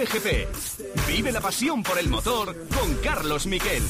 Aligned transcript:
Cope 0.00 0.18
GP. 0.18 0.48
Vive 1.08 1.30
la 1.30 1.42
pasión 1.42 1.82
por 1.82 1.98
el 1.98 2.08
motor 2.08 2.56
con 2.74 2.94
Carlos 3.02 3.46
Miquel. 3.46 3.82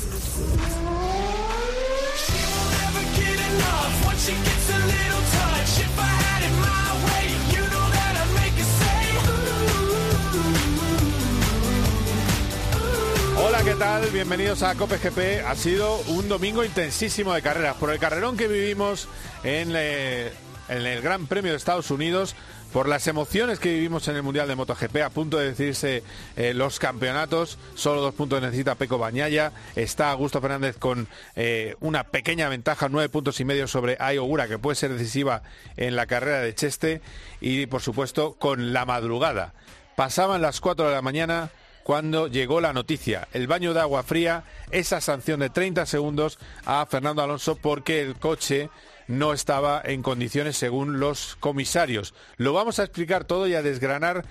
Hola, 13.37 13.62
¿qué 13.62 13.74
tal? 13.74 14.11
Bienvenidos 14.11 14.65
a 14.65 14.74
Cope 14.74 14.98
GP. 14.98 15.47
Ha 15.47 15.55
sido 15.55 15.98
un 16.09 16.29
domingo 16.29 16.65
intensísimo 16.65 17.34
de 17.34 17.42
carreras. 17.42 17.77
Por 17.77 17.91
el 17.91 18.01
carrerón 18.01 18.37
que 18.37 18.48
vivimos 18.48 19.06
en, 19.45 19.74
eh, 19.77 20.33
en 20.69 20.87
el 20.87 21.02
Gran 21.02 21.29
Premio 21.29 21.52
de 21.52 21.56
Estados 21.56 21.92
Unidos, 21.92 22.34
por 22.73 22.88
las 22.88 23.06
emociones 23.06 23.59
que 23.59 23.73
vivimos 23.73 24.06
en 24.09 24.16
el 24.16 24.23
Mundial 24.23 24.47
de 24.47 24.55
MotoGP, 24.55 24.97
a 25.05 25.10
punto 25.10 25.38
de 25.38 25.48
decidirse 25.51 26.02
eh, 26.37 26.55
los 26.55 26.79
campeonatos, 26.79 27.59
solo 27.74 28.01
dos 28.01 28.15
puntos 28.15 28.41
necesita 28.41 28.77
Peco 28.77 28.98
Bañaya, 28.98 29.52
está 29.74 30.10
Augusto 30.10 30.41
Fernández 30.41 30.77
con 30.79 31.09
eh, 31.34 31.74
una 31.80 32.05
pequeña 32.05 32.48
ventaja, 32.48 32.88
nueve 32.88 33.09
puntos 33.09 33.41
y 33.41 33.45
medio 33.45 33.66
sobre 33.66 33.96
Ayogura, 33.98 34.46
que 34.46 34.59
puede 34.59 34.77
ser 34.77 34.93
decisiva 34.93 35.43
en 35.77 35.96
la 35.96 36.06
carrera 36.06 36.41
de 36.41 36.55
Cheste, 36.55 37.01
y 37.41 37.66
por 37.66 37.83
supuesto 37.83 38.34
con 38.34 38.73
la 38.73 38.84
madrugada. 38.84 39.52
Pasaban 39.96 40.41
las 40.41 40.60
cuatro 40.60 40.88
de 40.88 40.95
la 40.95 41.02
mañana 41.02 41.51
cuando 41.82 42.29
llegó 42.29 42.60
la 42.60 42.73
noticia, 42.73 43.27
el 43.32 43.48
baño 43.48 43.74
de 43.74 43.80
agua 43.80 44.02
fría, 44.05 44.45
esa 44.71 45.01
sanción 45.01 45.41
de 45.41 45.51
30 45.51 45.87
segundos 45.87 46.38
a 46.65 46.87
Fernando 46.87 47.23
Alonso 47.23 47.57
porque 47.57 48.01
el 48.01 48.15
coche 48.15 48.71
no 49.11 49.33
estaba 49.33 49.83
en 49.85 50.03
condiciones 50.03 50.57
según 50.57 51.01
los 51.01 51.37
comisarios. 51.41 52.15
Lo 52.37 52.53
vamos 52.53 52.79
a 52.79 52.85
explicar 52.85 53.25
todo 53.25 53.49
y 53.49 53.55
a 53.55 53.63
desgranar 53.63 54.25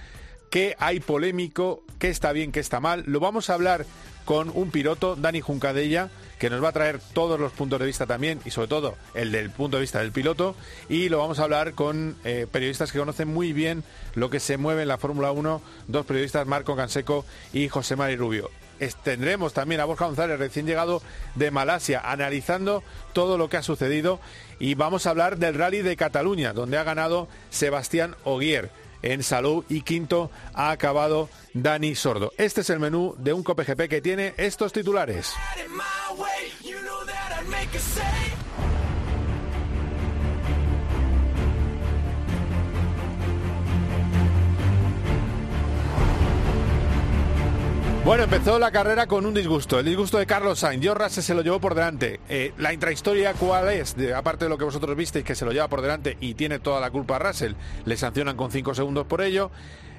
qué 0.49 0.75
hay 0.79 1.01
polémico, 1.01 1.83
qué 1.99 2.07
está 2.07 2.31
bien, 2.31 2.51
qué 2.51 2.61
está 2.61 2.79
mal. 2.79 3.03
Lo 3.05 3.19
vamos 3.19 3.49
a 3.49 3.55
hablar 3.55 3.85
con 4.23 4.49
un 4.53 4.71
piloto, 4.71 5.17
Dani 5.17 5.41
Juncadella, 5.41 6.09
que 6.39 6.49
nos 6.49 6.63
va 6.63 6.69
a 6.69 6.71
traer 6.71 6.99
todos 7.13 7.39
los 7.39 7.51
puntos 7.51 7.79
de 7.79 7.87
vista 7.87 8.05
también 8.05 8.39
y 8.45 8.51
sobre 8.51 8.69
todo 8.69 8.95
el 9.15 9.33
del 9.33 9.49
punto 9.49 9.77
de 9.77 9.81
vista 9.81 9.99
del 9.99 10.13
piloto. 10.13 10.55
Y 10.87 11.09
lo 11.09 11.17
vamos 11.17 11.39
a 11.39 11.43
hablar 11.43 11.73
con 11.73 12.15
eh, 12.23 12.47
periodistas 12.49 12.93
que 12.93 12.99
conocen 12.99 13.27
muy 13.27 13.51
bien 13.51 13.83
lo 14.15 14.29
que 14.29 14.39
se 14.39 14.57
mueve 14.57 14.83
en 14.83 14.87
la 14.87 14.97
Fórmula 14.97 15.33
1, 15.33 15.61
dos 15.87 16.05
periodistas, 16.05 16.47
Marco 16.47 16.77
Canseco 16.77 17.25
y 17.51 17.67
José 17.67 17.97
Mari 17.97 18.15
Rubio 18.15 18.49
tendremos 19.03 19.53
también 19.53 19.81
a 19.81 19.85
Borja 19.85 20.05
González, 20.05 20.39
recién 20.39 20.65
llegado 20.65 21.01
de 21.35 21.51
Malasia, 21.51 22.01
analizando 22.03 22.83
todo 23.13 23.37
lo 23.37 23.49
que 23.49 23.57
ha 23.57 23.63
sucedido 23.63 24.19
y 24.59 24.75
vamos 24.75 25.05
a 25.05 25.11
hablar 25.11 25.37
del 25.37 25.55
rally 25.55 25.81
de 25.81 25.95
Cataluña, 25.95 26.53
donde 26.53 26.77
ha 26.77 26.83
ganado 26.83 27.27
Sebastián 27.49 28.15
Oguier 28.23 28.71
en 29.01 29.23
salud 29.23 29.63
y 29.69 29.81
quinto 29.81 30.29
ha 30.53 30.71
acabado 30.71 31.29
Dani 31.53 31.95
Sordo. 31.95 32.31
Este 32.37 32.61
es 32.61 32.69
el 32.69 32.79
menú 32.79 33.15
de 33.17 33.33
un 33.33 33.43
COPGP 33.43 33.87
que 33.87 34.01
tiene 34.01 34.33
estos 34.37 34.73
titulares. 34.73 35.33
Bueno, 48.05 48.23
empezó 48.23 48.57
la 48.57 48.71
carrera 48.71 49.07
con 49.07 49.25
un 49.25 49.33
disgusto, 49.33 49.77
el 49.77 49.85
disgusto 49.85 50.17
de 50.17 50.25
Carlos 50.25 50.59
Sainz. 50.59 50.81
George 50.81 51.03
Russell 51.03 51.23
se 51.23 51.33
lo 51.35 51.41
llevó 51.41 51.59
por 51.59 51.75
delante. 51.75 52.19
Eh, 52.29 52.53
la 52.57 52.73
intrahistoria, 52.73 53.33
¿cuál 53.33 53.69
es? 53.69 53.95
aparte 54.15 54.45
de 54.45 54.49
lo 54.49 54.57
que 54.57 54.63
vosotros 54.63 54.95
visteis, 54.95 55.25
que 55.25 55.35
se 55.35 55.45
lo 55.45 55.51
lleva 55.51 55.67
por 55.67 55.81
delante 55.81 56.17
y 56.19 56.33
tiene 56.33 56.59
toda 56.59 56.79
la 56.79 56.89
culpa 56.89 57.17
a 57.17 57.19
Russell, 57.19 57.53
le 57.85 57.97
sancionan 57.97 58.37
con 58.37 58.51
5 58.51 58.73
segundos 58.73 59.05
por 59.05 59.21
ello. 59.21 59.51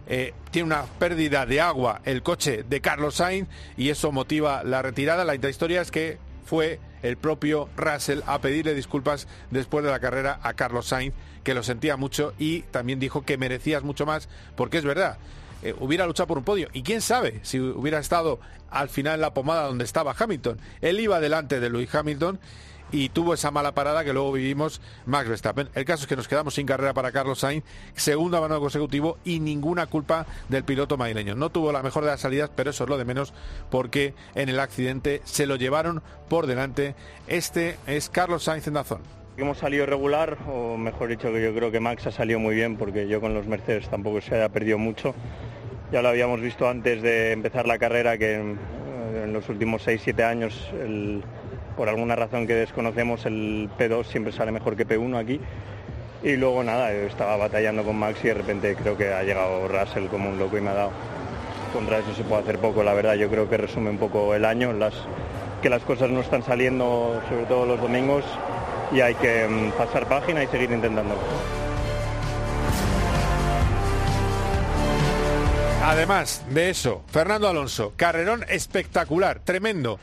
Eh, 0.09 0.35
tiene 0.51 0.67
una 0.67 0.85
pérdida 0.99 1.47
de 1.47 1.61
agua 1.61 2.01
el 2.05 2.23
coche 2.23 2.65
de 2.69 2.81
Carlos 2.81 3.17
Sainz 3.17 3.49
y 3.77 3.91
eso 3.91 4.11
motiva 4.11 4.65
la 4.65 4.83
retirada. 4.83 5.25
La 5.25 5.35
intrahistoria 5.35 5.83
es 5.83 5.91
que 5.91 6.19
fue 6.45 6.81
el 7.03 7.17
propio 7.17 7.69
Russell 7.77 8.23
a 8.27 8.41
pedirle 8.41 8.75
disculpas 8.75 9.29
después 9.51 9.85
de 9.85 9.91
la 9.91 10.01
carrera 10.01 10.41
a 10.43 10.55
Carlos 10.55 10.87
Sainz, 10.87 11.15
que 11.45 11.55
lo 11.55 11.63
sentía 11.63 11.97
mucho 11.97 12.33
y 12.39 12.63
también 12.63 12.99
dijo 12.99 13.25
que 13.25 13.39
merecías 13.39 13.85
mucho 13.85 14.07
más, 14.07 14.29
porque 14.57 14.79
es 14.79 14.85
verdad. 14.85 15.19
Eh, 15.63 15.75
hubiera 15.79 16.07
luchado 16.07 16.27
por 16.27 16.39
un 16.39 16.45
podio. 16.45 16.69
Y 16.73 16.83
quién 16.83 17.01
sabe 17.01 17.41
si 17.43 17.61
hubiera 17.61 17.99
estado 17.99 18.41
al 18.71 18.89
final 18.89 19.15
en 19.17 19.21
la 19.21 19.35
pomada 19.35 19.67
donde 19.67 19.85
estaba 19.85 20.15
Hamilton. 20.19 20.59
Él 20.81 21.01
iba 21.01 21.21
delante 21.21 21.61
de 21.61 21.71
Louis 21.71 21.93
Hamilton 21.95 22.39
y 22.93 23.11
tuvo 23.11 23.35
esa 23.35 23.51
mala 23.51 23.73
parada 23.73 24.05
que 24.05 24.13
luego 24.13 24.33
vivimos 24.33 24.81
Max 25.07 25.29
Verstappen. 25.29 25.69
El 25.75 25.85
caso 25.85 26.03
es 26.03 26.09
que 26.09 26.17
nos 26.17 26.29
quedamos 26.29 26.55
sin 26.55 26.67
carrera 26.67 26.95
para 26.95 27.13
Carlos 27.13 27.41
Sainz, 27.41 27.65
segundo 27.95 28.37
abandono 28.37 28.61
consecutivo 28.61 29.19
y 29.25 29.41
ninguna 29.41 29.87
culpa 29.87 30.27
del 30.49 30.65
piloto 30.65 30.97
madrileño. 30.97 31.35
No 31.35 31.51
tuvo 31.51 31.73
la 31.73 31.83
mejor 31.83 32.05
de 32.05 32.11
las 32.11 32.21
salidas, 32.21 32.51
pero 32.55 32.71
eso 32.71 32.85
es 32.85 32.91
lo 32.91 32.99
de 32.99 33.05
menos 33.05 33.33
porque 33.71 34.15
en 34.35 34.49
el 34.49 34.61
accidente 34.61 35.23
se 35.25 35.47
lo 35.47 35.57
llevaron 35.57 36.03
por 36.29 36.47
delante. 36.47 36.95
Este 37.27 37.77
es 37.87 38.09
Carlos 38.09 38.45
Sainz 38.45 38.67
en 38.67 38.75
Dazón. 38.75 39.20
Hemos 39.41 39.57
salido 39.57 39.87
regular, 39.87 40.37
o 40.53 40.77
mejor 40.77 41.09
dicho 41.09 41.33
que 41.33 41.43
yo 41.43 41.55
creo 41.55 41.71
que 41.71 41.81
Max 41.81 42.07
ha 42.07 42.11
salido 42.11 42.39
muy 42.39 42.55
bien 42.55 42.77
porque 42.77 43.09
yo 43.09 43.23
con 43.23 43.33
los 43.33 43.47
Mercedes 43.47 43.89
tampoco 43.89 44.21
se 44.21 44.35
haya 44.35 44.51
perdido 44.51 44.77
mucho. 44.77 45.15
Ya 45.91 46.03
lo 46.03 46.11
habíamos 46.11 46.43
visto 46.43 46.69
antes 46.69 47.01
de 47.01 47.33
empezar 47.33 47.67
la 47.67 47.79
carrera 47.79 48.19
que 48.19 48.35
en, 48.35 49.33
los 49.33 49.49
últimos 49.49 49.89
6-7 49.89 50.23
años, 50.25 50.71
por 51.75 51.89
alguna 51.89 52.17
razón 52.17 52.47
que 52.47 52.55
desconocemos, 52.55 53.25
el 53.25 53.71
P2 53.79 54.05
siempre 54.05 54.31
sale 54.31 54.53
mejor 54.53 54.77
que 54.77 54.87
P1 54.87 55.17
aquí. 55.17 55.41
Y 56.23 56.37
luego 56.37 56.63
nada, 56.63 56.93
estaba 56.93 57.39
batallando 57.39 57.83
con 57.83 57.97
Max 57.99 58.23
y 58.23 58.29
de 58.29 58.35
repente 58.35 58.77
creo 58.77 58.99
que 58.99 59.11
ha 59.15 59.23
llegado 59.23 59.67
Russell 59.69 60.09
como 60.09 60.29
un 60.29 60.39
loco 60.39 60.59
y 60.59 60.61
me 60.61 60.69
ha 60.69 60.75
dado. 60.75 60.91
Contra 61.73 62.01
eso 62.01 62.13
se 62.15 62.25
puede 62.25 62.43
hacer 62.43 62.59
poco, 62.59 62.83
la 62.83 62.93
verdad. 62.93 63.15
Yo 63.15 63.31
creo 63.31 63.49
que 63.49 63.57
resume 63.57 63.89
un 63.89 63.99
poco 63.99 64.35
el 64.35 64.45
año, 64.45 64.75
las, 64.75 64.93
que 65.63 65.71
las 65.71 65.83
cosas 65.83 66.11
no 66.11 66.21
están 66.21 66.43
saliendo, 66.43 67.23
sobre 67.31 67.47
todo 67.47 67.65
los 67.65 67.81
domingos, 67.81 68.25
y 68.93 69.01
hay 69.01 69.15
que 69.15 69.47
mm, 69.49 69.73
pasar 69.73 70.09
página 70.09 70.43
y 70.43 70.47
seguir 70.49 70.71
intentándolo. 70.71 71.21
Además 75.83 76.43
de 76.51 76.71
eso, 76.71 77.03
Fernando 77.11 77.49
Alonso, 77.49 77.95
carrerón 77.97 78.45
espectacular, 78.49 79.41
tremendo. 79.41 79.99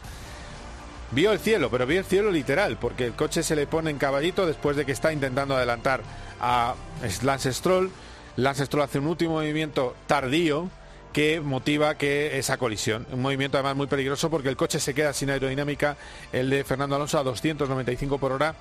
Vio 1.11 1.31
el 1.31 1.39
cielo, 1.39 1.69
pero 1.69 1.85
vio 1.85 1.99
el 1.99 2.05
cielo 2.05 2.31
literal, 2.31 2.77
porque 2.77 3.05
el 3.05 3.13
coche 3.13 3.41
se 3.41 3.55
le 3.55 3.67
pone 3.67 3.91
en 3.91 3.97
caballito 3.97 4.45
después 4.45 4.75
de 4.75 4.85
que 4.85 4.91
está 4.91 5.13
intentando 5.13 5.55
adelantar 5.55 6.01
a 6.41 6.75
Lance 7.23 7.53
Stroll. 7.53 7.89
Lance 8.35 8.65
Stroll 8.65 8.83
hace 8.83 8.99
un 8.99 9.07
último 9.07 9.35
movimiento 9.35 9.95
tardío 10.07 10.69
que 11.13 11.39
motiva 11.39 11.95
que 11.95 12.37
esa 12.37 12.57
colisión. 12.57 13.07
Un 13.11 13.21
movimiento 13.21 13.57
además 13.57 13.77
muy 13.77 13.87
peligroso 13.87 14.29
porque 14.29 14.49
el 14.49 14.57
coche 14.57 14.79
se 14.79 14.93
queda 14.93 15.13
sin 15.13 15.29
aerodinámica, 15.29 15.95
el 16.33 16.49
de 16.49 16.63
Fernando 16.63 16.95
Alonso 16.95 17.17
a 17.17 17.23
295 17.23 18.17
por 18.17 18.33
hora, 18.33 18.55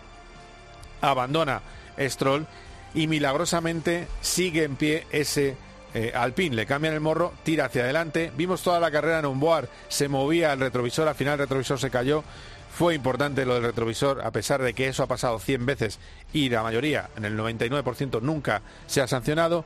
abandona 1.11 1.63
Stroll 1.99 2.47
y 2.95 3.07
milagrosamente 3.07 4.09
sigue 4.21 4.65
en 4.65 4.77
pie 4.77 5.07
ese 5.11 5.57
eh, 5.99 6.13
Alpine 6.15 6.55
le 6.55 6.67
cambian 6.67 6.93
el 6.93 7.01
morro, 7.01 7.33
tira 7.43 7.65
hacia 7.65 7.83
adelante. 7.83 8.31
Vimos 8.37 8.63
toda 8.63 8.79
la 8.79 8.91
carrera 8.91 9.21
en 9.21 9.25
un 9.25 9.41
boar, 9.41 9.67
se 9.89 10.09
movía 10.09 10.53
el 10.53 10.61
retrovisor, 10.61 11.09
al 11.09 11.15
final 11.15 11.35
el 11.35 11.39
retrovisor 11.39 11.81
se 11.81 11.91
cayó. 11.91 12.23
Fue 12.71 12.95
importante 12.95 13.47
lo 13.47 13.55
del 13.55 13.63
retrovisor, 13.63 14.21
a 14.21 14.31
pesar 14.31 14.61
de 14.61 14.75
que 14.75 14.89
eso 14.89 15.03
ha 15.03 15.07
pasado 15.07 15.39
100 15.39 15.65
veces 15.65 15.99
y 16.35 16.51
la 16.51 16.63
mayoría, 16.63 17.09
en 17.17 17.25
el 17.25 17.39
99%, 17.39 18.21
nunca 18.21 18.61
se 18.87 19.01
ha 19.01 19.07
sancionado. 19.07 19.65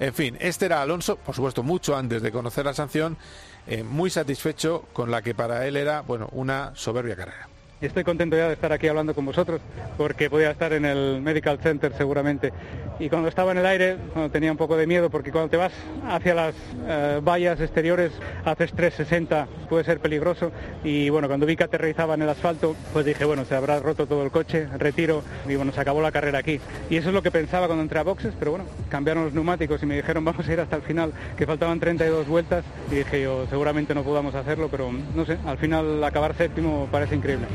En 0.00 0.12
fin, 0.12 0.36
este 0.40 0.66
era 0.66 0.82
Alonso, 0.82 1.14
por 1.14 1.36
supuesto, 1.36 1.62
mucho 1.62 1.96
antes 1.96 2.22
de 2.22 2.32
conocer 2.32 2.64
la 2.64 2.74
sanción, 2.74 3.16
eh, 3.68 3.84
muy 3.84 4.10
satisfecho 4.10 4.88
con 4.92 5.12
la 5.12 5.22
que 5.22 5.36
para 5.36 5.64
él 5.68 5.76
era, 5.76 6.00
bueno, 6.00 6.28
una 6.32 6.72
soberbia 6.74 7.14
carrera. 7.14 7.57
Y 7.80 7.86
estoy 7.86 8.02
contento 8.02 8.36
ya 8.36 8.48
de 8.48 8.54
estar 8.54 8.72
aquí 8.72 8.88
hablando 8.88 9.14
con 9.14 9.24
vosotros 9.24 9.60
porque 9.96 10.28
podía 10.28 10.50
estar 10.50 10.72
en 10.72 10.84
el 10.84 11.20
Medical 11.22 11.58
Center 11.60 11.92
seguramente. 11.96 12.52
Y 12.98 13.08
cuando 13.08 13.28
estaba 13.28 13.52
en 13.52 13.58
el 13.58 13.66
aire 13.66 13.96
tenía 14.32 14.50
un 14.50 14.58
poco 14.58 14.76
de 14.76 14.88
miedo 14.88 15.10
porque 15.10 15.30
cuando 15.30 15.48
te 15.48 15.56
vas 15.56 15.72
hacia 16.08 16.34
las 16.34 16.54
eh, 16.88 17.20
vallas 17.22 17.60
exteriores 17.60 18.10
haces 18.44 18.72
360, 18.72 19.46
puede 19.68 19.84
ser 19.84 20.00
peligroso. 20.00 20.50
Y 20.82 21.08
bueno, 21.10 21.28
cuando 21.28 21.46
vi 21.46 21.54
que 21.54 21.62
aterrizaba 21.62 22.14
en 22.14 22.22
el 22.22 22.28
asfalto, 22.28 22.74
pues 22.92 23.06
dije, 23.06 23.24
bueno, 23.24 23.44
se 23.44 23.54
habrá 23.54 23.78
roto 23.78 24.06
todo 24.06 24.24
el 24.24 24.32
coche, 24.32 24.66
retiro 24.76 25.22
y 25.48 25.54
bueno, 25.54 25.70
se 25.72 25.80
acabó 25.80 26.02
la 26.02 26.10
carrera 26.10 26.40
aquí. 26.40 26.58
Y 26.90 26.96
eso 26.96 27.10
es 27.10 27.14
lo 27.14 27.22
que 27.22 27.30
pensaba 27.30 27.66
cuando 27.68 27.82
entré 27.82 28.00
a 28.00 28.02
boxes, 28.02 28.34
pero 28.40 28.50
bueno, 28.50 28.66
cambiaron 28.88 29.24
los 29.24 29.34
neumáticos 29.34 29.82
y 29.82 29.86
me 29.86 29.96
dijeron 29.96 30.24
vamos 30.24 30.46
a 30.46 30.52
ir 30.52 30.60
hasta 30.60 30.76
el 30.76 30.82
final, 30.82 31.12
que 31.36 31.46
faltaban 31.46 31.80
32 31.80 32.26
vueltas 32.26 32.64
y 32.90 32.96
dije 32.96 33.22
yo, 33.22 33.46
seguramente 33.48 33.94
no 33.94 34.02
podamos 34.02 34.34
hacerlo, 34.34 34.68
pero 34.70 34.90
no 34.92 35.24
sé, 35.24 35.38
al 35.46 35.58
final 35.58 36.02
acabar 36.04 36.34
séptimo 36.36 36.88
parece 36.90 37.16
increíble. 37.16 37.46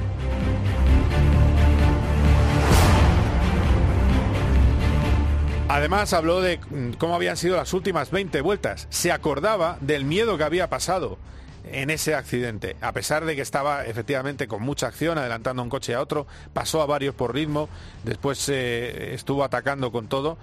Además 5.74 6.14
habló 6.14 6.40
de 6.40 6.60
mm, 6.70 6.92
cómo 7.00 7.16
habían 7.16 7.36
sido 7.36 7.56
las 7.56 7.74
últimas 7.74 8.12
20 8.12 8.42
vueltas. 8.42 8.86
Se 8.92 9.12
acordaba 9.12 9.78
del 9.82 10.06
miedo 10.06 10.38
que 10.38 10.44
había 10.44 10.70
pasado 10.70 11.18
en 11.66 11.90
ese 11.90 12.14
accidente. 12.14 12.76
A 12.80 12.92
pesar 12.92 13.26
de 13.26 13.36
que 13.36 13.42
estaba 13.42 13.84
efectivamente 13.86 14.48
con 14.48 14.62
mucha 14.62 14.86
acción, 14.86 15.18
adelantando 15.18 15.64
un 15.64 15.70
coche 15.70 15.96
a 15.96 16.02
otro, 16.02 16.28
pasó 16.54 16.82
a 16.84 16.86
varios 16.86 17.16
por 17.16 17.34
ritmo, 17.34 17.70
después 18.04 18.48
eh, 18.50 19.16
estuvo 19.16 19.44
atacando 19.44 19.92
con 19.92 20.08
todo. 20.08 20.38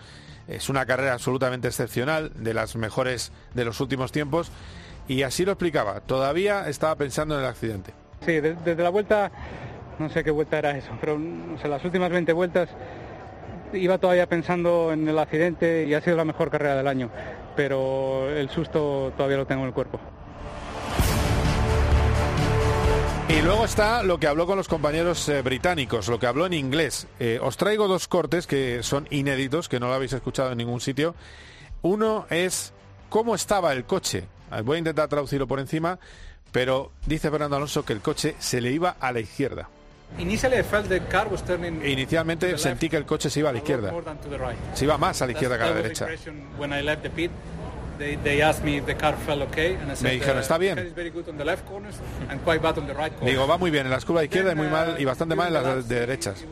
Es 0.50 0.68
una 0.68 0.84
carrera 0.84 1.12
absolutamente 1.12 1.68
excepcional, 1.68 2.32
de 2.34 2.54
las 2.54 2.74
mejores 2.74 3.30
de 3.54 3.64
los 3.64 3.80
últimos 3.80 4.10
tiempos. 4.10 4.50
Y 5.06 5.22
así 5.22 5.44
lo 5.44 5.52
explicaba, 5.52 6.00
todavía 6.00 6.68
estaba 6.68 6.96
pensando 6.96 7.36
en 7.36 7.42
el 7.42 7.46
accidente. 7.46 7.92
Sí, 8.26 8.40
desde 8.40 8.82
la 8.82 8.90
vuelta, 8.90 9.30
no 9.98 10.10
sé 10.10 10.24
qué 10.24 10.30
vuelta 10.30 10.58
era 10.58 10.76
eso, 10.76 10.90
pero 11.00 11.18
las 11.64 11.84
últimas 11.84 12.10
20 12.10 12.32
vueltas 12.32 12.68
iba 13.72 13.98
todavía 13.98 14.28
pensando 14.28 14.92
en 14.92 15.08
el 15.08 15.18
accidente 15.18 15.86
y 15.86 15.94
ha 15.94 16.00
sido 16.00 16.16
la 16.16 16.24
mejor 16.24 16.50
carrera 16.50 16.76
del 16.76 16.88
año, 16.88 17.10
pero 17.54 18.28
el 18.28 18.50
susto 18.50 19.12
todavía 19.16 19.36
lo 19.36 19.46
tengo 19.46 19.62
en 19.62 19.68
el 19.68 19.74
cuerpo. 19.74 20.00
Y 23.30 23.42
luego 23.42 23.64
está 23.64 24.02
lo 24.02 24.18
que 24.18 24.26
habló 24.26 24.44
con 24.44 24.56
los 24.56 24.66
compañeros 24.66 25.28
eh, 25.28 25.40
británicos, 25.42 26.08
lo 26.08 26.18
que 26.18 26.26
habló 26.26 26.46
en 26.46 26.52
inglés. 26.52 27.06
Eh, 27.20 27.38
os 27.40 27.56
traigo 27.56 27.86
dos 27.86 28.08
cortes 28.08 28.48
que 28.48 28.82
son 28.82 29.06
inéditos, 29.10 29.68
que 29.68 29.78
no 29.78 29.86
lo 29.86 29.94
habéis 29.94 30.12
escuchado 30.12 30.50
en 30.50 30.58
ningún 30.58 30.80
sitio. 30.80 31.14
Uno 31.82 32.26
es 32.28 32.72
cómo 33.08 33.36
estaba 33.36 33.72
el 33.72 33.84
coche. 33.84 34.24
Voy 34.64 34.76
a 34.76 34.78
intentar 34.80 35.08
traducirlo 35.08 35.46
por 35.46 35.60
encima, 35.60 36.00
pero 36.50 36.90
dice 37.06 37.30
Fernando 37.30 37.54
Alonso 37.54 37.84
que 37.84 37.92
el 37.92 38.00
coche 38.00 38.34
se 38.40 38.60
le 38.60 38.72
iba 38.72 38.96
a 38.98 39.12
la 39.12 39.20
izquierda. 39.20 39.68
Inicialmente 41.86 42.58
sentí 42.58 42.88
que 42.88 42.96
el 42.96 43.06
coche 43.06 43.30
se 43.30 43.38
iba 43.38 43.50
a 43.50 43.52
la 43.52 43.58
izquierda. 43.58 43.94
Se 44.74 44.86
iba 44.86 44.98
más 44.98 45.22
a 45.22 45.26
la 45.26 45.32
izquierda 45.32 45.56
que 45.56 45.62
a 45.62 45.66
la 45.66 45.76
derecha. 45.76 46.08
Me 50.02 50.12
dijeron, 50.12 50.40
está 50.40 50.58
bien. 50.58 50.78
Digo, 53.26 53.46
va 53.46 53.58
muy 53.58 53.70
bien 53.70 53.86
en 53.86 53.90
las 53.90 54.04
curvas 54.04 54.22
de 54.22 54.26
izquierda 54.26 54.52
y 54.52 54.54
muy 54.54 54.68
mal 54.68 54.96
y 54.98 55.04
bastante 55.04 55.36
mal 55.36 55.48
en 55.48 55.54
las 55.54 55.88
de 55.88 56.00
derechas. 56.00 56.44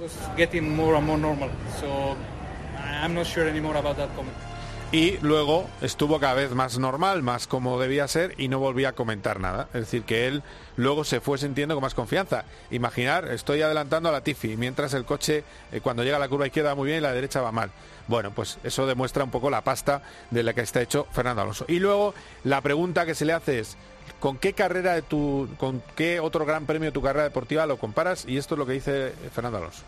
Y 4.90 5.18
luego 5.20 5.68
estuvo 5.82 6.18
cada 6.18 6.32
vez 6.32 6.52
más 6.52 6.78
normal, 6.78 7.22
más 7.22 7.46
como 7.46 7.78
debía 7.78 8.08
ser 8.08 8.34
y 8.38 8.48
no 8.48 8.58
volvía 8.58 8.90
a 8.90 8.92
comentar 8.92 9.38
nada. 9.38 9.68
Es 9.74 9.80
decir, 9.80 10.04
que 10.04 10.26
él 10.26 10.42
luego 10.76 11.04
se 11.04 11.20
fue 11.20 11.36
sintiendo 11.36 11.74
con 11.74 11.82
más 11.82 11.92
confianza. 11.92 12.46
Imaginar, 12.70 13.28
estoy 13.28 13.60
adelantando 13.60 14.08
a 14.08 14.12
la 14.12 14.22
Tiffy, 14.22 14.56
mientras 14.56 14.94
el 14.94 15.04
coche 15.04 15.44
eh, 15.72 15.80
cuando 15.82 16.04
llega 16.04 16.16
a 16.16 16.20
la 16.20 16.28
curva 16.28 16.46
izquierda 16.46 16.70
va 16.70 16.76
muy 16.76 16.86
bien 16.86 17.00
y 17.00 17.02
la 17.02 17.12
derecha 17.12 17.42
va 17.42 17.52
mal. 17.52 17.70
Bueno, 18.08 18.32
pues 18.32 18.58
eso 18.64 18.86
demuestra 18.86 19.22
un 19.22 19.30
poco 19.30 19.50
la 19.50 19.62
pasta 19.62 20.02
de 20.30 20.42
la 20.42 20.54
que 20.54 20.62
está 20.62 20.80
hecho 20.80 21.06
Fernando 21.12 21.42
Alonso. 21.42 21.66
Y 21.68 21.78
luego 21.78 22.14
la 22.44 22.60
pregunta 22.62 23.06
que 23.06 23.14
se 23.14 23.24
le 23.24 23.34
hace 23.34 23.60
es, 23.60 23.76
¿con 24.18 24.38
qué 24.38 24.54
carrera 24.54 24.94
de 24.94 25.02
tu, 25.02 25.48
con 25.58 25.82
qué 25.94 26.18
otro 26.18 26.44
gran 26.44 26.66
premio 26.66 26.86
de 26.86 26.92
tu 26.92 27.02
carrera 27.02 27.24
deportiva 27.24 27.66
lo 27.66 27.76
comparas? 27.76 28.24
Y 28.26 28.38
esto 28.38 28.54
es 28.54 28.58
lo 28.58 28.66
que 28.66 28.72
dice 28.72 29.12
Fernando 29.32 29.58
Alonso. 29.58 29.82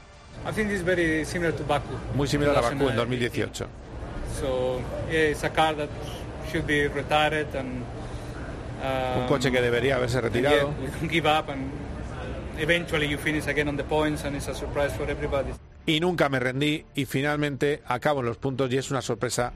Muy 2.14 2.28
similar 2.28 2.56
a 2.56 2.60
Baku 2.60 2.88
en 2.90 2.96
2018. 2.96 3.66
un 9.20 9.26
coche 9.26 9.50
que 9.50 9.60
debería 9.60 9.96
haberse 9.96 10.20
retirado. 10.20 10.72
Y 15.86 16.00
nunca 16.00 16.28
me 16.28 16.38
rendí 16.38 16.84
y 16.94 17.06
finalmente 17.06 17.82
acabo 17.86 18.20
en 18.20 18.26
los 18.26 18.36
puntos 18.36 18.70
y 18.72 18.76
es 18.76 18.90
una 18.90 19.02
sorpresa 19.02 19.52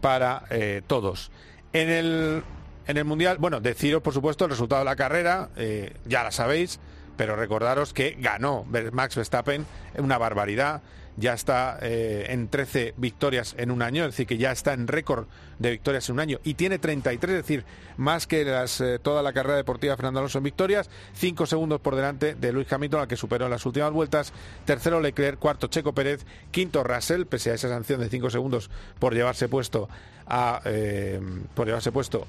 para 0.00 0.44
eh, 0.50 0.82
todos. 0.86 1.30
En 1.72 1.90
el, 1.90 2.42
en 2.86 2.96
el 2.96 3.04
Mundial, 3.04 3.38
bueno, 3.38 3.60
deciros 3.60 4.02
por 4.02 4.14
supuesto 4.14 4.44
el 4.44 4.50
resultado 4.50 4.80
de 4.80 4.86
la 4.86 4.96
carrera, 4.96 5.50
eh, 5.56 5.94
ya 6.06 6.22
la 6.22 6.30
sabéis, 6.30 6.80
pero 7.16 7.36
recordaros 7.36 7.92
que 7.92 8.16
ganó 8.18 8.64
Max 8.92 9.16
Verstappen, 9.16 9.66
una 9.98 10.18
barbaridad 10.18 10.82
ya 11.16 11.32
está 11.32 11.78
eh, 11.80 12.26
en 12.28 12.48
13 12.48 12.94
victorias 12.96 13.54
en 13.58 13.70
un 13.70 13.82
año, 13.82 14.04
es 14.04 14.10
decir, 14.10 14.26
que 14.26 14.36
ya 14.36 14.52
está 14.52 14.74
en 14.74 14.86
récord 14.86 15.26
de 15.58 15.70
victorias 15.70 16.08
en 16.08 16.14
un 16.14 16.20
año. 16.20 16.38
Y 16.44 16.54
tiene 16.54 16.78
33, 16.78 17.36
es 17.36 17.42
decir, 17.42 17.64
más 17.96 18.26
que 18.26 18.44
las, 18.44 18.80
eh, 18.80 18.98
toda 18.98 19.22
la 19.22 19.32
carrera 19.32 19.56
deportiva 19.56 19.92
de 19.92 19.96
Fernando 19.96 20.20
Alonso 20.20 20.38
en 20.38 20.44
victorias, 20.44 20.90
5 21.14 21.46
segundos 21.46 21.80
por 21.80 21.96
delante 21.96 22.34
de 22.34 22.52
Luis 22.52 22.70
Hamilton, 22.70 23.00
al 23.00 23.08
que 23.08 23.16
superó 23.16 23.46
en 23.46 23.52
las 23.52 23.64
últimas 23.64 23.92
vueltas, 23.92 24.32
tercero 24.64 25.00
Leclerc, 25.00 25.38
cuarto 25.38 25.68
Checo 25.68 25.94
Pérez, 25.94 26.26
quinto 26.50 26.84
Russell, 26.84 27.24
pese 27.24 27.50
a 27.50 27.54
esa 27.54 27.68
sanción 27.68 28.00
de 28.00 28.08
5 28.08 28.30
segundos 28.30 28.70
por 28.98 29.14
llevarse 29.14 29.48
puesto 29.48 29.88
a, 30.26 30.60
eh, 30.66 31.20
por 31.54 31.66
llevarse 31.66 31.92
puesto 31.92 32.26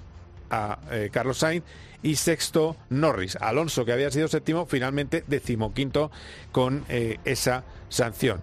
a 0.50 0.80
Carlos 1.12 1.39
Sainz. 1.39 1.66
Y 2.04 2.16
sexto 2.16 2.78
Norris. 2.89 3.36
Alonso, 3.38 3.84
que 3.84 3.92
había 3.92 4.12
sido 4.12 4.28
séptimo, 4.28 4.68
finalmente 4.68 5.24
decimoquinto 5.28 6.12
con 6.51 6.86
esa 6.88 7.63
sanción. 7.89 8.39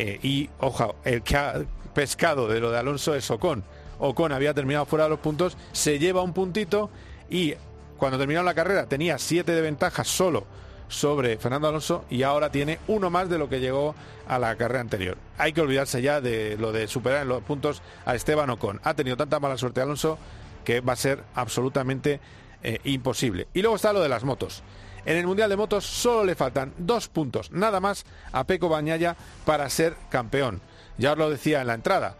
Eh, 0.00 0.18
y, 0.22 0.48
ojo, 0.60 0.94
el 1.04 1.20
que 1.20 1.36
ha 1.36 1.62
pescado 1.92 2.48
de 2.48 2.58
lo 2.58 2.70
de 2.70 2.78
Alonso 2.78 3.14
es 3.14 3.30
Ocon. 3.30 3.62
Ocon 3.98 4.32
había 4.32 4.54
terminado 4.54 4.86
fuera 4.86 5.04
de 5.04 5.10
los 5.10 5.18
puntos, 5.18 5.58
se 5.72 5.98
lleva 5.98 6.22
un 6.22 6.32
puntito 6.32 6.88
y 7.28 7.52
cuando 7.98 8.16
terminó 8.16 8.42
la 8.42 8.54
carrera 8.54 8.86
tenía 8.86 9.18
siete 9.18 9.52
de 9.52 9.60
ventaja 9.60 10.02
solo 10.04 10.46
sobre 10.88 11.36
Fernando 11.36 11.68
Alonso 11.68 12.06
y 12.08 12.22
ahora 12.22 12.50
tiene 12.50 12.78
uno 12.88 13.10
más 13.10 13.28
de 13.28 13.36
lo 13.36 13.50
que 13.50 13.60
llegó 13.60 13.94
a 14.26 14.38
la 14.38 14.56
carrera 14.56 14.80
anterior. 14.80 15.18
Hay 15.36 15.52
que 15.52 15.60
olvidarse 15.60 16.00
ya 16.00 16.22
de 16.22 16.56
lo 16.56 16.72
de 16.72 16.88
superar 16.88 17.20
en 17.20 17.28
los 17.28 17.42
puntos 17.42 17.82
a 18.06 18.14
Esteban 18.14 18.48
Ocon. 18.48 18.80
Ha 18.82 18.94
tenido 18.94 19.18
tanta 19.18 19.38
mala 19.38 19.58
suerte 19.58 19.82
Alonso 19.82 20.16
que 20.64 20.80
va 20.80 20.94
a 20.94 20.96
ser 20.96 21.22
absolutamente 21.34 22.20
eh, 22.62 22.78
imposible. 22.84 23.48
Y 23.52 23.60
luego 23.60 23.76
está 23.76 23.92
lo 23.92 24.00
de 24.00 24.08
las 24.08 24.24
motos. 24.24 24.62
En 25.04 25.16
el 25.16 25.26
Mundial 25.26 25.50
de 25.50 25.56
Motos 25.56 25.86
solo 25.86 26.24
le 26.24 26.34
faltan 26.34 26.72
dos 26.78 27.08
puntos, 27.08 27.50
nada 27.50 27.80
más, 27.80 28.04
a 28.32 28.44
Peco 28.44 28.68
Bañaya 28.68 29.16
para 29.44 29.68
ser 29.70 29.96
campeón. 30.10 30.60
Ya 30.98 31.12
os 31.12 31.18
lo 31.18 31.30
decía 31.30 31.60
en 31.60 31.66
la 31.66 31.74
entrada. 31.74 32.16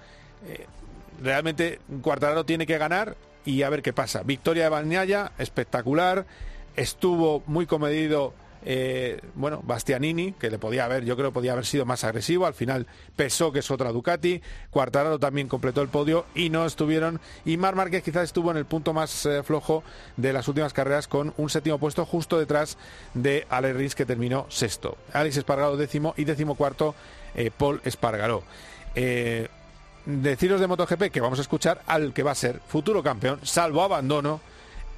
Eh, 0.47 0.67
realmente 1.23 1.81
Cuartararo 2.03 2.45
tiene 2.45 2.67
que 2.67 2.79
ganar 2.79 3.17
y 3.45 3.63
a 3.63 3.71
ver 3.71 3.83
qué 3.83 3.93
pasa. 3.93 4.23
Victoria 4.23 4.65
de 4.65 4.71
Bañaya, 4.71 5.33
espectacular. 5.39 6.27
Estuvo 6.77 7.43
muy 7.47 7.67
comedido 7.67 8.33
eh, 8.65 9.21
bueno, 9.35 9.63
Bastianini, 9.65 10.33
que 10.33 10.51
le 10.51 10.59
podía 10.59 10.85
haber, 10.85 11.05
yo 11.05 11.17
creo 11.17 11.33
podía 11.33 11.53
haber 11.53 11.65
sido 11.65 11.87
más 11.87 12.05
agresivo, 12.05 12.47
al 12.47 12.55
final 12.55 12.87
pesó 13.17 13.53
que 13.53 13.61
es 13.61 13.71
otra 13.71 13.93
Ducati, 13.93 14.43
Cuartararo 14.71 15.19
también 15.19 15.49
completó 15.49 15.81
el 15.81 15.89
podio 15.89 16.27
y 16.35 16.51
no 16.51 16.67
estuvieron, 16.67 17.21
y 17.45 17.57
Mar 17.57 17.75
Márquez 17.75 18.03
quizás 18.03 18.25
estuvo 18.25 18.51
en 18.51 18.59
el 18.59 18.67
punto 18.67 18.93
más 18.93 19.25
eh, 19.25 19.43
flojo 19.43 19.83
de 20.17 20.33
las 20.33 20.47
últimas 20.49 20.73
carreras 20.73 21.09
con 21.09 21.33
un 21.39 21.49
séptimo 21.49 21.79
puesto 21.79 22.05
justo 22.05 22.39
detrás 22.39 22.77
de 23.15 23.47
Alex 23.49 23.77
Rins 23.77 23.95
que 23.95 24.07
terminó 24.07 24.47
sexto, 24.51 24.99
Alex 25.13 25.39
Espargaro 25.39 25.77
décimo 25.77 26.15
y 26.17 26.25
décimo 26.25 26.55
cuarto 26.55 26.95
eh, 27.35 27.51
Paul 27.57 27.81
Espargaró. 27.85 28.43
deciros 30.05 30.61
de 30.61 30.67
MotoGP 30.67 31.11
que 31.11 31.21
vamos 31.21 31.39
a 31.39 31.43
escuchar 31.43 31.81
al 31.87 32.13
que 32.13 32.23
va 32.23 32.33
a 32.33 32.35
ser 32.35 32.61
futuro 32.67 33.03
campeón, 33.03 33.41
salvo 33.43 33.83
abandono 33.83 34.41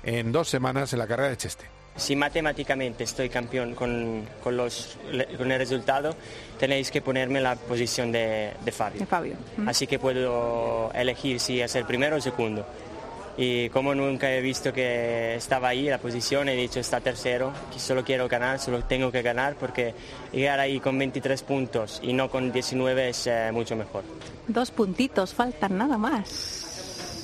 en 0.03 0.33
dos 0.33 0.49
semanas 0.49 0.93
en 0.93 0.99
la 0.99 1.07
carrera 1.07 1.31
de 1.31 1.37
Cheste. 1.37 1.82
Si 1.97 2.17
matemáticamente 2.17 3.05
estoy 3.05 3.29
campeón 3.29 3.75
con, 3.75 4.25
con, 4.43 4.57
los, 4.57 4.97
con 5.37 5.53
el 5.53 5.59
resultado, 5.59 6.17
tenéis 6.59 6.91
que 6.91 7.03
ponerme 7.03 7.39
en 7.39 7.45
la 7.45 7.57
posición 7.57 8.11
de, 8.11 8.53
de 8.65 8.73
Fabio. 8.73 9.07
Fabio. 9.07 9.35
Así 9.67 9.87
que 9.87 9.99
puedo 9.99 10.91
elegir 10.95 11.39
si 11.39 11.61
es 11.61 11.75
el 11.75 11.85
primero 11.85 12.15
o 12.15 12.17
el 12.17 12.23
segundo. 12.23 12.67
Y 13.37 13.71
como 13.71 13.95
nunca 13.95 14.31
he 14.31 14.41
visto 14.41 14.73
que 14.73 15.35
estaba 15.37 15.69
ahí 15.69 15.89
la 15.89 15.99
posición, 15.99 16.49
he 16.49 16.55
dicho 16.55 16.81
está 16.81 17.01
tercero, 17.01 17.53
que 17.73 17.79
solo 17.79 18.05
quiero 18.05 18.29
ganar, 18.29 18.59
solo 18.59 18.85
tengo 18.85 19.11
que 19.11 19.23
ganar 19.23 19.55
porque 19.55 19.95
llegar 20.33 20.61
ahí 20.61 20.81
con 20.81 20.99
23 20.99 21.43
puntos 21.43 22.01
y 22.03 22.13
no 22.13 22.31
con 22.31 22.53
19 22.53 23.09
es 23.09 23.27
eh, 23.27 23.51
mucho 23.53 23.75
mejor. 23.75 24.05
Dos 24.49 24.71
puntitos, 24.71 25.33
faltan 25.33 25.79
nada 25.79 25.97
más. 25.97 26.29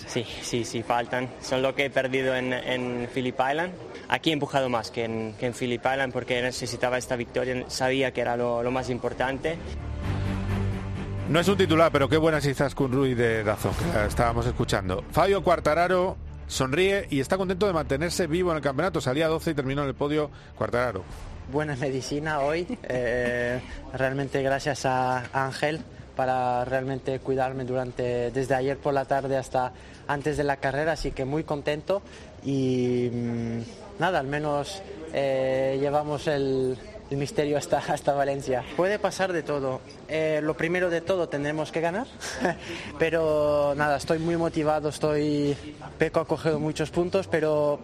Sí, 0.08 0.24
sí, 0.42 0.64
sí, 0.64 0.82
faltan. 0.82 1.28
Son 1.42 1.60
lo 1.60 1.74
que 1.74 1.86
he 1.86 1.90
perdido 1.90 2.34
en, 2.34 2.54
en 2.54 3.08
Phillip 3.12 3.38
Island 3.38 3.72
Aquí 4.08 4.30
he 4.30 4.32
empujado 4.32 4.68
más 4.68 4.90
que 4.90 5.04
en, 5.04 5.34
que 5.38 5.46
en 5.46 5.54
Phillip 5.54 5.80
Island 5.84 6.12
porque 6.12 6.40
necesitaba 6.40 6.98
esta 6.98 7.16
victoria, 7.16 7.64
sabía 7.68 8.12
que 8.12 8.22
era 8.22 8.36
lo, 8.36 8.62
lo 8.62 8.70
más 8.70 8.88
importante. 8.90 9.58
No 11.28 11.38
es 11.40 11.48
un 11.48 11.58
titular, 11.58 11.92
pero 11.92 12.08
qué 12.08 12.16
buenas 12.16 12.46
con 12.74 12.90
Rui 12.90 13.14
de 13.14 13.44
Dazón, 13.44 13.72
que 13.74 14.06
estábamos 14.06 14.46
escuchando. 14.46 15.04
Fabio 15.10 15.42
Cuartararo 15.42 16.16
sonríe 16.46 17.06
y 17.10 17.20
está 17.20 17.36
contento 17.36 17.66
de 17.66 17.74
mantenerse 17.74 18.26
vivo 18.26 18.50
en 18.50 18.56
el 18.56 18.62
campeonato. 18.62 19.02
Salía 19.02 19.28
12 19.28 19.50
y 19.50 19.54
terminó 19.54 19.82
en 19.82 19.88
el 19.88 19.94
podio 19.94 20.30
Cuartararo. 20.56 21.04
Buena 21.52 21.76
medicina 21.76 22.40
hoy, 22.40 22.78
eh, 22.82 23.60
realmente 23.92 24.42
gracias 24.42 24.86
a 24.86 25.24
Ángel 25.34 25.80
para 26.16 26.64
realmente 26.64 27.20
cuidarme 27.20 27.64
durante 27.64 28.30
desde 28.30 28.54
ayer 28.54 28.76
por 28.76 28.92
la 28.92 29.04
tarde 29.04 29.36
hasta 29.36 29.72
antes 30.06 30.36
de 30.36 30.44
la 30.44 30.56
carrera, 30.56 30.92
así 30.92 31.12
que 31.12 31.24
muy 31.24 31.44
contento 31.44 32.02
y 32.44 33.08
mm, 33.12 33.60
nada, 33.98 34.18
al 34.18 34.26
menos 34.26 34.82
eh, 35.12 35.78
llevamos 35.80 36.26
el, 36.26 36.76
misterio 37.10 37.56
hasta, 37.56 37.78
hasta 37.88 38.12
Valencia. 38.12 38.64
Puede 38.76 38.98
pasar 38.98 39.32
de 39.32 39.42
todo. 39.42 39.80
Eh, 40.08 40.40
lo 40.42 40.54
primero 40.54 40.90
de 40.90 41.00
todo 41.00 41.28
tendremos 41.28 41.72
que 41.72 41.80
ganar, 41.80 42.06
pero 42.98 43.74
nada, 43.76 43.96
estoy 43.96 44.18
muy 44.18 44.36
motivado, 44.36 44.88
estoy... 44.88 45.56
Peco 45.98 46.20
ha 46.20 46.26
cogido 46.26 46.60
muchos 46.60 46.90
puntos, 46.90 47.26
pero 47.26 47.80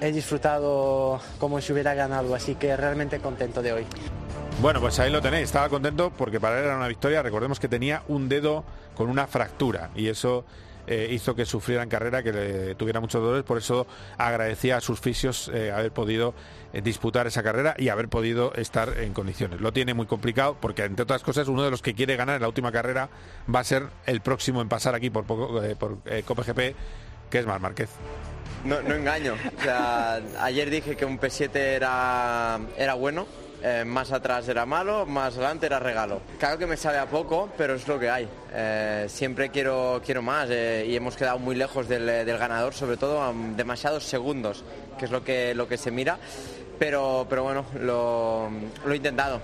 he 0.00 0.12
disfrutado 0.12 1.20
como 1.38 1.60
si 1.60 1.72
hubiera 1.72 1.94
ganado, 1.94 2.34
así 2.34 2.54
que 2.54 2.76
realmente 2.76 3.18
contento 3.20 3.62
de 3.62 3.72
hoy. 3.72 3.86
Bueno, 4.60 4.80
pues 4.80 4.98
ahí 4.98 5.10
lo 5.10 5.20
tenéis, 5.20 5.44
estaba 5.44 5.68
contento 5.68 6.10
porque 6.16 6.40
para 6.40 6.58
él 6.58 6.64
era 6.64 6.76
una 6.76 6.88
victoria, 6.88 7.22
recordemos 7.22 7.60
que 7.60 7.68
tenía 7.68 8.02
un 8.08 8.28
dedo 8.28 8.64
con 8.94 9.10
una 9.10 9.26
fractura 9.26 9.90
y 9.94 10.08
eso 10.08 10.44
eh, 10.86 11.08
hizo 11.10 11.34
que 11.34 11.44
sufriera 11.44 11.82
en 11.82 11.88
carrera, 11.88 12.22
que 12.22 12.32
le 12.32 12.74
tuviera 12.74 13.00
muchos 13.00 13.20
dolores, 13.22 13.44
por 13.44 13.58
eso 13.58 13.86
agradecía 14.18 14.76
a 14.76 14.80
sus 14.80 15.00
fisios 15.00 15.50
eh, 15.52 15.72
haber 15.72 15.92
podido 15.92 16.34
eh, 16.72 16.80
disputar 16.82 17.26
esa 17.26 17.42
carrera 17.42 17.74
y 17.78 17.88
haber 17.88 18.08
podido 18.08 18.54
estar 18.54 18.98
en 18.98 19.12
condiciones. 19.12 19.60
Lo 19.60 19.72
tiene 19.72 19.94
muy 19.94 20.06
complicado 20.06 20.56
porque, 20.60 20.84
entre 20.84 21.02
otras 21.02 21.22
cosas, 21.22 21.48
uno 21.48 21.62
de 21.62 21.70
los 21.70 21.82
que 21.82 21.94
quiere 21.94 22.16
ganar 22.16 22.36
en 22.36 22.42
la 22.42 22.48
última 22.48 22.72
carrera 22.72 23.08
va 23.52 23.60
a 23.60 23.64
ser 23.64 23.88
el 24.06 24.20
próximo 24.20 24.62
en 24.62 24.68
pasar 24.68 24.94
aquí 24.94 25.10
por, 25.10 25.24
poco, 25.24 25.60
por 25.78 25.98
Copa 26.24 26.42
GP, 26.42 26.76
que 27.30 27.38
es 27.38 27.46
Mar 27.46 27.60
Márquez. 27.60 27.90
No, 28.64 28.78
engaño. 28.78 29.34
Ayer 30.40 30.70
dije 30.70 30.96
que 30.96 31.04
un 31.04 31.20
P7 31.20 31.54
era, 31.54 32.58
era 32.76 32.94
bueno, 32.94 33.26
eh, 33.62 33.84
más 33.84 34.12
atrás 34.12 34.48
era 34.48 34.66
malo, 34.66 35.06
más 35.06 35.34
adelante 35.34 35.66
era 35.66 35.78
regalo. 35.78 36.20
Claro 36.38 36.58
que 36.58 36.66
me 36.66 36.76
sabe 36.76 36.98
a 36.98 37.06
poco, 37.06 37.48
pero 37.56 37.74
es 37.74 37.86
lo 37.88 37.98
que 37.98 38.10
hay. 38.10 38.28
Eh, 38.52 39.06
siempre 39.08 39.50
quiero, 39.50 40.00
quiero 40.04 40.22
más 40.22 40.48
eh, 40.50 40.86
y 40.88 40.96
hemos 40.96 41.16
quedado 41.16 41.38
muy 41.38 41.56
lejos 41.56 41.88
del, 41.88 42.06
ganador, 42.38 42.74
sobre 42.74 42.96
todo 42.96 43.22
a 43.22 43.32
demasiados 43.56 44.04
segundos, 44.04 44.64
que 44.98 45.06
es 45.06 45.10
lo 45.10 45.24
que, 45.24 45.54
lo 45.54 45.66
que 45.68 45.76
se 45.76 45.90
mira. 45.90 46.18
Pero, 46.78 47.26
pero 47.28 47.42
bueno, 47.42 47.64
lo, 47.80 48.50
lo 48.84 48.92
he 48.92 48.96
intentado. 48.96 49.40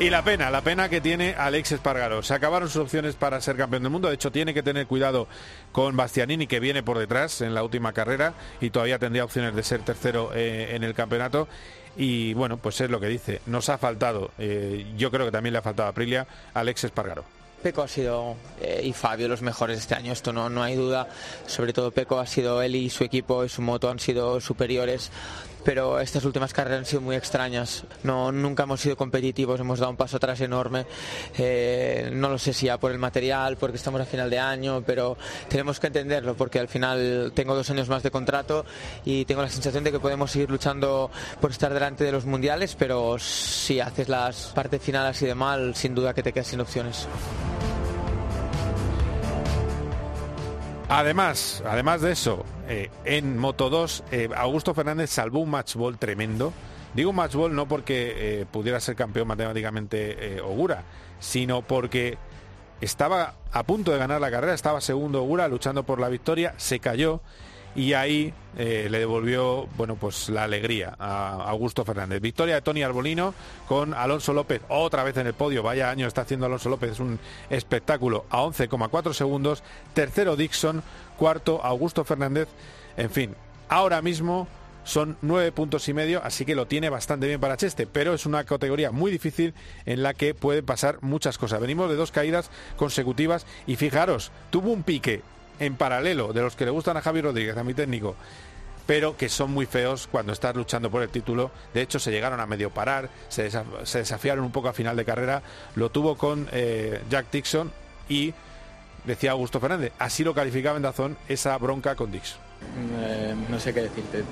Y 0.00 0.08
la 0.08 0.24
pena, 0.24 0.50
la 0.50 0.62
pena 0.62 0.88
que 0.88 1.02
tiene 1.02 1.34
Alex 1.34 1.72
Espargaro. 1.72 2.22
Se 2.22 2.32
acabaron 2.32 2.70
sus 2.70 2.80
opciones 2.80 3.16
para 3.16 3.38
ser 3.42 3.58
campeón 3.58 3.82
del 3.82 3.92
mundo. 3.92 4.08
De 4.08 4.14
hecho, 4.14 4.32
tiene 4.32 4.54
que 4.54 4.62
tener 4.62 4.86
cuidado 4.86 5.28
con 5.72 5.94
Bastianini, 5.94 6.46
que 6.46 6.58
viene 6.58 6.82
por 6.82 6.98
detrás 6.98 7.42
en 7.42 7.52
la 7.52 7.62
última 7.62 7.92
carrera 7.92 8.32
y 8.62 8.70
todavía 8.70 8.98
tendría 8.98 9.24
opciones 9.24 9.54
de 9.54 9.62
ser 9.62 9.82
tercero 9.82 10.30
eh, 10.34 10.74
en 10.74 10.84
el 10.84 10.94
campeonato. 10.94 11.48
Y 11.98 12.32
bueno, 12.32 12.56
pues 12.56 12.80
es 12.80 12.88
lo 12.88 12.98
que 12.98 13.08
dice. 13.08 13.42
Nos 13.44 13.68
ha 13.68 13.76
faltado, 13.76 14.30
eh, 14.38 14.86
yo 14.96 15.10
creo 15.10 15.26
que 15.26 15.32
también 15.32 15.52
le 15.52 15.58
ha 15.58 15.62
faltado 15.62 15.88
a 15.88 15.90
Aprilia, 15.90 16.26
Alex 16.54 16.84
Espargaro. 16.84 17.26
Peco 17.62 17.82
ha 17.82 17.88
sido 17.88 18.36
eh, 18.62 18.80
y 18.82 18.94
Fabio 18.94 19.28
los 19.28 19.42
mejores 19.42 19.80
este 19.80 19.94
año, 19.94 20.14
esto 20.14 20.32
no, 20.32 20.48
no 20.48 20.62
hay 20.62 20.76
duda. 20.76 21.08
Sobre 21.46 21.74
todo 21.74 21.90
Peco 21.90 22.18
ha 22.18 22.26
sido 22.26 22.62
él 22.62 22.74
y 22.74 22.88
su 22.88 23.04
equipo 23.04 23.44
y 23.44 23.50
su 23.50 23.60
moto 23.60 23.90
han 23.90 23.98
sido 23.98 24.40
superiores 24.40 25.10
pero 25.64 26.00
estas 26.00 26.24
últimas 26.24 26.52
carreras 26.52 26.80
han 26.80 26.86
sido 26.86 27.02
muy 27.02 27.16
extrañas. 27.16 27.84
No, 28.02 28.32
nunca 28.32 28.64
hemos 28.64 28.80
sido 28.80 28.96
competitivos, 28.96 29.60
hemos 29.60 29.78
dado 29.78 29.90
un 29.90 29.96
paso 29.96 30.16
atrás 30.16 30.40
enorme. 30.40 30.86
Eh, 31.38 32.10
no 32.12 32.28
lo 32.28 32.38
sé 32.38 32.52
si 32.52 32.66
ya 32.66 32.78
por 32.78 32.92
el 32.92 32.98
material, 32.98 33.56
porque 33.56 33.76
estamos 33.76 34.00
a 34.00 34.04
final 34.04 34.30
de 34.30 34.38
año, 34.38 34.82
pero 34.86 35.16
tenemos 35.48 35.80
que 35.80 35.88
entenderlo 35.88 36.34
porque 36.34 36.58
al 36.58 36.68
final 36.68 37.32
tengo 37.34 37.54
dos 37.54 37.68
años 37.70 37.88
más 37.88 38.02
de 38.02 38.10
contrato 38.10 38.64
y 39.04 39.24
tengo 39.24 39.42
la 39.42 39.48
sensación 39.48 39.84
de 39.84 39.92
que 39.92 40.00
podemos 40.00 40.30
seguir 40.30 40.50
luchando 40.50 41.10
por 41.40 41.50
estar 41.50 41.72
delante 41.72 42.04
de 42.04 42.12
los 42.12 42.24
mundiales, 42.24 42.74
pero 42.74 43.18
si 43.18 43.80
haces 43.80 44.08
las 44.08 44.46
partes 44.54 44.82
finales 44.82 45.16
así 45.16 45.26
de 45.26 45.34
mal, 45.34 45.74
sin 45.74 45.94
duda 45.94 46.14
que 46.14 46.22
te 46.22 46.32
quedas 46.32 46.48
sin 46.48 46.60
opciones. 46.60 47.06
Además, 50.90 51.62
además 51.64 52.00
de 52.00 52.10
eso, 52.10 52.44
eh, 52.68 52.90
en 53.04 53.38
Moto 53.38 53.70
2, 53.70 54.02
eh, 54.10 54.28
Augusto 54.34 54.74
Fernández 54.74 55.10
salvó 55.10 55.38
un 55.38 55.48
matchball 55.48 55.98
tremendo. 55.98 56.52
Digo 56.94 57.12
matchball 57.12 57.54
no 57.54 57.68
porque 57.68 58.40
eh, 58.40 58.46
pudiera 58.50 58.80
ser 58.80 58.96
campeón 58.96 59.28
matemáticamente 59.28 60.42
Ogura, 60.42 60.82
sino 61.20 61.62
porque 61.62 62.18
estaba 62.80 63.36
a 63.52 63.62
punto 63.62 63.92
de 63.92 63.98
ganar 63.98 64.20
la 64.20 64.32
carrera, 64.32 64.52
estaba 64.52 64.80
segundo 64.80 65.22
Ogura 65.22 65.46
luchando 65.46 65.84
por 65.84 66.00
la 66.00 66.08
victoria, 66.08 66.54
se 66.56 66.80
cayó 66.80 67.20
y 67.74 67.92
ahí 67.92 68.32
eh, 68.58 68.88
le 68.90 68.98
devolvió 68.98 69.68
bueno 69.76 69.96
pues 69.96 70.28
la 70.28 70.44
alegría 70.44 70.96
a 70.98 71.48
Augusto 71.50 71.84
Fernández. 71.84 72.20
Victoria 72.20 72.56
de 72.56 72.62
Tony 72.62 72.82
Arbolino 72.82 73.34
con 73.68 73.94
Alonso 73.94 74.32
López 74.32 74.62
otra 74.68 75.04
vez 75.04 75.16
en 75.16 75.26
el 75.26 75.34
podio. 75.34 75.62
Vaya 75.62 75.90
año 75.90 76.06
está 76.06 76.22
haciendo 76.22 76.46
Alonso 76.46 76.68
López, 76.68 76.92
es 76.92 77.00
un 77.00 77.18
espectáculo 77.48 78.24
a 78.30 78.42
11,4 78.42 79.12
segundos. 79.12 79.62
Tercero 79.94 80.36
Dixon, 80.36 80.82
cuarto 81.16 81.64
Augusto 81.64 82.04
Fernández. 82.04 82.48
En 82.96 83.10
fin, 83.10 83.34
ahora 83.68 84.02
mismo 84.02 84.48
son 84.82 85.16
nueve 85.22 85.52
puntos 85.52 85.88
y 85.88 85.94
medio, 85.94 86.22
así 86.24 86.44
que 86.44 86.54
lo 86.54 86.66
tiene 86.66 86.88
bastante 86.88 87.26
bien 87.26 87.40
para 87.40 87.56
Cheste, 87.56 87.86
pero 87.86 88.14
es 88.14 88.26
una 88.26 88.44
categoría 88.44 88.90
muy 88.90 89.12
difícil 89.12 89.54
en 89.84 90.02
la 90.02 90.14
que 90.14 90.34
pueden 90.34 90.64
pasar 90.64 90.98
muchas 91.02 91.38
cosas. 91.38 91.60
Venimos 91.60 91.88
de 91.90 91.96
dos 91.96 92.10
caídas 92.10 92.50
consecutivas 92.76 93.46
y 93.66 93.76
fijaros, 93.76 94.32
tuvo 94.50 94.72
un 94.72 94.82
pique 94.82 95.22
en 95.60 95.76
paralelo 95.76 96.32
de 96.32 96.40
los 96.40 96.56
que 96.56 96.64
le 96.64 96.70
gustan 96.72 96.96
a 96.96 97.02
Javi 97.02 97.20
Rodríguez, 97.20 97.56
a 97.56 97.62
mi 97.62 97.74
técnico, 97.74 98.16
pero 98.86 99.16
que 99.16 99.28
son 99.28 99.52
muy 99.52 99.66
feos 99.66 100.08
cuando 100.10 100.32
estás 100.32 100.56
luchando 100.56 100.90
por 100.90 101.02
el 101.02 101.10
título. 101.10 101.52
De 101.72 101.82
hecho, 101.82 102.00
se 102.00 102.10
llegaron 102.10 102.40
a 102.40 102.46
medio 102.46 102.70
parar, 102.70 103.08
se, 103.28 103.44
desafiaron 103.44 104.44
un 104.44 104.50
poco 104.50 104.68
a 104.68 104.72
final 104.72 104.96
de 104.96 105.04
carrera. 105.04 105.42
Lo 105.76 105.90
tuvo 105.90 106.16
con 106.16 106.48
eh, 106.50 107.00
Jack 107.08 107.30
Dixon 107.30 107.70
y 108.08 108.34
decía 109.04 109.30
Augusto 109.30 109.60
Fernández. 109.60 109.92
Así 109.98 110.24
lo 110.24 110.34
calificaba 110.34 110.76
en 110.76 110.82
Dazón 110.82 111.16
esa 111.28 111.56
bronca 111.58 111.94
con 111.94 112.10
Dixon. 112.10 112.40
Eh, 113.02 113.34
no 113.48 113.60
sé 113.60 113.72
qué 113.72 113.82
decirte. 113.82 114.24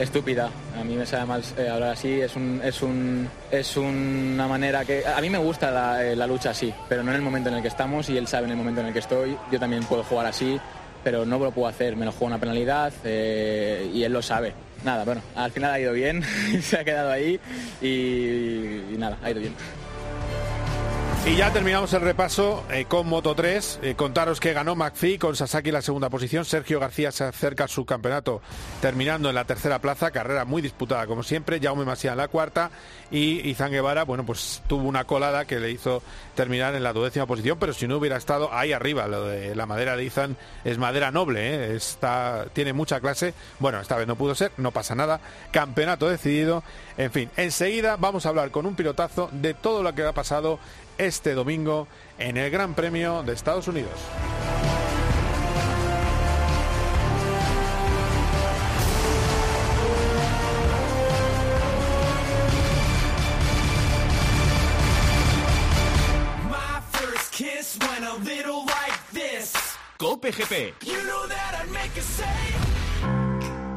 Estúpida. 0.00 0.50
A 0.78 0.84
mí 0.84 0.94
me 0.94 1.06
sabe 1.06 1.26
mal 1.26 1.42
eh, 1.56 1.68
hablar 1.68 1.90
así. 1.90 2.20
Es, 2.20 2.36
un, 2.36 2.60
es, 2.64 2.82
un, 2.82 3.28
es 3.50 3.76
una 3.76 4.48
manera 4.48 4.84
que... 4.84 5.04
A 5.06 5.20
mí 5.20 5.30
me 5.30 5.38
gusta 5.38 5.70
la, 5.70 6.04
eh, 6.04 6.16
la, 6.16 6.26
lucha 6.26 6.50
así, 6.50 6.72
pero 6.88 7.02
no 7.02 7.10
en 7.10 7.16
el 7.16 7.22
momento 7.22 7.48
en 7.48 7.56
el 7.56 7.62
que 7.62 7.68
estamos 7.68 8.08
y 8.08 8.16
él 8.16 8.26
sabe 8.26 8.46
en 8.46 8.52
el 8.52 8.56
momento 8.56 8.80
en 8.80 8.88
el 8.88 8.92
que 8.92 8.98
estoy. 8.98 9.36
Yo 9.50 9.60
también 9.60 9.84
puedo 9.84 10.02
jugar 10.02 10.26
así, 10.26 10.58
pero 11.04 11.24
no 11.24 11.38
lo 11.38 11.50
puedo 11.52 11.68
hacer. 11.68 11.96
Me 11.96 12.04
lo 12.04 12.12
juego 12.12 12.26
una 12.26 12.38
penalidad 12.38 12.92
eh, 13.04 13.90
y 13.92 14.02
él 14.02 14.12
lo 14.12 14.22
sabe. 14.22 14.54
Nada, 14.84 15.04
bueno, 15.04 15.20
al 15.36 15.50
final 15.52 15.72
ha 15.72 15.78
ido 15.78 15.92
bien, 15.92 16.22
se 16.62 16.78
ha 16.78 16.84
quedado 16.84 17.10
ahí 17.10 17.38
y 17.82 18.96
nada, 18.96 19.18
ha 19.22 19.30
ido 19.30 19.40
bien. 19.40 19.54
Y 21.26 21.36
ya 21.36 21.52
terminamos 21.52 21.92
el 21.92 22.00
repaso 22.00 22.64
eh, 22.70 22.86
con 22.88 23.06
Moto 23.06 23.34
3. 23.34 23.80
Eh, 23.82 23.94
contaros 23.94 24.40
que 24.40 24.54
ganó 24.54 24.74
McPhee 24.74 25.18
con 25.18 25.36
Sasaki 25.36 25.70
la 25.70 25.82
segunda 25.82 26.08
posición. 26.08 26.46
Sergio 26.46 26.80
García 26.80 27.12
se 27.12 27.24
acerca 27.24 27.64
a 27.64 27.68
su 27.68 27.84
campeonato 27.84 28.40
terminando 28.80 29.28
en 29.28 29.34
la 29.34 29.44
tercera 29.44 29.80
plaza. 29.80 30.10
Carrera 30.12 30.46
muy 30.46 30.62
disputada 30.62 31.06
como 31.06 31.22
siempre. 31.22 31.60
Jaume 31.60 31.84
Masia 31.84 32.12
en 32.12 32.16
la 32.16 32.28
cuarta. 32.28 32.70
Y 33.10 33.48
Izan 33.48 33.72
Guevara, 33.72 34.04
bueno, 34.04 34.24
pues 34.24 34.62
tuvo 34.66 34.88
una 34.88 35.04
colada 35.04 35.44
que 35.44 35.58
le 35.58 35.70
hizo 35.70 36.02
terminar 36.34 36.74
en 36.74 36.82
la 36.82 36.92
duodécima 36.92 37.26
posición. 37.26 37.58
Pero 37.58 37.72
si 37.72 37.88
no 37.88 37.96
hubiera 37.96 38.16
estado 38.16 38.52
ahí 38.52 38.72
arriba, 38.72 39.08
lo 39.08 39.26
de 39.26 39.54
la 39.54 39.66
madera 39.66 39.96
de 39.96 40.04
Izan 40.04 40.36
es 40.64 40.78
madera 40.78 41.10
noble. 41.10 41.40
¿eh? 41.40 41.76
Está, 41.76 42.46
tiene 42.52 42.72
mucha 42.72 43.00
clase. 43.00 43.34
Bueno, 43.58 43.80
esta 43.80 43.96
vez 43.96 44.06
no 44.06 44.16
pudo 44.16 44.34
ser, 44.34 44.52
no 44.56 44.70
pasa 44.70 44.94
nada. 44.94 45.20
Campeonato 45.50 46.08
decidido. 46.08 46.62
En 46.96 47.10
fin, 47.10 47.30
enseguida 47.36 47.96
vamos 47.96 48.26
a 48.26 48.30
hablar 48.30 48.50
con 48.50 48.66
un 48.66 48.76
pilotazo 48.76 49.28
de 49.32 49.54
todo 49.54 49.82
lo 49.82 49.94
que 49.94 50.04
ha 50.04 50.12
pasado 50.12 50.58
este 50.98 51.34
domingo 51.34 51.88
en 52.18 52.36
el 52.36 52.50
Gran 52.50 52.74
Premio 52.74 53.22
de 53.22 53.32
Estados 53.32 53.66
Unidos. 53.68 53.94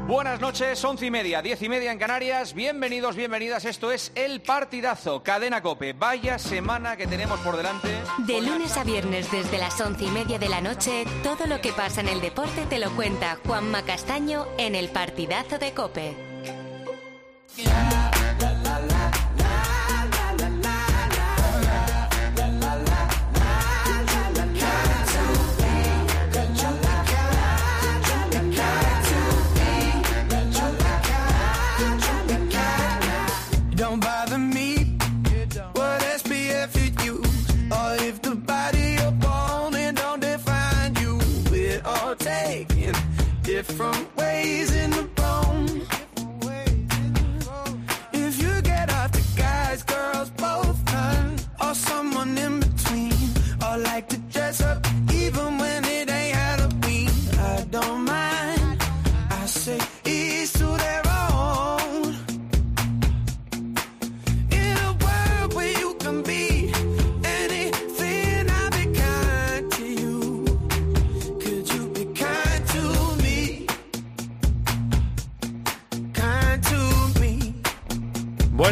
Buenas 0.07 0.41
noches, 0.41 0.83
once 0.83 1.05
y 1.05 1.11
media, 1.11 1.41
diez 1.41 1.61
y 1.61 1.69
media 1.69 1.91
en 1.91 1.97
Canarias. 1.97 2.53
Bienvenidos, 2.53 3.15
bienvenidas. 3.15 3.65
Esto 3.65 3.91
es 3.91 4.11
El 4.15 4.41
Partidazo, 4.41 5.23
Cadena 5.23 5.61
Cope. 5.61 5.93
Vaya 5.93 6.37
semana 6.37 6.97
que 6.97 7.07
tenemos 7.07 7.39
por 7.39 7.55
delante. 7.55 7.87
De 8.19 8.41
lunes 8.41 8.75
a 8.77 8.83
viernes, 8.83 9.31
desde 9.31 9.57
las 9.57 9.79
once 9.79 10.03
y 10.03 10.09
media 10.09 10.37
de 10.37 10.49
la 10.49 10.61
noche, 10.61 11.05
todo 11.23 11.47
lo 11.47 11.61
que 11.61 11.71
pasa 11.71 12.01
en 12.01 12.09
el 12.09 12.21
deporte 12.21 12.65
te 12.69 12.79
lo 12.79 12.91
cuenta 12.95 13.39
Juanma 13.45 13.83
Castaño 13.83 14.45
en 14.57 14.75
El 14.75 14.89
Partidazo 14.89 15.57
de 15.57 15.73
Cope. 15.73 16.15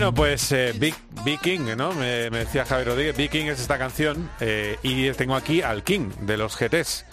Bueno, 0.01 0.15
pues 0.15 0.51
eh, 0.51 0.74
Big, 0.77 0.96
Big 1.24 1.39
King, 1.41 1.75
¿no? 1.77 1.93
Me, 1.93 2.31
me 2.31 2.39
decía 2.39 2.65
Javier 2.65 2.88
Rodríguez, 2.88 3.15
Big 3.15 3.29
King 3.29 3.46
es 3.46 3.60
esta 3.62 3.77
canción 3.77 4.31
eh, 4.39 4.77
y 4.81 5.12
tengo 5.12 5.36
aquí 5.36 5.62
al 5.62 5.84
King 5.84 6.10
de 6.22 6.38
los 6.38 6.58
GTs. 6.58 7.05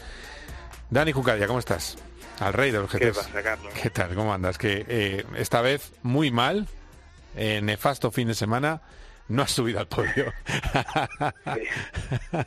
Dani 0.88 1.12
Jucaya, 1.12 1.46
¿cómo 1.46 1.58
estás? 1.58 1.98
Al 2.40 2.54
rey 2.54 2.70
de 2.70 2.78
los 2.78 2.90
GTs. 2.90 2.98
¿Qué 3.00 3.12
pasa, 3.12 3.42
Carlos? 3.42 3.74
¿Qué 3.74 3.90
tal? 3.90 4.14
¿Cómo 4.14 4.32
andas? 4.32 4.56
Que 4.56 4.86
eh, 4.88 5.24
esta 5.36 5.60
vez 5.60 5.92
muy 6.02 6.30
mal, 6.30 6.66
eh, 7.36 7.60
nefasto 7.62 8.10
fin 8.10 8.26
de 8.28 8.34
semana, 8.34 8.80
no 9.28 9.42
has 9.42 9.50
subido 9.50 9.80
al 9.80 9.86
podio. 9.88 10.32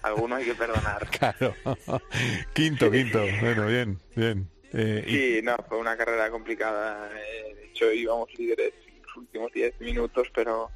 Alguno 0.02 0.38
hay 0.38 0.46
que 0.46 0.56
perdonar. 0.56 1.08
Claro. 1.20 1.54
quinto, 2.54 2.90
quinto. 2.90 3.20
Bueno, 3.42 3.68
bien, 3.68 4.00
bien. 4.16 4.50
Eh, 4.74 5.04
y- 5.06 5.12
Sí, 5.12 5.42
no, 5.44 5.56
fue 5.70 5.78
una 5.78 5.96
carrera 5.96 6.32
complicada. 6.32 7.10
De 7.10 7.68
hecho, 7.68 7.92
íbamos 7.94 8.28
líderes 8.40 8.74
últimos 9.16 9.52
10 9.52 9.80
minutos, 9.80 10.28
pero 10.34 10.70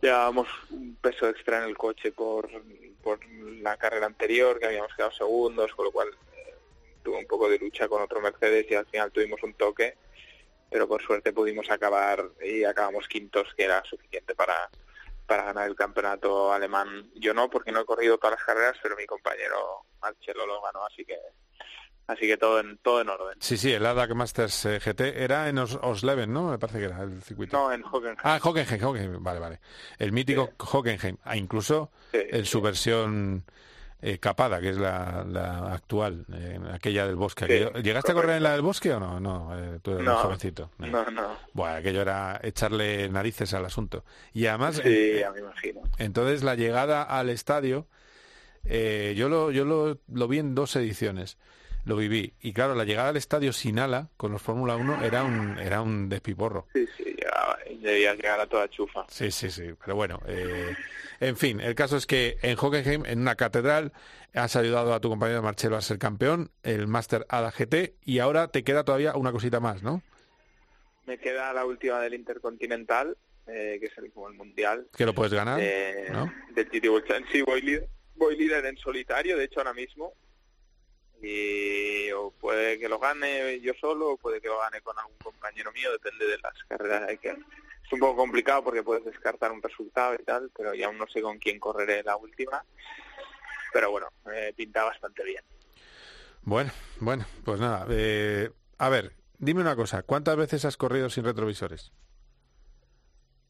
llevábamos 0.00 0.48
un 0.70 0.96
peso 0.96 1.28
extra 1.28 1.58
en 1.58 1.64
el 1.64 1.76
coche 1.76 2.12
por, 2.12 2.48
por 3.02 3.18
la 3.26 3.76
carrera 3.76 4.06
anterior, 4.06 4.58
que 4.58 4.66
habíamos 4.66 4.94
quedado 4.94 5.12
segundos, 5.12 5.74
con 5.74 5.86
lo 5.86 5.92
cual 5.92 6.08
eh, 6.34 6.54
tuve 7.02 7.18
un 7.18 7.26
poco 7.26 7.48
de 7.48 7.58
lucha 7.58 7.88
con 7.88 8.02
otro 8.02 8.20
Mercedes 8.20 8.66
y 8.70 8.74
al 8.74 8.86
final 8.86 9.12
tuvimos 9.12 9.42
un 9.42 9.54
toque, 9.54 9.96
pero 10.70 10.88
por 10.88 11.02
suerte 11.02 11.32
pudimos 11.32 11.70
acabar 11.70 12.24
y 12.42 12.64
acabamos 12.64 13.08
quintos, 13.08 13.54
que 13.56 13.64
era 13.64 13.84
suficiente 13.84 14.34
para 14.34 14.70
para 15.26 15.44
ganar 15.44 15.68
el 15.68 15.74
campeonato 15.74 16.52
alemán. 16.52 17.10
Yo 17.14 17.34
no, 17.34 17.50
porque 17.50 17.72
no 17.72 17.80
he 17.80 17.84
corrido 17.84 18.18
todas 18.18 18.38
las 18.38 18.46
carreras, 18.46 18.76
pero 18.82 18.96
mi 18.96 19.06
compañero 19.06 19.84
Marcelo 20.00 20.46
lo 20.46 20.62
ganó, 20.62 20.84
así 20.84 21.04
que 21.04 21.18
así 22.06 22.26
que 22.26 22.36
todo 22.36 22.60
en 22.60 22.78
todo 22.78 23.00
en 23.00 23.08
orden. 23.08 23.36
Sí, 23.40 23.56
sí, 23.56 23.72
el 23.72 23.84
ADAC 23.86 24.14
Masters 24.14 24.64
eh, 24.66 24.78
GT 24.84 25.00
era 25.22 25.48
en 25.48 25.58
Os 25.58 25.78
Osleven, 25.82 26.32
¿no? 26.32 26.50
Me 26.50 26.58
parece 26.58 26.78
que 26.78 26.84
era 26.86 27.02
el 27.02 27.22
circuito. 27.22 27.56
No, 27.56 27.72
en 27.72 27.82
Hockenheim. 27.84 28.18
Ah, 28.22 28.38
Hockenheim, 28.42 28.82
Hockenheim, 28.84 29.22
vale, 29.22 29.40
vale. 29.40 29.60
El 29.98 30.12
mítico 30.12 30.50
Hockenheim, 30.58 31.16
ah, 31.24 31.36
incluso 31.36 31.90
en 32.12 32.44
su 32.44 32.60
versión 32.60 33.44
eh, 34.02 34.18
capada, 34.18 34.60
que 34.60 34.68
es 34.70 34.76
la, 34.76 35.24
la 35.26 35.72
actual, 35.74 36.26
eh, 36.32 36.60
aquella 36.72 37.06
del 37.06 37.16
bosque. 37.16 37.46
Sí, 37.46 37.52
Aquello- 37.54 37.82
¿Llegaste 37.82 38.12
a 38.12 38.14
correr 38.14 38.36
en 38.36 38.42
la 38.42 38.52
del 38.52 38.60
bosque 38.62 38.92
o 38.92 39.00
no? 39.00 39.18
No, 39.18 39.50
tú 39.82 39.92
eres 39.92 40.04
No, 40.04 40.16
jovencito. 40.18 40.70
No, 40.78 41.10
no. 41.10 41.36
Bueno, 41.54 41.76
aquello 41.76 42.02
era 42.02 42.38
echarle 42.42 43.08
narices 43.08 43.52
al 43.54 43.64
asunto. 43.64 44.04
Y 44.34 44.46
además, 44.46 44.80
Sí, 44.84 45.18
ya 45.18 45.32
me 45.32 45.40
imagino. 45.40 45.80
entonces 45.98 46.42
la 46.44 46.54
llegada 46.54 47.02
al 47.02 47.30
estadio, 47.30 47.86
yo 48.64 49.28
lo, 49.28 49.50
yo 49.50 49.64
lo, 49.64 49.98
lo 50.12 50.28
vi 50.28 50.38
en 50.40 50.54
dos 50.54 50.76
ediciones, 50.76 51.38
lo 51.86 51.96
viví. 51.96 52.34
Y 52.42 52.52
claro, 52.52 52.74
la 52.74 52.84
llegada 52.84 53.10
al 53.10 53.16
estadio 53.16 53.52
sin 53.52 53.78
ala, 53.78 54.10
con 54.16 54.32
los 54.32 54.42
Fórmula 54.42 54.76
1, 54.76 55.04
era 55.04 55.22
un, 55.22 55.56
era 55.58 55.80
un 55.80 56.08
despiporro. 56.08 56.66
Sí, 56.74 56.86
sí, 56.96 57.04
llegaba, 57.04 57.58
debía 57.80 58.14
llegar 58.14 58.40
a 58.40 58.46
toda 58.46 58.68
chufa. 58.68 59.06
Sí, 59.08 59.30
sí, 59.30 59.50
sí. 59.50 59.72
Pero 59.80 59.94
bueno, 59.94 60.20
eh, 60.26 60.74
en 61.20 61.36
fin, 61.36 61.60
el 61.60 61.76
caso 61.76 61.96
es 61.96 62.06
que 62.06 62.38
en 62.42 62.56
Hockenheim, 62.56 63.06
en 63.06 63.20
una 63.20 63.36
catedral, 63.36 63.92
has 64.34 64.56
ayudado 64.56 64.94
a 64.94 65.00
tu 65.00 65.08
compañero 65.08 65.42
Marcelo 65.42 65.76
a 65.76 65.80
ser 65.80 65.98
campeón, 65.98 66.50
el 66.64 66.88
Master 66.88 67.24
ADA 67.28 67.52
GT, 67.52 67.94
y 68.04 68.18
ahora 68.18 68.48
te 68.48 68.64
queda 68.64 68.82
todavía 68.82 69.14
una 69.14 69.30
cosita 69.30 69.60
más, 69.60 69.84
¿no? 69.84 70.02
Me 71.06 71.18
queda 71.18 71.52
la 71.52 71.64
última 71.64 72.00
del 72.00 72.14
Intercontinental, 72.14 73.16
eh, 73.46 73.76
que 73.78 73.86
es 73.86 73.96
el, 73.98 74.10
como 74.10 74.28
el 74.28 74.34
mundial. 74.34 74.88
Que 74.96 75.06
lo 75.06 75.14
puedes 75.14 75.32
ganar, 75.32 75.60
eh, 75.62 76.08
¿no? 76.10 76.32
Del 76.52 76.68
GT 76.68 76.88
World. 76.88 77.26
Sí, 77.30 77.42
voy 77.42 77.62
líder, 77.62 77.88
voy 78.16 78.36
líder 78.36 78.66
en 78.66 78.76
solitario, 78.76 79.36
de 79.36 79.44
hecho 79.44 79.60
ahora 79.60 79.72
mismo. 79.72 80.14
Y 81.22 82.10
o 82.12 82.30
puede 82.30 82.78
que 82.78 82.88
lo 82.88 82.98
gane 82.98 83.60
yo 83.60 83.72
solo, 83.80 84.10
o 84.10 84.16
puede 84.16 84.40
que 84.40 84.48
lo 84.48 84.58
gane 84.58 84.80
con 84.82 84.98
algún 84.98 85.16
compañero 85.18 85.72
mío, 85.72 85.90
depende 85.92 86.26
de 86.26 86.38
las 86.38 86.52
carreras. 86.68 87.08
Hay 87.08 87.18
que, 87.18 87.30
es 87.30 87.92
un 87.92 88.00
poco 88.00 88.16
complicado 88.16 88.62
porque 88.64 88.82
puedes 88.82 89.04
descartar 89.04 89.52
un 89.52 89.62
resultado 89.62 90.14
y 90.14 90.24
tal, 90.24 90.50
pero 90.56 90.74
ya 90.74 90.86
aún 90.86 90.98
no 90.98 91.06
sé 91.06 91.22
con 91.22 91.38
quién 91.38 91.58
correré 91.58 92.02
la 92.02 92.16
última. 92.16 92.64
Pero 93.72 93.90
bueno, 93.90 94.08
eh, 94.32 94.52
pinta 94.56 94.84
bastante 94.84 95.24
bien. 95.24 95.42
Bueno, 96.42 96.70
bueno, 97.00 97.26
pues 97.44 97.60
nada. 97.60 97.86
eh, 97.90 98.50
a 98.78 98.88
ver, 98.88 99.12
dime 99.38 99.62
una 99.62 99.74
cosa, 99.76 100.02
¿cuántas 100.02 100.36
veces 100.36 100.64
has 100.64 100.76
corrido 100.76 101.10
sin 101.10 101.24
retrovisores? 101.24 101.92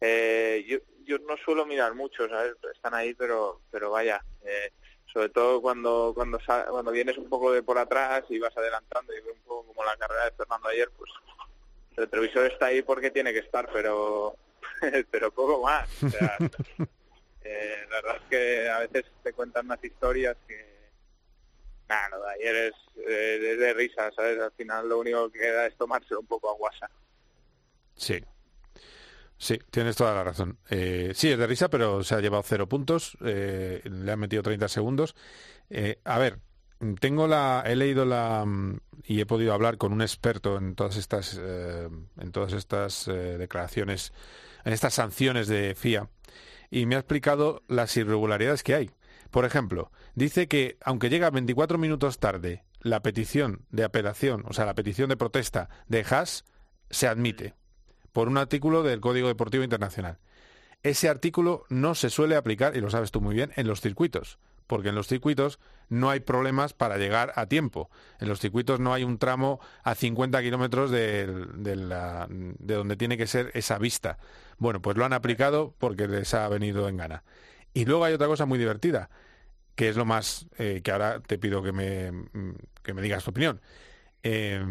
Eh, 0.01 0.65
yo, 0.69 0.79
yo 1.05 1.19
no 1.19 1.37
suelo 1.37 1.67
mirar 1.67 1.95
mucho, 1.95 2.29
¿sabes? 2.29 2.55
Están 2.75 2.95
ahí, 2.95 3.15
pero 3.15 3.61
pero 3.71 3.91
vaya, 3.91 4.23
eh, 4.45 4.73
sobre 5.17 5.31
todo 5.31 5.63
cuando 5.63 6.13
cuando 6.15 6.39
cuando 6.69 6.91
vienes 6.91 7.17
un 7.17 7.27
poco 7.31 7.51
de 7.51 7.63
por 7.63 7.79
atrás 7.79 8.25
y 8.29 8.39
vas 8.39 8.55
adelantando 8.55 9.15
y 9.15 9.21
un 9.21 9.41
poco 9.47 9.69
como 9.69 9.83
la 9.83 9.97
carrera 9.97 10.27
de 10.27 10.33
Fernando 10.33 10.69
ayer, 10.69 10.91
pues 10.95 11.11
el 11.93 11.97
retrovisor 11.97 12.45
está 12.53 12.67
ahí 12.67 12.83
porque 12.83 13.11
tiene 13.11 13.33
que 13.33 13.39
estar, 13.39 13.67
pero 13.73 14.37
pero 15.11 15.31
poco 15.31 15.63
más. 15.63 15.89
O 16.03 16.11
sea, 16.11 16.37
eh, 17.45 17.87
la 17.89 17.97
verdad 18.03 18.17
es 18.17 18.29
que 18.29 18.69
a 18.69 18.79
veces 18.81 19.07
te 19.23 19.33
cuentan 19.33 19.65
unas 19.65 19.83
historias 19.83 20.37
que 20.47 20.91
nada, 21.89 22.11
lo 22.11 22.23
de 22.23 22.33
ayer 22.33 22.57
es, 22.57 22.75
eh, 22.99 23.53
es 23.53 23.59
de 23.59 23.73
risa, 23.73 24.13
¿sabes? 24.13 24.39
Al 24.39 24.53
final 24.53 24.87
lo 24.87 24.99
único 24.99 25.31
que 25.31 25.39
queda 25.39 25.67
es 25.67 25.75
tomárselo 25.79 26.21
un 26.21 26.27
poco 26.27 26.51
a 26.51 26.57
guasa. 26.57 26.91
Sí. 27.95 28.23
Sí, 29.39 29.59
tienes 29.71 29.97
toda 29.97 30.15
la 30.15 30.25
razón. 30.25 30.59
Eh, 30.71 31.13
sí, 31.15 31.31
es 31.31 31.39
de 31.39 31.47
risa, 31.47 31.69
pero 31.69 32.03
se 32.03 32.15
ha 32.15 32.21
llevado 32.21 32.43
cero 32.43 32.69
puntos. 32.69 33.17
eh, 33.23 33.83
le 33.85 34.13
han 34.13 34.19
metido 34.19 34.43
30 34.43 34.69
segundos. 34.69 35.15
Eh, 35.69 36.01
a 36.05 36.19
ver, 36.19 36.41
tengo 37.01 37.27
la, 37.27 37.63
he 37.67 37.77
leído 37.77 38.05
la 38.05 38.45
mm, 38.47 38.81
y 39.05 39.21
he 39.21 39.27
podido 39.27 39.53
hablar 39.53 39.77
con 39.77 39.93
un 39.93 40.01
experto 40.01 40.57
en 40.57 40.75
todas 40.75 40.97
estas, 40.97 41.39
en 41.39 42.33
todas 42.33 42.53
estas 42.55 43.07
declaraciones, 43.07 44.13
en 44.65 44.73
estas 44.73 44.95
sanciones 44.95 45.47
de 45.49 45.75
FIA, 45.77 46.11
y 46.71 46.87
me 46.87 46.97
ha 46.97 46.99
explicado 46.99 47.63
las 47.69 47.97
irregularidades 47.97 48.63
que 48.63 48.75
hay. 48.75 48.91
Por 49.31 49.45
ejemplo, 49.45 49.93
dice 50.15 50.49
que 50.49 50.77
aunque 50.83 51.09
llega 51.09 51.31
24 51.31 51.79
minutos 51.79 52.19
tarde 52.19 52.65
la 52.81 53.01
petición 53.01 53.65
de 53.71 53.85
apelación, 53.85 54.45
o 54.49 54.53
sea, 54.53 54.67
la 54.67 54.75
petición 54.75 55.09
de 55.09 55.17
protesta 55.17 55.69
de 55.89 56.05
Haas, 56.09 56.45
se 56.91 57.07
admite 57.07 57.55
por 58.17 58.29
un 58.31 58.39
artículo 58.39 58.83
del 58.83 59.03
Código 59.03 59.29
Deportivo 59.29 59.63
Internacional. 59.63 60.17
Ese 60.83 61.11
artículo 61.11 61.67
no 61.69 61.95
se 61.95 62.09
suele 62.09 62.37
aplicar, 62.37 62.75
y 62.75 62.81
lo 62.81 62.89
sabes 62.89 63.11
tú 63.11 63.21
muy 63.21 63.35
bien, 63.35 63.53
en 63.57 63.67
los 63.67 63.83
circuitos, 63.83 64.39
porque 64.67 64.89
en 64.89 64.95
los 64.95 65.07
circuitos 65.07 65.59
no 65.91 66.09
hay 66.09 66.21
problemas 66.21 66.73
para 66.73 66.97
llegar 66.97 67.35
a 67.37 67.45
tiempo. 67.45 67.91
En 68.19 68.31
los 68.31 68.41
circuitos 68.41 68.81
no 68.81 68.95
hay 68.95 69.05
un 69.05 69.19
tramo 69.19 69.61
a 69.83 69.95
50 69.95 70.41
kilómetros 70.41 70.91
de, 70.91 71.27
de 71.27 72.75
donde 72.75 72.97
tiene 72.97 73.19
que 73.19 73.27
ser 73.27 73.51
esa 73.53 73.77
vista. 73.77 74.17
Bueno, 74.57 74.81
pues 74.81 74.97
lo 74.97 75.05
han 75.05 75.13
aplicado 75.13 75.75
porque 75.77 76.09
les 76.09 76.33
ha 76.33 76.49
venido 76.49 76.89
en 76.89 76.97
gana. 76.97 77.23
Y 77.75 77.85
luego 77.85 78.07
hay 78.07 78.15
otra 78.15 78.29
cosa 78.29 78.47
muy 78.47 78.59
divertida, 78.59 79.11
que 79.75 79.91
es 79.91 79.97
lo 79.97 80.07
más 80.07 80.47
eh, 80.57 80.81
que 80.83 80.91
ahora 80.91 81.21
te 81.21 81.37
pido 81.37 81.63
que 81.63 81.73
me, 81.73 82.13
que 82.83 82.95
me 82.95 83.03
digas 83.03 83.25
tu 83.25 83.31
opinión. 83.33 83.61
Eh, 84.23 84.65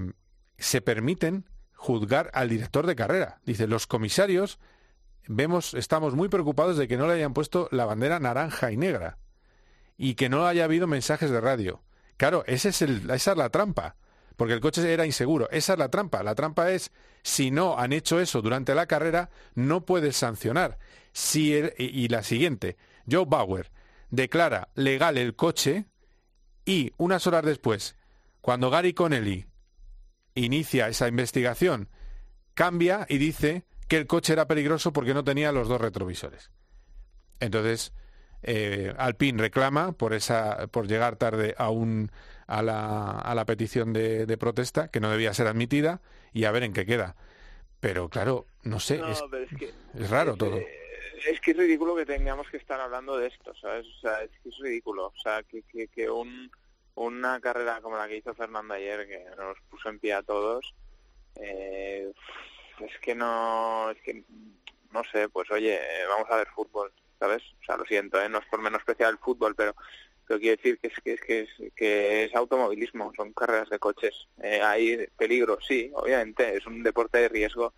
se 0.57 0.81
permiten 0.81 1.45
juzgar 1.85 2.31
al 2.33 2.49
director 2.49 2.87
de 2.87 2.95
carrera. 2.95 3.39
Dice, 3.45 3.67
los 3.67 3.85
comisarios 3.85 4.59
vemos, 5.27 5.75
estamos 5.75 6.15
muy 6.15 6.29
preocupados 6.29 6.77
de 6.77 6.87
que 6.87 6.97
no 6.97 7.07
le 7.07 7.13
hayan 7.13 7.33
puesto 7.33 7.69
la 7.71 7.85
bandera 7.85 8.19
naranja 8.19 8.71
y 8.71 8.77
negra 8.77 9.19
y 9.97 10.15
que 10.15 10.27
no 10.27 10.47
haya 10.47 10.65
habido 10.65 10.87
mensajes 10.87 11.29
de 11.29 11.39
radio. 11.39 11.83
Claro, 12.17 12.43
ese 12.47 12.69
es 12.69 12.81
el, 12.81 13.09
esa 13.11 13.31
es 13.31 13.37
la 13.37 13.49
trampa, 13.49 13.95
porque 14.35 14.53
el 14.53 14.61
coche 14.61 14.91
era 14.91 15.05
inseguro. 15.05 15.47
Esa 15.51 15.73
es 15.73 15.79
la 15.79 15.89
trampa. 15.89 16.23
La 16.23 16.33
trampa 16.33 16.71
es, 16.71 16.91
si 17.21 17.51
no 17.51 17.77
han 17.77 17.93
hecho 17.93 18.19
eso 18.19 18.41
durante 18.41 18.73
la 18.73 18.87
carrera, 18.87 19.29
no 19.53 19.85
puedes 19.85 20.17
sancionar. 20.17 20.79
Si 21.13 21.53
y 21.77 22.07
la 22.07 22.23
siguiente, 22.23 22.77
Joe 23.09 23.25
Bauer 23.27 23.71
declara 24.09 24.69
legal 24.73 25.17
el 25.17 25.35
coche 25.35 25.85
y 26.65 26.91
unas 26.97 27.27
horas 27.27 27.45
después, 27.45 27.95
cuando 28.41 28.69
Gary 28.69 28.93
Connelly 28.93 29.45
inicia 30.35 30.87
esa 30.87 31.07
investigación, 31.07 31.89
cambia 32.53 33.05
y 33.09 33.17
dice 33.17 33.63
que 33.87 33.97
el 33.97 34.07
coche 34.07 34.33
era 34.33 34.47
peligroso 34.47 34.93
porque 34.93 35.13
no 35.13 35.23
tenía 35.23 35.51
los 35.51 35.67
dos 35.67 35.79
retrovisores. 35.81 36.51
Entonces, 37.39 37.93
eh, 38.43 38.93
Alpine 38.97 39.41
reclama 39.41 39.91
por 39.93 40.13
esa, 40.13 40.67
por 40.67 40.87
llegar 40.87 41.15
tarde 41.15 41.55
a 41.57 41.69
un 41.69 42.11
a 42.47 42.61
la, 42.61 43.11
a 43.17 43.33
la 43.33 43.45
petición 43.45 43.91
de, 43.91 44.25
de 44.27 44.37
protesta 44.37 44.89
que 44.89 44.99
no 44.99 45.09
debía 45.09 45.33
ser 45.33 45.47
admitida 45.47 46.01
y 46.31 46.45
a 46.45 46.51
ver 46.51 46.63
en 46.63 46.73
qué 46.73 46.85
queda. 46.85 47.15
Pero 47.79 48.07
claro, 48.09 48.45
no 48.63 48.79
sé, 48.79 48.97
No, 48.99 49.07
es, 49.11 49.21
es 49.51 49.57
que 49.57 49.73
es 49.97 50.09
raro 50.09 50.35
todo. 50.35 50.57
es 50.57 51.39
que 51.41 51.51
es 51.51 51.57
ridículo 51.57 51.95
que 51.95 52.05
tengamos 52.05 52.47
que 52.49 52.57
estar 52.57 52.79
hablando 52.79 53.17
de 53.17 53.27
esto, 53.27 53.53
¿sabes? 53.59 53.85
O 53.87 53.99
sea, 53.99 54.21
es 54.23 54.31
que 54.43 54.49
es 54.49 54.57
ridículo. 54.59 55.07
O 55.07 55.13
sea, 55.21 55.41
que, 55.43 55.63
que, 55.63 55.87
que 55.87 56.09
un, 56.09 56.51
una 56.95 57.39
carrera 57.39 57.81
como 57.81 57.97
la 57.97 58.07
que 58.07 58.17
hizo 58.17 58.33
Fernando 58.33 58.73
ayer, 58.73 59.07
que 59.07 59.25
nos 59.37 59.57
puso 59.69 59.89
en 59.89 59.99
pie 59.99 60.13
a 60.13 60.23
todos, 60.23 60.73
eh, 61.35 62.11
es 62.79 62.99
que 62.99 63.15
no, 63.15 63.89
es 63.91 64.01
que, 64.01 64.23
no 64.91 65.03
sé, 65.11 65.29
pues 65.29 65.49
oye, 65.51 65.75
eh, 65.75 66.05
vamos 66.07 66.29
a 66.29 66.37
ver 66.37 66.47
fútbol, 66.47 66.91
¿sabes? 67.19 67.43
O 67.61 67.63
sea, 67.65 67.77
lo 67.77 67.85
siento, 67.85 68.21
¿eh? 68.21 68.29
no 68.29 68.39
es 68.39 68.45
por 68.45 68.61
menospreciar 68.61 69.11
el 69.11 69.17
fútbol, 69.17 69.55
pero 69.55 69.75
quiero 70.25 70.57
decir 70.57 70.79
que 70.79 70.87
es 70.87 70.99
que 71.03 71.13
es 71.13 71.21
que 71.21 71.39
es, 71.41 71.73
que 71.75 72.23
es 72.25 72.35
automovilismo, 72.35 73.13
son 73.15 73.33
carreras 73.33 73.69
de 73.69 73.79
coches. 73.79 74.27
Eh, 74.41 74.61
hay 74.61 75.07
peligro, 75.17 75.59
sí, 75.61 75.91
obviamente, 75.93 76.57
es 76.57 76.65
un 76.65 76.83
deporte 76.83 77.19
de 77.19 77.29
riesgo, 77.29 77.73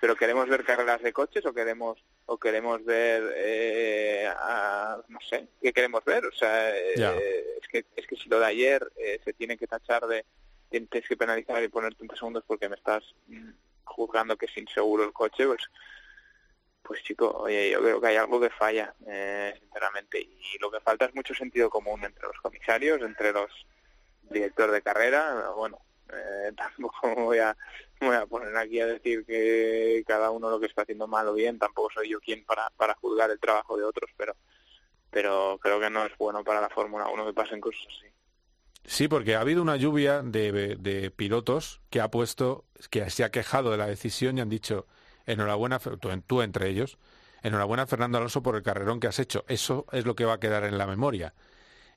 pero 0.00 0.16
queremos 0.16 0.48
ver 0.48 0.64
carreras 0.64 1.02
de 1.02 1.12
coches 1.12 1.44
o 1.44 1.52
queremos 1.52 2.02
o 2.26 2.38
queremos 2.38 2.82
ver 2.84 3.34
eh, 3.36 4.28
no 5.08 5.20
sé 5.20 5.48
qué 5.60 5.72
queremos 5.72 6.04
ver 6.04 6.24
o 6.24 6.32
sea 6.32 6.74
eh, 6.74 7.58
es 7.60 7.68
que 7.68 7.84
es 7.94 8.06
que 8.06 8.16
si 8.16 8.28
lo 8.28 8.40
de 8.40 8.46
ayer 8.46 8.90
eh, 8.96 9.20
se 9.22 9.34
tiene 9.34 9.58
que 9.58 9.66
tachar 9.66 10.06
de 10.06 10.24
tienes 10.70 11.06
que 11.06 11.16
penalizar 11.16 11.62
y 11.62 11.68
poner 11.68 11.94
30 11.94 12.16
segundos 12.16 12.44
porque 12.46 12.68
me 12.68 12.76
estás 12.76 13.04
juzgando 13.84 14.36
que 14.36 14.46
es 14.46 14.56
inseguro 14.56 15.04
el 15.04 15.12
coche 15.12 15.46
pues 15.46 15.68
pues 16.82 17.02
chico 17.02 17.30
oye 17.30 17.70
yo 17.70 17.80
creo 17.80 18.00
que 18.00 18.06
hay 18.06 18.16
algo 18.16 18.40
que 18.40 18.50
falla 18.50 18.94
sinceramente. 18.98 20.20
Y 20.20 20.58
lo 20.60 20.70
que 20.70 20.80
falta 20.80 21.04
es 21.04 21.14
mucho 21.14 21.34
sentido 21.34 21.68
común 21.68 22.02
entre 22.04 22.26
los 22.26 22.36
comisarios 22.40 23.02
entre 23.02 23.32
los 23.32 23.50
directores 24.30 24.72
de 24.72 24.82
carrera 24.82 25.50
bueno 25.56 25.78
eh, 26.12 26.52
tampoco 26.56 27.14
voy 27.14 27.38
a, 27.38 27.56
voy 28.08 28.16
a 28.16 28.26
poner 28.26 28.56
aquí 28.56 28.80
a 28.80 28.86
decir 28.86 29.24
que 29.26 30.02
cada 30.06 30.30
uno 30.30 30.50
lo 30.50 30.58
que 30.58 30.66
está 30.66 30.82
haciendo 30.82 31.06
mal 31.06 31.28
o 31.28 31.34
bien, 31.34 31.58
tampoco 31.58 31.90
soy 31.94 32.10
yo 32.10 32.20
quien 32.20 32.44
para, 32.44 32.70
para 32.76 32.94
juzgar 32.94 33.30
el 33.30 33.38
trabajo 33.38 33.76
de 33.76 33.84
otros, 33.84 34.10
pero, 34.16 34.34
pero 35.10 35.58
creo 35.60 35.78
que 35.80 35.90
no 35.90 36.04
es 36.04 36.16
bueno 36.16 36.42
para 36.42 36.60
la 36.60 36.70
Fórmula 36.70 37.08
1 37.08 37.26
que 37.26 37.32
pasen 37.32 37.60
cosas 37.60 37.86
así. 37.86 38.06
Sí, 38.84 39.08
porque 39.08 39.36
ha 39.36 39.40
habido 39.40 39.60
una 39.60 39.76
lluvia 39.76 40.22
de, 40.22 40.76
de, 40.76 41.10
pilotos 41.10 41.82
que 41.90 42.00
ha 42.00 42.10
puesto, 42.10 42.64
que 42.90 43.08
se 43.10 43.24
ha 43.24 43.30
quejado 43.30 43.70
de 43.70 43.76
la 43.76 43.86
decisión 43.86 44.38
y 44.38 44.40
han 44.40 44.48
dicho, 44.48 44.86
enhorabuena, 45.26 45.78
tú 45.78 46.40
entre 46.40 46.70
ellos, 46.70 46.98
enhorabuena 47.42 47.86
Fernando 47.86 48.18
Alonso 48.18 48.42
por 48.42 48.56
el 48.56 48.62
carrerón 48.62 48.98
que 48.98 49.06
has 49.06 49.18
hecho. 49.18 49.44
Eso 49.48 49.84
es 49.92 50.06
lo 50.06 50.16
que 50.16 50.24
va 50.24 50.34
a 50.34 50.40
quedar 50.40 50.64
en 50.64 50.78
la 50.78 50.86
memoria. 50.86 51.34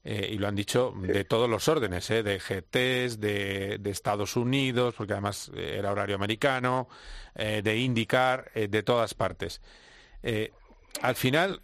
Eh, 0.05 0.31
y 0.33 0.37
lo 0.37 0.49
han 0.49 0.55
dicho 0.55 0.93
de 0.97 1.23
todos 1.23 1.49
los 1.49 1.69
órdenes, 1.69 2.09
¿eh? 2.09 2.23
de 2.23 2.37
GTs, 2.37 3.21
de, 3.21 3.77
de, 3.79 3.89
Estados 3.89 4.35
Unidos, 4.35 4.95
porque 4.97 5.13
además 5.13 5.49
eh, 5.55 5.75
era 5.77 5.93
horario 5.93 6.15
americano, 6.15 6.89
eh, 7.35 7.61
de 7.63 7.77
IndyCar, 7.77 8.51
de 8.53 8.83
todas 8.83 9.13
partes. 9.13 9.61
al 11.01 11.15
final, 11.15 11.61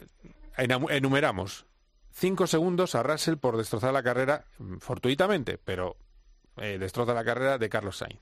enumeramos 0.58 1.66
cinco 2.12 2.48
segundos 2.48 2.96
a 2.96 3.04
Russell 3.04 3.36
por 3.36 3.58
destrozar 3.58 3.92
la 3.92 4.04
carrera, 4.04 4.46
mm, 4.58 4.78
fortuitamente, 4.78 5.58
pero 5.58 5.98
destroza 6.56 7.14
la 7.14 7.24
carrera 7.24 7.58
de 7.58 7.70
Carlos 7.70 7.98
Sainz. 7.98 8.20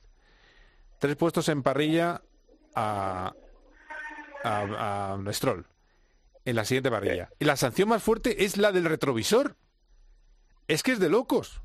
Tres 1.00 1.16
puestos 1.16 1.48
en 1.48 1.64
parrilla 1.64 2.22
a, 2.74 3.32
a, 4.44 5.14
a 5.14 5.32
Stroll 5.32 5.66
en 6.44 6.56
la 6.56 6.64
siguiente 6.64 6.90
parrilla. 6.90 7.30
Y 7.40 7.44
la 7.44 7.56
sanción 7.56 7.88
más 7.88 8.02
fuerte 8.02 8.44
es 8.44 8.56
la 8.56 8.70
del 8.70 8.84
retrovisor. 8.84 9.56
Es 10.68 10.82
que 10.82 10.92
es 10.92 11.00
de 11.00 11.08
locos. 11.08 11.60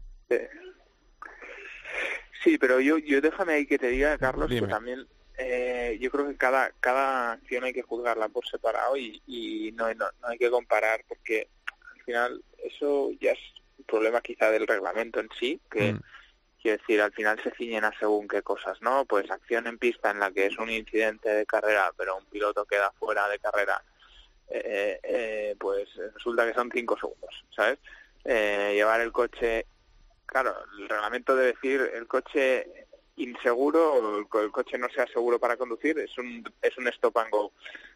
Sí, 2.44 2.58
pero 2.58 2.80
yo, 2.80 2.98
yo 2.98 3.22
déjame 3.22 3.54
ahí 3.54 3.66
que 3.66 3.78
te 3.78 3.88
diga, 3.88 4.18
Carlos, 4.18 4.50
que 4.50 4.62
también 4.62 5.06
eh, 5.38 5.98
yo 6.00 6.12
creo 6.12 6.28
que 6.28 6.36
cada, 6.36 6.72
cada 6.80 7.34
acción 7.34 7.64
hay 7.64 7.74
que 7.74 7.82
juzgarla 7.82 8.30
por 8.30 8.46
separado 8.48 8.98
y, 8.98 9.22
y 9.28 9.72
no, 9.74 9.94
no, 9.94 10.06
hay 10.24 10.38
que 10.38 10.50
comparar 10.50 11.04
porque 11.08 11.48
al 11.96 12.04
final 12.04 12.44
eso 12.64 13.12
ya 13.20 13.32
es 13.32 13.40
un 13.78 13.86
problema 13.86 14.22
quizá 14.22 14.52
del 14.52 14.68
reglamento 14.68 15.20
en 15.20 15.30
sí, 15.40 15.60
que 15.72 15.94
mm. 15.94 16.02
quiero 16.62 16.78
decir, 16.78 17.02
al 17.02 17.14
final 17.14 17.42
se 17.42 17.52
ciñen 17.52 17.86
a 17.86 17.98
según 17.98 18.28
qué 18.28 18.42
cosas, 18.42 18.82
¿no? 18.82 19.06
Pues 19.06 19.32
acción 19.32 19.68
en 19.68 19.78
pista 19.78 20.12
en 20.12 20.20
la 20.20 20.32
que 20.32 20.48
es 20.48 20.58
un 20.58 20.70
incidente 20.70 21.30
de 21.30 21.46
carrera, 21.46 21.92
pero 21.98 22.18
un 22.18 22.26
piloto 22.26 22.66
queda 22.66 22.92
fuera 23.00 23.28
de 23.30 23.40
carrera, 23.40 23.82
eh, 24.50 25.00
eh, 25.02 25.56
pues 25.60 25.90
resulta 26.14 26.46
que 26.46 26.54
son 26.54 26.70
cinco 26.72 26.98
segundos, 26.98 27.46
¿sabes? 27.56 27.80
Eh, 28.26 28.72
llevar 28.74 29.02
el 29.02 29.12
coche, 29.12 29.66
claro, 30.26 30.56
el 30.78 30.88
reglamento 30.88 31.36
de 31.36 31.48
decir 31.48 31.92
el 31.94 32.08
coche 32.08 32.88
inseguro 33.16 33.94
o 33.94 34.42
el, 34.42 34.52
coche 34.52 34.78
no 34.78 34.90
sea 34.90 35.06
seguro 35.08 35.40
para 35.40 35.58
conducir 35.58 36.00
es 36.00 36.18
un 36.18 36.44
es 36.62 36.78
un 36.78 36.88
stop 36.88 37.18
and 37.18 37.30
go. 37.30 37.52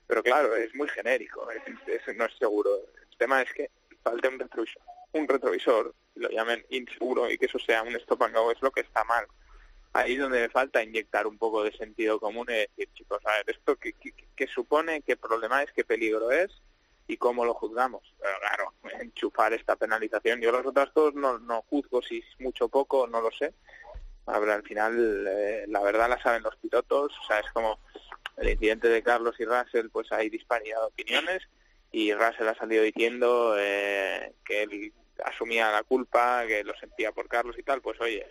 Pero 0.06 0.22
claro 0.24 0.56
es 0.56 0.74
muy 0.76 0.88
genérico 0.90 1.50
es, 1.52 2.16
no 2.16 2.26
es 2.26 2.38
seguro. 2.38 2.70
El 3.10 3.18
tema 3.18 3.42
es 3.42 3.52
que 3.54 3.72
falte 4.04 4.28
un 4.28 4.40
retrovisor 4.40 4.82
un 5.14 5.28
retrovisor 5.28 5.94
lo 6.16 6.30
llamen 6.30 6.66
inseguro 6.70 7.30
y 7.32 7.38
que 7.38 7.46
eso 7.46 7.60
sea 7.60 7.84
un 7.84 7.96
stop 7.96 8.24
and 8.24 8.36
go 8.36 8.52
es 8.52 8.62
lo 8.62 8.72
que 8.72 8.82
está 8.82 9.04
mal. 9.06 9.26
Ahí 9.94 10.14
es 10.14 10.20
donde 10.20 10.42
me 10.42 10.50
falta 10.50 10.84
inyectar 10.84 11.26
un 11.26 11.38
poco 11.38 11.64
de 11.64 11.72
sentido 11.72 12.20
común 12.20 12.46
y 12.50 12.54
decir 12.54 12.90
chicos 12.94 13.20
a 13.26 13.38
ver 13.38 13.56
esto 13.56 13.76
qué, 13.78 13.94
qué 13.94 14.48
supone 14.48 15.02
qué 15.02 15.18
problema 15.18 15.64
es 15.64 15.72
qué 15.72 15.84
peligro 15.84 16.30
es 16.32 16.52
y 17.08 17.18
cómo 17.18 17.46
lo 17.46 17.54
juzgamos. 17.54 18.02
Pero 18.20 18.34
claro, 18.40 18.74
enchufar 19.00 19.54
esta 19.54 19.76
penalización. 19.76 20.42
Yo 20.42 20.52
los 20.52 20.66
otros 20.66 20.92
dos 20.94 21.16
no, 21.16 21.40
no 21.40 21.62
juzgo 21.64 22.02
si 22.02 22.20
es 22.20 22.40
mucho 22.40 22.66
o 22.66 22.70
poco, 22.70 23.08
no 23.08 23.22
lo 23.22 23.32
sé. 23.32 23.54
Ahora, 24.26 24.56
al 24.56 24.64
final, 24.64 25.26
eh, 25.28 25.66
la 25.68 25.82
verdad 25.82 26.10
la 26.10 26.22
saben 26.22 26.44
los 26.44 26.56
pilotos. 26.58 27.14
O 27.24 27.28
sea, 27.28 27.40
es 27.40 27.50
como 27.52 27.80
el 28.36 28.50
incidente 28.50 28.90
de 28.90 29.02
Carlos 29.02 29.40
y 29.40 29.46
Russell, 29.46 29.90
pues 29.90 30.12
hay 30.12 30.30
disparidad 30.30 30.82
de 30.82 30.88
opiniones 30.88 31.48
y 31.92 32.14
Russell 32.14 32.48
ha 32.48 32.56
salido 32.56 32.84
diciendo 32.84 33.56
eh, 33.58 34.34
que 34.44 34.64
él 34.64 34.94
asumía 35.24 35.72
la 35.72 35.84
culpa, 35.84 36.46
que 36.46 36.64
lo 36.64 36.76
sentía 36.76 37.12
por 37.14 37.30
Carlos 37.30 37.58
y 37.58 37.64
tal. 37.64 37.82
Pues 37.82 38.00
oye, 38.02 38.28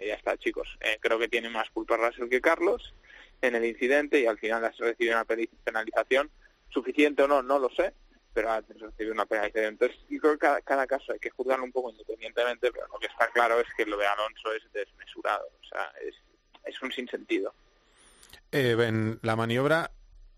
ya 0.00 0.14
está, 0.14 0.36
chicos. 0.36 0.78
Eh, 0.80 0.98
creo 1.00 1.18
que 1.18 1.28
tiene 1.28 1.48
más 1.48 1.68
culpa 1.70 1.96
Russell 1.96 2.28
que 2.28 2.40
Carlos 2.40 2.94
en 3.40 3.56
el 3.56 3.64
incidente 3.64 4.20
y 4.20 4.26
al 4.26 4.38
final 4.38 4.64
ha 4.64 4.70
recibido 4.70 5.16
una 5.16 5.24
penalización 5.64 6.30
suficiente 6.70 7.22
o 7.22 7.28
no, 7.28 7.42
no 7.42 7.58
lo 7.58 7.68
sé, 7.70 7.92
pero 8.32 8.50
antes 8.50 8.78
recibe 8.80 9.10
una 9.10 9.26
penalización. 9.26 9.66
Entonces, 9.66 9.98
yo 10.08 10.20
creo 10.20 10.38
que 10.38 10.62
cada, 10.64 10.86
caso 10.86 11.12
hay 11.12 11.18
que 11.18 11.30
juzgarlo 11.30 11.64
un 11.64 11.72
poco 11.72 11.90
independientemente, 11.90 12.70
pero 12.72 12.86
lo 12.92 12.98
que 12.98 13.06
está 13.06 13.28
claro 13.28 13.60
es 13.60 13.66
que 13.76 13.86
lo 13.86 13.96
de 13.96 14.06
Alonso 14.06 14.52
es 14.52 14.62
desmesurado, 14.72 15.46
o 15.60 15.64
sea, 15.66 15.92
es, 16.02 16.14
es 16.64 16.82
un 16.82 16.92
sinsentido. 16.92 17.54
Eh, 18.50 19.16
la 19.22 19.36
maniobra, 19.36 19.90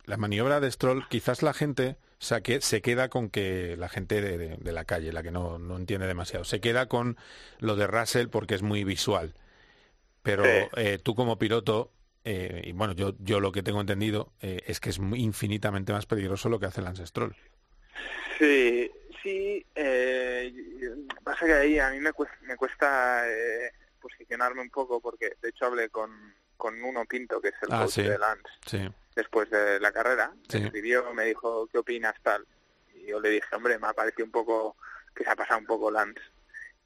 la 0.04 0.16
maniobra 0.16 0.60
de 0.60 0.70
Stroll, 0.70 1.08
quizás 1.08 1.42
la 1.42 1.52
gente 1.52 1.96
se 2.18 2.82
queda 2.82 3.08
con 3.08 3.28
que 3.28 3.76
la 3.76 3.88
gente 3.88 4.20
de, 4.20 4.72
la 4.72 4.84
calle, 4.84 5.12
la 5.12 5.22
que 5.22 5.30
no, 5.30 5.58
no, 5.58 5.76
entiende 5.76 6.06
demasiado, 6.06 6.44
se 6.44 6.60
queda 6.60 6.86
con 6.86 7.16
lo 7.58 7.76
de 7.76 7.86
Russell 7.86 8.28
porque 8.28 8.54
es 8.54 8.62
muy 8.62 8.84
visual. 8.84 9.34
Pero 10.22 10.44
eh, 10.44 10.98
tú 11.02 11.14
como 11.14 11.38
piloto, 11.38 11.92
eh, 12.24 12.62
y 12.64 12.72
bueno, 12.72 12.94
yo, 12.94 13.14
yo 13.18 13.40
lo 13.40 13.52
que 13.52 13.62
tengo 13.62 13.80
entendido 13.80 14.32
eh, 14.40 14.62
es 14.66 14.80
que 14.80 14.88
es 14.88 14.98
infinitamente 14.98 15.92
más 15.92 16.06
peligroso 16.06 16.48
lo 16.48 16.58
que 16.58 16.66
hace 16.66 16.80
Lance 16.80 17.06
Stroll. 17.06 17.36
Sí, 18.38 18.90
sí. 19.22 19.66
Eh, 19.74 20.52
pasa 21.22 21.46
que 21.46 21.52
ahí 21.54 21.78
a 21.78 21.90
mí 21.90 22.00
me 22.00 22.12
cuesta, 22.12 22.36
me 22.42 22.56
cuesta 22.56 23.28
eh, 23.28 23.72
posicionarme 24.00 24.60
un 24.60 24.70
poco 24.70 25.00
porque 25.00 25.36
de 25.40 25.48
hecho 25.48 25.66
hablé 25.66 25.88
con, 25.88 26.34
con 26.56 26.82
Uno 26.82 27.04
Pinto, 27.06 27.40
que 27.40 27.48
es 27.48 27.54
el 27.62 27.72
ah, 27.72 27.82
coach 27.82 27.96
de 27.96 28.18
Lance, 28.18 28.92
después 29.14 29.50
de 29.50 29.80
la 29.80 29.92
carrera. 29.92 30.32
Me 30.52 30.64
escribió, 30.64 31.12
me 31.14 31.24
dijo, 31.24 31.66
¿qué 31.68 31.78
opinas 31.78 32.14
tal? 32.22 32.46
Y 32.94 33.06
yo 33.06 33.20
le 33.20 33.30
dije, 33.30 33.54
hombre, 33.54 33.78
me 33.78 33.88
ha 33.88 33.92
parecido 33.92 34.26
un 34.26 34.32
poco 34.32 34.76
que 35.14 35.24
se 35.24 35.30
ha 35.30 35.36
pasado 35.36 35.60
un 35.60 35.66
poco 35.66 35.90
Lance. 35.90 36.20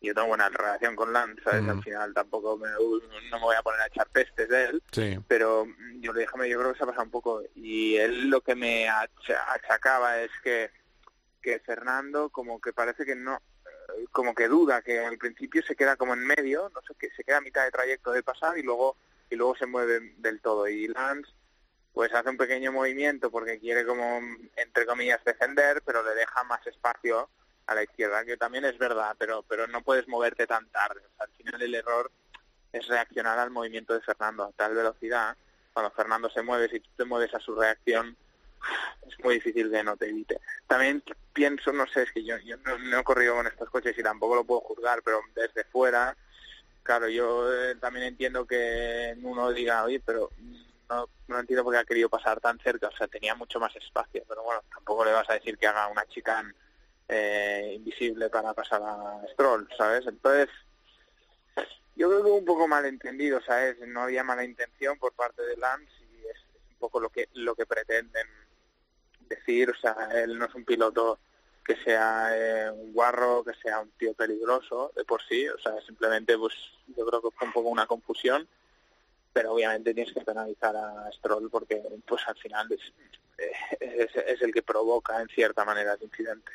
Y 0.00 0.08
yo 0.08 0.14
tengo 0.14 0.28
buena 0.28 0.48
relación 0.48 0.94
con 0.94 1.12
Lance, 1.12 1.42
¿sabes? 1.42 1.68
Al 1.68 1.82
final 1.82 2.14
tampoco 2.14 2.56
me, 2.56 2.68
no 2.70 3.38
me 3.38 3.44
voy 3.44 3.56
a 3.56 3.62
poner 3.62 3.80
a 3.80 3.86
echar 3.86 4.06
pestes 4.10 4.48
de 4.48 4.64
él, 4.66 4.82
pero 5.26 5.66
yo 6.00 6.12
le 6.12 6.20
dije, 6.20 6.48
yo 6.48 6.58
creo 6.60 6.72
que 6.72 6.78
se 6.78 6.84
ha 6.84 6.86
pasado 6.86 7.04
un 7.04 7.10
poco. 7.10 7.42
Y 7.56 7.96
él 7.96 8.30
lo 8.30 8.40
que 8.40 8.54
me 8.54 8.88
achacaba 8.88 10.20
es 10.20 10.30
que 10.44 10.70
que 11.40 11.58
Fernando 11.60 12.30
como 12.30 12.60
que 12.60 12.72
parece 12.72 13.04
que 13.04 13.14
no 13.14 13.36
eh, 13.36 14.06
como 14.12 14.34
que 14.34 14.48
duda 14.48 14.82
que 14.82 14.98
al 14.98 15.18
principio 15.18 15.62
se 15.62 15.76
queda 15.76 15.96
como 15.96 16.14
en 16.14 16.24
medio 16.26 16.70
no 16.74 16.80
sé 16.82 16.94
que 16.98 17.10
se 17.10 17.24
queda 17.24 17.38
a 17.38 17.42
mitad 17.42 17.64
de 17.64 17.70
trayecto 17.70 18.12
de 18.12 18.22
pasar 18.22 18.58
y 18.58 18.62
luego 18.62 18.96
y 19.30 19.36
luego 19.36 19.54
se 19.56 19.66
mueve 19.66 20.14
del 20.16 20.40
todo. 20.40 20.66
Y 20.68 20.88
Lance 20.88 21.30
pues 21.92 22.12
hace 22.14 22.30
un 22.30 22.36
pequeño 22.36 22.72
movimiento 22.72 23.30
porque 23.30 23.58
quiere 23.58 23.84
como 23.84 24.20
entre 24.56 24.86
comillas 24.86 25.24
defender 25.24 25.82
pero 25.84 26.02
le 26.02 26.14
deja 26.14 26.44
más 26.44 26.66
espacio 26.66 27.28
a 27.66 27.74
la 27.74 27.82
izquierda 27.82 28.24
que 28.24 28.36
también 28.36 28.64
es 28.64 28.78
verdad 28.78 29.14
pero 29.18 29.42
pero 29.42 29.66
no 29.66 29.82
puedes 29.82 30.08
moverte 30.08 30.46
tan 30.46 30.68
tarde. 30.70 31.02
Al 31.18 31.28
final 31.30 31.62
el 31.62 31.74
error 31.74 32.10
es 32.72 32.86
reaccionar 32.86 33.38
al 33.38 33.50
movimiento 33.50 33.94
de 33.94 34.00
Fernando 34.00 34.44
a 34.44 34.52
tal 34.52 34.74
velocidad. 34.74 35.36
Cuando 35.72 35.90
Fernando 35.92 36.30
se 36.30 36.42
mueve 36.42 36.68
si 36.68 36.80
tú 36.80 36.90
te 36.96 37.04
mueves 37.04 37.34
a 37.34 37.40
su 37.40 37.54
reacción 37.54 38.16
es 39.06 39.24
muy 39.24 39.34
difícil 39.34 39.70
que 39.70 39.82
no 39.82 39.96
te 39.96 40.08
evite. 40.08 40.40
También 40.66 41.02
pienso, 41.32 41.72
no 41.72 41.86
sé, 41.86 42.02
es 42.02 42.12
que 42.12 42.24
yo, 42.24 42.36
yo 42.38 42.56
no, 42.58 42.98
he 42.98 43.04
corrido 43.04 43.36
con 43.36 43.46
estos 43.46 43.70
coches 43.70 43.96
y 43.98 44.02
tampoco 44.02 44.36
lo 44.36 44.44
puedo 44.44 44.60
juzgar, 44.60 45.02
pero 45.02 45.20
desde 45.34 45.64
fuera, 45.64 46.16
claro, 46.82 47.08
yo 47.08 47.52
eh, 47.52 47.76
también 47.76 48.06
entiendo 48.06 48.46
que 48.46 49.16
uno 49.22 49.52
diga, 49.52 49.84
oye, 49.84 50.00
pero 50.04 50.30
no, 50.88 51.38
entiendo 51.38 51.64
por 51.64 51.74
qué 51.74 51.80
ha 51.80 51.84
querido 51.84 52.08
pasar 52.08 52.40
tan 52.40 52.58
cerca, 52.58 52.88
o 52.88 52.96
sea, 52.96 53.06
tenía 53.06 53.34
mucho 53.34 53.60
más 53.60 53.74
espacio, 53.76 54.24
pero 54.28 54.42
bueno, 54.42 54.62
tampoco 54.72 55.04
le 55.04 55.12
vas 55.12 55.28
a 55.30 55.34
decir 55.34 55.58
que 55.58 55.66
haga 55.66 55.86
una 55.88 56.06
chica 56.06 56.42
eh, 57.08 57.74
invisible 57.76 58.30
para 58.30 58.54
pasar 58.54 58.82
a 58.82 59.20
Stroll, 59.32 59.68
¿sabes? 59.76 60.06
Entonces, 60.06 60.48
yo 61.94 62.08
creo 62.08 62.24
que 62.24 62.30
un 62.30 62.44
poco 62.44 62.68
malentendido, 62.68 63.40
¿sabes? 63.42 63.76
No 63.86 64.02
había 64.02 64.24
mala 64.24 64.44
intención 64.44 64.98
por 64.98 65.12
parte 65.12 65.42
de 65.42 65.56
Lance 65.56 65.92
y 66.00 66.26
es, 66.26 66.36
es 66.36 66.70
un 66.72 66.78
poco 66.78 67.00
lo 67.00 67.10
que 67.10 67.28
lo 67.32 67.54
que 67.54 67.66
pretenden 67.66 68.26
decir, 69.28 69.70
o 69.70 69.74
sea, 69.74 70.08
él 70.14 70.38
no 70.38 70.46
es 70.46 70.54
un 70.54 70.64
piloto 70.64 71.18
que 71.64 71.76
sea 71.76 72.30
eh, 72.32 72.70
un 72.70 72.92
guarro, 72.92 73.44
que 73.44 73.54
sea 73.54 73.80
un 73.80 73.90
tío 73.90 74.14
peligroso 74.14 74.92
de 74.96 75.04
por 75.04 75.22
sí, 75.22 75.48
o 75.48 75.58
sea, 75.58 75.80
simplemente 75.82 76.36
pues 76.38 76.54
yo 76.96 77.04
creo 77.06 77.20
que 77.20 77.36
fue 77.36 77.46
un 77.46 77.52
poco 77.52 77.68
una 77.68 77.86
confusión 77.86 78.48
pero 79.38 79.52
obviamente 79.52 79.94
tienes 79.94 80.12
que 80.12 80.22
penalizar 80.22 80.74
a 80.76 81.12
Stroll 81.12 81.48
porque 81.48 81.80
pues 82.04 82.22
al 82.26 82.36
final 82.38 82.66
es, 82.72 82.80
es, 83.78 84.10
es 84.16 84.42
el 84.42 84.52
que 84.52 84.62
provoca 84.62 85.20
en 85.20 85.28
cierta 85.28 85.64
manera 85.64 85.94
el 85.94 86.02
incidente. 86.02 86.50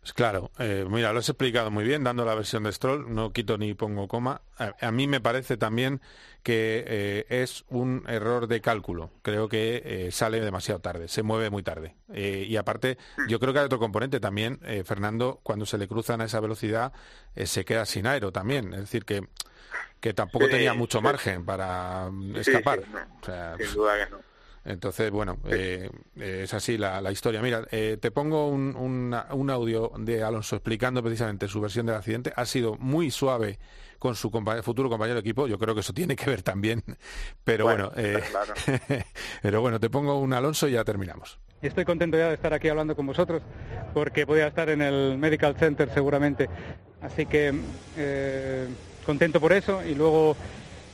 Pues 0.00 0.14
claro, 0.14 0.50
eh, 0.58 0.86
mira, 0.88 1.12
lo 1.12 1.18
has 1.18 1.28
explicado 1.28 1.70
muy 1.70 1.84
bien 1.84 2.02
dando 2.02 2.24
la 2.24 2.34
versión 2.34 2.62
de 2.62 2.72
Stroll, 2.72 3.14
no 3.14 3.34
quito 3.34 3.58
ni 3.58 3.74
pongo 3.74 4.08
coma. 4.08 4.40
A, 4.56 4.90
mí 4.90 5.06
me 5.06 5.20
parece 5.20 5.58
también 5.58 6.00
que 6.42 6.84
eh, 6.86 7.26
es 7.28 7.66
un 7.68 8.04
error 8.08 8.46
de 8.46 8.62
cálculo. 8.62 9.10
Creo 9.20 9.50
que 9.50 9.82
eh, 9.84 10.10
sale 10.10 10.40
demasiado 10.40 10.80
tarde, 10.80 11.06
se 11.08 11.22
mueve 11.22 11.50
muy 11.50 11.62
tarde. 11.62 11.96
y 12.14 12.56
aparte, 12.56 12.96
yo 13.28 13.38
creo 13.38 13.52
que 13.52 13.58
hay 13.58 13.66
otro 13.66 13.78
componente 13.78 14.20
también. 14.20 14.58
Fernando, 14.86 15.40
cuando 15.42 15.66
se 15.66 15.76
le 15.76 15.86
cruzan 15.86 16.22
a 16.22 16.24
esa 16.24 16.40
velocidad, 16.40 16.94
se 17.36 17.66
queda 17.66 17.84
sin 17.84 18.06
aero 18.06 18.32
también. 18.32 18.72
Es 18.72 18.80
decir, 18.80 19.04
que, 19.04 19.28
que 20.00 20.14
tampoco 20.14 20.48
tenía 20.48 20.72
mucho 20.72 21.02
margen 21.02 21.44
para 21.44 22.10
escapar. 22.36 22.80
sin 23.58 23.74
duda 23.74 24.04
que 24.06 24.10
no. 24.10 24.29
Entonces, 24.72 25.10
bueno, 25.10 25.38
eh, 25.48 25.90
eh, 26.16 26.40
es 26.44 26.54
así 26.54 26.78
la, 26.78 27.10
historia. 27.12 27.42
Mira, 27.42 27.66
eh, 27.70 27.98
te 28.00 28.10
pongo 28.10 28.48
un, 28.48 28.74
un, 28.76 29.50
audio 29.50 29.92
de 29.98 30.22
Alonso 30.22 30.56
explicando 30.56 31.02
precisamente 31.02 31.48
su 31.48 31.60
versión 31.60 31.86
del 31.86 31.96
accidente. 31.96 32.32
Ha 32.36 32.46
sido 32.46 32.76
muy 32.76 33.10
suave 33.10 33.58
con 33.98 34.14
su 34.14 34.30
futuro 34.62 34.88
compañero 34.88 35.16
de 35.16 35.20
equipo. 35.20 35.46
Yo 35.46 35.58
creo 35.58 35.74
que 35.74 35.80
eso 35.80 35.92
tiene 35.92 36.16
que 36.16 36.30
ver 36.30 36.42
también. 36.42 36.82
Pero 37.44 37.64
bueno, 37.64 37.90
pero 39.42 39.60
bueno, 39.60 39.80
te 39.80 39.90
pongo 39.90 40.18
un 40.18 40.32
Alonso 40.32 40.68
y 40.68 40.72
ya 40.72 40.84
terminamos. 40.84 41.38
Estoy 41.60 41.84
contento 41.84 42.16
ya 42.16 42.28
de 42.28 42.34
estar 42.34 42.54
aquí 42.54 42.68
hablando 42.68 42.96
con 42.96 43.06
vosotros 43.06 43.42
porque 43.92 44.26
podía 44.26 44.46
estar 44.46 44.70
en 44.70 44.82
el 44.82 45.18
Medical 45.18 45.56
Center 45.56 45.90
seguramente. 45.92 46.48
Así 47.02 47.26
que 47.26 47.52
contento 49.04 49.40
por 49.40 49.52
eso 49.52 49.82
y 49.84 49.94
luego 49.94 50.36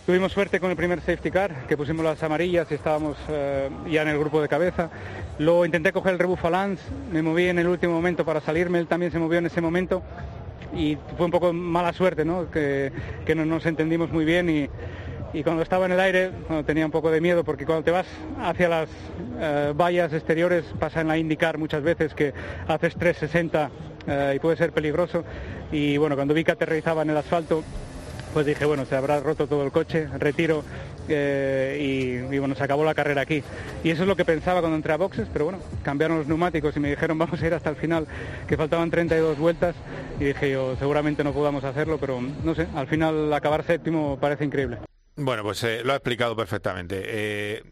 Tuvimos 0.07 0.31
suerte 0.31 0.61
con 0.61 0.71
el 0.71 0.77
primer 0.77 1.01
safety 1.01 1.33
car, 1.33 1.67
que 1.67 1.77
pusimos 1.77 2.05
las 2.05 2.23
amarillas 2.23 2.71
y 2.71 2.75
estábamos 2.75 3.17
eh, 3.29 3.69
ya 3.91 4.03
en 4.03 4.09
el 4.09 4.19
grupo 4.21 4.41
de 4.41 4.47
cabeza. 4.47 4.89
Luego 5.41 5.67
intenté 5.67 5.93
coger 5.93 6.13
el 6.13 6.21
rebufo 6.21 6.49
Lance, 6.49 6.81
me 7.11 7.23
moví 7.23 7.49
en 7.49 7.59
el 7.59 7.67
último 7.67 7.95
momento 7.95 8.25
para 8.25 8.41
salirme, 8.41 8.79
él 8.79 8.87
también 8.87 9.11
se 9.11 9.19
movió 9.19 9.41
en 9.41 9.47
ese 9.47 9.61
momento 9.61 10.05
y 10.77 10.97
fue 11.17 11.27
un 11.27 11.33
poco 11.33 11.53
mala 11.53 11.93
suerte, 11.93 12.25
¿no? 12.25 12.49
que, 12.53 12.93
no 13.35 13.45
nos 13.45 13.67
entendimos 13.67 14.13
muy 14.13 14.25
bien 14.25 14.49
y, 14.49 14.71
cuando 15.43 15.63
estaba 15.63 15.85
en 15.85 15.93
el 15.93 16.01
aire 16.01 16.31
tenía 16.65 16.87
un 16.87 16.93
poco 16.93 17.11
de 17.11 17.21
miedo 17.21 17.45
porque 17.45 17.67
cuando 17.67 17.85
te 17.85 17.91
vas 17.91 18.07
hacia 18.41 18.71
las 18.71 18.89
eh, 19.39 19.75
vallas 19.77 20.11
exteriores 20.15 20.65
pasa 20.79 21.03
en 21.03 21.09
la 21.09 21.19
indicar 21.19 21.59
muchas 21.59 21.83
veces 21.83 22.15
que 22.15 22.33
haces 22.67 22.95
360 22.95 23.71
eh, 24.07 24.33
y 24.37 24.39
puede 24.39 24.57
ser 24.57 24.73
peligroso 24.73 25.25
y 25.71 25.99
bueno 25.99 26.17
cuando 26.17 26.33
vi 26.33 26.43
que 26.43 26.53
aterrizaba 26.53 27.03
en 27.03 27.11
el 27.11 27.19
asfalto 27.19 27.63
pues 28.37 28.45
dije, 28.45 28.67
bueno, 28.67 28.85
se 28.85 28.95
habrá 28.95 29.19
roto 29.21 29.47
todo 29.47 29.65
el 29.65 29.73
coche, 29.73 30.09
retiro 30.19 30.63
eh, 31.09 32.29
y, 32.31 32.39
bueno, 32.39 32.55
se 32.55 32.63
acabó 32.63 32.85
la 32.85 32.93
carrera 32.93 33.23
aquí. 33.23 33.43
Y 33.83 33.89
eso 33.89 34.03
es 34.03 34.09
lo 34.09 34.15
que 34.15 34.27
pensaba 34.27 34.61
cuando 34.61 34.77
entré 34.77 34.93
a 34.93 34.99
boxes, 34.99 35.27
pero 35.33 35.47
bueno, 35.47 35.59
cambiaron 35.83 36.19
los 36.19 36.27
neumáticos 36.27 36.77
y 36.77 36.81
me 36.81 36.91
dijeron 36.91 37.17
vamos 37.17 37.41
a 37.41 37.47
ir 37.47 37.55
hasta 37.55 37.71
el 37.71 37.77
final, 37.77 38.07
que 38.47 38.59
faltaban 38.59 38.91
32 38.91 39.39
vueltas 39.39 39.75
y 40.21 40.25
dije 40.25 40.51
yo, 40.51 40.77
seguramente 40.77 41.25
no 41.25 41.33
podamos 41.33 41.65
hacerlo, 41.65 41.97
pero 41.97 42.21
no 42.21 42.55
sé, 42.55 42.67
al 42.75 42.87
final 42.89 43.33
acabar 43.33 43.65
séptimo 43.65 44.19
parece 44.21 44.45
increíble. 44.45 44.81
Bueno, 45.15 45.43
pues 45.43 45.65
eh, 45.65 45.81
lo 45.83 45.95
ha 45.95 45.97
explicado 45.97 46.37
perfectamente. 46.37 47.05
Eh, 47.07 47.63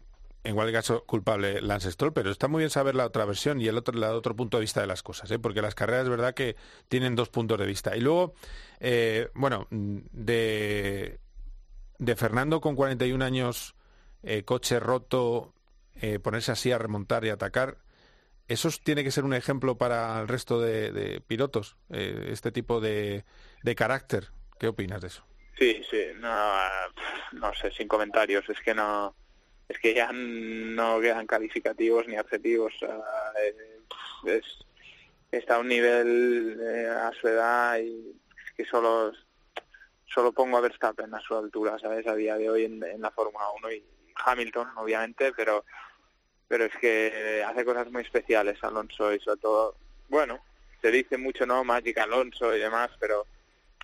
en 0.45 0.55
cualquier 0.55 0.79
caso, 0.79 1.03
culpable 1.05 1.61
Lance 1.61 1.91
Stroll, 1.91 2.13
pero 2.13 2.31
está 2.31 2.47
muy 2.47 2.61
bien 2.61 2.71
saber 2.71 2.95
la 2.95 3.05
otra 3.05 3.25
versión 3.25 3.61
y 3.61 3.67
el 3.67 3.77
otro, 3.77 3.95
el 3.95 4.03
otro 4.03 4.35
punto 4.35 4.57
de 4.57 4.61
vista 4.61 4.81
de 4.81 4.87
las 4.87 5.03
cosas, 5.03 5.31
porque 5.41 5.61
las 5.61 5.75
carreras 5.75 6.03
es 6.03 6.09
verdad 6.09 6.33
que 6.33 6.55
tienen 6.87 7.15
dos 7.15 7.29
puntos 7.29 7.59
de 7.59 7.67
vista. 7.67 7.95
Y 7.95 8.01
luego, 8.01 8.33
eh, 8.79 9.29
bueno, 9.33 9.67
de, 9.69 11.19
de 11.97 12.15
Fernando 12.15 12.61
con 12.61 12.75
41 12.75 13.23
años, 13.23 13.75
eh, 14.23 14.43
coche 14.43 14.79
roto, 14.79 15.53
eh, 16.01 16.19
ponerse 16.19 16.51
así 16.51 16.71
a 16.71 16.77
remontar 16.77 17.25
y 17.25 17.29
atacar, 17.29 17.77
¿eso 18.47 18.69
tiene 18.83 19.03
que 19.03 19.11
ser 19.11 19.23
un 19.23 19.33
ejemplo 19.33 19.77
para 19.77 20.19
el 20.21 20.27
resto 20.27 20.59
de, 20.59 21.21
pilotos? 21.27 21.77
este 21.89 22.51
tipo 22.51 22.81
de, 22.81 23.23
carácter. 23.75 24.29
¿Qué 24.59 24.67
opinas 24.67 25.01
de 25.01 25.07
eso? 25.07 25.25
Sí, 25.57 25.81
sí, 25.89 26.03
no, 26.17 26.57
no 27.33 27.53
sé, 27.55 27.71
sin 27.71 27.87
comentarios. 27.87 28.47
Es 28.49 28.59
que 28.61 28.73
no, 28.73 29.15
es 29.67 29.77
que 29.79 29.93
ya 29.93 30.11
no 30.13 30.99
quedan 30.99 31.27
calificativos 31.27 32.07
ni 32.07 32.15
adjetivos. 32.15 32.73
es, 34.25 34.45
está 35.31 35.55
a 35.55 35.59
un 35.59 35.67
nivel 35.67 36.57
a 37.01 37.11
su 37.19 37.27
edad 37.27 37.79
y 37.79 38.15
que 38.55 38.65
solo 38.65 39.11
solo 40.05 40.31
pongo 40.31 40.57
a 40.57 40.61
Verstappen 40.61 41.13
a 41.13 41.19
su 41.19 41.35
altura, 41.35 41.77
¿sabes? 41.79 42.07
A 42.07 42.15
día 42.15 42.37
de 42.37 42.49
hoy 42.49 42.65
en, 42.65 43.01
la 43.01 43.11
Fórmula 43.11 43.45
1 43.57 43.71
y 43.71 43.83
Hamilton, 44.25 44.69
obviamente, 44.77 45.33
pero 45.33 45.65
pero 46.47 46.65
es 46.65 46.75
que 46.77 47.43
hace 47.45 47.65
cosas 47.65 47.91
muy 47.91 48.03
especiales 48.03 48.63
Alonso 48.63 49.13
y 49.13 49.19
sobre 49.19 49.41
todo, 49.41 49.75
bueno, 50.09 50.39
se 50.81 50.91
dice 50.91 51.17
mucho, 51.17 51.45
¿no? 51.45 51.63
Magic 51.63 51.97
Alonso 51.97 52.55
y 52.55 52.59
demás, 52.59 52.91
pero 52.99 53.25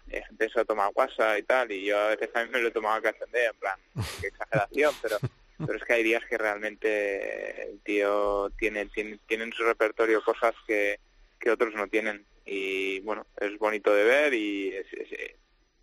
eso 0.07 0.59
ha 0.59 0.65
tomado 0.65 0.91
guasa 0.91 1.37
y 1.39 1.43
tal, 1.43 1.71
y 1.71 1.85
yo 1.85 1.97
a 1.97 2.09
veces 2.09 2.31
también 2.31 2.51
me 2.51 2.61
lo 2.61 2.67
he 2.67 2.71
tomado 2.71 2.95
a 2.95 3.09
en 3.09 3.55
plan, 3.59 3.79
qué 4.19 4.27
exageración, 4.27 4.93
pero 5.01 5.17
pero 5.65 5.77
es 5.77 5.83
que 5.83 5.93
hay 5.93 6.03
días 6.03 6.23
que 6.25 6.37
realmente 6.37 7.69
el 7.69 7.79
tío 7.81 8.49
tiene, 8.57 8.85
tiene, 8.87 9.19
tiene 9.27 9.45
en 9.45 9.53
su 9.53 9.63
repertorio 9.63 10.23
cosas 10.23 10.55
que, 10.65 10.99
que 11.39 11.51
otros 11.51 11.73
no 11.75 11.87
tienen 11.87 12.25
y 12.45 12.99
bueno, 13.01 13.25
es 13.37 13.57
bonito 13.57 13.93
de 13.93 14.03
ver 14.03 14.33
y 14.33 14.69
eh, 14.69 15.37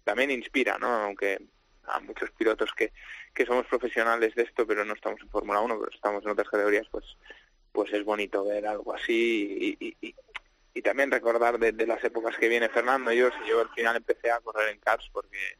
también 0.04 0.30
inspira, 0.30 0.78
¿no? 0.78 0.88
Aunque 0.88 1.38
a 1.84 2.00
muchos 2.00 2.30
pilotos 2.32 2.70
que, 2.76 2.92
que 3.34 3.46
somos 3.46 3.66
profesionales 3.66 4.34
de 4.34 4.42
esto, 4.42 4.66
pero 4.66 4.84
no 4.84 4.94
estamos 4.94 5.20
en 5.20 5.30
Fórmula 5.30 5.60
1, 5.60 5.78
pero 5.78 5.90
estamos 5.94 6.24
en 6.24 6.30
otras 6.30 6.48
categorías, 6.48 6.86
pues 6.90 7.04
pues 7.72 7.92
es 7.92 8.04
bonito 8.04 8.44
ver 8.44 8.66
algo 8.66 8.92
así 8.94 9.76
y, 9.78 10.82
también 10.82 11.10
recordar 11.10 11.58
de, 11.58 11.86
las 11.86 12.02
épocas 12.02 12.36
que 12.36 12.48
viene 12.48 12.68
Fernando. 12.68 13.12
Yo, 13.12 13.28
yo 13.46 13.60
al 13.60 13.68
final 13.70 13.96
empecé 13.96 14.30
a 14.30 14.40
correr 14.40 14.70
en 14.70 14.78
cars 14.78 15.08
porque 15.12 15.58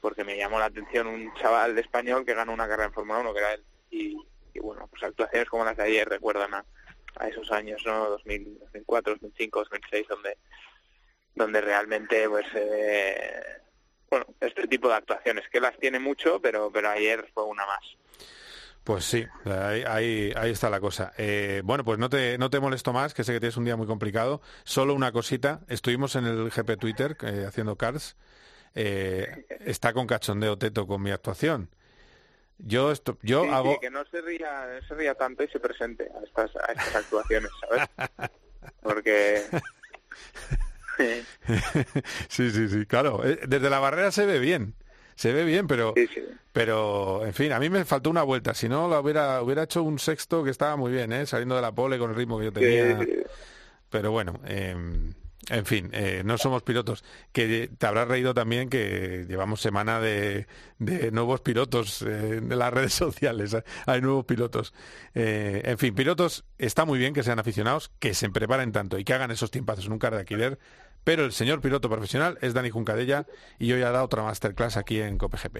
porque 0.00 0.24
me 0.24 0.36
llamó 0.36 0.58
la 0.58 0.66
atención 0.66 1.06
un 1.06 1.32
chaval 1.34 1.74
de 1.74 1.80
español 1.82 2.24
que 2.24 2.34
ganó 2.34 2.52
una 2.52 2.66
carrera 2.66 2.86
en 2.86 2.92
Fórmula 2.92 3.20
1, 3.20 3.32
que 3.32 3.38
era 3.38 3.52
él. 3.54 3.64
Y, 3.90 4.16
y, 4.54 4.58
bueno, 4.60 4.88
pues 4.88 5.02
actuaciones 5.02 5.48
como 5.48 5.64
las 5.64 5.76
de 5.76 5.84
ayer 5.84 6.08
recuerdan 6.08 6.54
a, 6.54 6.64
a 7.16 7.28
esos 7.28 7.50
años, 7.52 7.82
¿no? 7.84 8.10
2004, 8.10 9.14
2005, 9.14 9.58
2006, 9.60 10.08
donde 10.08 10.36
donde 11.34 11.60
realmente 11.60 12.28
pues 12.28 12.46
eh, 12.54 13.42
bueno 14.10 14.26
este 14.40 14.66
tipo 14.68 14.88
de 14.88 14.94
actuaciones 14.94 15.48
que 15.50 15.60
las 15.60 15.76
tiene 15.78 15.98
mucho 15.98 16.40
pero 16.40 16.70
pero 16.70 16.90
ayer 16.90 17.28
fue 17.32 17.44
una 17.44 17.66
más 17.66 17.96
pues 18.84 19.04
sí, 19.04 19.24
ahí, 19.46 20.32
ahí, 20.34 20.50
está 20.50 20.68
la 20.68 20.80
cosa. 20.80 21.12
Eh, 21.16 21.62
bueno, 21.64 21.84
pues 21.84 22.00
no 22.00 22.10
te, 22.10 22.36
no 22.36 22.50
te 22.50 22.58
molesto 22.58 22.92
más, 22.92 23.14
que 23.14 23.22
sé 23.22 23.32
que 23.32 23.38
tienes 23.38 23.56
un 23.56 23.64
día 23.64 23.76
muy 23.76 23.86
complicado. 23.86 24.42
Solo 24.64 24.92
una 24.92 25.12
cosita. 25.12 25.60
Estuvimos 25.68 26.16
en 26.16 26.26
el 26.26 26.50
GP 26.50 26.80
Twitter 26.80 27.16
eh, 27.22 27.44
haciendo 27.46 27.76
cards. 27.76 28.16
está 28.74 29.92
con 29.92 30.08
cachondeo 30.08 30.58
Teto 30.58 30.88
con 30.88 31.00
mi 31.00 31.12
actuación. 31.12 31.70
Yo, 32.64 32.92
esto, 32.92 33.18
yo 33.22 33.52
hago... 33.52 33.80
que 33.80 33.90
no 33.90 34.04
se, 34.06 34.20
ría, 34.20 34.80
se 34.86 34.94
ría 34.94 35.14
tanto 35.14 35.42
y 35.42 35.48
se 35.48 35.58
presente 35.58 36.08
a 36.14 36.24
estas, 36.24 36.54
a 36.56 36.72
estas 36.72 36.96
actuaciones, 36.96 37.50
¿sabes? 37.60 37.88
Porque... 38.82 39.42
sí, 42.28 42.50
sí, 42.50 42.68
sí, 42.68 42.86
claro. 42.86 43.24
Eh, 43.24 43.40
desde 43.48 43.68
la 43.68 43.80
barrera 43.80 44.12
se 44.12 44.26
ve 44.26 44.38
bien. 44.38 44.74
Se 45.16 45.32
ve 45.32 45.44
bien, 45.44 45.66
pero, 45.66 45.94
pero, 46.52 47.24
en 47.26 47.34
fin, 47.34 47.52
a 47.52 47.58
mí 47.58 47.68
me 47.68 47.84
faltó 47.84 48.10
una 48.10 48.22
vuelta. 48.22 48.54
Si 48.54 48.68
no, 48.68 48.88
lo 48.88 49.00
hubiera, 49.00 49.42
hubiera 49.42 49.64
hecho 49.64 49.82
un 49.82 49.98
sexto 49.98 50.42
que 50.42 50.50
estaba 50.50 50.76
muy 50.76 50.90
bien, 50.90 51.12
¿eh? 51.12 51.26
saliendo 51.26 51.54
de 51.54 51.62
la 51.62 51.72
pole 51.72 51.98
con 51.98 52.10
el 52.10 52.16
ritmo 52.16 52.38
que 52.38 52.46
yo 52.46 52.52
tenía. 52.52 52.98
Pero 53.90 54.10
bueno, 54.10 54.40
eh, 54.46 54.74
en 55.48 55.66
fin, 55.66 55.90
eh, 55.92 56.22
no 56.24 56.38
somos 56.38 56.62
pilotos. 56.62 57.04
Que 57.32 57.68
te 57.76 57.86
habrás 57.86 58.06
reído 58.06 58.32
también 58.32 58.68
que 58.68 59.26
llevamos 59.28 59.60
semana 59.60 60.00
de, 60.00 60.46
nuevos 60.78 61.40
pilotos 61.40 62.02
eh, 62.02 62.36
en 62.38 62.58
las 62.58 62.72
redes 62.72 62.94
sociales. 62.94 63.54
¿eh? 63.54 63.64
Hay 63.86 64.00
nuevos 64.00 64.24
pilotos. 64.24 64.72
en 65.14 65.78
fin, 65.78 65.94
pilotos, 65.94 66.44
está 66.58 66.84
muy 66.84 66.98
bien 66.98 67.12
que 67.12 67.22
sean 67.22 67.38
aficionados, 67.38 67.90
que 67.98 68.14
se 68.14 68.30
preparen 68.30 68.72
tanto 68.72 68.98
y 68.98 69.04
que 69.04 69.14
hagan 69.14 69.30
esos 69.30 69.50
tiempazos 69.50 69.86
en 69.86 69.92
un 69.92 69.98
car 69.98 70.12
de 70.12 70.20
alquiler. 70.20 70.58
Pero 71.04 71.24
el 71.24 71.32
señor 71.32 71.60
piloto 71.60 71.90
profesional 71.90 72.38
es 72.40 72.54
Dani 72.54 72.70
Juncadella 72.70 73.26
y 73.58 73.72
hoy 73.72 73.82
ha 73.82 73.90
dado 73.90 74.04
otra 74.04 74.22
masterclass 74.22 74.76
aquí 74.76 75.00
en 75.00 75.18
COPGP. 75.18 75.58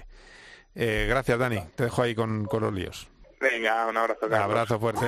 gracias, 0.75 1.39
Dani. 1.39 1.61
Te 1.75 1.85
dejo 1.85 2.03
ahí 2.03 2.15
con, 2.15 2.45
con 2.45 2.63
los 2.63 2.73
líos. 2.73 3.09
Venga, 3.41 3.89
un 3.89 3.97
abrazo. 3.97 4.27
Un 4.27 4.35
abrazo 4.35 4.79
fuerte. 4.79 5.07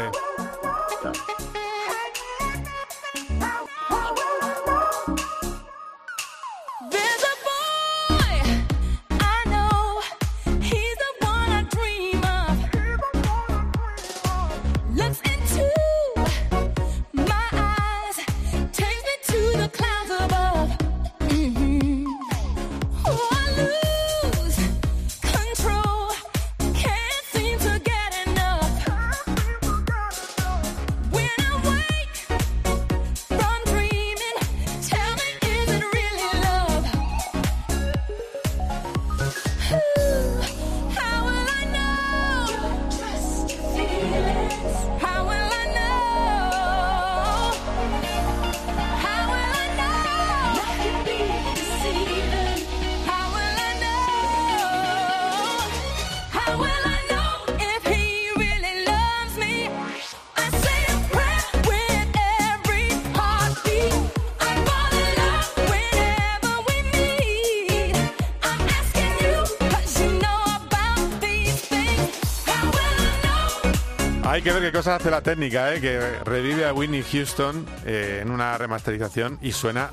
Cosas 74.74 75.00
hace 75.00 75.10
la 75.12 75.20
técnica, 75.20 75.72
¿eh? 75.72 75.80
que 75.80 76.00
revive 76.24 76.64
a 76.64 76.72
Whitney 76.72 77.04
Houston 77.04 77.64
eh, 77.86 78.18
en 78.20 78.32
una 78.32 78.58
remasterización 78.58 79.38
y 79.40 79.52
suena 79.52 79.90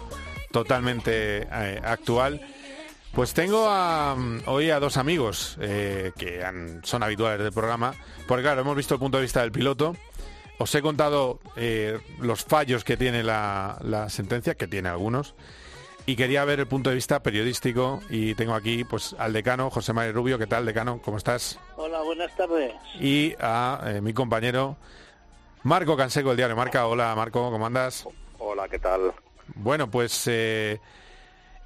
totalmente 0.52 1.44
eh, 1.44 1.80
actual. 1.84 2.41
Pues 3.13 3.36
tengo 3.36 3.67
a, 3.70 4.15
mm, 4.15 4.41
hoy 4.48 4.72
a 4.72 4.80
dos 4.80 4.98
amigos 4.98 5.56
que 5.60 6.44
son 6.82 7.04
habituales 7.04 7.44
del 7.44 7.54
programa, 7.54 7.94
porque 8.28 8.41
claro, 8.41 8.62
hemos 8.62 8.76
visto 8.76 8.96
el 8.96 9.00
punto 9.00 9.20
de 9.20 9.22
vista 9.22 9.41
del 9.41 9.52
piloto. 9.52 9.96
Os 10.58 10.74
he 10.74 10.82
contado 10.82 11.39
los 12.20 12.44
fallos 12.44 12.84
que 12.84 12.98
tiene 12.98 13.22
la 13.22 14.08
sentencia, 14.10 14.56
que 14.56 14.65
tiene 14.65 14.89
algunos, 14.89 15.36
y 16.06 16.16
quería 16.16 16.44
ver 16.46 16.60
el 16.60 16.68
punto 16.68 16.90
de 16.90 16.96
vista 16.96 17.22
periodístico 17.22 18.02
y 18.10 18.36
tengo 18.36 18.54
aquí 18.54 18.84
pues 18.84 19.16
al 19.18 19.34
decano 19.34 19.70
José 19.70 19.94
María 19.94 20.12
Rubio. 20.12 20.38
¿Qué 20.38 20.48
tal, 20.48 20.66
decano? 20.66 21.02
¿Cómo 21.04 21.18
estás? 21.18 21.60
Hola, 21.76 22.02
buenas 22.02 22.36
tardes. 22.36 22.74
y 23.00 23.36
a 23.40 23.82
eh, 23.86 24.02
mi 24.02 24.14
compañero 24.14 24.78
Marco 25.64 25.96
Canseco 25.96 26.30
del 26.30 26.38
diario 26.38 26.56
Marca. 26.56 26.88
Hola 26.88 27.14
Marco, 27.16 27.52
¿cómo 27.52 27.66
andas? 27.66 28.08
Hola, 28.40 28.68
¿qué 28.68 28.80
tal? 28.80 29.14
Bueno, 29.56 29.90
pues 29.90 30.28
eh, 30.28 30.80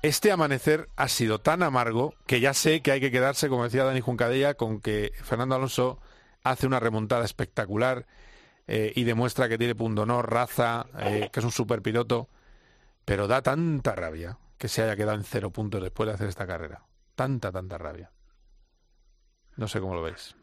este 0.02 0.32
amanecer 0.32 0.90
ha 0.96 1.08
sido 1.08 1.40
tan 1.40 1.64
amargo 1.64 2.14
que 2.28 2.40
ya 2.40 2.54
sé 2.54 2.82
que 2.82 2.92
hay 2.92 3.00
que 3.00 3.12
quedarse, 3.12 3.50
como 3.50 3.64
decía 3.64 3.84
Dani 3.84 4.02
Juncadella, 4.02 4.56
con 4.56 4.82
que 4.82 5.12
Fernando 5.24 5.56
Alonso 5.56 6.00
hace 6.44 6.68
una 6.68 6.80
remontada 6.80 7.26
espectacular 7.26 8.06
eh, 8.68 8.94
y 8.96 9.04
demuestra 9.04 9.50
que 9.50 9.58
tiene 9.58 9.76
pundonor, 9.76 10.32
raza, 10.32 10.86
eh, 11.00 11.30
que 11.32 11.40
es 11.40 11.46
un 11.46 11.52
superpiloto, 11.52 12.30
pero 13.06 13.28
da 13.28 13.42
tanta 13.42 13.96
rabia 13.96 14.38
que 14.58 14.68
se 14.68 14.82
haya 14.82 14.96
quedado 14.96 15.18
en 15.18 15.24
cero 15.24 15.52
puntos 15.52 15.82
después 15.82 16.08
de 16.08 16.16
hacer 16.16 16.28
esta 16.28 16.48
carrera. 16.48 16.84
Tanta, 17.16 17.52
tanta 17.52 17.78
rabia. 17.78 18.12
No 19.56 19.68
sé 19.68 19.80
cómo 19.80 19.96
lo 19.96 20.02
veis. 20.02 20.36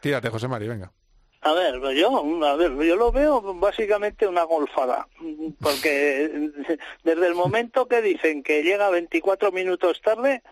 Tírate, 0.00 0.30
José 0.30 0.48
Mari, 0.48 0.68
venga. 0.68 0.92
A 1.40 1.52
ver, 1.52 1.80
yo, 1.94 2.44
a 2.44 2.56
ver, 2.56 2.72
yo 2.74 2.96
lo 2.96 3.12
veo 3.12 3.40
básicamente 3.54 4.26
una 4.26 4.42
golfada, 4.42 5.06
porque 5.60 6.50
desde 7.04 7.26
el 7.26 7.34
momento 7.34 7.86
que 7.86 8.02
dicen 8.02 8.42
que 8.42 8.62
llega 8.62 8.90
24 8.90 9.52
minutos 9.52 10.00
tarde, 10.02 10.42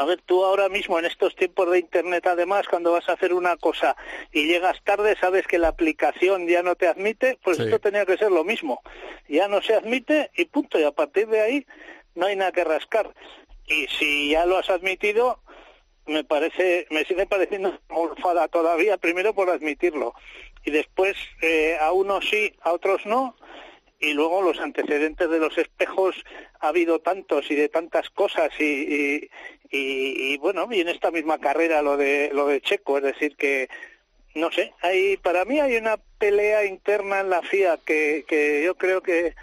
a 0.00 0.06
ver, 0.06 0.22
tú 0.24 0.42
ahora 0.42 0.70
mismo 0.70 0.98
en 0.98 1.04
estos 1.04 1.36
tiempos 1.36 1.70
de 1.70 1.78
internet, 1.78 2.26
además, 2.26 2.66
cuando 2.66 2.92
vas 2.92 3.06
a 3.10 3.12
hacer 3.12 3.34
una 3.34 3.58
cosa 3.58 3.96
y 4.32 4.46
llegas 4.46 4.82
tarde, 4.82 5.14
sabes 5.20 5.46
que 5.46 5.58
la 5.58 5.68
aplicación 5.68 6.48
ya 6.48 6.62
no 6.62 6.74
te 6.74 6.88
admite, 6.88 7.38
pues 7.44 7.58
Sí. 7.58 7.64
esto 7.64 7.80
tenía 7.80 8.06
que 8.06 8.16
ser 8.16 8.32
lo 8.32 8.42
mismo. 8.42 8.80
Ya 9.28 9.46
no 9.46 9.60
se 9.60 9.74
admite 9.74 10.30
y 10.34 10.46
punto, 10.46 10.78
y 10.78 10.84
a 10.84 10.92
partir 10.92 11.28
de 11.28 11.42
ahí 11.42 11.66
no 12.14 12.24
hay 12.24 12.34
nada 12.34 12.50
que 12.50 12.64
rascar. 12.64 13.12
Y 13.66 13.88
si 13.88 14.30
ya 14.30 14.46
lo 14.46 14.56
has 14.56 14.70
admitido, 14.70 15.38
me 16.06 16.24
parece, 16.24 16.86
me 16.88 17.04
sigue 17.04 17.26
pareciendo 17.26 17.68
una 17.68 17.80
golfada 17.90 18.48
todavía, 18.48 18.96
primero 18.96 19.34
por 19.34 19.50
admitirlo, 19.50 20.14
y 20.64 20.70
después 20.70 21.14
eh, 21.42 21.76
a 21.78 21.92
unos 21.92 22.26
sí, 22.26 22.54
a 22.62 22.72
otros 22.72 23.04
no, 23.04 23.36
y 23.98 24.14
luego 24.14 24.40
los 24.40 24.58
antecedentes 24.60 25.28
de 25.28 25.38
los 25.38 25.58
espejos 25.58 26.16
ha 26.60 26.68
habido 26.68 27.00
tantos 27.00 27.50
y 27.50 27.54
de 27.54 27.68
tantas 27.68 28.08
cosas 28.08 28.48
y, 28.58 28.64
y, 28.64 29.30
y- 29.70 30.32
y, 30.34 30.38
bueno 30.38 30.68
y 30.70 30.80
en 30.80 30.88
esta 30.88 31.10
misma 31.10 31.38
carrera 31.38 31.82
lo 31.82 31.96
de 31.96 32.30
lo 32.32 32.46
de 32.48 32.60
Checo 32.60 32.98
es 32.98 33.04
decir 33.04 33.36
que 33.36 33.68
no 34.34 34.50
sé 34.50 34.72
hay 34.82 35.16
para 35.16 35.44
mí 35.44 35.60
hay 35.60 35.76
una 35.76 35.96
pelea 36.18 36.64
interna 36.64 37.20
en 37.20 37.30
la 37.30 37.42
FIA 37.42 37.78
que, 37.84 38.24
que 38.26 38.62
yo 38.64 38.74
creo 38.76 39.00
que 39.02 39.34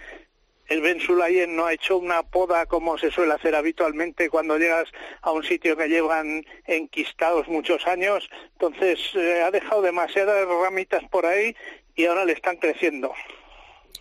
el 0.67 0.81
Ben 0.81 0.99
Sulayem 0.99 1.55
no 1.55 1.65
ha 1.65 1.73
hecho 1.73 1.97
una 1.97 2.23
poda 2.23 2.65
como 2.65 2.97
se 2.97 3.09
suele 3.09 3.33
hacer 3.33 3.55
habitualmente 3.55 4.29
cuando 4.29 4.57
llegas 4.57 4.89
a 5.21 5.31
un 5.31 5.43
sitio 5.43 5.77
que 5.77 5.87
llevan 5.87 6.45
enquistados 6.65 7.47
muchos 7.47 7.87
años 7.87 8.29
entonces 8.53 8.99
eh, 9.15 9.41
ha 9.43 9.51
dejado 9.51 9.81
demasiadas 9.81 10.45
ramitas 10.47 11.03
por 11.09 11.25
ahí 11.25 11.55
y 11.95 12.05
ahora 12.05 12.25
le 12.25 12.33
están 12.33 12.57
creciendo 12.57 13.13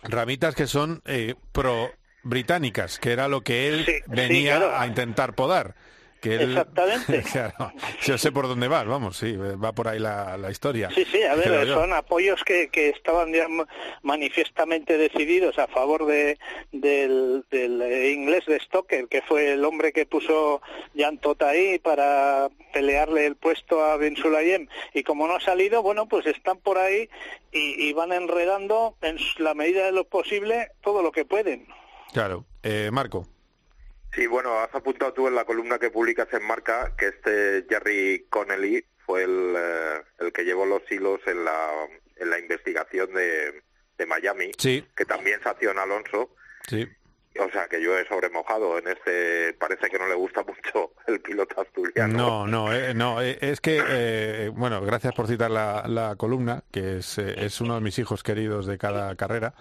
Ramitas 0.03 0.55
que 0.55 0.67
son 0.67 1.01
eh, 1.05 1.35
pro 1.51 1.89
británicas, 2.23 2.99
que 2.99 3.11
era 3.13 3.27
lo 3.27 3.41
que 3.41 3.67
él 3.67 3.85
venía 4.07 4.57
claro. 4.57 4.77
a 4.77 4.85
intentar 4.85 5.33
podar. 5.33 5.75
Que 6.21 6.35
él, 6.35 6.41
Exactamente. 6.49 7.23
Claro, 7.31 7.71
yo 8.01 8.17
sé 8.17 8.31
por 8.31 8.47
dónde 8.47 8.67
vas, 8.67 8.85
vamos, 8.85 9.17
sí, 9.17 9.35
va 9.35 9.71
por 9.73 9.87
ahí 9.87 9.99
la, 9.99 10.37
la 10.37 10.49
historia. 10.49 10.89
Sí, 10.93 11.05
sí, 11.05 11.21
a 11.23 11.35
ver, 11.35 11.67
son 11.67 11.93
apoyos 11.93 12.43
que, 12.43 12.69
que 12.69 12.89
estaban 12.89 13.31
ya 13.33 13.47
ma- 13.47 13.67
manifiestamente 14.01 14.97
decididos 14.97 15.59
a 15.59 15.67
favor 15.67 16.05
de, 16.05 16.39
del, 16.71 17.45
del, 17.51 18.13
inglés 18.13 18.45
de 18.47 18.59
Stoker, 18.59 19.07
que 19.07 19.21
fue 19.21 19.53
el 19.53 19.63
hombre 19.63 19.91
que 19.93 20.05
puso 20.05 20.61
Jan 20.95 21.19
ahí 21.41 21.79
para 21.79 22.49
pelearle 22.73 23.25
el 23.25 23.35
puesto 23.35 23.83
a 23.83 23.97
Ben 23.97 24.15
Sulayem. 24.15 24.67
Y 24.93 25.03
como 25.03 25.27
no 25.27 25.35
ha 25.35 25.39
salido, 25.39 25.81
bueno, 25.83 26.07
pues 26.07 26.25
están 26.25 26.57
por 26.57 26.77
ahí 26.77 27.09
y, 27.51 27.87
y 27.89 27.93
van 27.93 28.11
enredando 28.11 28.95
en 29.01 29.17
la 29.37 29.53
medida 29.53 29.85
de 29.85 29.91
lo 29.91 30.05
posible 30.05 30.69
todo 30.81 31.01
lo 31.01 31.11
que 31.11 31.25
pueden. 31.25 31.67
Claro. 32.13 32.45
Eh, 32.63 32.89
Marco. 32.91 33.27
Sí, 34.13 34.25
bueno, 34.27 34.59
has 34.59 34.73
apuntado 34.73 35.13
tú 35.13 35.27
en 35.27 35.35
la 35.35 35.45
columna 35.45 35.77
que 35.77 35.91
publicas 35.91 36.27
en 36.33 36.43
Marca 36.43 36.93
que 36.97 37.07
este 37.07 37.65
Jerry 37.69 38.25
Connelly 38.29 38.83
fue 39.05 39.23
el, 39.23 39.53
eh, 39.55 40.01
el 40.19 40.31
que 40.33 40.43
llevó 40.43 40.65
los 40.65 40.81
hilos 40.91 41.19
en 41.27 41.45
la, 41.45 41.69
en 42.15 42.29
la 42.29 42.39
investigación 42.39 43.13
de, 43.13 43.61
de 43.97 44.05
Miami, 44.05 44.51
Sí, 44.57 44.83
que 44.95 45.05
también 45.05 45.39
sancionó 45.43 45.81
a 45.81 45.83
Alonso. 45.83 46.35
sí. 46.67 46.87
O 47.39 47.51
sea, 47.51 47.67
que 47.67 47.79
yo 47.79 47.95
he 47.95 48.03
sobremojado 48.07 48.79
en 48.79 48.87
este... 48.87 49.53
Parece 49.59 49.89
que 49.91 49.99
no 49.99 50.07
le 50.07 50.15
gusta 50.15 50.41
mucho 50.43 50.93
el 51.05 51.19
piloto 51.21 51.61
asturiano. 51.61 52.17
No, 52.17 52.47
no, 52.47 52.73
eh, 52.73 52.95
no, 52.95 53.21
eh, 53.21 53.37
es 53.39 53.61
que, 53.61 53.79
eh, 53.87 54.49
bueno, 54.55 54.81
gracias 54.81 55.13
por 55.13 55.27
citar 55.27 55.51
la, 55.51 55.83
la 55.87 56.15
columna, 56.15 56.63
que 56.71 56.97
es, 56.97 57.19
eh, 57.19 57.35
es 57.37 57.61
uno 57.61 57.75
de 57.75 57.81
mis 57.81 57.99
hijos 57.99 58.23
queridos 58.23 58.65
de 58.65 58.79
cada 58.79 59.15
carrera. 59.15 59.53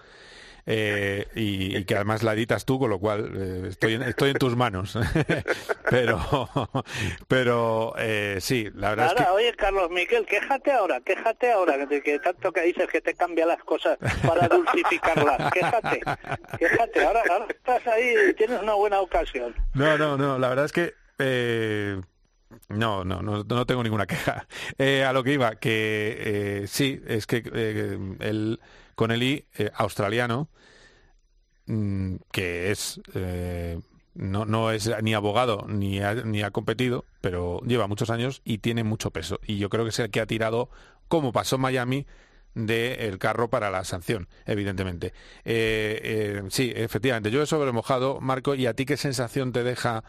Eh, 0.67 1.27
y, 1.35 1.77
y 1.77 1.85
que 1.85 1.95
además 1.95 2.23
la 2.23 2.35
editas 2.35 2.65
tú, 2.65 2.79
con 2.79 2.91
lo 2.91 2.99
cual 2.99 3.31
eh, 3.37 3.69
estoy, 3.69 3.95
en, 3.95 4.03
estoy 4.03 4.31
en 4.31 4.39
tus 4.39 4.57
manos. 4.57 4.99
pero 5.91 6.69
pero 7.29 7.95
eh, 7.99 8.39
sí, 8.41 8.69
la 8.75 8.91
verdad 8.91 9.09
Ahora, 9.09 9.21
es 9.21 9.27
que 9.27 9.33
oye, 9.33 9.55
Carlos 9.55 9.91
Miquel, 9.91 10.27
quéjate 10.27 10.73
ahora, 10.73 11.01
quéjate 11.01 11.53
ahora, 11.53 11.87
de 11.87 12.03
que 12.03 12.19
tanto 12.19 12.53
que 12.53 12.63
dices 12.63 12.89
que 12.89 13.01
te 13.01 13.15
cambia 13.15 13.47
las 13.47 13.63
cosas 13.63 13.97
para 14.27 14.49
dulcificarlas. 14.57 15.53
Quéjate, 15.53 16.01
quéjate, 16.59 17.05
ahora, 17.05 17.23
ahora 17.31 17.47
estás 17.49 17.87
ahí 17.87 18.35
tienes 18.37 18.61
una 18.61 18.75
buena 18.75 19.01
ocasión. 19.01 19.55
No, 19.75 19.97
no, 19.97 20.17
no, 20.17 20.39
la 20.39 20.49
verdad 20.49 20.65
es 20.65 20.73
que 20.73 20.95
eh, 21.19 22.01
no, 22.69 23.05
no, 23.05 23.23
no, 23.23 23.45
no 23.45 23.67
tengo 23.67 23.83
ninguna 23.83 24.07
queja. 24.07 24.47
Eh, 24.79 25.05
a 25.05 25.13
lo 25.13 25.23
que 25.23 25.33
iba, 25.33 25.57
que 25.57 26.63
eh, 26.63 26.67
sí, 26.67 27.01
es 27.07 27.27
que 27.27 27.43
eh, 27.55 27.99
el 28.21 28.61
Connelly, 28.97 29.47
eh, 29.57 29.71
australiano, 29.77 30.49
mm, 31.67 32.17
que 32.33 32.73
es 32.73 33.01
eh, 33.15 33.79
no, 34.17 34.45
no 34.47 34.71
es 34.73 34.91
ni 35.03 35.15
abogado 35.15 35.67
ni 35.69 36.01
ha, 36.01 36.15
ni 36.15 36.43
ha 36.43 36.51
competido, 36.51 37.05
pero 37.21 37.61
lleva 37.61 37.87
muchos 37.87 38.11
años 38.11 38.41
y 38.45 38.59
tiene 38.59 38.83
mucho 38.83 39.11
peso. 39.11 39.39
Y 39.47 39.59
yo 39.59 39.69
creo 39.69 39.85
que 39.85 39.91
es 39.91 39.99
el 40.01 40.11
que 40.11 40.21
ha 40.21 40.27
tirado, 40.27 40.71
como 41.09 41.33
pasó 41.33 41.57
en 41.57 41.63
Miami, 41.63 42.07
del 42.55 43.19
carro 43.19 43.51
para 43.51 43.71
la 43.71 43.85
sanción, 43.85 44.29
evidentemente. 44.47 45.13
Eh, 45.45 46.01
eh, 46.03 46.43
sí, 46.49 46.73
efectivamente, 46.75 47.31
yo 47.31 47.43
he 47.43 47.47
sobremojado, 47.47 48.21
Marco, 48.21 48.55
¿y 48.55 48.67
a 48.67 48.75
ti 48.75 48.87
qué 48.87 48.97
sensación 48.97 49.53
te 49.53 49.63
deja 49.63 50.05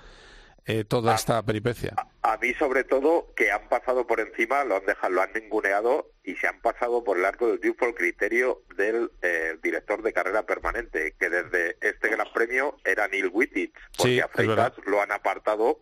eh, 0.65 0.85
toda 0.85 1.13
esta 1.13 1.43
peripecia? 1.43 1.93
A 2.28 2.36
mí 2.36 2.53
sobre 2.55 2.84
todo 2.84 3.34
que 3.38 3.53
han 3.53 3.69
pasado 3.69 4.05
por 4.05 4.19
encima, 4.19 4.65
lo 4.65 4.75
han 4.75 4.86
dejado, 4.86 5.13
lo 5.13 5.21
han 5.21 5.32
ninguneado 5.32 6.11
y 6.25 6.36
se 6.36 6.45
han 6.45 6.59
pasado 6.59 7.01
por 7.01 7.17
el 7.17 7.23
arco 7.23 7.47
del 7.47 7.61
triunfo 7.61 7.86
el 7.86 7.95
criterio 7.95 8.63
del 8.75 9.09
eh, 9.21 9.57
director 9.63 10.01
de 10.01 10.11
carrera 10.11 10.45
permanente, 10.45 11.15
que 11.17 11.30
desde 11.30 11.78
este 11.80 12.09
Gran 12.09 12.28
Premio 12.34 12.80
era 12.84 13.07
Neil 13.07 13.30
Wittich, 13.32 13.73
porque 13.95 14.11
Sí, 14.11 14.19
a 14.19 14.28
Freitas 14.28 14.73
lo 14.88 15.01
han 15.01 15.13
apartado 15.13 15.80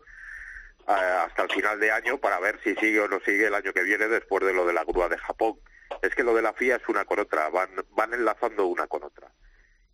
eh, 0.87 0.91
hasta 0.91 1.41
el 1.41 1.51
final 1.51 1.79
de 1.79 1.91
año 1.91 2.19
para 2.19 2.39
ver 2.39 2.59
si 2.63 2.75
sigue 2.75 2.99
o 2.99 3.07
no 3.07 3.19
sigue 3.21 3.47
el 3.47 3.55
año 3.55 3.73
que 3.73 3.81
viene 3.81 4.07
después 4.07 4.45
de 4.45 4.53
lo 4.53 4.67
de 4.67 4.73
la 4.73 4.83
grúa 4.83 5.09
de 5.09 5.17
Japón. 5.17 5.55
Es 6.03 6.13
que 6.13 6.23
lo 6.23 6.35
de 6.35 6.43
la 6.43 6.53
FIA 6.53 6.75
es 6.75 6.87
una 6.87 7.05
con 7.05 7.17
otra, 7.17 7.49
van, 7.49 7.71
van 7.89 8.13
enlazando 8.13 8.67
una 8.67 8.85
con 8.85 9.01
otra. 9.01 9.31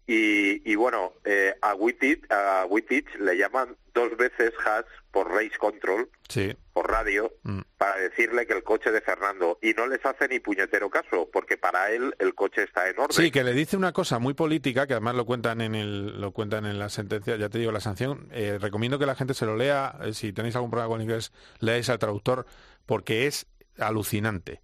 Y, 0.08 0.70
y 0.70 0.76
bueno, 0.76 1.14
eh, 1.24 1.54
a 1.62 1.74
Wittich, 1.76 2.26
a 2.32 2.66
Wittich 2.68 3.08
le 3.20 3.38
llaman 3.38 3.78
dos 3.94 4.16
veces 4.18 4.52
Haas 4.66 4.86
por 5.12 5.30
Race 5.30 5.58
Control, 5.60 6.10
Sí. 6.28 6.56
por 6.74 6.90
radio, 6.90 7.32
Mm. 7.44 7.62
para 7.78 7.98
decirle 7.98 8.46
que 8.48 8.54
el 8.54 8.64
coche 8.64 8.92
de 8.92 9.02
Fernando, 9.02 9.60
y 9.62 9.74
no 9.74 9.88
les 9.88 10.04
hace 10.06 10.28
ni 10.28 10.40
puñetero 10.40 10.90
caso, 10.90 11.30
porque 11.32 11.58
para 11.58 11.92
él 11.92 12.14
el 12.20 12.34
coche 12.34 12.64
está 12.64 12.90
en 12.90 12.98
orden. 13.00 13.12
Sí, 13.16 13.32
que 13.32 13.44
le 13.44 13.54
dice 13.54 13.78
una 13.78 13.92
cosa 13.92 14.20
muy 14.20 14.34
política, 14.34 14.88
que 14.88 14.94
además 14.94 15.16
lo 15.16 15.26
cuentan 15.26 15.62
en 15.62 15.76
el, 15.76 16.20
lo 16.20 16.32
cuentan 16.32 16.66
en 16.66 16.80
la 16.80 16.90
sentencia, 16.90 17.36
ya 17.36 17.50
te 17.50 17.60
digo, 17.60 17.72
la 17.72 17.80
sanción. 17.82 18.28
Eh, 18.32 18.58
recomiendo 18.60 18.98
que 19.00 19.06
la 19.06 19.16
gente 19.16 19.34
se 19.34 19.46
lo 19.46 19.56
lea, 19.56 19.98
eh, 20.04 20.14
si 20.14 20.34
tenéis 20.34 20.56
algún 20.56 20.72
problema 20.72 20.90
con 20.90 21.02
inglés, 21.02 21.32
leáis 21.60 21.90
al 21.90 22.00
traductor, 22.00 22.46
porque 22.86 23.28
es 23.28 23.46
alucinante. 23.78 24.62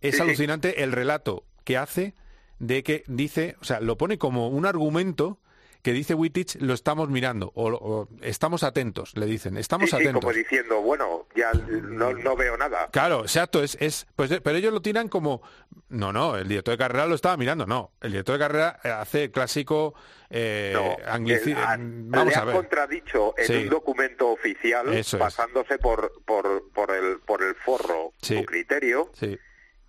Es 0.00 0.12
Sí, 0.12 0.16
sí. 0.18 0.22
alucinante 0.22 0.82
el 0.82 0.92
relato 0.92 1.44
que 1.64 1.76
hace 1.78 2.14
de 2.58 2.82
que 2.82 3.04
dice, 3.06 3.56
o 3.60 3.64
sea, 3.64 3.80
lo 3.80 3.96
pone 3.96 4.18
como 4.18 4.48
un 4.48 4.66
argumento 4.66 5.38
que 5.82 5.92
dice 5.92 6.14
Wittich 6.14 6.56
lo 6.60 6.74
estamos 6.74 7.08
mirando 7.10 7.52
o, 7.54 7.68
o 7.68 8.08
estamos 8.20 8.64
atentos, 8.64 9.16
le 9.16 9.24
dicen, 9.26 9.56
estamos 9.56 9.88
Sí, 9.88 9.96
sí, 9.96 10.02
atentos. 10.02 10.20
como 10.24 10.32
diciendo, 10.34 10.80
bueno, 10.82 11.28
ya 11.36 11.52
no, 11.52 12.12
no 12.12 12.34
veo 12.34 12.56
nada. 12.56 12.88
Claro, 12.90 13.20
exacto, 13.20 13.62
es, 13.62 13.76
es 13.80 14.08
pues, 14.16 14.32
eh, 14.32 14.40
pero 14.40 14.58
ellos 14.58 14.72
lo 14.72 14.82
tiran 14.82 15.06
como, 15.08 15.42
no, 15.88 16.12
no, 16.12 16.36
el 16.38 16.48
director 16.48 16.72
de 16.72 16.78
carrera 16.78 17.06
lo 17.06 17.14
estaba 17.14 17.36
mirando, 17.36 17.66
no, 17.66 17.92
el 18.00 18.10
director 18.10 18.32
de 18.32 18.38
carrera 18.40 18.80
eh, 18.82 18.88
hace 18.88 19.24
el 19.24 19.30
clásico 19.30 19.94
eh, 20.28 20.74
anglici- 21.06 21.52
El- 21.52 21.56
a- 21.58 21.76
vamos 21.78 22.32
le 22.34 22.40
a 22.40 22.44
ver. 22.44 22.56
contradicho 22.56 23.34
en 23.38 23.46
Sí. 23.46 23.54
un 23.54 23.68
documento 23.68 24.30
oficial 24.30 24.92
Eso 24.92 25.18
es. 25.18 25.22
pasándose 25.22 25.78
por, 25.78 26.10
por, 26.24 26.68
por, 26.72 26.90
el, 26.90 27.20
por 27.20 27.44
el 27.44 27.54
forro 27.54 28.12
su 28.20 28.44
criterio 28.44 29.12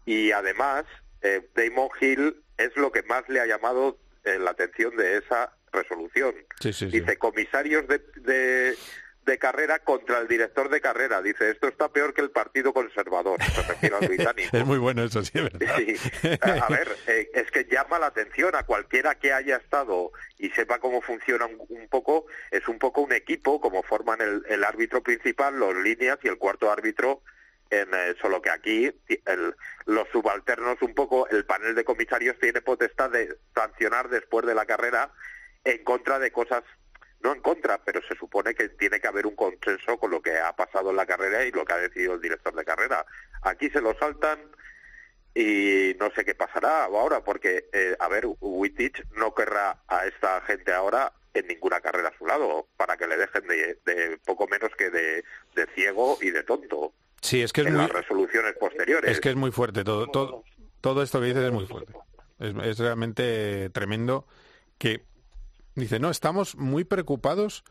y 0.05 0.29
además 0.31 0.85
eh, 1.23 1.49
Damon 1.55 1.89
Hill 1.99 2.43
es 2.57 2.75
lo 2.75 2.91
que 2.91 3.03
más 3.03 3.27
le 3.29 3.39
ha 3.39 3.45
llamado 3.45 3.97
eh, 4.23 4.39
la 4.39 4.51
atención 4.51 4.95
de 4.95 5.17
esa 5.17 5.53
resolución. 5.71 6.35
Sí, 6.59 6.73
sí, 6.73 6.89
sí. 6.89 6.99
Dice 6.99 7.17
comisarios 7.17 7.87
de, 7.87 7.99
de, 8.17 8.75
de 9.25 9.37
carrera 9.37 9.79
contra 9.79 10.19
el 10.19 10.27
director 10.27 10.69
de 10.69 10.81
carrera. 10.81 11.21
Dice 11.21 11.51
esto 11.51 11.67
está 11.67 11.89
peor 11.89 12.13
que 12.13 12.21
el 12.21 12.31
Partido 12.31 12.73
Conservador. 12.73 13.41
Se 13.43 13.61
refiere 13.61 13.95
al 13.95 14.07
británico. 14.07 14.55
Es 14.55 14.65
muy 14.65 14.77
bueno 14.77 15.03
eso, 15.03 15.23
sí, 15.23 15.31
es 15.35 15.43
verdad. 15.43 16.61
A 16.63 16.69
ver, 16.69 16.95
eh, 17.07 17.29
es 17.33 17.51
que 17.51 17.65
llama 17.65 17.99
la 17.99 18.07
atención 18.07 18.55
a 18.55 18.63
cualquiera 18.63 19.15
que 19.15 19.33
haya 19.33 19.57
estado 19.57 20.11
y 20.37 20.49
sepa 20.49 20.79
cómo 20.79 21.01
funciona 21.01 21.45
un, 21.45 21.57
un 21.69 21.87
poco, 21.89 22.25
es 22.51 22.67
un 22.67 22.79
poco 22.79 23.01
un 23.01 23.13
equipo, 23.13 23.61
como 23.61 23.83
forman 23.83 24.21
el, 24.21 24.43
el 24.47 24.63
árbitro 24.63 25.03
principal, 25.03 25.59
los 25.59 25.75
líneas 25.75 26.17
y 26.23 26.27
el 26.27 26.37
cuarto 26.37 26.71
árbitro, 26.71 27.21
en, 27.69 27.93
eh, 27.93 28.15
solo 28.21 28.41
que 28.41 28.49
aquí 28.49 28.85
el- 29.25 29.55
los 29.85 30.07
subalternos 30.09 30.81
un 30.81 30.93
poco, 30.93 31.27
el 31.29 31.45
panel 31.45 31.75
de 31.75 31.83
comisarios 31.83 32.37
tiene 32.39 32.61
potestad 32.61 33.09
de 33.09 33.37
sancionar 33.53 34.09
después 34.09 34.45
de 34.45 34.55
la 34.55 34.65
carrera 34.65 35.11
en 35.63 35.83
contra 35.83 36.19
de 36.19 36.31
cosas 36.31 36.63
no 37.19 37.33
en 37.33 37.41
contra, 37.41 37.79
pero 37.83 37.99
se 38.07 38.15
supone 38.15 38.53
que 38.53 38.69
tiene 38.69 38.99
que 38.99 39.07
haber 39.07 39.25
un 39.25 39.35
consenso 39.35 39.97
con 39.97 40.11
lo 40.11 40.21
que 40.21 40.37
ha 40.37 40.55
pasado 40.55 40.91
en 40.91 40.95
la 40.97 41.05
carrera 41.07 41.43
y 41.43 41.51
lo 41.51 41.65
que 41.65 41.73
ha 41.73 41.77
decidido 41.77 42.13
el 42.13 42.21
director 42.21 42.53
de 42.53 42.63
carrera. 42.63 43.05
Aquí 43.41 43.69
se 43.71 43.81
lo 43.81 43.97
saltan 43.97 44.39
y 45.33 45.95
no 45.99 46.11
sé 46.11 46.25
qué 46.25 46.35
pasará 46.35 46.83
ahora, 46.85 47.23
porque, 47.23 47.69
eh, 47.73 47.95
a 47.99 48.07
ver, 48.07 48.25
Wittich 48.39 49.03
no 49.13 49.33
querrá 49.33 49.81
a 49.87 50.05
esta 50.05 50.41
gente 50.41 50.71
ahora 50.71 51.11
en 51.33 51.47
ninguna 51.47 51.81
carrera 51.81 52.09
a 52.09 52.17
su 52.17 52.25
lado, 52.25 52.67
para 52.77 52.97
que 52.97 53.07
le 53.07 53.17
dejen 53.17 53.47
de, 53.47 53.79
de 53.85 54.17
poco 54.25 54.47
menos 54.47 54.71
que 54.77 54.89
de 54.89 55.23
ciego 55.75 56.17
y 56.21 56.31
de 56.31 56.43
tonto 56.43 56.93
Sí, 57.21 57.41
es 57.41 57.53
que 57.53 57.61
es 57.61 57.67
en 57.67 57.73
muy, 57.73 57.83
las 57.83 57.91
resoluciones 57.91 58.53
posteriores. 58.59 59.11
es 59.11 59.19
que 59.19 59.29
es 59.29 59.35
muy 59.35 59.51
fuerte 59.51 59.83
todo, 59.83 60.07
todo, 60.07 60.43
todo 60.81 61.01
esto 61.01 61.19
que 61.19 61.27
dices 61.27 61.43
es 61.43 61.51
muy 61.51 61.65
fuerte. 61.65 61.93
Es, 62.39 62.53
es 62.63 62.79
realmente 62.79 63.69
tremendo 63.71 64.27
que 64.77 65.03
dice, 65.75 65.99
no, 65.99 66.09
estamos 66.09 66.55
muy 66.55 66.83
preocupados 66.83 67.63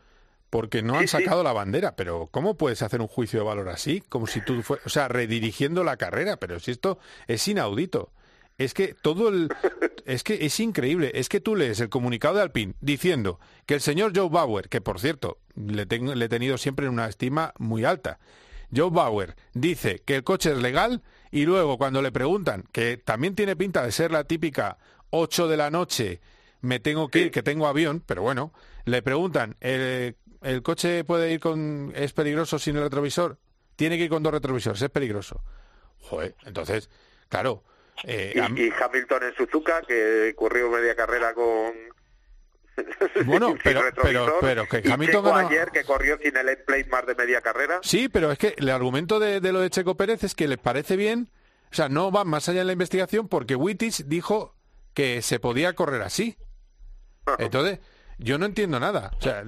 porque 0.49 0.81
no 0.81 0.97
han 0.97 1.07
sacado 1.07 1.43
la 1.43 1.53
bandera, 1.53 1.95
pero 1.95 2.29
¿cómo 2.31 2.55
puedes 2.55 2.81
hacer 2.81 3.01
un 3.01 3.07
juicio 3.07 3.39
de 3.39 3.45
valor 3.45 3.69
así? 3.69 4.01
Como 4.07 4.27
si 4.27 4.41
tú 4.41 4.61
fue, 4.63 4.79
o 4.85 4.89
sea, 4.89 5.07
redirigiendo 5.07 5.83
la 5.83 5.97
carrera, 5.97 6.37
pero 6.37 6.59
si 6.59 6.71
esto 6.71 6.99
es 7.27 7.47
inaudito. 7.47 8.11
Es 8.57 8.73
que 8.73 8.95
todo 8.95 9.29
el 9.29 9.49
es 10.05 10.23
que 10.23 10.45
es 10.45 10.59
increíble, 10.59 11.11
es 11.15 11.29
que 11.29 11.41
tú 11.41 11.55
lees 11.55 11.79
el 11.79 11.89
comunicado 11.89 12.35
de 12.35 12.41
Alpine 12.41 12.73
diciendo 12.79 13.39
que 13.65 13.75
el 13.75 13.81
señor 13.81 14.13
Joe 14.15 14.29
Bauer, 14.29 14.69
que 14.69 14.81
por 14.81 14.99
cierto, 14.99 15.37
le, 15.55 15.85
tengo, 15.85 16.15
le 16.15 16.25
he 16.25 16.29
tenido 16.29 16.57
siempre 16.57 16.87
en 16.87 16.93
una 16.93 17.07
estima 17.07 17.53
muy 17.59 17.83
alta. 17.83 18.19
Joe 18.75 18.89
Bauer 18.89 19.35
dice 19.53 20.01
que 20.05 20.15
el 20.15 20.23
coche 20.23 20.51
es 20.51 20.57
legal 20.57 21.01
y 21.31 21.45
luego 21.45 21.77
cuando 21.77 22.01
le 22.01 22.11
preguntan, 22.11 22.63
que 22.71 22.97
también 22.97 23.35
tiene 23.35 23.55
pinta 23.55 23.83
de 23.83 23.91
ser 23.91 24.11
la 24.11 24.23
típica 24.23 24.77
8 25.09 25.47
de 25.47 25.57
la 25.57 25.69
noche, 25.69 26.21
me 26.61 26.79
tengo 26.79 27.09
que 27.09 27.19
ir, 27.19 27.31
que 27.31 27.43
tengo 27.43 27.67
avión, 27.67 28.03
pero 28.05 28.21
bueno, 28.21 28.53
le 28.85 29.01
preguntan, 29.01 29.55
¿el, 29.61 30.15
el 30.41 30.61
coche 30.63 31.03
puede 31.03 31.31
ir 31.31 31.39
con, 31.39 31.93
es 31.95 32.13
peligroso 32.13 32.59
sin 32.59 32.75
el 32.75 32.83
retrovisor? 32.83 33.37
Tiene 33.75 33.97
que 33.97 34.05
ir 34.05 34.09
con 34.09 34.23
dos 34.23 34.33
retrovisores, 34.33 34.81
es 34.81 34.89
peligroso. 34.89 35.41
Joder, 35.99 36.35
entonces, 36.45 36.89
claro, 37.29 37.63
eh, 38.03 38.33
y, 38.35 38.61
y 38.61 38.71
Hamilton 38.71 39.23
en 39.23 39.35
Suzuka, 39.35 39.81
que 39.81 40.33
corrió 40.35 40.69
media 40.69 40.95
carrera 40.95 41.33
con... 41.33 41.73
Bueno, 43.25 43.55
pero- 43.63 43.81
pero- 44.01 44.35
pero 44.39 44.67
que 44.67 44.83
Hamilton 44.91 45.25
ganó- 45.25 45.47
ayer, 45.47 45.69
que 45.71 45.83
corrió 45.83 46.17
sin 46.21 46.35
el 46.37 46.57
plate 46.59 46.85
más 46.89 47.05
de 47.05 47.15
media 47.15 47.41
carrera. 47.41 47.79
Sí, 47.81 48.09
pero 48.09 48.31
es 48.31 48.37
que 48.37 48.53
el 48.57 48.69
argumento 48.69 49.19
de, 49.19 49.41
de 49.41 49.51
lo 49.51 49.59
de 49.59 49.69
Checo 49.69 49.95
Pérez 49.97 50.23
es 50.23 50.35
que 50.35 50.47
le 50.47 50.57
parece 50.57 50.95
bien, 50.95 51.29
o 51.71 51.75
sea, 51.75 51.89
no 51.89 52.11
va 52.11 52.23
más 52.23 52.47
allá 52.49 52.61
en 52.61 52.67
la 52.67 52.73
investigación 52.73 53.27
porque 53.27 53.55
Wittich 53.55 54.03
dijo 54.05 54.55
que 54.93 55.21
se 55.21 55.39
podía 55.39 55.73
correr 55.73 56.01
así. 56.03 56.37
Entonces, 57.39 57.79
yo 58.19 58.37
no 58.37 58.45
entiendo 58.45 58.79
nada. 58.79 59.11
O 59.17 59.21
sea, 59.21 59.43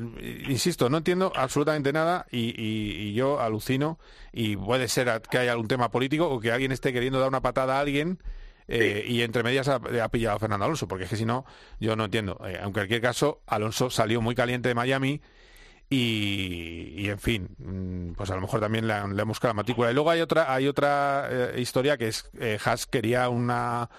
insisto, 0.48 0.90
no 0.90 0.98
entiendo 0.98 1.32
absolutamente 1.36 1.94
nada 1.94 2.26
y, 2.30 2.50
y- 2.62 2.92
y 3.10 3.14
yo 3.14 3.40
alucino 3.40 4.00
y 4.34 4.58
puede 4.58 4.88
ser 4.88 5.22
que 5.30 5.38
haya 5.38 5.52
algún 5.54 5.68
tema 5.68 5.90
político 5.90 6.28
o 6.30 6.40
que 6.40 6.52
alguien 6.52 6.72
esté 6.72 6.92
queriendo 6.94 7.20
dar 7.20 7.30
una 7.30 7.42
patada 7.42 7.78
a 7.78 7.80
alguien 7.80 8.22
eh, 8.70 9.04
y 9.08 9.22
entre 9.24 9.44
medias 9.44 9.68
ha, 9.68 9.76
ha 10.04 10.10
pillado 10.10 10.36
a 10.36 10.40
Fernando 10.40 10.66
Alonso, 10.66 10.88
porque 10.88 11.06
es 11.06 11.10
que 11.10 11.16
si 11.18 11.26
no, 11.26 11.46
yo 11.80 11.96
no 11.96 12.06
entiendo. 12.06 12.40
Eh, 12.46 12.60
en 12.64 12.72
cualquier 12.72 13.02
caso, 13.02 13.42
Alonso 13.48 13.90
salió 13.90 14.22
muy 14.22 14.36
caliente 14.36 14.70
de 14.70 14.76
Miami 14.76 15.22
y, 15.90 16.94
y, 16.98 17.10
en 17.10 17.20
fin, 17.20 17.50
mm, 17.58 18.12
pues 18.14 18.30
a 18.30 18.36
lo 18.36 18.42
mejor 18.42 18.60
también 18.60 18.86
le, 18.88 18.94
han- 18.94 19.16
le 19.16 19.24
buscado 19.24 19.50
la 19.50 19.56
matrícula. 19.56 19.90
Y 19.90 19.94
luego 19.94 20.12
hay 20.12 20.22
otra, 20.22 20.54
hay 20.54 20.68
otra 20.68 21.28
eh, 21.32 21.60
historia 21.62 21.98
que 21.98 22.10
es 22.10 22.30
eh, 22.40 22.60
Haas 22.64 22.86
quería 22.86 23.28
una 23.30 23.90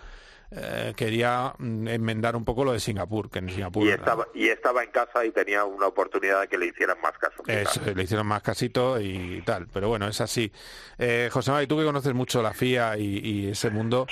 eh, 0.52 0.92
quería 0.96 1.54
mm, 1.58 1.88
enmendar 1.88 2.34
un 2.36 2.44
poco 2.44 2.64
lo 2.64 2.72
de 2.72 2.80
Singapur, 2.80 3.28
que 3.30 3.40
en 3.40 3.48
Singapur 3.50 3.86
Y 3.86 3.90
estaba, 3.90 4.26
y 4.34 4.48
estaba 4.48 4.82
en 4.84 4.90
casa 4.90 5.24
y 5.24 5.30
tenía 5.32 5.64
una 5.64 5.86
oportunidad 5.88 6.42
de 6.42 6.48
que 6.48 6.58
le 6.58 6.66
hicieran 6.66 6.96
más 7.00 7.12
caso. 7.18 7.42
le 7.94 8.02
hicieron 8.02 8.26
más 8.26 8.42
casito 8.42 9.00
y 9.00 9.42
tal, 9.44 9.66
pero 9.72 9.88
bueno, 9.88 10.06
es 10.08 10.20
así. 10.20 10.50
Eh, 10.98 11.28
José 11.32 11.50
María, 11.52 11.68
tú 11.68 11.76
que 11.78 11.84
conoces 11.84 12.14
mucho 12.14 12.40
la 12.42 12.52
FIA 12.52 12.98
y, 12.98 13.18
y 13.18 13.48
ese 13.50 13.70
mundo, 13.70 14.06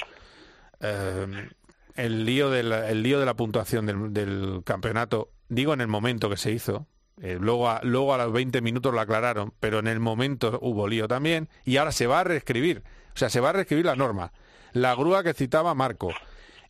eh, 0.81 1.49
el 1.97 2.25
lío 2.25 2.51
de 2.51 2.63
la, 2.63 2.89
el 2.91 3.03
lío 3.03 3.19
de 3.19 3.27
la 3.27 3.35
puntuación 3.35 3.87
del, 3.87 4.13
del 4.13 4.63
campeonato, 4.65 5.31
digo 5.49 5.75
en 5.75 5.81
el 5.81 5.89
momento 5.89 6.31
que 6.31 6.37
se 6.37 6.53
hizo, 6.53 6.87
eh, 7.21 7.39
luego, 7.41 7.69
a, 7.69 7.81
luego 7.83 8.15
a 8.15 8.19
los 8.19 8.33
20 8.33 8.61
minutos 8.61 8.95
lo 8.95 9.01
aclararon, 9.01 9.53
pero 9.59 9.81
en 9.81 9.89
el 9.89 9.99
momento 9.99 10.59
hubo 10.63 10.87
lío 10.87 11.09
también 11.09 11.49
y 11.65 11.77
ahora 11.77 11.93
se 11.93 12.07
va 12.07 12.21
a 12.21 12.25
reescribir, 12.25 12.83
o 13.15 13.19
sea, 13.19 13.29
se 13.29 13.41
va 13.41 13.51
a 13.51 13.53
reescribir 13.53 13.87
la 13.87 13.97
norma. 13.97 14.33
La 14.73 14.95
grúa 14.95 15.25
que 15.25 15.35
citaba 15.35 15.75
Marco, 15.75 16.13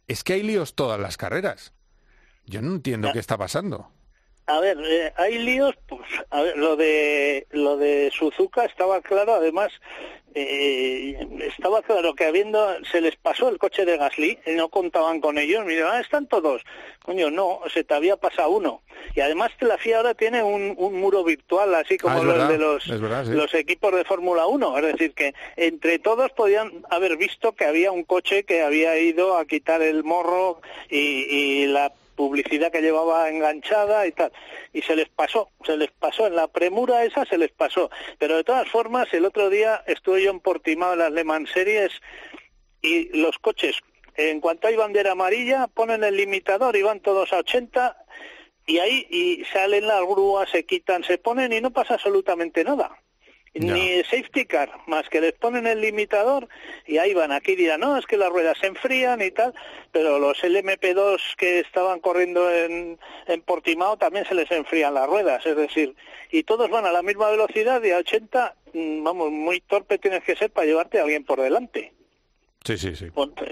es 0.06 0.24
que 0.24 0.34
hay 0.34 0.42
líos 0.42 0.74
todas 0.74 0.98
las 0.98 1.16
carreras. 1.16 1.74
Yo 2.46 2.62
no 2.62 2.72
entiendo 2.72 3.12
qué 3.12 3.18
está 3.18 3.36
pasando. 3.36 3.90
A 4.46 4.61
ver, 4.61 4.78
eh, 4.82 5.12
hay 5.18 5.38
líos, 5.38 5.74
pues, 5.86 6.00
a 6.30 6.40
ver, 6.40 6.56
lo 6.56 6.76
de 6.76 7.46
lo 7.50 7.76
de 7.76 8.11
Suzuka 8.11 8.64
estaba 8.64 9.02
claro, 9.02 9.34
además 9.34 9.70
eh, 10.35 11.26
estaba 11.41 11.83
claro 11.83 12.14
que 12.14 12.24
habiendo 12.24 12.66
se 12.91 13.01
les 13.01 13.16
pasó 13.16 13.49
el 13.49 13.59
coche 13.59 13.85
de 13.85 13.97
Gasly, 13.97 14.39
no 14.57 14.68
contaban 14.68 15.20
con 15.20 15.39
ellos, 15.39 15.64
mira, 15.64 15.93
ah, 15.93 16.01
están 16.01 16.26
todos, 16.26 16.62
coño, 17.03 17.31
no, 17.31 17.61
se 17.72 17.85
te 17.85 17.95
había 17.95 18.16
pasado 18.16 18.51
uno. 18.51 18.83
Y 19.14 19.20
además 19.20 19.51
la 19.61 19.79
FIA 19.79 19.99
ahora 19.99 20.14
tiene 20.14 20.43
un, 20.43 20.74
un 20.76 21.01
muro 21.01 21.24
virtual, 21.24 21.74
así 21.74 21.99
como 21.99 22.16
Ah, 22.16 22.18
es 22.18 22.24
los 22.24 22.35
verdad, 22.35 22.49
de 22.51 22.59
los 22.59 22.87
es 22.87 23.01
verdad, 23.01 23.24
sí. 23.24 23.33
los 23.33 23.55
equipos 23.55 23.95
de 23.95 24.05
Fórmula 24.05 24.47
1, 24.47 24.79
es 24.79 24.85
decir, 24.85 25.12
que 25.14 25.35
entre 25.57 25.99
todos 25.99 26.31
podían 26.33 26.85
haber 26.91 27.16
visto 27.16 27.53
que 27.53 27.64
había 27.64 27.91
un 27.93 28.05
coche 28.05 28.45
que 28.45 28.62
había 28.62 28.99
ido 28.99 29.37
a 29.37 29.45
quitar 29.47 29.83
el 29.83 30.05
morro 30.05 30.61
y, 30.91 30.97
y 30.99 31.66
la 31.66 31.93
publicidad 32.18 32.72
que 32.72 32.82
llevaba 32.82 33.28
enganchada 33.28 34.04
y 34.04 34.12
tal. 34.12 34.32
Y 34.72 34.82
se 34.82 34.96
les 34.96 35.08
pasó, 35.08 35.50
se 35.64 35.76
les 35.76 35.92
pasó, 35.92 36.26
en 36.26 36.34
la 36.34 36.48
premura 36.48 37.04
esa 37.04 37.24
se 37.24 37.38
les 37.38 37.52
pasó. 37.52 37.90
Pero 38.18 38.36
de 38.36 38.42
todas 38.42 38.68
formas, 38.68 39.06
el 39.14 39.24
otro 39.24 39.48
día 39.48 39.84
estuve 39.86 40.24
yo 40.24 40.32
en 40.32 40.40
Portimao 40.40 40.94
en 40.94 40.98
las 40.98 41.12
Le 41.12 41.22
Mans 41.22 41.50
Series 41.52 41.92
y 42.82 43.16
los 43.16 43.38
coches, 43.38 43.76
en 44.16 44.40
cuanto 44.40 44.66
hay 44.66 44.74
bandera 44.74 45.12
amarilla, 45.12 45.68
ponen 45.68 46.02
el 46.02 46.16
limitador 46.16 46.74
y 46.76 46.82
van 46.82 47.00
todos 47.00 47.32
a 47.32 47.38
80 47.38 47.96
y 48.66 48.80
ahí 48.80 49.06
y 49.08 49.44
salen 49.44 49.86
las 49.86 50.02
grúas, 50.02 50.50
se 50.50 50.66
quitan, 50.66 51.04
se 51.04 51.18
ponen 51.18 51.52
y 51.52 51.60
no 51.60 51.70
pasa 51.70 51.94
absolutamente 51.94 52.64
nada. 52.64 53.00
Ni 53.55 54.03
safety 54.05 54.44
car, 54.44 54.70
más 54.86 55.09
que 55.09 55.20
les 55.20 55.32
ponen 55.32 55.66
el 55.66 55.80
limitador 55.80 56.49
y 56.86 56.99
ahí 56.99 57.14
van. 57.14 57.32
Aquí 57.32 57.57
dirán, 57.57 57.80
no, 57.80 57.96
es 57.96 58.07
que 58.07 58.16
las 58.16 58.28
ruedas 58.30 58.59
se 58.59 58.66
enfrían 58.66 59.20
y 59.22 59.30
tal, 59.30 59.55
pero 59.90 60.18
los 60.18 60.42
LMP2 60.44 61.36
que 61.36 61.61
estaban 61.61 62.01
corriendo 62.01 62.53
en, 62.53 62.99
en 63.26 63.42
Portimao 63.42 63.96
también 63.96 64.26
se 64.26 64.34
les 64.34 64.51
enfrían 64.51 64.94
las 64.94 65.09
ruedas, 65.09 65.44
es 65.46 65.57
decir, 65.57 65.96
y 66.30 66.42
todos 66.42 66.70
van 66.70 66.86
a 66.86 66.92
la 66.92 67.03
misma 67.03 67.30
velocidad 67.30 67.82
y 67.82 67.90
a 67.90 67.99
80, 67.99 68.55
mm, 68.74 69.03
vamos, 69.03 69.30
muy 69.30 69.61
torpe 69.61 69.99
tienes 69.99 70.22
que 70.22 70.36
ser 70.36 70.51
para 70.51 70.66
llevarte 70.66 70.99
a 70.99 71.03
alguien 71.03 71.24
por 71.24 71.40
delante. 71.40 71.92
Sí, 72.64 72.76
sí, 72.76 72.94
sí. 72.96 73.07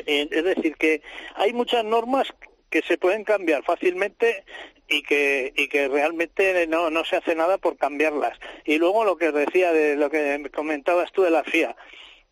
Eh, 0.07 0.29
Es 0.31 0.45
decir, 0.45 0.77
que 0.77 1.01
hay 1.37 1.53
muchas 1.53 1.85
normas 1.85 2.33
que 2.71 2.83
se 2.83 2.99
pueden 2.99 3.25
cambiar 3.25 3.63
fácilmente 3.65 4.45
y 4.89 5.03
que 5.03 5.53
y 5.57 5.69
que 5.69 5.89
realmente 5.89 6.67
no, 6.67 6.91
no 6.91 7.05
se 7.05 7.17
hace 7.17 7.35
nada 7.35 7.59
por 7.59 7.77
cambiarlas. 7.77 8.39
Y 8.65 8.79
luego 8.79 9.05
lo 9.05 9.17
que 9.17 9.33
decía 9.33 9.73
de 9.73 9.97
lo 9.97 10.11
que 10.11 10.51
comentabas 10.55 11.13
tú 11.13 11.23
de 11.23 11.31
la 11.31 11.45
FIA, 11.45 11.77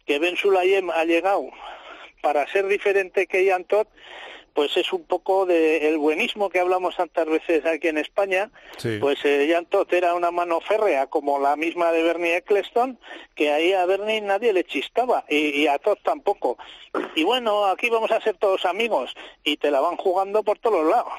que 0.07 0.19
Ben 0.19 0.37
Sulayem 0.37 0.91
ha 0.91 1.05
llegado 1.05 1.51
para 2.21 2.47
ser 2.49 2.67
diferente 2.69 3.27
que 3.27 3.45
Ian 3.45 3.65
Todd, 3.65 3.87
pues 4.55 4.77
es 4.77 4.93
un 4.93 5.05
poco 5.05 5.47
de 5.47 5.89
el 5.89 5.99
buenismo 5.99 6.49
que 6.49 6.61
hablamos 6.61 6.97
tantas 6.97 7.27
veces 7.27 7.67
aquí 7.67 7.89
en 7.89 7.99
España, 7.99 8.51
Sí. 8.79 8.99
pues 9.01 9.19
eh, 9.25 9.49
Jan 9.53 9.67
Todt 9.67 9.93
era 9.93 10.15
una 10.15 10.31
mano 10.31 10.61
férrea 10.61 11.07
como 11.09 11.39
la 11.41 11.57
misma 11.57 11.91
de 11.93 12.03
Bernie 12.05 12.37
Eccleston, 12.37 12.99
que 13.35 13.51
ahí 13.53 13.73
a 13.73 13.85
Bernie 13.87 14.21
nadie 14.21 14.53
le 14.53 14.65
chistaba 14.65 15.25
y, 15.29 15.63
y 15.63 15.67
a 15.67 15.79
Todd 15.79 15.99
tampoco. 16.05 16.57
Y 17.17 17.25
bueno, 17.25 17.67
aquí 17.67 17.91
vamos 17.91 18.13
a 18.13 18.21
ser 18.21 18.37
todos 18.37 18.65
amigos 18.65 19.15
y 19.43 19.57
te 19.57 19.71
la 19.73 19.81
van 19.81 19.97
jugando 19.97 20.45
por 20.45 20.59
todos 20.61 20.83
los 20.85 20.91
lados. 20.91 21.13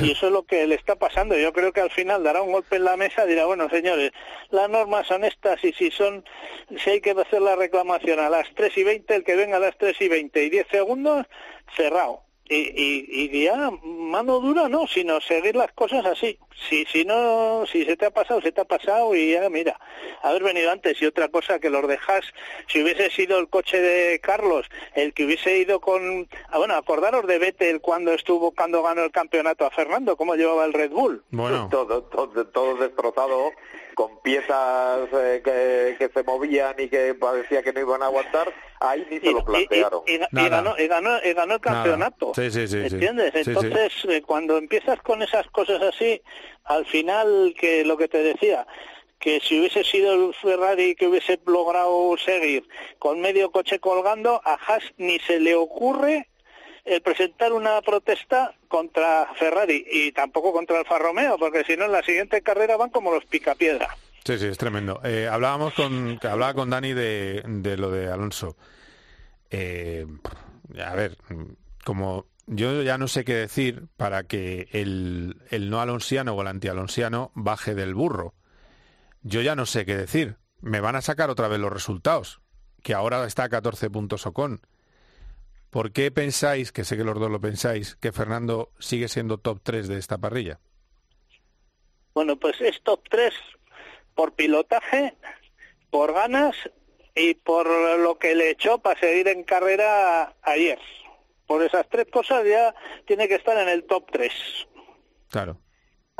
Y 0.00 0.12
eso 0.12 0.26
es 0.26 0.32
lo 0.32 0.44
que 0.44 0.64
le 0.66 0.76
está 0.76 0.94
pasando. 0.96 1.36
Yo 1.36 1.52
creo 1.52 1.72
que 1.72 1.80
al 1.80 1.90
final 1.90 2.22
dará 2.22 2.42
un 2.42 2.52
golpe 2.52 2.76
en 2.76 2.84
la 2.84 2.96
mesa 2.96 3.24
y 3.24 3.28
dirá, 3.30 3.46
bueno, 3.46 3.68
señores, 3.68 4.12
las 4.50 4.68
normas 4.70 5.06
son 5.08 5.24
estas 5.24 5.64
y 5.64 5.72
si 5.72 5.90
son, 5.90 6.24
si 6.84 6.90
hay 6.90 7.00
que 7.00 7.10
hacer 7.10 7.42
la 7.42 7.56
reclamación 7.56 8.20
a 8.20 8.30
las 8.30 8.46
3 8.54 8.78
y 8.78 8.84
20, 8.84 9.14
el 9.16 9.24
que 9.24 9.34
venga 9.34 9.56
a 9.56 9.60
las 9.60 9.76
3 9.78 9.96
y 10.00 10.08
20 10.08 10.44
y 10.44 10.50
10 10.50 10.66
segundos, 10.70 11.26
cerrado. 11.74 12.22
Y, 12.48 12.56
y, 12.56 13.36
y 13.36 13.44
ya 13.44 13.70
mano 13.82 14.40
dura 14.40 14.68
no, 14.68 14.86
sino 14.86 15.20
seguir 15.20 15.54
las 15.54 15.72
cosas 15.72 16.04
así. 16.06 16.38
Si, 16.68 16.84
si 16.86 17.04
no, 17.04 17.64
si 17.70 17.84
se 17.84 17.96
te 17.96 18.06
ha 18.06 18.10
pasado, 18.10 18.40
se 18.40 18.52
te 18.52 18.60
ha 18.60 18.64
pasado 18.64 19.14
y 19.14 19.32
ya 19.32 19.48
mira, 19.48 19.78
haber 20.22 20.42
venido 20.42 20.70
antes 20.70 21.00
y 21.00 21.06
otra 21.06 21.28
cosa 21.28 21.58
que 21.58 21.70
los 21.70 21.86
dejas, 21.86 22.24
si 22.66 22.82
hubiese 22.82 23.10
sido 23.10 23.38
el 23.38 23.48
coche 23.48 23.80
de 23.80 24.18
Carlos, 24.20 24.66
el 24.94 25.12
que 25.12 25.24
hubiese 25.24 25.58
ido 25.58 25.80
con, 25.80 26.28
ah, 26.48 26.58
bueno, 26.58 26.74
acordaros 26.74 27.26
de 27.26 27.38
Vettel 27.38 27.80
cuando 27.80 28.12
estuvo, 28.12 28.52
cuando 28.52 28.82
ganó 28.82 29.04
el 29.04 29.12
campeonato 29.12 29.66
a 29.66 29.70
Fernando, 29.70 30.16
cómo 30.16 30.34
llevaba 30.34 30.64
el 30.64 30.72
Red 30.72 30.90
Bull. 30.90 31.22
Bueno. 31.30 31.68
Todo, 31.70 32.02
todo, 32.04 32.46
todo 32.46 32.76
destrozado, 32.76 33.52
con 33.98 34.16
piezas 34.20 35.08
eh, 35.12 35.42
que, 35.44 35.96
que 35.98 36.12
se 36.14 36.22
movían 36.22 36.76
y 36.78 36.88
que 36.88 37.16
parecía 37.16 37.64
que 37.64 37.72
no 37.72 37.80
iban 37.80 38.00
a 38.00 38.04
aguantar, 38.04 38.54
ahí 38.78 39.04
ni 39.10 39.18
se 39.18 39.32
lo 39.32 39.44
plantearon. 39.44 40.02
y, 40.06 40.12
y 40.12 40.48
ganó, 40.48 40.78
y 40.78 40.86
ganó, 40.86 41.18
y 41.24 41.32
ganó 41.32 41.54
el 41.54 41.60
campeonato. 41.60 42.32
Sí, 42.32 42.48
sí, 42.48 42.68
sí, 42.68 42.88
sí. 42.88 42.94
¿Entiendes? 42.94 43.32
Sí, 43.34 43.42
sí. 43.42 43.50
Entonces, 43.50 43.92
eh, 44.08 44.22
cuando 44.22 44.56
empiezas 44.56 45.02
con 45.02 45.20
esas 45.20 45.48
cosas 45.50 45.82
así, 45.82 46.22
al 46.62 46.86
final, 46.86 47.56
que 47.58 47.84
lo 47.84 47.96
que 47.96 48.06
te 48.06 48.22
decía, 48.22 48.68
que 49.18 49.40
si 49.40 49.58
hubiese 49.58 49.82
sido 49.82 50.12
el 50.28 50.32
Ferrari 50.32 50.94
que 50.94 51.08
hubiese 51.08 51.40
logrado 51.44 52.16
seguir 52.18 52.68
con 53.00 53.20
medio 53.20 53.50
coche 53.50 53.80
colgando, 53.80 54.40
a 54.44 54.54
Haas 54.64 54.84
ni 54.96 55.18
se 55.18 55.40
le 55.40 55.56
ocurre 55.56 56.28
el 56.88 57.02
presentar 57.02 57.52
una 57.52 57.80
protesta 57.82 58.54
contra 58.68 59.28
Ferrari 59.38 59.84
y 59.90 60.12
tampoco 60.12 60.52
contra 60.52 60.78
Alfa 60.78 60.98
Romeo, 60.98 61.38
porque 61.38 61.64
si 61.64 61.76
no 61.76 61.84
en 61.84 61.92
la 61.92 62.02
siguiente 62.02 62.42
carrera 62.42 62.76
van 62.76 62.90
como 62.90 63.12
los 63.12 63.24
picapiedra. 63.26 63.96
Sí, 64.24 64.38
sí, 64.38 64.46
es 64.46 64.58
tremendo. 64.58 65.00
Eh, 65.04 65.28
hablábamos 65.30 65.74
con, 65.74 66.18
hablaba 66.22 66.54
con 66.54 66.70
Dani 66.70 66.92
de, 66.92 67.42
de 67.46 67.76
lo 67.76 67.90
de 67.90 68.10
Alonso. 68.10 68.56
Eh, 69.50 70.06
a 70.84 70.94
ver, 70.94 71.16
como 71.84 72.26
yo 72.46 72.82
ya 72.82 72.98
no 72.98 73.08
sé 73.08 73.24
qué 73.24 73.34
decir 73.34 73.88
para 73.96 74.24
que 74.24 74.68
el, 74.72 75.36
el 75.50 75.70
no 75.70 75.80
alonsiano 75.80 76.32
o 76.34 76.40
el 76.42 76.48
antialonsiano 76.48 77.30
baje 77.34 77.74
del 77.74 77.94
burro. 77.94 78.34
Yo 79.22 79.40
ya 79.42 79.54
no 79.54 79.66
sé 79.66 79.84
qué 79.84 79.96
decir. 79.96 80.36
Me 80.60 80.80
van 80.80 80.96
a 80.96 81.02
sacar 81.02 81.30
otra 81.30 81.48
vez 81.48 81.60
los 81.60 81.72
resultados, 81.72 82.40
que 82.82 82.94
ahora 82.94 83.24
está 83.26 83.44
a 83.44 83.48
14 83.48 83.90
puntos 83.90 84.26
Ocon. 84.26 84.60
¿Por 85.70 85.92
qué 85.92 86.10
pensáis, 86.10 86.72
que 86.72 86.84
sé 86.84 86.96
que 86.96 87.04
los 87.04 87.18
dos 87.18 87.30
lo 87.30 87.40
pensáis, 87.40 87.96
que 87.96 88.12
Fernando 88.12 88.70
sigue 88.78 89.08
siendo 89.08 89.38
top 89.38 89.60
3 89.62 89.88
de 89.88 89.98
esta 89.98 90.18
parrilla? 90.18 90.60
Bueno, 92.14 92.36
pues 92.36 92.60
es 92.60 92.80
top 92.82 93.00
3 93.10 93.32
por 94.14 94.32
pilotaje, 94.34 95.16
por 95.90 96.12
ganas 96.12 96.56
y 97.14 97.34
por 97.34 97.68
lo 97.98 98.18
que 98.18 98.34
le 98.34 98.50
echó 98.50 98.78
para 98.78 98.98
seguir 98.98 99.28
en 99.28 99.44
carrera 99.44 100.34
ayer. 100.42 100.78
Por 101.46 101.62
esas 101.62 101.88
tres 101.88 102.06
cosas 102.12 102.44
ya 102.46 102.74
tiene 103.06 103.28
que 103.28 103.36
estar 103.36 103.56
en 103.58 103.68
el 103.68 103.84
top 103.84 104.10
3. 104.10 104.32
Claro. 105.28 105.58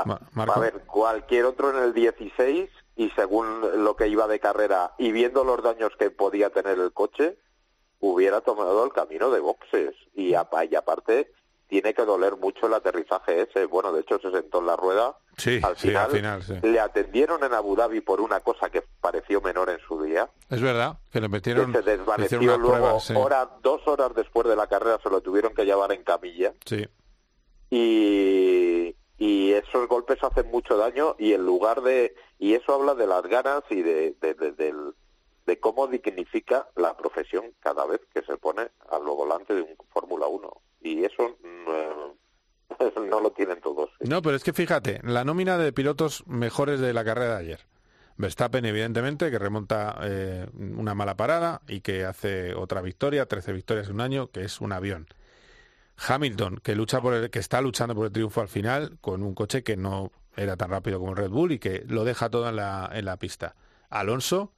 Ma- 0.05 0.21
A 0.55 0.61
ver, 0.61 0.85
cualquier 0.87 1.45
otro 1.47 1.77
en 1.77 1.83
el 1.83 1.93
16 1.93 2.71
y 2.97 3.11
según 3.11 3.85
lo 3.85 3.97
que 3.97 4.07
iba 4.09 4.27
de 4.29 4.39
carrera 4.41 4.93
y 4.99 5.11
viendo 5.11 5.43
los 5.45 5.63
daños 5.63 5.93
que 5.99 6.11
podía 6.11 6.51
tener 6.51 6.79
el 6.79 6.93
coche, 6.93 7.37
hubiera 8.01 8.41
tomado 8.41 8.85
el 8.85 8.93
camino 8.93 9.31
de 9.31 9.41
boxes. 9.41 9.95
Y, 10.15 10.35
apa- 10.35 10.65
y 10.65 10.75
aparte, 10.75 11.31
tiene 11.69 11.93
que 11.95 12.05
doler 12.05 12.37
mucho 12.37 12.67
el 12.67 12.75
aterrizaje 12.75 13.43
ese. 13.43 13.67
Bueno, 13.67 13.93
de 13.93 14.01
hecho 14.01 14.19
se 14.21 14.31
sentó 14.31 14.61
en 14.61 14.67
la 14.67 14.77
rueda. 14.77 15.17
Sí, 15.37 15.61
al 15.63 15.77
sí, 15.77 15.89
final, 15.89 16.05
al 16.07 16.11
final, 16.11 16.43
sí. 16.43 16.55
le 16.63 16.81
atendieron 16.81 17.45
en 17.45 17.53
Abu 17.55 17.77
Dhabi 17.77 18.01
por 18.01 18.21
una 18.21 18.41
cosa 18.41 18.71
que 18.71 18.83
pareció 19.01 19.41
menor 19.41 19.71
en 19.71 19.79
su 19.87 20.03
día. 20.03 20.29
Es 20.51 20.61
verdad 20.61 20.99
que 21.13 21.21
le 21.21 21.29
metieron, 21.29 21.71
que 21.73 21.83
se 21.83 21.97
desvaneció 21.97 22.41
luego, 22.41 22.69
pruebas, 22.69 23.05
sí. 23.05 23.15
hora- 23.17 23.49
dos 23.63 23.87
horas 23.87 24.13
después 24.17 24.49
de 24.49 24.57
la 24.57 24.67
carrera 24.67 24.99
se 25.03 25.11
lo 25.11 25.21
tuvieron 25.21 25.55
que 25.55 25.65
llevar 25.65 25.93
en 25.93 26.03
camilla 26.03 26.55
Sí. 26.65 26.85
y, 27.71 28.97
y 29.19 29.53
esos 29.53 29.87
golpes 29.89 30.19
hacen 30.23 30.51
mucho 30.51 30.77
daño 30.77 31.15
y 31.19 31.33
en 31.35 31.45
lugar 31.45 31.83
de 31.83 32.15
y 32.39 32.55
eso 32.55 32.75
habla 32.75 32.95
de 32.95 33.07
las 33.07 33.23
ganas 33.23 33.63
y 33.71 33.83
de, 33.83 34.17
de, 34.21 34.35
de- 34.35 34.53
del- 34.53 34.95
de 35.49 35.59
cómo 35.59 35.87
dignifica 35.87 36.69
la 36.77 36.95
profesión 36.95 37.55
cada 37.61 37.87
vez 37.87 38.03
que 38.13 38.23
se 38.23 38.37
pone 38.37 38.69
al 38.91 39.03
volante 39.03 39.55
de 39.55 39.63
un 39.63 39.77
Fórmula 39.89 40.27
1 40.27 40.53
y 40.83 41.05
eso 41.05 41.39
no, 41.43 43.01
no 43.09 43.21
lo 43.21 43.33
tienen 43.33 43.59
todos 43.63 43.89
No, 44.01 44.21
pero 44.21 44.37
es 44.37 44.45
que 44.45 44.53
fíjate, 44.53 45.01
la 45.05 45.25
nómina 45.25 45.57
de 45.57 45.73
pilotos 45.73 46.27
mejores 46.27 46.81
de 46.81 46.93
la 46.93 47.03
carrera 47.03 47.37
de 47.37 47.41
ayer. 47.41 47.61
Verstappen, 48.19 48.67
evidentemente, 48.67 49.31
que 49.31 49.39
remonta 49.39 49.99
eh, 50.03 50.47
una 50.53 50.95
mala 50.95 51.17
parada 51.17 51.63
y 51.67 51.81
que 51.81 52.05
hace 52.05 52.55
otra 52.55 52.83
victoria, 52.83 53.27
13 53.27 53.53
victorias 53.53 53.89
en 53.89 53.95
un 53.95 54.01
año, 54.03 54.31
que 54.31 54.43
es 54.43 54.61
un 54.61 54.73
avión. 54.73 55.07
Hamilton, 55.97 56.61
que 56.63 56.75
lucha 56.75 57.01
por 57.01 57.15
el, 57.15 57.31
que 57.31 57.39
está 57.39 57.63
luchando 57.63 57.95
por 57.95 58.07
el 58.07 58.13
triunfo 58.13 58.43
al 58.43 58.49
final, 58.49 58.99
con 59.01 59.23
un 59.23 59.35
coche 59.35 59.63
que 59.63 59.79
no 59.79 60.13
era 60.37 60.57
tan 60.57 60.69
rápido 60.69 60.99
como 60.99 61.13
el 61.13 61.17
Red 61.17 61.31
Bull 61.31 61.53
y 61.53 61.59
que 61.59 61.85
lo 61.87 62.05
deja 62.05 62.29
todo 62.29 62.49
en 62.49 63.05
la 63.05 63.17
pista. 63.19 63.55
Alonso 63.89 64.53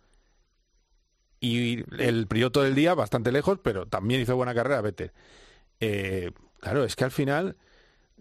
y 1.40 1.84
el 2.02 2.26
piloto 2.26 2.62
del 2.62 2.74
día, 2.74 2.94
bastante 2.94 3.32
lejos, 3.32 3.58
pero 3.62 3.86
también 3.86 4.20
hizo 4.20 4.36
buena 4.36 4.54
carrera, 4.54 4.82
Vettel. 4.82 5.12
Eh, 5.80 6.30
claro, 6.60 6.84
es 6.84 6.94
que 6.94 7.04
al 7.04 7.10
final, 7.10 7.56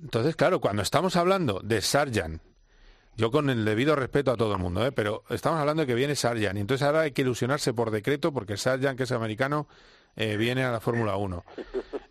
entonces, 0.02 0.38
claro, 0.38 0.62
cuando 0.62 0.82
estamos 0.82 1.18
hablando 1.18 1.60
de 1.62 1.82
Sargent, 1.82 2.42
yo 3.18 3.32
con 3.32 3.50
el 3.50 3.66
debido 3.66 3.98
respeto 3.98 4.32
a 4.32 4.38
todo 4.38 4.54
el 4.54 4.60
mundo, 4.60 4.86
¿eh? 4.86 4.94
pero 4.94 5.24
estamos 5.30 5.60
hablando 5.60 5.82
de 5.82 5.88
que 5.88 5.96
viene 5.96 6.16
Sargent, 6.16 6.56
y 6.56 6.62
entonces 6.62 6.88
ahora 6.88 7.02
hay 7.02 7.12
que 7.12 7.24
ilusionarse 7.24 7.74
por 7.74 7.92
decreto 7.92 8.32
porque 8.32 8.56
Sargent, 8.56 8.98
que 8.98 9.04
es 9.04 9.12
americano, 9.12 9.68
eh, 10.16 10.38
viene 10.38 10.64
a 10.64 10.72
la 10.72 10.80
Fórmula 10.80 11.18
1. 11.18 11.44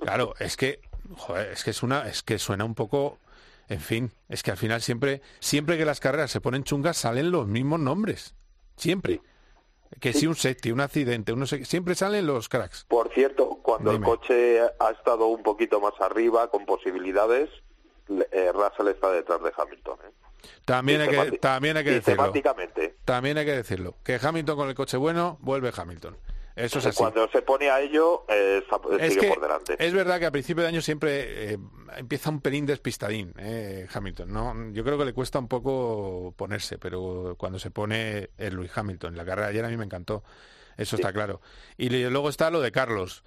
Claro, 0.01 0.35
es 0.39 0.59
que, 0.59 0.81
joder, 1.17 1.53
es 1.53 1.65
que 1.65 1.71
es 1.71 1.83
una, 1.83 2.07
es 2.07 2.23
que 2.23 2.39
suena 2.39 2.65
un 2.65 2.75
poco, 2.75 3.19
en 3.69 3.81
fin, 3.81 4.13
es 4.29 4.43
que 4.43 4.51
al 4.51 4.59
final 4.59 4.83
siempre, 4.83 5.23
siempre 5.41 5.79
que 5.79 5.87
las 5.87 6.01
carreras 6.01 6.31
se 6.31 6.43
ponen 6.43 6.65
chungas 6.65 6.99
salen 6.99 7.31
los 7.31 7.47
mismos 7.47 7.81
nombres, 7.81 8.35
siempre. 8.77 9.23
Que 10.01 10.12
si 10.12 10.26
un 10.26 10.34
safety, 10.36 10.70
un 10.70 10.80
accidente, 10.80 11.32
uno 11.32 11.47
se- 11.47 11.64
siempre 11.64 11.95
salen 11.95 12.26
los 12.26 12.49
cracks. 12.49 12.84
por 12.89 13.12
cierto 13.12 13.59
cuando 13.62 13.91
Dime. 13.93 14.07
el 14.07 14.16
coche 14.18 14.61
ha 14.61 14.91
estado 14.91 15.26
un 15.26 15.43
poquito 15.43 15.80
más 15.80 15.95
arriba 16.01 16.51
con 16.51 16.64
posibilidades 16.66 17.51
eh, 18.09 18.53
Russell 18.53 18.89
está 18.89 19.11
detrás 19.11 19.43
de 19.43 19.53
Hamilton 19.57 19.99
¿eh? 20.07 20.12
También 20.64 21.01
hay 21.01 21.09
que, 21.09 21.39
también 21.39 21.76
hay 21.76 21.84
que 21.84 21.91
decirlo. 21.91 22.32
También 23.05 23.39
hay 23.39 23.45
que 23.45 23.53
decirlo. 23.57 23.95
Que 24.05 24.18
Hamilton 24.22 24.57
con 24.57 24.68
el 24.68 24.74
coche 24.74 24.97
bueno, 24.97 25.36
vuelve 25.41 25.72
Hamilton. 25.76 26.16
Eso 26.59 26.81
es 26.81 26.87
así. 26.87 26.99
cuando 26.99 27.29
se 27.29 27.41
pone 27.43 27.71
a 27.71 27.81
ello 27.81 28.25
eh, 28.29 28.65
Es 28.99 29.13
sigue 29.13 29.21
que 29.21 29.29
por 29.29 29.41
delante 29.41 29.77
es 29.79 29.95
verdad 29.95 30.19
que 30.19 30.27
a 30.27 30.31
principio 30.33 30.63
de 30.65 30.69
año 30.69 30.81
siempre 30.81 31.53
eh, 31.53 31.59
empieza 31.97 32.31
un 32.31 32.41
pelín 32.41 32.67
despistadín 32.67 33.33
eh, 33.39 33.87
Hamilton. 33.93 34.33
¿no? 34.33 34.73
Yo 34.73 34.83
creo 34.83 34.99
que 34.99 35.05
le 35.05 35.13
cuesta 35.13 35.39
un 35.39 35.47
poco 35.47 36.35
ponerse, 36.37 36.77
pero 36.79 37.37
cuando 37.39 37.61
se 37.61 37.71
pone 37.71 38.31
el 38.39 38.55
Luis 38.55 38.77
Hamilton, 38.77 39.17
la 39.17 39.25
carrera 39.25 39.47
de 39.47 39.53
ayer 39.53 39.65
a 39.65 39.69
mí 39.69 39.77
me 39.77 39.85
encantó. 39.85 40.25
Eso 40.77 40.97
está 40.97 41.13
claro. 41.13 41.41
Y 41.77 41.89
luego 41.91 42.29
está 42.29 42.51
lo 42.51 42.61
de 42.61 42.73
Carlos. 42.73 43.25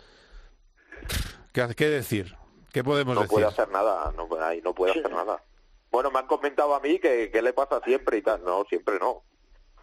¿Qué, 1.54 1.68
qué 1.76 1.90
decir? 1.90 2.36
¿Qué 2.72 2.84
podemos 2.84 3.16
no 3.16 3.22
decir? 3.22 3.36
puede 3.36 3.48
hacer 3.48 3.70
nada, 3.70 4.14
no, 4.16 4.28
ahí 4.42 4.62
no 4.62 4.74
puede 4.74 4.92
hacer 4.92 5.12
nada. 5.12 5.44
Bueno, 5.90 6.12
me 6.12 6.20
han 6.20 6.28
comentado 6.28 6.74
a 6.74 6.80
mí 6.80 7.00
que, 7.00 7.30
que 7.30 7.42
le 7.42 7.52
pasa 7.52 7.82
siempre 7.84 8.18
y 8.18 8.22
tal. 8.22 8.44
No, 8.44 8.64
siempre 8.66 8.98
no. 9.00 9.24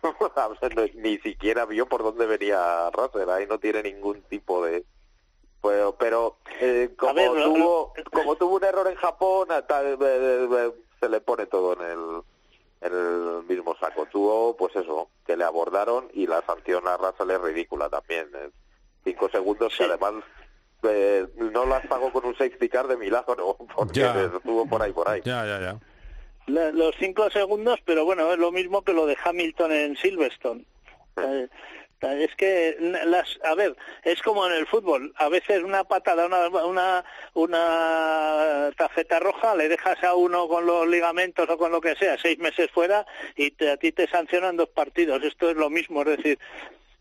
Ni 0.94 1.18
siquiera 1.18 1.64
vio 1.64 1.86
por 1.86 2.02
dónde 2.02 2.26
venía 2.26 2.90
Russell, 2.90 3.28
ahí 3.30 3.46
no 3.46 3.58
tiene 3.58 3.82
ningún 3.82 4.22
tipo 4.22 4.64
de... 4.64 4.84
Pero, 5.60 5.96
pero 5.98 6.36
eh, 6.60 6.90
como, 6.96 7.14
ver, 7.14 7.32
tuvo, 7.32 7.92
como 8.12 8.36
tuvo 8.36 8.56
un 8.56 8.64
error 8.64 8.86
en 8.86 8.94
Japón, 8.94 9.48
tal, 9.66 9.86
eh, 9.86 9.96
eh, 10.00 10.48
eh, 10.50 10.72
se 11.00 11.08
le 11.08 11.20
pone 11.20 11.46
todo 11.46 11.72
en 11.72 11.82
el, 11.82 12.22
en 12.80 12.92
el 12.96 13.42
mismo 13.48 13.76
saco. 13.76 14.06
Tuvo, 14.06 14.56
pues 14.56 14.76
eso, 14.76 15.10
que 15.26 15.36
le 15.36 15.42
abordaron 15.44 16.08
y 16.12 16.28
la 16.28 16.42
sanción 16.42 16.86
a 16.86 16.96
Russell 16.96 17.30
es 17.32 17.40
ridícula 17.40 17.88
también. 17.90 18.30
eh. 18.34 18.50
Cinco 19.02 19.28
segundos 19.30 19.74
que 19.76 19.84
además 19.84 20.22
eh, 20.84 21.26
no 21.36 21.66
las 21.66 21.84
pagó 21.88 22.12
con 22.12 22.24
un 22.24 22.36
safety 22.36 22.68
car 22.68 22.86
de 22.86 22.96
milagro, 22.96 23.56
porque 23.76 23.98
Ya. 24.00 24.14
estuvo 24.36 24.64
por 24.66 24.80
ahí, 24.80 24.92
por 24.92 25.08
ahí. 25.08 25.20
Ya, 25.24 25.44
ya, 25.44 25.58
ya. 25.60 25.78
La- 26.48 26.72
los 26.72 26.94
cinco 26.98 27.30
segundos, 27.30 27.78
pero 27.84 28.04
bueno, 28.04 28.32
es 28.32 28.38
lo 28.38 28.50
mismo 28.52 28.82
que 28.82 28.92
lo 28.92 29.06
de 29.06 29.16
Hamilton 29.22 29.72
en 29.72 29.96
Silverstone. 29.96 30.64
Eh, 31.16 31.48
es 32.00 32.34
que 32.36 32.76
las, 33.06 33.40
a 33.42 33.54
ver, 33.56 33.74
es 34.04 34.22
como 34.22 34.46
en 34.46 34.52
el 34.52 34.66
fútbol. 34.68 35.12
A 35.16 35.28
veces 35.28 35.64
una 35.64 35.82
patada, 35.82 36.26
una, 36.26 36.46
una, 36.64 37.04
una 37.34 38.70
tarjeta 38.76 39.18
roja, 39.18 39.56
le 39.56 39.68
dejas 39.68 40.02
a 40.04 40.14
uno 40.14 40.46
con 40.46 40.64
los 40.64 40.86
ligamentos 40.86 41.48
o 41.50 41.58
con 41.58 41.72
lo 41.72 41.80
que 41.80 41.96
sea 41.96 42.16
seis 42.16 42.38
meses 42.38 42.70
fuera 42.70 43.04
y 43.34 43.50
te, 43.50 43.70
a 43.70 43.76
ti 43.76 43.90
te 43.90 44.06
sancionan 44.06 44.56
dos 44.56 44.68
partidos. 44.68 45.24
Esto 45.24 45.50
es 45.50 45.56
lo 45.56 45.70
mismo, 45.70 46.02
es 46.02 46.16
decir, 46.18 46.38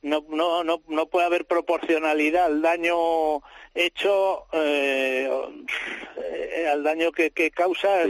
no, 0.08 0.26
no, 0.30 0.64
no, 0.64 0.82
no 0.88 1.06
puede 1.08 1.26
haber 1.26 1.46
proporcionalidad 1.46 2.46
al 2.46 2.62
daño 2.62 3.42
hecho, 3.76 4.46
eh, 4.54 5.30
eh 6.18 6.68
al 6.72 6.84
daño 6.84 7.12
que, 7.12 7.32
que 7.32 7.52
causas, 7.52 8.08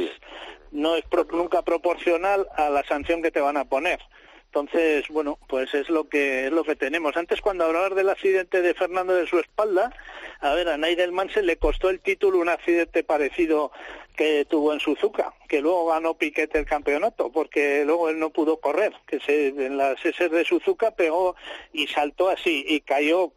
no 0.72 0.95
es 0.95 1.04
nunca 1.32 1.62
proporcional 1.62 2.48
a 2.56 2.70
la 2.70 2.84
sanción 2.84 3.22
que 3.22 3.32
te 3.32 3.41
van 3.41 3.58
a 3.58 3.66
poner. 3.66 4.00
Entonces, 4.45 5.08
bueno, 5.10 5.38
pues 5.48 5.74
es 5.74 5.89
lo 5.89 6.08
que 6.08 6.48
es 6.48 6.52
lo 6.52 6.64
que 6.64 6.76
tenemos. 6.76 7.18
Antes, 7.18 7.41
cuando 7.41 7.66
hablabas 7.66 7.95
del 7.95 8.10
accidente 8.10 8.62
de 8.62 8.74
Fernando 8.74 9.14
de 9.14 9.28
su 9.28 9.39
espalda, 9.39 9.93
a 10.39 10.54
ver, 10.54 10.70
a 10.70 10.78
Nigel 10.78 11.14
se 11.32 11.43
le 11.43 11.58
costó 11.58 11.89
el 11.89 12.00
título 12.00 12.39
un 12.39 12.50
accidente 12.50 13.04
parecido 13.04 13.72
que 14.18 14.45
tuvo 14.45 14.74
en 14.74 14.80
Suzuka, 14.80 15.32
que 15.47 15.61
luego 15.61 15.86
ganó 15.86 16.15
Piquet 16.15 16.53
el 16.55 16.65
campeonato, 16.65 17.32
porque 17.32 17.86
luego 17.86 18.09
él 18.09 18.20
no 18.20 18.32
pudo 18.32 18.59
correr, 18.59 18.91
que 19.05 19.20
se, 19.20 19.49
en 19.49 19.78
las 19.78 20.03
S 20.03 20.28
de 20.28 20.43
Suzuka 20.43 20.91
pegó 20.91 21.36
y 21.72 21.88
saltó 21.88 22.28
así 22.28 22.65
y 22.68 22.82
cayó 22.82 23.32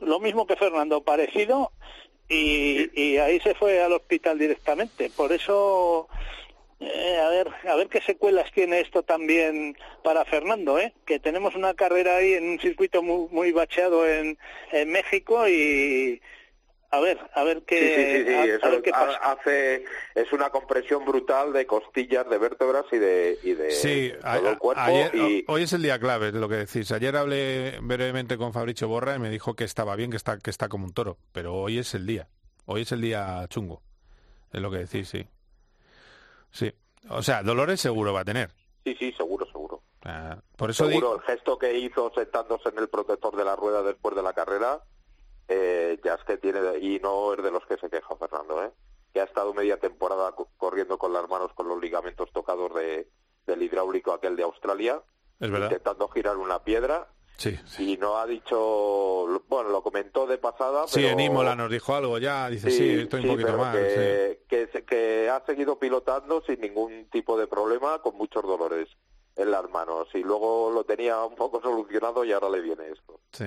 lo 0.00 0.20
mismo 0.20 0.46
que 0.46 0.56
Fernando, 0.56 1.02
parecido, 1.02 1.72
y, 2.28 3.18
ahí 3.18 3.40
se 3.40 3.54
fue 3.54 3.82
al 3.82 3.92
hospital 3.92 4.38
directamente. 4.38 5.10
Por 5.10 5.32
eso 5.32 6.08
eh, 6.80 7.18
a 7.18 7.28
ver, 7.28 7.48
a 7.68 7.74
ver 7.74 7.88
qué 7.88 8.00
secuelas 8.00 8.50
tiene 8.52 8.80
esto 8.80 9.02
también 9.02 9.76
para 10.02 10.24
Fernando, 10.24 10.78
¿eh? 10.78 10.94
Que 11.04 11.18
tenemos 11.18 11.56
una 11.56 11.74
carrera 11.74 12.16
ahí 12.16 12.32
en 12.34 12.48
un 12.48 12.60
circuito 12.60 13.02
muy, 13.02 13.28
muy 13.30 13.52
bacheado 13.52 14.08
en 14.08 14.38
México 14.86 15.46
y 15.46 16.22
a 16.92 17.00
ver, 17.00 17.18
a 17.34 17.42
ver 17.42 17.62
qué, 17.62 18.58
pasa. 18.90 19.16
Hace, 19.32 19.84
es 20.14 20.30
una 20.30 20.50
compresión 20.50 21.06
brutal 21.06 21.54
de 21.54 21.66
costillas, 21.66 22.28
de 22.28 22.36
vértebras 22.36 22.84
y 22.92 22.98
de, 22.98 23.38
y 23.42 23.54
de 23.54 24.18
todo 24.20 24.50
el 24.50 24.58
cuerpo. 24.58 24.82
Hoy 25.48 25.62
es 25.62 25.72
el 25.72 25.80
día 25.80 25.98
clave, 25.98 26.32
de 26.32 26.38
lo 26.38 26.50
que 26.50 26.56
decís. 26.56 26.92
Ayer 26.92 27.16
hablé 27.16 27.78
brevemente 27.80 28.36
con 28.36 28.52
Fabricio 28.52 28.88
Borra 28.88 29.16
y 29.16 29.18
me 29.18 29.30
dijo 29.30 29.54
que 29.54 29.64
estaba 29.64 29.96
bien, 29.96 30.10
que 30.10 30.18
está, 30.18 30.38
que 30.38 30.50
está 30.50 30.68
como 30.68 30.84
un 30.84 30.92
toro, 30.92 31.16
pero 31.32 31.54
hoy 31.54 31.78
es 31.78 31.94
el 31.94 32.06
día. 32.06 32.28
Hoy 32.66 32.82
es 32.82 32.92
el 32.92 33.00
día 33.00 33.46
chungo, 33.48 33.80
es 34.52 34.60
lo 34.60 34.70
que 34.70 34.78
decís, 34.78 35.08
sí. 35.08 35.26
Sí. 36.50 36.74
O 37.08 37.22
sea, 37.22 37.42
Dolores 37.42 37.80
seguro 37.80 38.12
va 38.12 38.20
a 38.20 38.24
tener. 38.26 38.50
Sí, 38.84 38.94
sí, 38.98 39.12
seguro, 39.12 39.46
seguro. 39.46 39.82
Ah, 40.04 40.36
por 40.56 40.68
eso 40.68 40.86
seguro, 40.86 41.16
el 41.16 41.22
gesto 41.22 41.56
que 41.58 41.78
hizo 41.78 42.12
sentándose 42.14 42.68
en 42.68 42.78
el 42.78 42.88
protector 42.88 43.34
de 43.34 43.44
la 43.44 43.56
rueda 43.56 43.82
después 43.82 44.14
de 44.14 44.22
la 44.22 44.34
carrera, 44.34 44.82
eh, 45.52 46.00
ya 46.04 46.14
es 46.14 46.24
que 46.24 46.36
tiene, 46.38 46.78
y 46.78 46.98
no 47.00 47.34
es 47.34 47.42
de 47.42 47.50
los 47.50 47.64
que 47.66 47.76
se 47.76 47.90
queja 47.90 48.16
Fernando, 48.16 48.62
¿eh? 48.64 48.70
que 49.12 49.20
ha 49.20 49.24
estado 49.24 49.52
media 49.52 49.78
temporada 49.78 50.34
corriendo 50.56 50.98
con 50.98 51.12
las 51.12 51.28
manos 51.28 51.52
con 51.54 51.68
los 51.68 51.80
ligamentos 51.80 52.30
tocados 52.32 52.74
de, 52.74 53.08
del 53.46 53.62
hidráulico 53.62 54.12
aquel 54.12 54.36
de 54.36 54.44
Australia, 54.44 55.02
intentando 55.40 56.08
girar 56.08 56.36
una 56.36 56.62
piedra 56.62 57.08
Sí, 57.36 57.58
Y 57.78 57.96
no 57.96 58.18
ha 58.18 58.26
dicho, 58.26 59.42
bueno, 59.48 59.70
lo 59.70 59.82
comentó 59.82 60.26
de 60.26 60.38
pasada. 60.38 60.86
Sí, 60.86 61.04
en 61.04 61.18
Imola 61.18 61.56
nos 61.56 61.70
dijo 61.70 61.94
algo 61.94 62.18
ya, 62.18 62.48
dice, 62.48 62.70
sí, 62.70 63.00
estoy 63.00 63.22
un 63.22 63.36
poquito 63.36 63.56
mal. 63.56 63.72
Que, 63.72 64.38
que, 64.48 65.28
ha 65.28 65.44
seguido 65.44 65.78
pilotando 65.78 66.42
sin 66.42 66.60
ningún 66.60 67.08
tipo 67.10 67.36
de 67.36 67.46
problema, 67.46 68.00
con 68.00 68.16
muchos 68.16 68.42
dolores 68.44 68.88
en 69.34 69.50
las 69.50 69.68
manos. 69.70 70.08
Y 70.14 70.22
luego 70.22 70.70
lo 70.70 70.84
tenía 70.84 71.24
un 71.24 71.34
poco 71.34 71.60
solucionado 71.60 72.24
y 72.24 72.32
ahora 72.32 72.48
le 72.48 72.60
viene 72.60 72.90
esto. 72.90 73.18
Sí. 73.32 73.46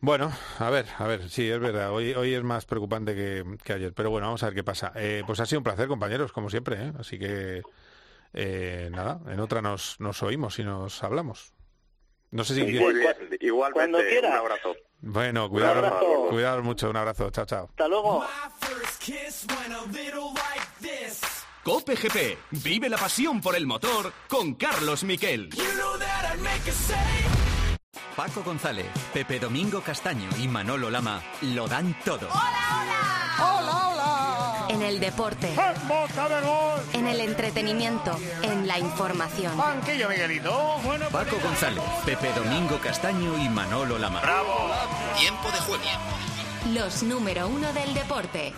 Bueno, 0.00 0.30
a 0.58 0.70
ver, 0.70 0.86
a 0.98 1.06
ver, 1.06 1.28
sí, 1.30 1.48
es 1.48 1.58
verdad, 1.58 1.90
hoy, 1.90 2.12
hoy 2.12 2.34
es 2.34 2.42
más 2.42 2.66
preocupante 2.66 3.14
que, 3.14 3.72
ayer, 3.72 3.92
pero 3.94 4.10
bueno, 4.10 4.26
vamos 4.26 4.42
a 4.42 4.46
ver 4.46 4.54
qué 4.54 4.64
pasa. 4.64 4.92
Eh, 4.94 5.22
pues 5.26 5.40
ha 5.40 5.46
sido 5.46 5.60
un 5.60 5.64
placer, 5.64 5.88
compañeros, 5.88 6.32
como 6.32 6.50
siempre, 6.50 6.76
¿eh? 6.76 6.92
así 6.98 7.18
que 7.18 7.62
eh, 8.34 8.90
nada, 8.92 9.20
en 9.26 9.40
otra 9.40 9.62
nos, 9.62 9.98
nos 9.98 10.22
oímos 10.22 10.58
y 10.58 10.64
nos 10.64 11.02
hablamos. 11.02 11.52
No 12.30 12.44
sé 12.44 12.54
si 12.54 12.60
igualmente, 12.60 13.98
un 14.20 14.32
abrazo. 14.32 14.76
Bueno, 15.00 15.48
cuidado, 15.48 16.28
cuidado 16.28 16.62
mucho, 16.62 16.90
un 16.90 16.96
abrazo, 16.96 17.30
chao, 17.30 17.46
chao. 17.46 17.64
Hasta 17.70 17.88
luego. 17.88 18.24
Cope 21.62 21.96
GP, 21.96 22.38
vive 22.62 22.88
la 22.88 22.98
pasión 22.98 23.40
por 23.40 23.56
el 23.56 23.66
motor 23.66 24.12
con 24.28 24.54
Carlos 24.54 25.02
Miquel. 25.04 25.50
Paco 28.14 28.42
González, 28.42 28.86
Pepe 29.12 29.38
Domingo 29.38 29.80
Castaño 29.80 30.28
y 30.38 30.48
Manolo 30.48 30.90
Lama 30.90 31.22
lo 31.42 31.68
dan 31.68 31.96
todo. 32.04 32.28
¡Hola, 32.30 32.52
hola! 32.80 33.58
¡Hola, 33.58 33.88
hola! 33.88 34.66
En 34.68 34.82
el 34.82 35.00
deporte. 35.00 35.54
En 36.92 37.06
el 37.06 37.20
entretenimiento. 37.20 38.18
En 38.42 38.66
la 38.66 38.78
información. 38.78 39.56
Banquillo, 39.56 40.08
Miguelito. 40.08 40.76
Paco 41.12 41.36
González, 41.42 41.82
Pepe 42.04 42.32
Domingo 42.32 42.78
Castaño 42.78 43.38
y 43.38 43.48
Manolo 43.48 43.98
Lama. 43.98 44.20
¡Bravo! 44.20 44.70
Tiempo 45.18 45.50
de 45.50 45.58
juego. 45.58 45.84
Los 46.72 47.02
número 47.02 47.48
uno 47.48 47.72
del 47.72 47.94
deporte. 47.94 48.52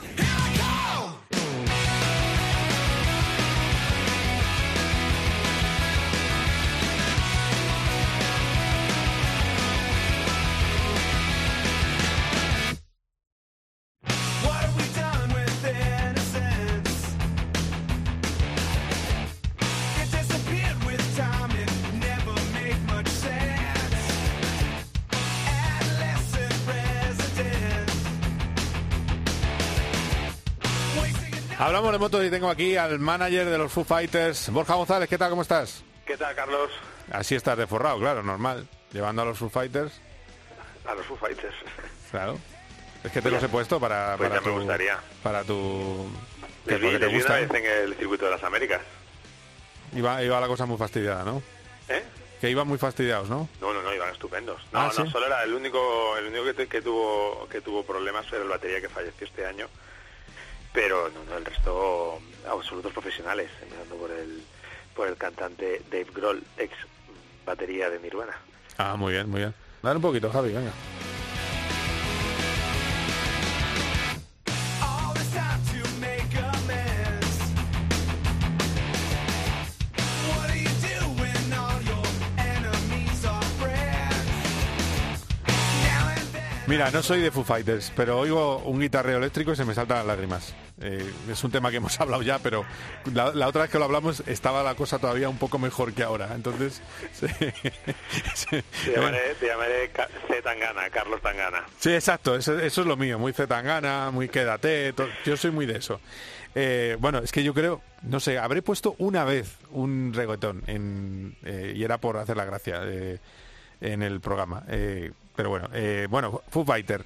Hablamos 31.69 31.93
de 31.93 31.99
motos 31.99 32.25
y 32.25 32.31
tengo 32.31 32.49
aquí 32.49 32.79
al 32.79 32.99
manager 32.99 33.45
de 33.45 33.59
los 33.59 33.71
Foo 33.71 33.85
Fighters, 33.85 34.49
Borja 34.51 34.73
González. 34.73 35.07
¿Qué 35.07 35.19
tal? 35.19 35.29
¿Cómo 35.29 35.43
estás? 35.43 35.85
¿Qué 36.07 36.17
tal, 36.17 36.35
Carlos? 36.35 36.71
Así 37.13 37.35
estás 37.35 37.59
de 37.59 37.67
forrado, 37.67 37.99
claro, 37.99 38.23
normal. 38.23 38.67
Llevando 38.91 39.21
a 39.21 39.27
los 39.27 39.37
Foo 39.37 39.51
Fighters. 39.51 39.93
A 40.87 40.95
los 40.95 41.05
Foo 41.05 41.19
Fighters. 41.19 41.55
Claro. 42.11 42.39
Es 43.05 43.13
que 43.13 43.21
te 43.21 43.31
los 43.31 43.43
he 43.43 43.51
puesto 43.51 43.79
para, 43.79 44.17
pues 44.17 44.31
para 44.31 44.41
ya 44.41 44.47
me 44.49 44.53
gustaría. 44.57 44.99
Para 45.23 45.45
tu... 45.45 46.11
Les 46.65 46.81
vi, 46.81 46.99
te 46.99 47.07
gusta. 47.09 47.39
en 47.39 47.55
el 47.67 47.95
circuito 47.97 48.25
de 48.25 48.31
las 48.31 48.43
Américas. 48.45 48.81
Iba, 49.95 50.23
iba 50.23 50.41
la 50.41 50.47
cosa 50.47 50.65
muy 50.65 50.79
fastidiada, 50.79 51.23
¿no? 51.23 51.43
¿Eh? 51.91 52.03
Que 52.41 52.49
iban 52.49 52.67
muy 52.67 52.79
fastidiados, 52.79 53.29
¿no? 53.29 53.47
No, 53.61 53.75
no, 53.75 53.83
no, 53.83 53.93
iban 53.93 54.09
estupendos. 54.11 54.63
No, 54.73 54.81
Ah, 54.81 54.91
no, 54.97 55.05
¿sí? 55.05 55.11
solo 55.13 55.27
era 55.27 55.43
el 55.43 55.53
único, 55.53 56.17
el 56.17 56.29
único 56.29 56.45
que, 56.45 56.67
que 56.67 56.81
tuvo 56.81 57.47
que 57.51 57.61
tuvo 57.61 57.83
problemas 57.85 58.27
era 58.33 58.43
el 58.43 58.49
batería 58.49 58.81
que 58.81 58.89
falleció 58.89 59.27
este 59.27 59.45
año. 59.45 59.69
Pero 60.79 61.09
no, 61.09 61.25
no, 61.25 61.39
el 61.39 61.45
resto 61.45 62.21
absolutos 62.49 62.93
profesionales, 62.93 63.51
empezando 63.61 63.97
por 63.97 64.13
el 64.13 64.45
por 64.95 65.09
el 65.09 65.17
cantante 65.17 65.83
Dave 65.91 66.07
Grohl, 66.15 66.41
ex 66.57 66.73
batería 67.45 67.91
de 67.91 67.99
Nirvana. 67.99 68.39
Ah, 68.77 68.95
muy 68.95 69.13
bien, 69.15 69.29
muy 69.29 69.41
bien. 69.41 69.53
Dale 69.83 69.97
un 69.97 70.03
poquito, 70.03 70.31
Javi, 70.31 70.53
venga. 70.53 70.71
Mira, 86.69 86.91
no 86.91 87.03
soy 87.03 87.21
de 87.23 87.31
Foo 87.31 87.45
Fighters, 87.45 87.91
pero 87.97 88.19
oigo 88.19 88.59
un 88.59 88.79
guitarreo 88.79 89.17
eléctrico 89.17 89.53
y 89.53 89.57
se 89.57 89.65
me 89.65 89.73
saltan 89.75 89.99
las 89.99 90.07
lágrimas. 90.07 90.55
Eh, 90.81 91.11
es 91.31 91.43
un 91.43 91.51
tema 91.51 91.71
que 91.71 91.79
hemos 91.79 91.99
hablado 92.01 92.23
ya, 92.23 92.39
pero 92.41 92.65
la, 93.15 93.33
la 93.33 93.49
otra 93.49 93.63
vez 93.63 93.71
que 93.71 93.79
lo 93.79 93.87
hablamos 93.87 94.23
estaba 94.27 94.63
la 94.63 94.75
cosa 94.75 94.99
todavía 94.99 95.31
un 95.31 95.39
poco 95.39 95.59
mejor 95.59 95.95
que 95.95 96.03
ahora. 96.03 96.35
Entonces, 96.35 96.83
sí, 97.15 97.27
sí. 98.35 98.63
Te 98.85 98.93
llamaré, 98.95 99.35
te 99.41 99.47
llamaré 99.47 99.91
C. 100.29 100.43
Tangana, 100.43 100.91
Carlos 100.91 101.23
Tangana. 101.23 101.65
Sí, 101.79 101.91
exacto, 101.95 102.37
eso, 102.37 102.59
eso 102.59 102.81
es 102.83 102.87
lo 102.87 102.97
mío, 102.99 103.19
muy 103.19 103.33
zetangana, 103.33 104.11
muy 104.11 104.29
quédate, 104.29 104.93
to- 104.93 105.09
yo 105.25 105.37
soy 105.39 105.51
muy 105.51 105.65
de 105.65 105.79
eso. 105.79 106.01
Eh, 106.55 106.97
bueno, 107.01 107.19
es 107.21 107.33
que 107.33 107.43
yo 107.43 107.55
creo, 107.55 107.81
no 108.03 108.21
sé, 108.21 108.39
habré 108.39 108.61
puesto 108.61 108.95
una 108.99 109.25
vez 109.25 109.57
un 109.71 110.13
reggaetón 110.15 110.63
en, 110.67 111.35
eh, 111.45 111.73
y 111.75 111.83
era 111.83 111.97
por 111.99 112.19
hacer 112.19 112.37
la 112.37 112.45
gracia 112.45 112.83
en 113.81 114.03
el 114.03 114.21
programa. 114.21 114.65
Eh, 114.69 115.13
pero 115.39 115.51
bueno, 115.51 115.69
eh, 115.73 116.09
bueno, 116.11 116.43
Foo 116.51 116.65
Fighter. 116.65 117.05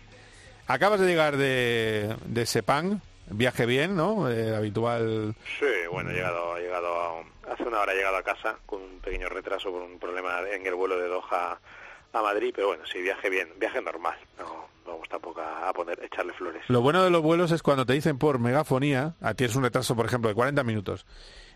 Acabas 0.66 0.99
de 1.01 1.07
llegar 1.07 1.37
de, 1.37 2.16
de 2.24 2.47
Sepang, 2.47 2.99
viaje 3.28 3.66
bien, 3.66 3.95
¿no? 3.95 4.30
Eh, 4.30 4.57
habitual. 4.57 5.35
Sí, 5.61 5.66
bueno, 5.91 6.09
he 6.11 6.14
llegado, 6.14 6.57
he 6.57 6.62
llegado 6.62 6.89
a- 6.99 7.53
hace 7.53 7.64
una 7.64 7.80
hora 7.80 7.93
he 7.93 7.97
llegado 7.97 8.16
a 8.16 8.22
casa 8.22 8.57
con 8.64 8.80
un 8.80 9.01
pequeño 9.01 9.28
retraso 9.28 9.70
por 9.70 9.83
un 9.83 9.99
problema 9.99 10.41
en 10.51 10.66
el 10.66 10.74
vuelo 10.74 10.97
de 10.99 11.09
Doha 11.09 11.59
a 12.14 12.22
Madrid, 12.22 12.53
pero 12.55 12.68
bueno, 12.68 12.85
sí, 12.91 13.03
viaje 13.03 13.28
bien, 13.28 13.51
viaje 13.61 13.83
normal, 13.83 14.16
no 14.39 14.62
no 14.87 14.93
vamos 14.93 15.09
tampoco 15.11 15.43
a, 15.43 15.68
a 15.68 15.72
poner, 15.74 16.03
echarle 16.03 16.33
flores. 16.33 16.62
Lo 16.68 16.80
bueno 16.80 17.05
de 17.05 17.11
los 17.11 17.20
vuelos 17.20 17.53
es 17.53 17.62
cuando 17.62 17.85
te 17.85 17.93
dicen 17.93 18.16
por 18.18 18.39
megafonía, 18.39 19.14
a 19.20 19.35
tienes 19.35 19.55
un 19.57 19.62
retraso, 19.64 19.95
por 19.95 20.07
ejemplo, 20.07 20.28
de 20.30 20.35
40 20.35 20.64
minutos, 20.64 21.05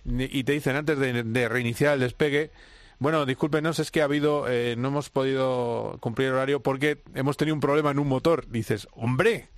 y 0.04 0.44
te 0.44 0.52
dicen 0.52 0.76
antes 0.76 0.98
de, 0.98 1.22
de 1.22 1.48
reiniciar 1.48 1.94
el 1.94 2.00
despegue, 2.00 2.50
bueno, 2.98 3.26
discúlpenos, 3.26 3.78
es 3.78 3.90
que 3.90 4.00
ha 4.00 4.04
habido, 4.04 4.48
eh, 4.48 4.74
no 4.78 4.88
hemos 4.88 5.10
podido 5.10 5.98
cumplir 6.00 6.28
el 6.28 6.34
horario 6.34 6.62
porque 6.62 7.02
hemos 7.14 7.36
tenido 7.36 7.54
un 7.54 7.60
problema 7.60 7.90
en 7.90 7.98
un 7.98 8.08
motor. 8.08 8.48
Dices, 8.48 8.88
hombre, 8.92 9.50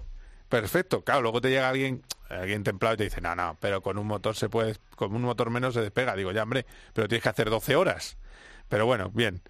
perfecto. 0.49 1.05
Claro, 1.05 1.23
luego 1.23 1.41
te 1.41 1.51
llega 1.51 1.69
alguien, 1.69 2.03
alguien 2.29 2.65
templado 2.65 2.95
y 2.95 2.99
te 2.99 3.05
dice, 3.05 3.21
no, 3.21 3.37
no, 3.37 3.57
pero 3.61 3.81
con 3.81 3.97
un 3.97 4.09
motor 4.09 4.35
se 4.35 4.49
puede, 4.49 4.75
con 4.97 5.15
un 5.15 5.23
motor 5.23 5.51
menos 5.51 5.75
se 5.75 5.83
despega. 5.83 6.17
Digo, 6.17 6.33
ya, 6.33 6.43
hombre, 6.43 6.67
pero 6.93 7.07
tienes 7.07 7.23
que 7.23 7.29
hacer 7.29 7.49
12 7.49 7.77
horas. 7.77 8.17
Pero 8.69 8.87
bueno, 8.87 9.11
bien. 9.11 9.41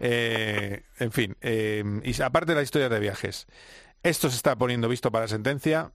Eh, 0.00 0.82
en 0.98 1.12
fin, 1.12 1.36
eh, 1.40 1.84
y 2.02 2.22
aparte 2.22 2.52
de 2.52 2.56
las 2.56 2.64
historias 2.64 2.90
de 2.90 2.98
viajes, 2.98 3.46
esto 4.02 4.30
se 4.30 4.36
está 4.36 4.56
poniendo 4.56 4.88
visto 4.88 5.12
para 5.12 5.28
sentencia 5.28 5.92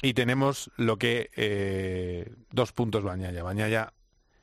y 0.00 0.14
tenemos 0.14 0.70
lo 0.76 0.98
que 0.98 2.32
dos 2.50 2.72
puntos 2.72 3.02
Bañaya. 3.02 3.42
Bañaya 3.42 3.92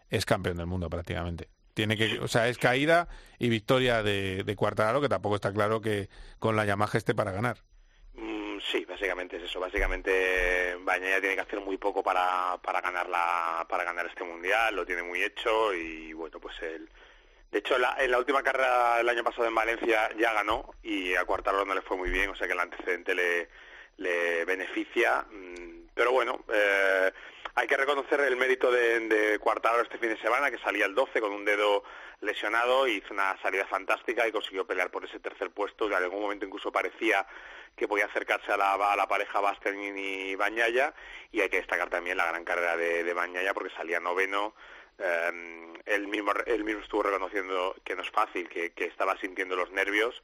es 0.10 0.26
campeón 0.26 0.58
del 0.58 0.68
mundo 0.68 0.90
prácticamente. 0.90 1.50
Tiene 1.80 1.96
que, 1.96 2.20
o 2.20 2.28
sea, 2.28 2.50
es 2.50 2.58
caída 2.58 3.08
y 3.38 3.48
victoria 3.48 4.04
de, 4.04 4.44
de 4.44 4.56
Quartararo, 4.58 5.00
que 5.00 5.08
tampoco 5.08 5.36
está 5.36 5.54
claro 5.54 5.80
que 5.80 6.10
con 6.38 6.58
la 6.58 6.66
Yamaha 6.66 6.98
esté 6.98 7.16
para 7.16 7.32
ganar. 7.32 7.56
Mm, 8.16 8.58
sí, 8.70 8.84
básicamente 8.84 9.38
es 9.38 9.44
eso. 9.44 9.62
Básicamente 9.62 10.76
Bañaya 10.82 11.22
tiene 11.22 11.36
que 11.36 11.42
hacer 11.42 11.62
muy 11.62 11.78
poco 11.78 12.04
para, 12.04 12.58
para 12.62 12.82
ganar 12.82 13.08
la, 13.08 13.66
para 13.70 13.86
ganar 13.86 14.08
este 14.08 14.26
mundial, 14.26 14.76
lo 14.76 14.86
tiene 14.86 15.04
muy 15.04 15.24
hecho 15.24 15.74
y 15.74 16.12
bueno, 16.12 16.38
pues 16.42 16.54
él. 16.64 16.90
De 17.50 17.60
hecho, 17.60 17.78
la, 17.78 17.96
en 17.98 18.12
la 18.12 18.18
última 18.20 18.44
carrera 18.44 18.98
del 18.98 19.08
año 19.08 19.24
pasado 19.24 19.48
en 19.48 19.56
Valencia 19.56 20.10
ya 20.20 20.34
ganó 20.34 20.72
y 20.84 21.16
a 21.16 21.24
Quartararo 21.24 21.64
no 21.64 21.76
le 21.76 21.82
fue 21.82 21.96
muy 21.96 22.10
bien, 22.10 22.30
o 22.30 22.36
sea 22.36 22.46
que 22.46 22.54
el 22.56 22.60
antecedente 22.60 23.16
le, 23.16 23.48
le 23.96 24.44
beneficia. 24.44 25.26
Mm, 25.32 25.88
Pero 25.94 26.12
bueno, 26.12 26.44
eh, 26.54 27.10
hay 27.60 27.68
que 27.68 27.76
reconocer 27.76 28.22
el 28.22 28.38
mérito 28.38 28.72
de, 28.72 29.02
de 29.02 29.40
Quartararo 29.40 29.84
este 29.84 29.98
fin 29.98 30.10
de 30.10 30.22
semana, 30.22 30.50
que 30.50 30.58
salía 30.60 30.86
el 30.86 30.96
12 30.96 31.20
con 31.20 31.34
un 31.34 31.44
dedo 31.44 31.84
lesionado, 32.22 32.88
y 32.88 32.94
hizo 32.94 33.14
una 33.14 33.38
salida 33.42 33.66
fantástica 33.66 34.26
y 34.26 34.32
consiguió 34.32 34.66
pelear 34.66 34.90
por 34.90 35.04
ese 35.04 35.20
tercer 35.20 35.52
puesto, 35.52 35.90
que 35.90 35.96
en 35.96 36.04
algún 36.04 36.22
momento 36.22 36.46
incluso 36.46 36.72
parecía 36.72 37.28
que 37.76 37.88
podía 37.88 38.06
acercarse 38.06 38.52
a 38.54 38.58
la, 38.58 39.08
pareja 39.08 39.42
Bastianini 39.42 40.32
y 40.32 40.36
Bañaya, 40.36 40.94
y 41.34 41.42
hay 41.42 41.50
que 41.50 41.58
destacar 41.58 41.90
también 41.90 42.16
la 42.18 42.28
gran 42.28 42.46
carrera 42.46 42.78
de, 42.78 43.04
de 43.04 43.14
Bañaya 43.14 43.54
porque 43.54 43.76
salía 43.76 44.00
noveno, 44.00 44.54
eh, 44.98 45.74
él, 45.86 46.08
mismo, 46.08 46.32
él 46.46 46.64
mismo 46.64 46.82
estuvo 46.82 47.04
reconociendo 47.04 47.76
que 47.84 47.96
no 47.96 48.04
es 48.04 48.10
fácil, 48.12 48.48
que, 48.48 48.72
estaba 48.78 49.18
sintiendo 49.18 49.56
los 49.56 49.72
nervios, 49.72 50.22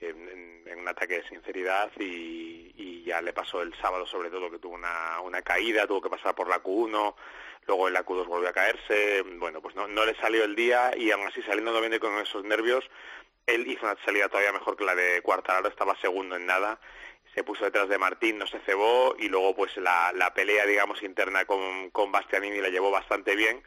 en, 0.00 0.62
en 0.66 0.78
un 0.78 0.88
ataque 0.88 1.14
de 1.14 1.28
sinceridad 1.28 1.90
y, 1.98 2.72
y 2.76 3.04
ya 3.04 3.20
le 3.20 3.32
pasó 3.32 3.62
el 3.62 3.74
sábado 3.76 4.06
sobre 4.06 4.30
todo 4.30 4.50
que 4.50 4.58
tuvo 4.58 4.74
una, 4.74 5.20
una 5.20 5.42
caída, 5.42 5.86
tuvo 5.86 6.02
que 6.02 6.10
pasar 6.10 6.34
por 6.34 6.48
la 6.48 6.62
Q1, 6.62 7.14
luego 7.66 7.88
en 7.88 7.94
la 7.94 8.04
Q2 8.04 8.26
volvió 8.26 8.48
a 8.48 8.52
caerse, 8.52 9.22
bueno, 9.22 9.60
pues 9.60 9.74
no, 9.74 9.86
no 9.86 10.04
le 10.04 10.14
salió 10.16 10.44
el 10.44 10.56
día 10.56 10.92
y 10.96 11.10
aún 11.10 11.26
así 11.26 11.42
saliendo 11.42 11.72
noveno 11.72 11.98
con 12.00 12.18
esos 12.18 12.44
nervios, 12.44 12.84
él 13.46 13.66
hizo 13.66 13.84
una 13.84 13.96
salida 14.04 14.28
todavía 14.28 14.52
mejor 14.52 14.76
que 14.76 14.84
la 14.84 14.94
de 14.94 15.20
Cuartararo, 15.22 15.68
estaba 15.68 15.96
segundo 16.00 16.36
en 16.36 16.46
nada, 16.46 16.80
se 17.34 17.44
puso 17.44 17.64
detrás 17.64 17.88
de 17.88 17.98
Martín, 17.98 18.38
no 18.38 18.46
se 18.46 18.60
cebó 18.60 19.16
y 19.18 19.28
luego 19.28 19.54
pues 19.54 19.76
la, 19.76 20.12
la 20.14 20.34
pelea 20.34 20.66
digamos 20.66 21.02
interna 21.02 21.44
con, 21.44 21.90
con 21.90 22.12
Bastianini 22.12 22.60
la 22.60 22.68
llevó 22.68 22.90
bastante 22.90 23.34
bien 23.36 23.62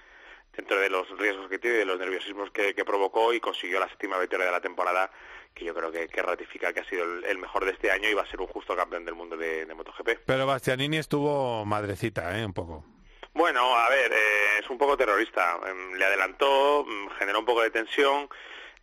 dentro 0.55 0.79
de 0.79 0.89
los 0.89 1.09
riesgos 1.17 1.49
que 1.49 1.59
tiene, 1.59 1.77
de 1.77 1.85
los 1.85 1.99
nerviosismos 1.99 2.49
que 2.51 2.85
provocó 2.85 3.33
y 3.33 3.41
consiguió 3.41 3.79
la 3.79 3.89
séptima 3.89 4.17
victoria 4.17 4.45
de 4.45 4.53
la 4.53 4.61
temporada, 4.61 5.11
que 5.55 5.65
yo 5.65 5.73
creo 5.73 5.91
que, 5.91 6.07
que 6.07 6.21
ratifica 6.21 6.71
que 6.73 6.81
ha 6.81 6.89
sido 6.89 7.03
el, 7.05 7.23
el 7.25 7.37
mejor 7.39 7.65
de 7.65 7.71
este 7.71 7.89
año 7.89 8.09
y 8.09 8.13
va 8.13 8.21
a 8.23 8.29
ser 8.29 8.41
un 8.41 8.47
justo 8.47 8.75
campeón 8.75 9.05
del 9.05 9.15
mundo 9.15 9.35
de, 9.37 9.65
de 9.65 9.73
MotoGP. 9.73 10.19
Pero 10.25 10.45
Bastianini 10.45 10.97
estuvo 10.97 11.65
madrecita, 11.65 12.37
¿eh? 12.37 12.45
Un 12.45 12.53
poco. 12.53 12.85
Bueno, 13.33 13.75
a 13.75 13.89
ver, 13.89 14.11
eh, 14.11 14.59
es 14.61 14.69
un 14.69 14.77
poco 14.77 14.95
terrorista. 14.95 15.57
Em, 15.67 15.93
le 15.93 16.05
adelantó, 16.05 16.85
mm, 16.85 17.09
generó 17.17 17.39
un 17.39 17.45
poco 17.45 17.61
de 17.63 17.69
tensión. 17.71 18.29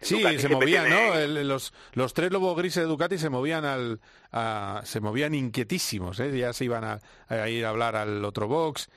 Sí, 0.00 0.16
Ducati 0.18 0.38
se 0.40 0.48
movían, 0.48 0.86
tiene- 0.86 1.06
¿no? 1.08 1.14
El- 1.14 1.48
los, 1.48 1.72
los 1.92 2.12
tres 2.12 2.32
lobos 2.32 2.56
grises 2.56 2.82
de 2.82 2.88
Ducati 2.88 3.18
se 3.18 3.30
movían 3.30 3.64
al, 3.64 4.00
a- 4.32 4.80
se 4.84 5.00
movían 5.00 5.32
inquietísimos, 5.34 6.18
¿eh? 6.20 6.36
Ya 6.36 6.52
se 6.52 6.64
iban 6.64 6.82
a, 6.84 6.98
a 7.28 7.48
ir 7.48 7.64
a 7.64 7.68
hablar 7.68 7.94
al 7.96 8.24
otro 8.24 8.48
box. 8.48 8.88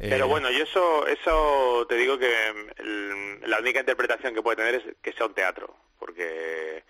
eh, 0.00 0.08
Pero 0.08 0.26
bueno, 0.26 0.50
yo 0.50 0.64
eso, 0.64 1.06
eso 1.06 1.86
te 1.88 1.96
digo 1.96 2.18
que 2.18 2.28
mm, 2.52 2.80
el- 2.80 3.50
la 3.50 3.58
única 3.58 3.80
interpretación 3.80 4.34
que 4.34 4.42
puede 4.42 4.56
tener 4.56 4.74
es 4.76 4.82
que 5.02 5.12
sea 5.12 5.26
un 5.26 5.34
teatro, 5.34 5.76
porque 5.98 6.82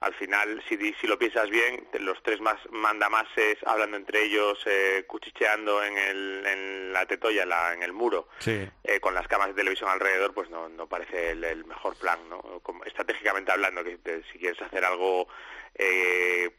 al 0.00 0.14
final, 0.14 0.62
si, 0.68 0.76
si 1.00 1.06
lo 1.06 1.18
piensas 1.18 1.48
bien, 1.48 1.86
los 2.00 2.22
tres 2.22 2.40
más 2.40 2.56
mandamases 2.70 3.56
hablando 3.64 3.96
entre 3.96 4.24
ellos, 4.24 4.58
eh, 4.66 5.04
cuchicheando 5.06 5.82
en, 5.82 5.96
el, 5.96 6.46
en 6.46 6.92
la 6.92 7.06
tetoya, 7.06 7.44
en, 7.44 7.48
la- 7.48 7.72
en 7.72 7.82
el 7.82 7.92
muro, 7.92 8.28
Sí. 8.38 8.68
eh, 8.84 9.00
con 9.00 9.14
las 9.14 9.26
cámaras 9.26 9.54
de 9.54 9.62
televisión 9.62 9.88
alrededor, 9.88 10.34
pues 10.34 10.50
no, 10.50 10.68
no 10.68 10.86
parece 10.86 11.30
el, 11.30 11.42
el 11.44 11.64
mejor 11.64 11.96
plan, 11.96 12.18
¿no? 12.28 12.40
Como 12.62 12.84
estratégicamente 12.84 13.52
hablando, 13.52 13.82
que 13.82 13.96
te- 13.98 14.22
si 14.32 14.38
quieres 14.38 14.60
hacer 14.60 14.84
algo 14.84 15.28
eh, 15.74 16.50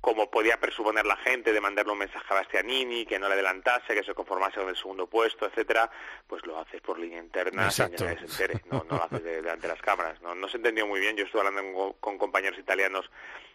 como 0.00 0.30
podía 0.30 0.58
presuponer 0.58 1.04
la 1.04 1.16
gente, 1.16 1.52
de 1.52 1.60
mandarle 1.60 1.92
un 1.92 1.98
mensaje 1.98 2.24
a 2.30 2.34
Bastianini, 2.34 3.04
que 3.04 3.18
no 3.18 3.28
le 3.28 3.34
adelantase, 3.34 3.94
que 3.94 4.02
se 4.02 4.14
conformase 4.14 4.58
con 4.58 4.68
el 4.68 4.76
segundo 4.76 5.06
puesto, 5.06 5.44
etcétera, 5.46 5.90
pues 6.26 6.44
lo 6.46 6.58
haces 6.58 6.80
por 6.80 6.98
línea 6.98 7.18
interna 7.18 7.64
sin 7.70 7.90
que 7.90 7.98
se 7.98 8.04
entere, 8.44 8.62
no, 8.70 8.84
no 8.88 8.96
lo 8.96 9.04
haces 9.04 9.22
de- 9.22 9.42
delante 9.42 9.66
de 9.66 9.72
las 9.74 9.82
cámaras. 9.82 10.20
No, 10.22 10.34
no 10.34 10.48
se 10.48 10.56
entendió 10.56 10.86
muy 10.86 11.00
bien, 11.00 11.16
yo 11.16 11.24
estuve 11.24 11.46
hablando 11.46 11.72
con, 11.74 11.92
con 11.94 12.18
compañeros 12.18 12.58
italianos 12.58 13.10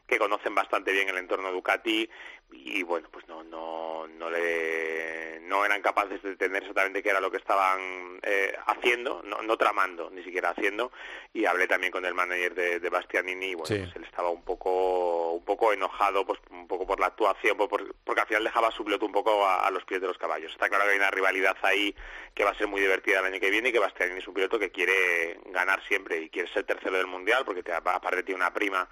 que 0.07 0.17
conocen 0.19 0.53
bastante 0.55 0.91
bien 0.91 1.09
el 1.09 1.17
entorno 1.17 1.51
Ducati 1.51 2.09
y 2.51 2.83
bueno, 2.83 3.09
pues 3.11 3.27
no, 3.27 3.43
no, 3.43 4.07
no 4.07 4.29
le, 4.29 5.39
no 5.41 5.65
eran 5.65 5.81
capaces 5.81 6.21
de 6.21 6.29
entender 6.29 6.61
exactamente 6.61 7.01
qué 7.01 7.09
era 7.09 7.19
lo 7.19 7.31
que 7.31 7.37
estaban 7.37 8.19
eh, 8.21 8.55
haciendo, 8.67 9.21
no, 9.23 9.41
no 9.41 9.57
tramando, 9.57 10.09
ni 10.11 10.23
siquiera 10.23 10.51
haciendo, 10.51 10.91
y 11.33 11.45
hablé 11.45 11.67
también 11.67 11.91
con 11.91 12.05
el 12.05 12.13
manager 12.13 12.53
de, 12.53 12.79
de 12.79 12.89
Bastianini 12.89 13.47
y 13.47 13.55
bueno, 13.55 13.65
Sí. 13.65 13.81
pues 13.83 13.95
él 13.95 14.03
estaba 14.03 14.29
un 14.29 14.43
poco, 14.43 15.31
un 15.31 15.43
poco 15.43 15.73
enojado, 15.73 16.25
pues 16.25 16.39
un 16.51 16.67
poco 16.67 16.85
por 16.85 16.99
la 16.99 17.07
actuación, 17.07 17.57
por- 17.57 17.67
por- 17.67 17.95
porque 18.03 18.21
al 18.21 18.27
final 18.27 18.43
dejaba 18.43 18.71
su 18.71 18.85
piloto 18.85 19.05
un 19.07 19.11
poco 19.11 19.45
a, 19.45 19.65
a 19.65 19.71
los 19.71 19.83
pies 19.85 19.99
de 20.01 20.07
los 20.07 20.17
caballos. 20.17 20.51
Está 20.51 20.69
claro 20.69 20.85
que 20.85 20.91
hay 20.91 20.97
una 20.97 21.11
rivalidad 21.11 21.57
ahí 21.63 21.95
que 22.35 22.43
va 22.43 22.51
a 22.51 22.57
ser 22.57 22.67
muy 22.67 22.79
divertida 22.79 23.19
el 23.19 23.25
año 23.25 23.39
que 23.39 23.49
viene 23.49 23.69
y 23.69 23.71
que 23.71 23.79
Bastianini 23.79 24.19
es 24.19 24.27
un 24.27 24.33
piloto 24.35 24.59
que 24.59 24.69
quiere 24.71 25.39
ganar 25.47 25.83
siempre 25.87 26.17
y 26.21 26.29
quiere 26.29 26.51
ser 26.53 26.63
tercero 26.63 26.95
del 26.97 27.07
mundial 27.07 27.43
porque 27.43 27.63
te, 27.63 27.73
aparte 27.73 28.23
tiene 28.23 28.39
una 28.41 28.53
prima 28.53 28.87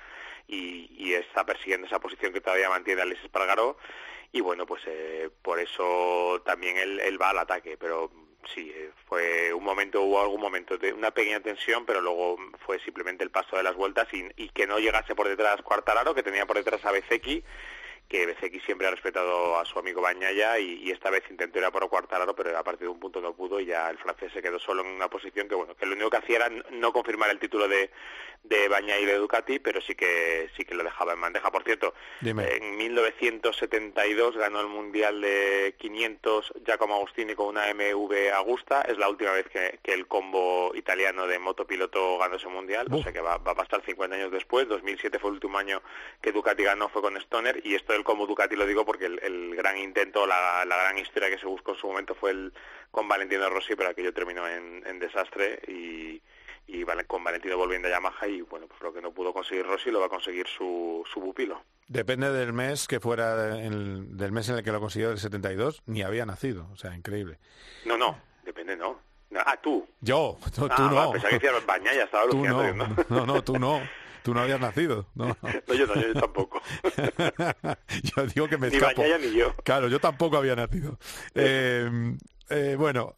y, 0.47 0.89
y 0.97 1.13
está 1.13 1.45
persiguiendo 1.45 1.87
esa 1.87 1.99
posición 1.99 2.33
que 2.33 2.41
todavía 2.41 2.69
mantiene 2.69 3.01
Alex 3.01 3.23
Espargaró. 3.23 3.77
Y 4.31 4.41
bueno 4.41 4.65
pues 4.65 4.81
eh, 4.87 5.29
por 5.41 5.59
eso 5.59 6.41
también 6.45 6.77
él, 6.77 7.21
va 7.21 7.29
al 7.29 7.39
ataque. 7.39 7.77
Pero 7.77 8.11
sí 8.53 8.71
eh, 8.75 8.91
fue 9.07 9.53
un 9.53 9.63
momento 9.63 10.01
hubo 10.01 10.21
algún 10.21 10.41
momento 10.41 10.77
de 10.77 10.91
una 10.91 11.11
pequeña 11.11 11.39
tensión 11.39 11.85
pero 11.85 12.01
luego 12.01 12.37
fue 12.65 12.77
simplemente 12.79 13.23
el 13.23 13.31
paso 13.31 13.55
de 13.55 13.63
las 13.63 13.73
vueltas 13.73 14.07
y, 14.13 14.27
y 14.35 14.49
que 14.49 14.67
no 14.67 14.79
llegase 14.79 15.15
por 15.15 15.29
detrás 15.29 15.61
Cuartararo 15.61 16.13
que 16.13 16.23
tenía 16.23 16.45
por 16.45 16.57
detrás 16.57 16.83
a 16.83 16.91
Bezeki 16.91 17.41
que 18.13 18.27
Bezeki 18.27 18.59
siempre 18.59 18.85
ha 18.85 18.91
respetado 18.91 19.57
a 19.57 19.65
su 19.65 19.79
amigo 19.79 19.99
Bañaya 19.99 20.59
y, 20.59 20.83
y 20.83 20.91
esta 20.91 21.09
vez 21.09 21.23
intentó 21.31 21.57
ir 21.57 21.65
a 21.65 21.71
por 21.71 21.89
Cuartararo, 21.89 22.35
pero 22.35 22.55
a 22.55 22.63
partir 22.63 22.83
de 22.85 22.93
un 22.93 22.99
punto 22.99 23.19
no 23.19 23.33
pudo 23.33 23.59
y 23.59 23.65
ya 23.65 23.89
el 23.89 23.97
francés 23.97 24.31
se 24.31 24.39
quedó 24.43 24.59
solo 24.59 24.83
en 24.83 24.89
una 24.89 25.09
posición 25.09 25.47
que 25.47 25.55
bueno, 25.55 25.73
que 25.73 25.87
lo 25.87 25.93
único 25.93 26.11
que 26.11 26.17
hacía 26.17 26.35
era 26.35 26.49
no 26.69 26.93
confirmar 26.93 27.31
el 27.31 27.39
título 27.39 27.67
de, 27.67 27.89
de 28.43 28.67
Bañaya 28.67 28.99
y 28.99 29.05
de 29.05 29.17
Ducati, 29.17 29.57
pero 29.57 29.81
sí 29.81 29.95
que 29.95 30.49
sí 30.55 30.63
que 30.63 30.75
lo 30.75 30.83
dejaba 30.83 31.13
en 31.13 31.21
bandeja. 31.21 31.49
Por 31.49 31.63
cierto, 31.63 31.95
Dime. 32.21 32.47
en 32.55 32.77
1972 32.77 34.37
ganó 34.37 34.61
el 34.61 34.67
Mundial 34.67 35.21
de 35.21 35.75
500 35.79 36.53
Giacomo 36.65 36.95
Agostini 36.95 37.33
con 37.33 37.47
una 37.47 37.73
MV 37.73 38.31
Agusta, 38.35 38.83
es 38.83 38.99
la 38.99 39.09
última 39.09 39.31
vez 39.31 39.47
que, 39.49 39.79
que 39.81 39.93
el 39.93 40.05
combo 40.07 40.71
italiano 40.75 41.25
de 41.25 41.39
motopiloto 41.39 42.19
ganó 42.19 42.35
ese 42.35 42.47
Mundial, 42.47 42.87
o 42.91 43.01
sea 43.01 43.11
que 43.11 43.21
va, 43.21 43.37
va 43.37 43.53
a 43.53 43.55
pasar 43.55 43.81
50 43.83 44.15
años 44.15 44.31
después, 44.31 44.67
2007 44.67 45.17
fue 45.17 45.29
el 45.29 45.35
último 45.35 45.57
año 45.57 45.81
que 46.21 46.31
Ducati 46.31 46.63
ganó, 46.63 46.89
fue 46.89 47.01
con 47.01 47.17
Stoner, 47.17 47.61
y 47.63 47.75
esto 47.75 47.93
del 48.03 48.05
combo 48.05 48.27
Ducati 48.27 48.55
lo 48.55 48.65
digo 48.65 48.85
porque 48.85 49.05
el, 49.05 49.19
el 49.23 49.55
gran 49.55 49.77
intento, 49.77 50.27
la, 50.27 50.65
la 50.65 50.75
gran 50.77 50.97
historia 50.97 51.29
que 51.29 51.37
se 51.39 51.45
buscó 51.45 51.71
en 51.71 51.77
su 51.77 51.87
momento 51.87 52.13
fue 52.15 52.31
el 52.31 52.53
con 52.91 53.07
Valentino 53.07 53.49
Rossi, 53.49 53.75
pero 53.75 53.89
aquello 53.89 54.13
terminó 54.13 54.47
en, 54.47 54.85
en 54.85 54.99
desastre 54.99 55.59
y, 55.67 56.21
con 57.07 57.23
Valentino 57.23 57.57
volviendo 57.57 57.87
a 57.87 57.91
Yamaha 57.91 58.27
y 58.27 58.41
bueno, 58.41 58.67
pues 58.67 58.79
lo 58.81 58.93
que 58.93 59.01
no 59.01 59.11
pudo 59.11 59.33
conseguir 59.33 59.65
Rossi 59.65 59.89
lo 59.91 59.99
va 59.99 60.05
a 60.07 60.09
conseguir 60.09 60.47
su, 60.47 61.03
su 61.11 61.19
pupilo. 61.19 61.63
Depende 61.87 62.31
del 62.31 62.53
mes 62.53 62.87
que 62.87 62.99
fuera, 62.99 63.57
el- 63.59 64.15
del 64.17 64.31
mes 64.31 64.47
en 64.49 64.57
el 64.57 64.63
que 64.63 64.71
lo 64.71 64.79
consiguió 64.79 65.09
del 65.09 65.17
72, 65.17 65.81
ni 65.85 66.01
había 66.03 66.25
nacido. 66.25 66.67
O 66.71 66.77
sea, 66.77 66.95
increíble. 66.95 67.39
No, 67.85 67.97
no, 67.97 68.17
depende, 68.43 68.75
no. 68.75 68.99
No, 69.29 69.39
Ah, 69.45 69.57
tú. 69.61 69.87
Yo, 70.01 70.37
tú, 70.55 70.67
ah, 70.69 70.75
tú 70.75 70.83
va, 70.95 71.05
no. 71.05 71.11
pensaba 71.11 71.29
que 71.31 71.35
decías 71.47 71.65
Bañaya, 71.65 72.03
estaba 72.03 72.29
Tú 72.29 72.45
alucinando. 72.45 72.87
no. 73.09 73.15
no, 73.19 73.25
no, 73.25 73.43
tú 73.43 73.57
no. 73.59 73.81
Tú 74.23 74.33
no 74.33 74.41
habías 74.41 74.59
nacido. 74.59 75.07
No, 75.15 75.27
no. 75.41 75.73
Yo 75.73 75.85
no, 75.85 75.95
yo 75.95 76.13
tampoco. 76.13 76.61
yo 78.03 78.25
digo 78.27 78.47
que 78.47 78.57
me 78.57 78.69
Ni 78.69 78.77
escapo. 78.77 79.01
Bañaya 79.01 79.17
ni 79.17 79.35
yo. 79.35 79.53
Claro, 79.63 79.89
yo 79.89 79.99
tampoco 79.99 80.37
había 80.37 80.55
nacido. 80.55 80.97
Eh, 81.35 81.89
eh, 82.49 82.75
bueno, 82.77 83.15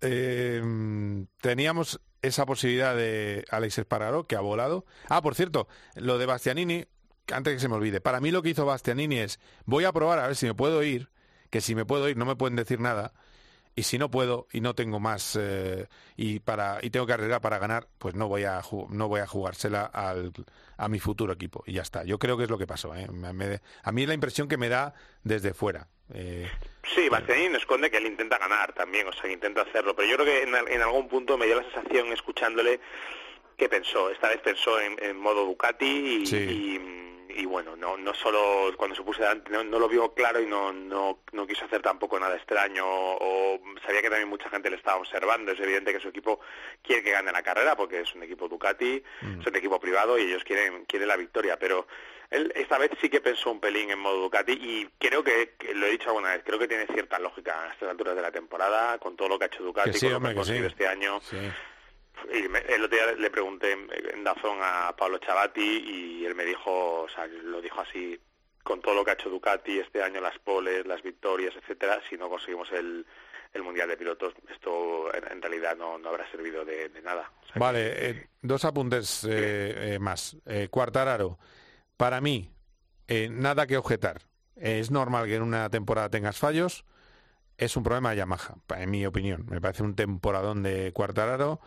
eh, 0.00 0.60
teníamos 1.40 2.00
esa 2.20 2.44
posibilidad 2.44 2.94
de 2.96 3.44
Alex 3.50 3.78
Espargaró, 3.78 4.26
que 4.26 4.36
ha 4.36 4.40
volado. 4.40 4.84
Ah, 5.08 5.22
por 5.22 5.34
cierto, 5.34 5.68
lo 5.94 6.18
de 6.18 6.26
Bastianini, 6.26 6.86
antes 7.32 7.54
que 7.54 7.60
se 7.60 7.68
me 7.68 7.76
olvide, 7.76 8.00
para 8.00 8.20
mí 8.20 8.30
lo 8.30 8.42
que 8.42 8.50
hizo 8.50 8.66
Bastianini 8.66 9.18
es, 9.18 9.40
voy 9.64 9.84
a 9.84 9.92
probar 9.92 10.18
a 10.18 10.26
ver 10.26 10.36
si 10.36 10.46
me 10.46 10.54
puedo 10.54 10.82
ir, 10.82 11.10
que 11.50 11.60
si 11.60 11.74
me 11.74 11.84
puedo 11.84 12.08
ir 12.08 12.16
no 12.16 12.24
me 12.24 12.36
pueden 12.36 12.56
decir 12.56 12.80
nada, 12.80 13.12
y 13.74 13.84
si 13.84 13.98
no 13.98 14.10
puedo 14.10 14.46
y 14.52 14.60
no 14.60 14.74
tengo 14.74 15.00
más 15.00 15.36
eh, 15.40 15.86
y 16.16 16.40
para 16.40 16.78
y 16.82 16.90
tengo 16.90 17.06
carrera 17.06 17.40
para 17.40 17.58
ganar 17.58 17.88
pues 17.98 18.14
no 18.14 18.28
voy 18.28 18.44
a 18.44 18.60
no 18.90 19.08
voy 19.08 19.20
a 19.20 19.26
jugársela 19.26 19.86
al, 19.86 20.32
a 20.76 20.88
mi 20.88 20.98
futuro 20.98 21.32
equipo. 21.32 21.62
Y 21.66 21.74
ya 21.74 21.82
está. 21.82 22.04
Yo 22.04 22.18
creo 22.18 22.36
que 22.36 22.44
es 22.44 22.50
lo 22.50 22.58
que 22.58 22.66
pasó 22.66 22.94
¿eh? 22.94 23.06
a 23.82 23.92
mí 23.92 24.02
es 24.02 24.08
la 24.08 24.14
impresión 24.14 24.48
que 24.48 24.56
me 24.56 24.68
da 24.68 24.94
desde 25.22 25.54
fuera 25.54 25.86
eh, 26.14 26.50
sí 26.94 27.08
Bastianini 27.08 27.56
esconde 27.56 27.90
que 27.90 27.96
él 27.96 28.06
intenta 28.06 28.38
ganar 28.38 28.72
también 28.74 29.06
o 29.06 29.12
sea 29.12 29.22
que 29.22 29.32
intenta 29.32 29.62
hacerlo 29.62 29.94
pero 29.94 30.08
yo 30.08 30.16
creo 30.16 30.26
que 30.26 30.72
en, 30.74 30.82
algún 30.82 31.08
punto 31.08 31.38
me 31.38 31.46
dio 31.46 31.56
la 31.56 31.70
sensación 31.70 32.08
escuchándole 32.12 32.80
que 33.56 33.68
pensó. 33.68 34.10
Esta 34.10 34.28
vez 34.28 34.40
pensó 34.40 34.80
en, 34.80 35.16
modo 35.16 35.44
Ducati 35.44 36.24
y 36.24 36.36
y 36.36 37.11
bueno, 37.44 37.76
no, 37.76 37.96
no 37.96 38.14
solo 38.14 38.72
cuando 38.76 38.96
se 38.96 39.02
puso 39.02 39.22
delante, 39.22 39.50
no, 39.50 39.64
lo 39.64 39.88
vio 39.88 40.12
claro 40.14 40.40
y 40.40 40.46
no, 40.46 40.72
no, 40.72 41.20
no 41.32 41.46
quiso 41.46 41.64
hacer 41.64 41.82
tampoco 41.82 42.18
nada 42.18 42.36
extraño 42.36 42.84
o 42.86 43.60
sabía 43.84 44.02
que 44.02 44.10
también 44.10 44.28
mucha 44.28 44.48
gente 44.48 44.70
le 44.70 44.76
estaba 44.76 44.98
observando. 44.98 45.52
Es 45.52 45.60
evidente 45.60 45.92
que 45.92 46.00
su 46.00 46.08
equipo 46.08 46.40
quiere 46.82 47.02
que 47.02 47.10
gane 47.10 47.32
la 47.32 47.42
carrera 47.42 47.76
porque 47.76 48.00
es 48.00 48.14
un 48.14 48.22
equipo 48.22 48.48
Ducati, 48.48 49.02
mm. 49.22 49.40
es 49.40 49.46
un 49.46 49.56
equipo 49.56 49.80
privado 49.80 50.18
y 50.18 50.22
ellos 50.22 50.44
quieren, 50.44 50.84
quieren 50.84 51.08
la 51.08 51.16
victoria, 51.16 51.58
pero 51.58 51.86
él 52.30 52.52
esta 52.56 52.78
vez 52.78 52.90
sí 53.00 53.08
que 53.08 53.20
pensó 53.20 53.50
un 53.50 53.60
pelín 53.60 53.90
en 53.90 53.98
modo 53.98 54.22
Ducati 54.22 54.52
y 54.52 54.88
creo 54.98 55.22
que, 55.22 55.54
lo 55.74 55.86
he 55.86 55.90
dicho 55.90 56.08
alguna 56.08 56.30
vez, 56.30 56.42
creo 56.44 56.58
que 56.58 56.68
tiene 56.68 56.86
cierta 56.86 57.18
lógica 57.18 57.64
a 57.64 57.72
estas 57.72 57.90
alturas 57.90 58.16
de 58.16 58.22
la 58.22 58.32
temporada 58.32 58.98
con 58.98 59.16
todo 59.16 59.28
lo 59.28 59.38
que 59.38 59.44
ha 59.44 59.48
hecho 59.48 59.62
Ducati, 59.62 59.98
con 59.98 60.12
lo 60.12 60.20
que 60.20 60.28
ha 60.28 60.34
conseguido 60.34 60.68
este 60.68 60.86
año. 60.86 61.20
Y 62.32 62.72
el 62.72 62.84
otro 62.84 62.96
día 62.96 63.12
le 63.12 63.30
pregunté 63.30 63.72
en 63.72 64.24
Dazón 64.24 64.58
a 64.60 64.94
Pablo 64.96 65.18
Chavati 65.18 65.60
y 65.60 66.26
él 66.26 66.34
me 66.34 66.44
dijo, 66.44 67.02
o 67.02 67.08
sea, 67.08 67.26
lo 67.26 67.60
dijo 67.60 67.80
así, 67.80 68.20
con 68.62 68.80
todo 68.80 68.94
lo 68.94 69.04
que 69.04 69.10
ha 69.10 69.14
hecho 69.14 69.30
Ducati 69.30 69.78
este 69.78 70.02
año, 70.02 70.20
las 70.20 70.38
poles, 70.38 70.86
las 70.86 71.02
victorias, 71.02 71.54
etcétera, 71.56 72.00
si 72.08 72.16
no 72.16 72.28
conseguimos 72.28 72.70
el, 72.72 73.04
el 73.52 73.62
Mundial 73.62 73.88
de 73.88 73.96
Pilotos, 73.96 74.34
esto 74.50 75.12
en, 75.14 75.42
realidad 75.42 75.76
no, 75.76 75.98
no, 75.98 76.08
habrá 76.08 76.30
servido 76.30 76.64
de, 76.64 76.90
nada. 77.02 77.30
vale, 77.56 78.10
eh, 78.10 78.26
dos 78.40 78.64
apuntes 78.64 79.24
eh, 79.24 79.94
eh, 79.94 79.98
más. 79.98 80.36
Cuartararo, 80.70 81.38
para 81.96 82.20
mí, 82.20 82.50
nada 83.30 83.66
que 83.66 83.76
objetar. 83.76 84.22
Es 84.56 84.90
normal 84.90 85.26
que 85.26 85.36
en 85.36 85.42
una 85.42 85.68
temporada 85.70 86.08
tengas 86.08 86.38
fallos. 86.38 86.84
Es 87.58 87.76
un 87.76 87.82
problema 87.82 88.10
de 88.10 88.16
Yamaha, 88.16 88.54
en 88.76 88.90
mi 88.90 89.04
opinión. 89.06 89.46
Me 89.48 89.60
parece 89.60 89.82
un 89.82 89.94
temporadón 89.94 90.62
de 90.62 90.92
Cuartararo 90.92 91.60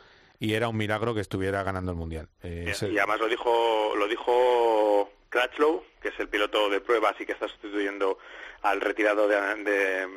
y 0.45 0.53
era 0.53 0.67
un 0.69 0.77
milagro 0.77 1.15
que 1.15 1.21
estuviera 1.21 1.63
ganando 1.63 1.91
el 1.91 1.97
mundial. 1.97 2.29
Eh, 2.43 2.71
y 2.81 2.97
además 2.99 3.19
lo 3.19 3.27
dijo 3.27 3.95
lo 3.97 4.07
dijo 4.07 5.11
Crutchlow, 5.29 5.83
que 5.99 6.09
es 6.09 6.19
el 6.19 6.29
piloto 6.29 6.69
de 6.69 6.81
pruebas 6.81 7.19
y 7.19 7.25
que 7.25 7.31
está 7.31 7.47
sustituyendo 7.47 8.19
al 8.61 8.79
retirado 8.79 9.27
de, 9.27 10.07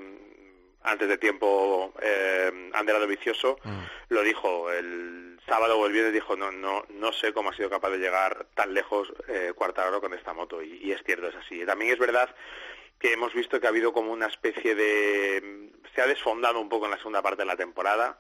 antes 0.83 1.09
de 1.09 1.17
tiempo 1.17 1.95
eh, 2.03 2.71
Anderado 2.75 3.07
Vicioso, 3.07 3.59
mm. 3.65 3.83
lo 4.11 4.23
dijo 4.23 4.71
el 4.71 5.41
sábado 5.47 5.79
o 5.79 5.87
el 5.87 5.93
viernes 5.93 6.13
dijo 6.13 6.37
no 6.37 6.53
no 6.53 6.85
no 6.91 7.13
sé 7.13 7.33
cómo 7.33 7.49
ha 7.49 7.57
sido 7.57 7.71
capaz 7.71 7.89
de 7.89 7.99
llegar 7.99 8.49
tan 8.55 8.75
lejos 8.75 9.11
eh, 9.29 9.53
Cuartararo 9.55 10.03
con 10.03 10.13
esta 10.13 10.35
moto 10.35 10.63
y, 10.63 10.77
y 10.83 10.93
es 10.93 11.03
cierto 11.05 11.29
es 11.29 11.37
así. 11.37 11.65
También 11.65 11.91
es 11.91 11.99
verdad 11.99 12.29
que 12.99 13.15
hemos 13.15 13.33
visto 13.33 13.59
que 13.59 13.67
ha 13.67 13.71
habido 13.71 13.95
como 13.95 14.13
una 14.13 14.27
especie 14.27 14.75
de 14.75 15.71
se 15.95 16.03
ha 16.03 16.07
desfondado 16.07 16.61
un 16.61 16.69
poco 16.69 16.85
en 16.85 16.91
la 16.91 16.99
segunda 16.99 17.23
parte 17.23 17.43
de 17.43 17.47
la 17.47 17.57
temporada 17.57 18.19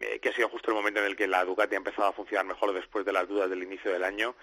eh, 0.00 0.18
que 0.20 0.28
ha 0.28 0.32
sido 0.32 0.48
justo 0.48 0.70
el 0.70 0.76
momento 0.76 1.00
en 1.00 1.06
el 1.06 1.16
que 1.16 1.26
la 1.26 1.44
Ducati 1.44 1.74
ha 1.74 1.78
empezado 1.78 2.08
a 2.08 2.12
funcionar 2.12 2.46
mejor 2.46 2.72
después 2.72 3.04
de 3.04 3.12
las 3.12 3.28
dudas 3.28 3.48
del 3.48 3.62
inicio 3.62 3.92
del 3.92 4.04
año 4.04 4.34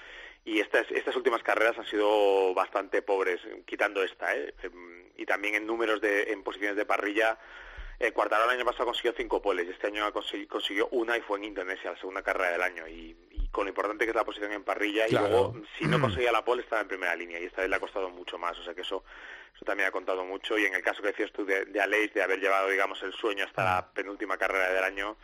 y 0.44 0.60
estas, 0.60 0.90
estas 0.92 1.16
últimas 1.16 1.44
carreras 1.44 1.78
han 1.78 1.86
sido 1.86 2.54
bastante 2.54 3.02
pobres, 3.02 3.42
quitando 3.66 4.04
esta, 4.04 4.36
¿eh? 4.36 4.54
Em, 4.64 5.04
y 5.18 5.26
también 5.26 5.56
en 5.56 5.68
números 5.68 6.02
de, 6.02 6.32
en 6.32 6.44
posiciones 6.44 6.76
de 6.76 6.86
parrilla. 6.86 7.38
Eh, 8.02 8.14
Cuartararo 8.14 8.50
el 8.50 8.58
año 8.58 8.66
pasado 8.66 8.86
consiguió 8.86 9.14
cinco 9.16 9.40
poles, 9.44 9.70
este 9.70 9.86
año 9.86 10.12
consiguió, 10.12 10.88
una 10.90 11.16
y 11.18 11.22
fue 11.22 11.38
en 11.38 11.46
Indonesia, 11.46 11.92
la 11.92 12.00
segunda 12.00 12.24
carrera 12.24 12.54
del 12.54 12.62
año, 12.64 12.88
y, 12.88 13.16
con 13.52 13.66
lo 13.66 13.70
importante 13.70 14.06
que 14.06 14.10
es 14.10 14.16
la 14.16 14.24
posición 14.24 14.52
en 14.54 14.64
parrilla, 14.64 15.08
y 15.08 15.12
luego 15.12 15.54
si 15.78 15.86
no 15.86 16.02
conseguía 16.02 16.32
la 16.32 16.44
pole 16.44 16.64
estaba 16.64 16.82
en 16.82 16.88
primera 16.88 17.16
línea, 17.16 17.40
y 17.40 17.46
esta 17.46 17.62
vez 17.62 17.70
le 17.70 17.76
ha 17.76 17.80
costado 17.80 18.10
mucho 18.10 18.40
más, 18.40 18.58
o 18.58 18.64
sea 18.64 18.74
que 18.74 18.82
eso 18.82 19.04
eso 19.54 19.66
también 19.66 19.90
ha 19.90 19.92
contado 19.92 20.24
mucho 20.24 20.58
y 20.58 20.66
en 20.66 20.74
el 20.74 20.82
caso 20.82 21.02
que 21.02 21.10
decías 21.10 21.32
tú 21.32 21.46
de, 21.46 21.66
de 21.66 21.82
Aleix, 21.82 22.14
de 22.14 22.24
haber 22.24 22.40
llevado, 22.40 22.70
digamos, 22.70 23.04
el 23.04 23.14
sueño 23.14 23.46
hasta 23.46 23.64
la 23.64 23.92
penúltima 23.94 24.38
carrera 24.38 24.72
del 24.72 24.84
año, 24.84 25.18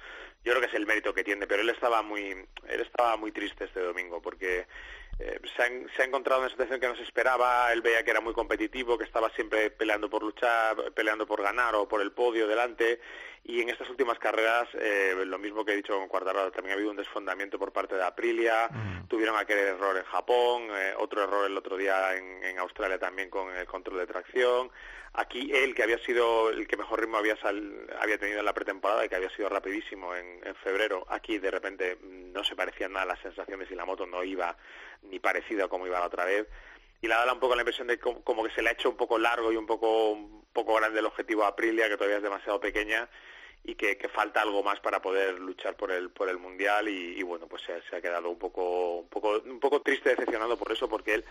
yo 0.43 0.51
creo 0.51 0.61
que 0.61 0.67
es 0.67 0.73
el 0.75 0.85
mérito 0.85 1.13
que 1.13 1.23
tiene, 1.23 1.47
pero 1.47 1.61
él 1.61 1.69
estaba 1.69 2.01
muy, 2.01 2.29
él 2.67 2.81
estaba 2.81 3.17
muy 3.17 3.31
triste 3.31 3.65
este 3.65 3.79
domingo 3.79 4.21
porque 4.21 4.67
eh, 5.19 5.39
se, 5.55 5.63
ha, 6.01 6.05
encontrado 6.05 6.41
en 6.41 6.43
una 6.43 6.51
situación 6.51 6.79
que 6.79 6.87
no 6.87 6.95
se 6.95 7.03
esperaba, 7.03 7.71
él 7.73 7.81
veía 7.81 8.03
que 8.03 8.11
era 8.11 8.21
muy 8.21 8.33
competitivo, 8.33 8.97
que 8.97 9.03
estaba 9.03 9.29
siempre 9.31 9.71
peleando 9.71 10.09
por 10.09 10.21
luchar, 10.21 10.91
peleando 10.93 11.25
por 11.25 11.41
ganar 11.41 11.73
o 11.75 11.87
por 11.87 12.01
el 12.01 12.11
podio 12.11 12.47
delante, 12.47 12.99
y 13.47 13.61
en 13.61 13.69
estas 13.69 13.89
últimas 13.89 14.19
carreras, 14.19 14.67
eh, 14.73 15.15
lo 15.25 15.39
mismo 15.39 15.63
que 15.63 15.71
he 15.71 15.77
dicho 15.77 15.97
con 15.97 16.09
Cuartararo, 16.09 16.51
también 16.51 16.73
ha 16.73 16.75
habido 16.75 16.91
un 16.91 16.97
desfondamiento 16.97 17.57
por 17.57 17.71
parte 17.71 17.95
de 17.95 18.03
Aprilia, 18.03 18.67
mm. 18.69 19.07
tuvieron 19.07 19.37
aquel 19.37 19.59
error 19.59 19.95
en 19.95 20.03
Japón, 20.03 20.63
eh, 20.69 20.93
otro 20.97 21.23
error 21.23 21.49
el 21.49 21.57
otro 21.57 21.77
día 21.77 22.13
en, 22.15 22.43
en, 22.43 22.59
Australia 22.59 22.99
también 22.99 23.29
con 23.29 23.55
el 23.55 23.65
control 23.65 23.99
de 23.99 24.07
tracción, 24.07 24.69
aquí 25.13 25.49
él, 25.53 25.73
que 25.73 25.83
había 25.83 25.97
sido 25.99 26.49
el 26.49 26.67
que 26.67 26.75
mejor 26.75 26.99
ritmo 26.99 27.17
había, 27.17 27.37
había 28.01 28.17
tenido 28.17 28.39
en 28.39 28.45
la 28.45 28.53
pretemporada 28.53 29.05
y 29.05 29.09
que 29.09 29.15
había 29.15 29.29
sido 29.29 29.47
rapidísimo 29.47 30.13
en, 30.13 30.41
en 30.43 30.55
febrero, 30.55 31.05
aquí 31.09 31.37
de 31.37 31.49
repente 31.49 31.97
no 32.03 32.43
se 32.43 32.53
parecían 32.53 32.91
nada 32.91 33.05
las 33.05 33.21
sensaciones 33.21 33.71
y 33.71 33.75
la 33.75 33.85
moto 33.85 34.05
no 34.05 34.25
iba 34.25 34.57
ni 35.03 35.19
parecida 35.19 35.65
a 35.65 35.67
como 35.69 35.87
iba 35.87 35.99
la 35.99 36.07
otra 36.07 36.25
vez. 36.25 36.47
Y 36.99 37.07
le 37.07 37.13
da 37.13 37.31
un 37.31 37.39
poco 37.39 37.55
la 37.55 37.61
impresión 37.61 37.87
de 37.87 37.99
como, 37.99 38.43
que 38.43 38.51
se 38.51 38.61
le 38.61 38.69
ha 38.69 38.73
hecho 38.73 38.89
un 38.89 38.97
poco 38.97 39.19
largo 39.19 39.51
y 39.51 39.55
un 39.55 39.67
poco 39.67 40.09
un 40.09 40.45
poco 40.51 40.73
grande 40.73 40.99
el 40.99 41.05
objetivo 41.05 41.43
a 41.43 41.49
Aprilia 41.49 41.87
que 41.87 41.95
todavía 41.95 42.17
es 42.17 42.23
demasiado 42.23 42.59
pequeña 42.59 43.07
y 43.63 43.75
que, 43.75 43.97
falta 44.07 44.41
algo 44.41 44.63
más 44.63 44.79
para 44.79 45.01
poder 45.01 45.39
luchar 45.39 45.75
por 45.75 45.91
el 45.91 46.09
por 46.09 46.29
el 46.29 46.37
mundial 46.37 46.87
y, 46.87 47.21
bueno 47.23 47.47
pues 47.47 47.61
se, 47.63 47.95
ha 47.95 48.01
quedado 48.01 48.29
un 48.29 48.39
poco 48.39 48.99
un 48.99 49.09
poco 49.09 49.41
un 49.45 49.59
poco 49.59 49.81
triste 49.81 50.09
decepcionado 50.09 50.57
por 50.57 50.71
eso 50.71 50.87
porque 50.87 51.15
él 51.15 51.25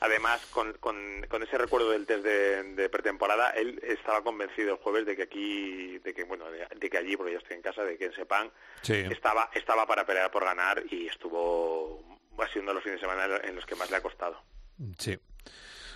además 0.00 0.44
con, 0.46 0.74
con, 0.74 1.42
ese 1.42 1.58
recuerdo 1.58 1.90
del 1.90 2.06
test 2.06 2.24
de, 2.24 2.88
pretemporada 2.90 3.50
él 3.50 3.80
estaba 3.82 4.22
convencido 4.22 4.74
el 4.74 4.78
jueves 4.78 5.06
de 5.06 5.16
que 5.16 5.22
aquí 5.22 5.98
de 5.98 6.14
que 6.14 6.24
bueno 6.24 6.44
de, 6.50 6.90
que 6.90 6.98
allí 6.98 7.16
porque 7.16 7.32
yo 7.32 7.38
estoy 7.38 7.56
en 7.56 7.62
casa 7.62 7.82
de 7.84 7.96
que 7.96 8.06
en 8.06 8.12
Sepan 8.12 8.50
estaba 8.86 9.50
estaba 9.54 9.86
para 9.86 10.04
pelear 10.04 10.30
por 10.30 10.44
ganar 10.44 10.82
y 10.90 11.06
estuvo 11.06 12.04
siendo 12.52 12.72
los 12.72 12.82
fines 12.82 13.00
de 13.00 13.06
semana 13.08 13.40
en 13.42 13.56
los 13.56 13.66
que 13.66 13.74
más 13.74 13.90
le 13.90 13.96
ha 13.96 14.00
costado. 14.00 14.40
Sí 14.98 15.18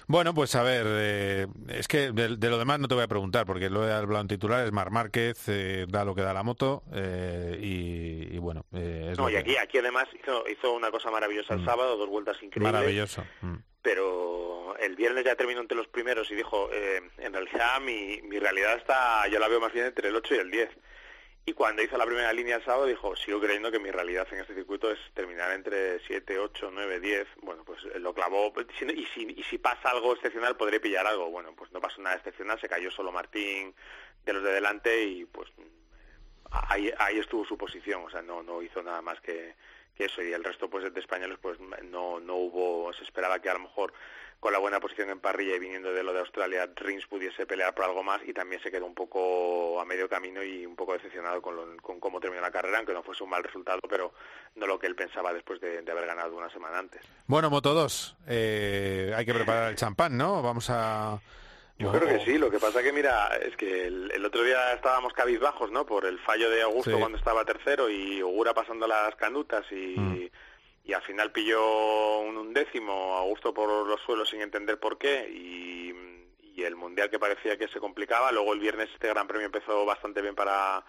bueno, 0.06 0.34
pues 0.34 0.54
a 0.54 0.62
ver, 0.62 0.86
eh, 0.88 1.46
es 1.68 1.88
que 1.88 2.12
de, 2.12 2.28
lo 2.28 2.58
demás 2.58 2.80
no 2.80 2.88
te 2.88 2.94
voy 2.94 3.04
a 3.04 3.08
preguntar, 3.08 3.46
porque 3.46 3.70
lo 3.70 3.86
he 3.86 3.92
hablado 3.92 4.22
en 4.22 4.28
titular, 4.28 4.64
es 4.64 4.72
Mar 4.72 4.90
Márquez, 4.90 5.48
eh, 5.48 5.86
da 5.88 6.04
lo 6.04 6.14
que 6.14 6.22
da 6.22 6.32
la 6.32 6.42
moto, 6.42 6.82
eh, 6.92 7.58
y, 7.60 8.38
bueno. 8.38 8.64
no, 8.70 9.30
y 9.30 9.36
aquí, 9.36 9.56
aquí 9.56 9.78
además 9.78 10.08
hizo, 10.20 10.48
hizo 10.48 10.72
una 10.72 10.90
cosa 10.90 11.10
maravillosa 11.10 11.54
el 11.54 11.60
mm. 11.60 11.64
sábado, 11.64 11.96
dos 11.96 12.08
vueltas 12.08 12.36
increíbles. 12.42 12.72
Maravilloso. 12.72 13.24
Mm. 13.40 13.56
Pero 13.82 14.76
el 14.78 14.96
viernes 14.96 15.24
ya 15.24 15.36
terminó 15.36 15.60
entre 15.60 15.76
los 15.76 15.88
primeros 15.88 16.30
y 16.30 16.34
dijo, 16.34 16.70
en 16.72 17.32
realidad 17.32 17.80
mi, 17.80 18.20
mi 18.22 18.38
realidad 18.38 18.76
está, 18.76 19.26
yo 19.28 19.38
la 19.38 19.48
veo 19.48 19.60
más 19.60 19.72
bien 19.72 19.86
entre 19.86 20.08
el 20.08 20.16
8 20.16 20.34
y 20.34 20.38
el 20.38 20.50
10 20.50 20.70
y 21.44 21.54
cuando 21.54 21.82
hizo 21.82 21.98
la 21.98 22.06
primera 22.06 22.32
línea 22.32 22.56
el 22.56 22.64
sábado 22.64 22.86
dijo, 22.86 23.16
sigo 23.16 23.40
creyendo 23.40 23.72
que 23.72 23.80
mi 23.80 23.90
realidad 23.90 24.28
en 24.30 24.38
este 24.38 24.54
circuito 24.54 24.92
es 24.92 24.98
terminar 25.12 25.50
entre 25.50 25.98
7, 26.06 26.38
8, 26.38 26.70
9, 26.72 27.00
10. 27.00 27.26
Bueno, 27.42 27.64
pues 27.64 27.82
lo 27.96 28.14
clavó. 28.14 28.52
Y 28.94 29.06
si, 29.06 29.22
y 29.22 29.42
si 29.42 29.58
pasa 29.58 29.90
algo 29.90 30.14
excepcional, 30.14 30.56
podré 30.56 30.78
pillar 30.78 31.04
algo. 31.04 31.30
Bueno, 31.30 31.52
pues 31.56 31.72
no 31.72 31.80
pasó 31.80 32.00
nada 32.00 32.14
excepcional, 32.14 32.60
se 32.60 32.68
cayó 32.68 32.92
solo 32.92 33.10
Martín 33.10 33.74
de 34.24 34.32
los 34.32 34.44
de 34.44 34.52
delante 34.52 35.02
y 35.02 35.24
pues 35.24 35.50
ahí, 36.52 36.92
ahí 36.98 37.18
estuvo 37.18 37.44
su 37.44 37.58
posición. 37.58 38.04
O 38.04 38.10
sea, 38.10 38.22
no, 38.22 38.44
no 38.44 38.62
hizo 38.62 38.80
nada 38.80 39.02
más 39.02 39.20
que, 39.20 39.56
que 39.96 40.04
eso. 40.04 40.22
Y 40.22 40.32
el 40.32 40.44
resto 40.44 40.70
pues 40.70 40.94
de 40.94 41.00
españoles 41.00 41.38
pues 41.42 41.58
no, 41.58 42.20
no 42.20 42.36
hubo, 42.36 42.92
se 42.92 43.02
esperaba 43.02 43.42
que 43.42 43.50
a 43.50 43.54
lo 43.54 43.60
mejor 43.60 43.92
con 44.42 44.52
la 44.52 44.58
buena 44.58 44.80
posición 44.80 45.08
en 45.08 45.20
parrilla 45.20 45.54
y 45.54 45.60
viniendo 45.60 45.92
de 45.92 46.02
lo 46.02 46.12
de 46.12 46.18
Australia, 46.18 46.68
Rins 46.74 47.06
pudiese 47.06 47.46
pelear 47.46 47.72
por 47.76 47.84
algo 47.84 48.02
más 48.02 48.20
y 48.26 48.32
también 48.32 48.60
se 48.60 48.72
quedó 48.72 48.86
un 48.86 48.94
poco 48.94 49.80
a 49.80 49.84
medio 49.84 50.08
camino 50.08 50.42
y 50.42 50.66
un 50.66 50.74
poco 50.74 50.94
decepcionado 50.94 51.40
con, 51.40 51.78
con 51.78 52.00
cómo 52.00 52.18
terminó 52.18 52.42
la 52.42 52.50
carrera, 52.50 52.78
aunque 52.78 52.92
no 52.92 53.04
fuese 53.04 53.22
un 53.22 53.30
mal 53.30 53.44
resultado, 53.44 53.78
pero 53.88 54.12
no 54.56 54.66
lo 54.66 54.80
que 54.80 54.88
él 54.88 54.96
pensaba 54.96 55.32
después 55.32 55.60
de, 55.60 55.88
haber 55.88 56.06
ganado 56.06 56.36
una 56.36 56.50
semana 56.50 56.80
antes. 56.80 57.00
Bueno, 57.28 57.50
Moto 57.50 57.72
2, 57.72 58.16
eh, 58.26 59.12
hay 59.16 59.24
que 59.24 59.32
preparar 59.32 59.70
el 59.70 59.76
champán, 59.76 60.16
¿no? 60.16 60.42
Vamos 60.42 60.68
a... 60.70 61.20
Yo 61.78 61.92
creo 61.92 62.08
que 62.08 62.24
sí, 62.24 62.36
lo 62.36 62.50
que 62.50 62.58
pasa 62.58 62.82
que 62.82 62.92
mira, 62.92 63.36
es 63.36 63.56
que 63.56 63.86
el, 63.86 64.26
otro 64.26 64.42
día 64.42 64.72
estábamos 64.72 65.12
cabizbajos, 65.12 65.70
¿no? 65.70 65.86
Por 65.86 66.04
el 66.04 66.18
fallo 66.18 66.50
de 66.50 66.62
Augusto 66.62 66.98
cuando 66.98 67.16
estaba 67.16 67.44
tercero 67.44 67.88
y 67.88 68.20
Ogura 68.20 68.52
pasando 68.52 68.88
las 68.88 69.14
canutas 69.14 69.64
y... 69.70 69.94
Mm 69.96 70.28
y 70.84 70.92
al 70.92 71.02
final 71.02 71.32
pilló 71.32 72.18
un 72.20 72.36
undécimo 72.36 73.18
a 73.18 73.22
gusto 73.22 73.54
por 73.54 73.86
los 73.86 74.00
suelos 74.02 74.28
sin 74.28 74.40
entender 74.40 74.80
por 74.80 74.98
qué 74.98 75.28
y, 75.30 75.94
y, 76.54 76.64
el 76.64 76.76
mundial 76.76 77.10
que 77.10 77.18
parecía 77.18 77.56
que 77.56 77.68
se 77.68 77.80
complicaba 77.80 78.30
luego 78.32 78.52
el 78.52 78.60
viernes 78.60 78.90
este 78.92 79.08
gran 79.08 79.26
premio 79.26 79.46
empezó 79.46 79.84
bastante 79.84 80.22
bien 80.22 80.34
para 80.34 80.84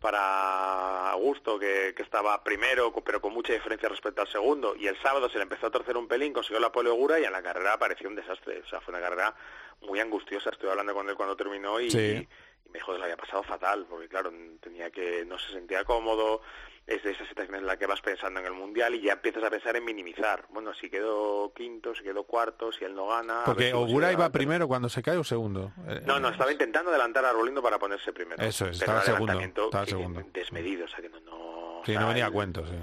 para 0.00 1.10
Augusto, 1.10 1.58
que, 1.58 1.92
que 1.96 2.02
estaba 2.02 2.42
primero, 2.44 2.92
pero 3.04 3.20
con 3.20 3.32
mucha 3.34 3.52
diferencia 3.52 3.88
respecto 3.88 4.22
al 4.22 4.28
segundo, 4.28 4.76
y 4.76 4.86
el 4.86 5.00
sábado 5.02 5.28
se 5.28 5.38
le 5.38 5.42
empezó 5.42 5.66
a 5.66 5.70
torcer 5.70 5.96
un 5.96 6.06
pelín, 6.06 6.32
consiguió 6.32 6.60
la 6.60 6.70
pole 6.70 6.90
Ogura 6.90 7.18
y 7.18 7.24
en 7.24 7.32
la 7.32 7.42
carrera 7.42 7.78
pareció 7.78 8.08
un 8.08 8.14
desastre. 8.14 8.60
O 8.60 8.66
sea, 8.68 8.80
fue 8.80 8.94
una 8.94 9.02
carrera 9.02 9.34
muy 9.82 9.98
angustiosa. 9.98 10.50
Estuve 10.50 10.70
hablando 10.70 10.94
con 10.94 11.08
él 11.08 11.16
cuando 11.16 11.36
terminó 11.36 11.80
y, 11.80 11.90
Sí. 11.90 11.98
y 11.98 12.68
me 12.68 12.74
dijo 12.78 12.92
que 12.92 12.98
lo 12.98 13.04
había 13.04 13.16
pasado 13.16 13.42
fatal, 13.42 13.86
porque 13.88 14.08
claro, 14.08 14.32
tenía 14.60 14.90
que, 14.90 15.24
no 15.24 15.38
se 15.38 15.52
sentía 15.52 15.84
cómodo, 15.84 16.42
es 16.88 17.02
de 17.02 17.10
esas 17.10 17.28
situaciones 17.28 17.60
en 17.60 17.66
las 17.66 17.76
que 17.76 17.86
vas 17.86 18.00
pensando 18.00 18.40
en 18.40 18.46
el 18.46 18.54
Mundial 18.54 18.94
y 18.94 19.02
ya 19.02 19.12
empiezas 19.12 19.44
a 19.44 19.50
pensar 19.50 19.76
en 19.76 19.84
minimizar. 19.84 20.46
Bueno, 20.48 20.72
si 20.72 20.88
quedó 20.88 21.52
quinto, 21.54 21.94
si 21.94 22.02
quedó 22.02 22.24
cuarto, 22.24 22.72
si 22.72 22.84
él 22.84 22.94
no 22.94 23.06
gana... 23.08 23.42
Porque 23.44 23.74
Ogura 23.74 24.10
iba 24.10 24.30
primero 24.30 24.66
cuando 24.66 24.88
se 24.88 25.02
cae 25.02 25.18
o 25.18 25.24
segundo. 25.24 25.72
Eh, 25.86 26.00
No, 26.06 26.18
no, 26.18 26.30
estaba 26.30 26.50
intentando 26.50 26.90
adelantar 26.90 27.26
a 27.26 27.30
Arbolindo 27.30 27.62
para 27.62 27.78
ponerse 27.78 28.12
primero. 28.14 28.42
Eso 28.42 28.66
es, 28.66 28.80
estaba 28.80 29.00
un 29.00 29.04
segundo, 29.04 29.40
estaba 29.40 29.84
segundo. 29.84 30.24
desmedido, 30.32 30.86
o 30.86 30.88
sea 30.88 31.00
que 31.00 31.10
no... 31.10 31.20
no 31.20 31.82
Sí, 31.84 31.94
no 31.94 32.08
venía 32.08 32.26
a 32.26 32.30
cuento, 32.30 32.66
sí. 32.66 32.74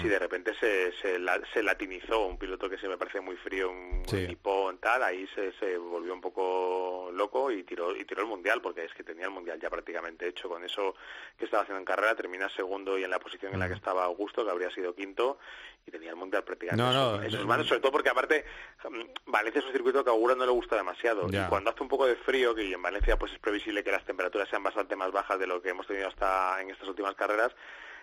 Sí, 0.00 0.08
de 0.08 0.18
repente 0.20 0.54
se, 0.54 0.92
se, 1.02 1.18
la- 1.18 1.40
se 1.52 1.62
latinizó, 1.64 2.24
un 2.26 2.38
piloto 2.38 2.70
que 2.70 2.78
se 2.78 2.86
me 2.86 2.96
parece 2.96 3.20
muy 3.20 3.36
frío, 3.36 3.70
un 3.70 4.02
Sí. 4.06 4.26
tipo 4.28 4.72
tal, 4.80 5.02
ahí 5.02 5.26
se, 5.34 5.50
se 5.54 5.76
volvió 5.78 6.14
un 6.14 6.20
poco 6.20 7.10
loco 7.12 7.50
y 7.50 7.64
tiró, 7.64 7.96
y 7.96 8.04
tiró 8.04 8.20
el 8.22 8.28
Mundial, 8.28 8.60
porque 8.62 8.84
es 8.84 8.94
que 8.94 9.02
tenía 9.02 9.24
el 9.24 9.32
Mundial 9.32 9.58
ya 9.60 9.68
prácticamente 9.68 10.28
hecho. 10.28 10.48
Con 10.48 10.62
eso 10.64 10.94
que 11.36 11.44
estaba 11.46 11.64
haciendo 11.64 11.80
en 11.80 11.84
carrera, 11.84 12.14
termina 12.14 12.48
segundo 12.50 12.96
y 12.98 13.04
en 13.04 13.10
la 13.10 13.18
posición 13.18 13.52
en 13.52 13.58
la 13.58 13.66
que 13.68 13.74
estaba 13.74 14.04
Augusto, 14.04 14.44
que 14.44 14.50
habría 14.52 14.70
sido 14.70 14.94
quinto, 14.94 15.38
y 15.84 15.90
tenía 15.90 16.10
el 16.10 16.16
Mundial 16.16 16.44
prácticamente 16.44 16.84
No, 16.84 16.92
no, 17.16 17.22
en 17.22 17.30
sus 17.30 17.44
manos, 17.46 17.66
sobre 17.66 17.80
todo 17.80 17.90
porque 17.90 18.10
aparte 18.10 18.44
mm, 18.88 19.30
Valencia 19.30 19.58
es 19.58 19.66
un 19.66 19.72
circuito 19.72 20.04
que 20.04 20.10
a 20.10 20.12
Augura 20.12 20.34
no 20.36 20.44
le 20.46 20.52
gusta 20.52 20.76
demasiado. 20.76 21.28
Ya. 21.30 21.46
Y 21.46 21.48
cuando 21.48 21.70
hace 21.70 21.82
un 21.82 21.88
poco 21.88 22.06
de 22.06 22.14
frío, 22.14 22.54
que 22.54 22.70
en 22.72 22.80
Valencia 22.82 23.18
pues 23.18 23.32
es 23.32 23.38
previsible 23.40 23.82
que 23.82 23.90
las 23.90 24.04
temperaturas 24.04 24.48
sean 24.48 24.62
bastante 24.62 24.94
más 24.94 25.10
bajas 25.10 25.38
de 25.40 25.48
lo 25.48 25.60
que 25.60 25.70
hemos 25.70 25.86
tenido 25.88 26.06
hasta 26.08 26.60
en 26.62 26.70
estas 26.70 26.86
últimas 26.88 27.14
carreras, 27.16 27.52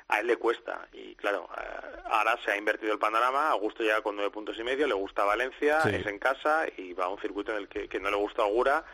a 0.09 0.19
él 0.19 0.27
le 0.27 0.37
cuesta 0.37 0.87
y 0.93 1.15
claro 1.15 1.49
eh, 1.57 1.97
ahora 2.05 2.37
se 2.43 2.51
ha 2.51 2.57
invertido 2.57 2.93
el 2.93 2.99
panorama 2.99 3.49
Augusto 3.49 3.83
llega 3.83 4.01
con 4.01 4.15
nueve 4.15 4.31
puntos 4.31 4.57
y 4.57 4.63
medio 4.63 4.87
le 4.87 4.93
gusta 4.93 5.23
Valencia 5.25 5.81
Sí. 5.81 5.89
es 5.95 6.05
en 6.05 6.17
casa 6.19 6.65
y 6.77 6.93
va 6.93 7.05
a 7.05 7.09
un 7.09 7.19
circuito 7.19 7.51
en 7.51 7.57
el 7.57 7.67
que, 7.67 7.87
que 7.89 7.99
no 7.99 8.09
le 8.09 8.15
gusta 8.17 8.43
Augura 8.43 8.85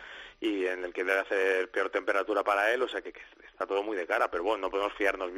y 0.41 0.66
en 0.66 0.84
el 0.84 0.91
que 0.93 1.03
debe 1.03 1.20
hacer 1.20 1.70
peor 1.72 1.89
temperatura 1.89 2.43
para 2.43 2.72
él 2.74 2.82
o 2.82 2.88
sea 2.88 3.01
que, 3.01 3.14
que 3.14 3.22
está 3.47 3.66
todo 3.68 3.84
muy 3.84 3.95
de 3.95 4.07
cara 4.07 4.30
pero 4.32 4.43
bueno 4.43 4.61
no 4.61 4.70
podemos 4.72 4.93
fiarnos 4.93 5.32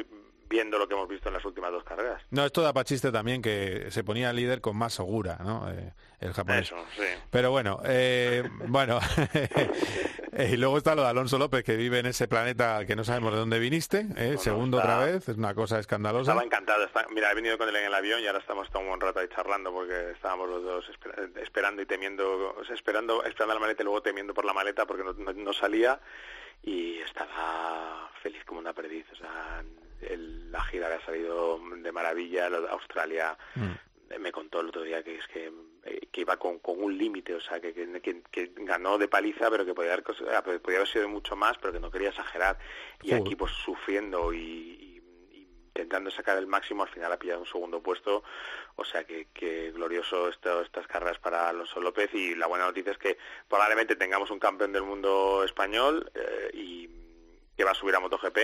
viendo 0.50 0.78
lo 0.78 0.88
que 0.88 0.94
hemos 0.94 1.08
visto 1.08 1.30
en 1.30 1.34
las 1.36 1.46
últimas 1.46 1.72
dos 1.72 1.84
carreras 1.84 2.22
No, 2.32 2.46
esto 2.46 2.62
da 2.62 2.74
para 2.74 2.84
chiste 2.86 3.12
también 3.12 3.42
que 3.42 3.88
se 3.92 4.04
ponía 4.04 4.32
líder 4.34 4.62
con 4.62 4.78
más 4.78 5.00
Ogura, 5.00 5.38
¿no? 5.44 5.70
Eh, 5.72 5.94
el 6.20 6.34
japonés. 6.34 6.68
eso 6.68 6.78
sí 6.96 7.04
Pero 7.32 7.52
bueno, 7.52 7.80
eh, 7.86 8.44
bueno. 8.68 9.00
Eh, 10.38 10.50
y 10.52 10.58
luego 10.58 10.78
está 10.78 10.96
lo 10.96 11.04
de 11.04 11.08
Alonso 11.08 11.38
López, 11.38 11.64
que 11.64 11.78
vive 11.78 12.00
en 12.00 12.08
ese 12.08 12.28
planeta 12.28 12.86
que 12.86 12.94
no 12.98 13.06
sabemos 13.06 13.32
de 13.32 13.40
dónde 13.40 13.58
viniste, 13.58 14.06
¿eh? 14.18 14.36
segundo 14.38 14.80
está- 14.80 14.96
otra 14.98 15.06
vez, 15.14 15.30
es 15.30 15.38
una 15.38 15.56
cosa 15.56 15.80
escandalosa. 15.80 16.32
Estaba 16.32 16.44
encantado. 16.44 16.84
está- 16.84 17.08
mira, 17.10 17.32
he 17.32 17.36
venido 17.36 17.58
con 17.58 17.70
él 17.70 17.76
en 17.78 17.86
el 17.86 17.94
avión 17.94 18.20
y 18.20 18.28
ahora 18.28 18.40
estamos 18.40 18.70
todo 18.70 18.82
un 18.82 18.90
buen 18.90 19.00
rato 19.00 19.20
ahí 19.22 19.30
charlando 19.34 19.72
porque 19.72 20.12
estábamos 20.12 20.50
los 20.50 20.62
dos 20.62 20.90
espera- 20.90 21.24
esperando 21.42 21.82
y 21.82 21.86
temiendo, 21.86 22.54
o 22.54 22.66
sea, 22.66 22.76
esperando, 22.76 23.24
esperando 23.24 23.54
la 23.54 23.62
maleta 23.62 23.84
y 23.84 23.86
luego 23.86 24.02
temiendo 24.02 24.34
por 24.34 24.44
la 24.44 24.52
maleta 24.52 24.86
porque 24.86 25.06
no, 25.06 25.14
no- 25.14 25.32
no 25.32 25.54
salía 25.54 26.02
y 26.64 26.98
estaba 27.00 28.12
feliz 28.22 28.44
como 28.44 28.60
una 28.60 28.74
perdiz. 28.74 29.06
O 29.14 29.16
sea, 29.16 29.64
el- 30.02 30.52
la 30.52 30.62
gira 30.64 30.88
había 30.88 31.06
salido 31.06 31.60
de 31.78 31.92
maravilla, 31.92 32.50
lo 32.50 32.62
de 32.62 32.70
Australia 32.70 33.38
eh, 34.10 34.20
me 34.20 34.32
contó 34.32 34.62
el 34.62 34.68
otro 34.70 34.84
día 34.84 35.04
que 35.04 35.16
es 35.16 35.28
que, 35.28 35.52
eh, 35.86 36.08
que 36.12 36.22
iba 36.22 36.38
con, 36.38 36.60
con 36.60 36.82
un 36.82 36.96
límite, 36.98 37.34
o 37.36 37.42
sea, 37.42 37.60
que, 37.60 37.74
que, 37.74 38.02
que- 38.02 38.22
que 38.32 38.52
ganó 38.58 38.98
de 38.98 39.08
paliza, 39.08 39.50
pero 39.50 39.66
que 39.66 39.74
podía 39.74 39.94
haber, 39.94 40.62
podía 40.62 40.78
haber 40.78 40.88
sido 40.88 41.10
mucho 41.10 41.36
más, 41.36 41.58
pero 41.58 41.74
que 41.74 41.80
no 41.80 41.90
quería 41.92 42.10
exagerar. 42.10 42.58
Y 43.02 43.10
Joder. 43.10 43.22
aquí, 43.22 43.36
pues, 43.36 43.52
sufriendo 43.54 44.32
y, 44.32 44.38
y- 44.40 45.02
y 45.32 45.48
intentando 45.68 46.12
sacar 46.12 46.38
el 46.38 46.46
máximo, 46.48 46.84
al 46.84 46.90
final 46.90 47.12
ha 47.12 47.18
pillado 47.20 47.40
un 47.42 47.48
segundo 47.48 47.82
puesto. 47.82 48.24
O 48.76 48.86
sea, 48.86 49.04
que, 49.06 49.28
que 49.34 49.72
glorioso 49.72 50.30
esto, 50.30 50.62
estas 50.62 50.86
carreras 50.88 51.18
para 51.20 51.50
Alonso 51.50 51.82
López. 51.82 52.14
Y 52.14 52.36
la 52.36 52.46
buena 52.48 52.66
noticia 52.66 52.92
es 52.92 52.98
que 53.00 53.18
probablemente 53.50 53.96
tengamos 53.96 54.30
un 54.30 54.40
campeón 54.40 54.72
del 54.72 54.84
mundo 54.84 55.44
español 55.44 56.12
eh, 56.14 56.52
y 56.54 56.90
que 57.58 57.64
va 57.64 57.72
a 57.72 57.76
subir 57.76 57.96
a 57.96 58.00
MotoGP 58.00 58.38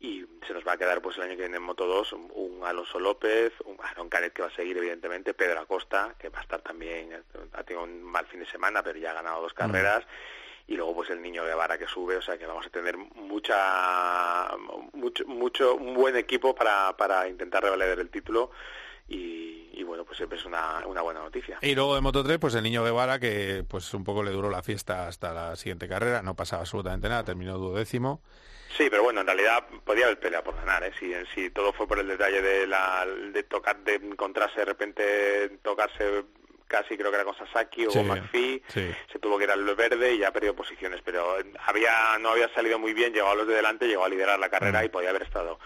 y 0.00 0.24
se 0.46 0.54
nos 0.54 0.66
va 0.66 0.72
a 0.72 0.76
quedar 0.76 1.02
pues 1.02 1.16
el 1.16 1.24
año 1.24 1.32
que 1.32 1.42
viene 1.42 1.56
en 1.56 1.62
Moto 1.62 1.86
2 1.86 2.12
un, 2.12 2.32
un 2.34 2.64
Alonso 2.64 3.00
López, 3.00 3.52
un 3.64 3.76
Aaron 3.82 4.08
Canet 4.08 4.32
que 4.32 4.42
va 4.42 4.48
a 4.48 4.54
seguir 4.54 4.76
evidentemente, 4.76 5.34
Pedro 5.34 5.60
Acosta 5.60 6.14
que 6.18 6.28
va 6.28 6.38
a 6.38 6.42
estar 6.42 6.60
también, 6.60 7.22
ha 7.52 7.62
tenido 7.64 7.84
un 7.84 8.02
mal 8.02 8.26
fin 8.26 8.40
de 8.40 8.46
semana 8.46 8.82
pero 8.82 8.98
ya 8.98 9.10
ha 9.10 9.14
ganado 9.14 9.42
dos 9.42 9.54
carreras 9.54 10.04
y 10.68 10.76
luego 10.76 10.94
pues 10.94 11.10
el 11.10 11.20
niño 11.20 11.44
Guevara 11.44 11.78
que 11.78 11.86
sube, 11.86 12.16
o 12.16 12.22
sea 12.22 12.38
que 12.38 12.46
vamos 12.46 12.66
a 12.66 12.70
tener 12.70 12.96
mucha 12.96 14.50
mucho, 14.92 15.26
mucho 15.26 15.74
un 15.74 15.94
buen 15.94 16.14
equipo 16.16 16.54
para, 16.54 16.96
para 16.96 17.26
intentar 17.26 17.64
revalidar 17.64 17.98
el 17.98 18.10
título 18.10 18.50
y, 19.08 19.70
y 19.72 19.82
bueno 19.82 20.04
pues 20.04 20.18
siempre 20.18 20.38
es 20.38 20.44
una, 20.44 20.86
una 20.86 21.02
buena 21.02 21.20
noticia. 21.20 21.58
Y 21.62 21.74
luego 21.74 21.94
de 21.96 22.02
Moto 22.02 22.22
3, 22.22 22.38
pues 22.38 22.54
el 22.54 22.62
niño 22.62 22.84
Guevara, 22.84 23.18
que 23.18 23.64
pues 23.66 23.92
un 23.94 24.04
poco 24.04 24.22
le 24.22 24.30
duró 24.30 24.50
la 24.50 24.62
fiesta 24.62 25.08
hasta 25.08 25.32
la 25.32 25.56
siguiente 25.56 25.88
carrera, 25.88 26.22
no 26.22 26.36
pasaba 26.36 26.60
absolutamente 26.60 27.08
nada, 27.08 27.24
terminó 27.24 27.58
duodécimo. 27.58 28.22
Sí, 28.76 28.88
pero 28.90 29.02
bueno, 29.02 29.20
en 29.22 29.26
realidad 29.26 29.64
podía 29.84 30.04
haber 30.06 30.20
peleado 30.20 30.44
por 30.44 30.56
ganar, 30.56 30.84
¿eh? 30.84 30.92
Si, 31.00 31.12
si 31.34 31.50
todo 31.50 31.72
fue 31.72 31.86
por 31.88 31.98
el 31.98 32.06
detalle 32.08 32.42
de, 32.42 32.66
la, 32.66 33.06
de 33.06 33.42
tocar, 33.44 33.76
de 33.78 33.94
encontrarse 33.94 34.60
de 34.60 34.64
repente, 34.66 35.48
tocarse 35.62 36.24
casi 36.66 36.98
creo 36.98 37.10
que 37.10 37.14
era 37.16 37.24
con 37.24 37.34
Sasaki 37.36 37.86
o 37.86 37.90
Sí, 37.90 38.00
McPhee, 38.02 38.62
sí. 38.68 38.94
se 39.10 39.18
tuvo 39.18 39.38
que 39.38 39.44
ir 39.44 39.50
al 39.50 39.64
verde 39.74 40.12
y 40.12 40.18
ya 40.18 40.28
ha 40.28 40.32
perdido 40.32 40.54
posiciones, 40.54 41.00
pero 41.02 41.36
había 41.66 42.18
no 42.20 42.28
había 42.30 42.52
salido 42.52 42.78
muy 42.78 42.92
bien, 42.92 43.14
llegó 43.14 43.28
a 43.30 43.34
los 43.34 43.46
de 43.48 43.54
delante, 43.54 43.88
llegó 43.88 44.04
a 44.04 44.08
liderar 44.10 44.38
la 44.38 44.48
Mm. 44.48 44.50
carrera 44.50 44.84
y 44.84 44.88
podía 44.90 45.10
haber 45.10 45.22
estado 45.22 45.58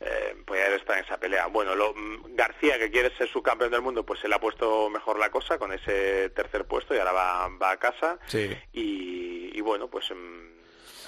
eh, 0.00 0.34
podía 0.46 0.66
haber 0.66 0.80
estado 0.80 0.98
en 0.98 1.04
esa 1.06 1.18
pelea. 1.18 1.46
Bueno, 1.46 1.74
lo, 1.74 1.94
mm, 1.94 2.34
García, 2.36 2.78
que 2.78 2.90
quiere 2.90 3.16
ser 3.16 3.28
subcampeón 3.30 3.70
del 3.70 3.80
mundo, 3.80 4.04
pues 4.04 4.20
se 4.20 4.28
le 4.28 4.34
ha 4.34 4.38
puesto 4.38 4.90
mejor 4.90 5.18
la 5.18 5.30
cosa 5.30 5.58
con 5.58 5.72
ese 5.72 6.28
tercer 6.30 6.66
puesto 6.66 6.94
y 6.94 6.98
ahora 6.98 7.12
va, 7.12 7.48
va 7.48 7.70
a 7.70 7.76
casa 7.78 8.18
Sí. 8.26 8.50
y, 8.74 9.56
y 9.56 9.60
bueno, 9.62 9.88
pues 9.88 10.10
mm, 10.10 10.55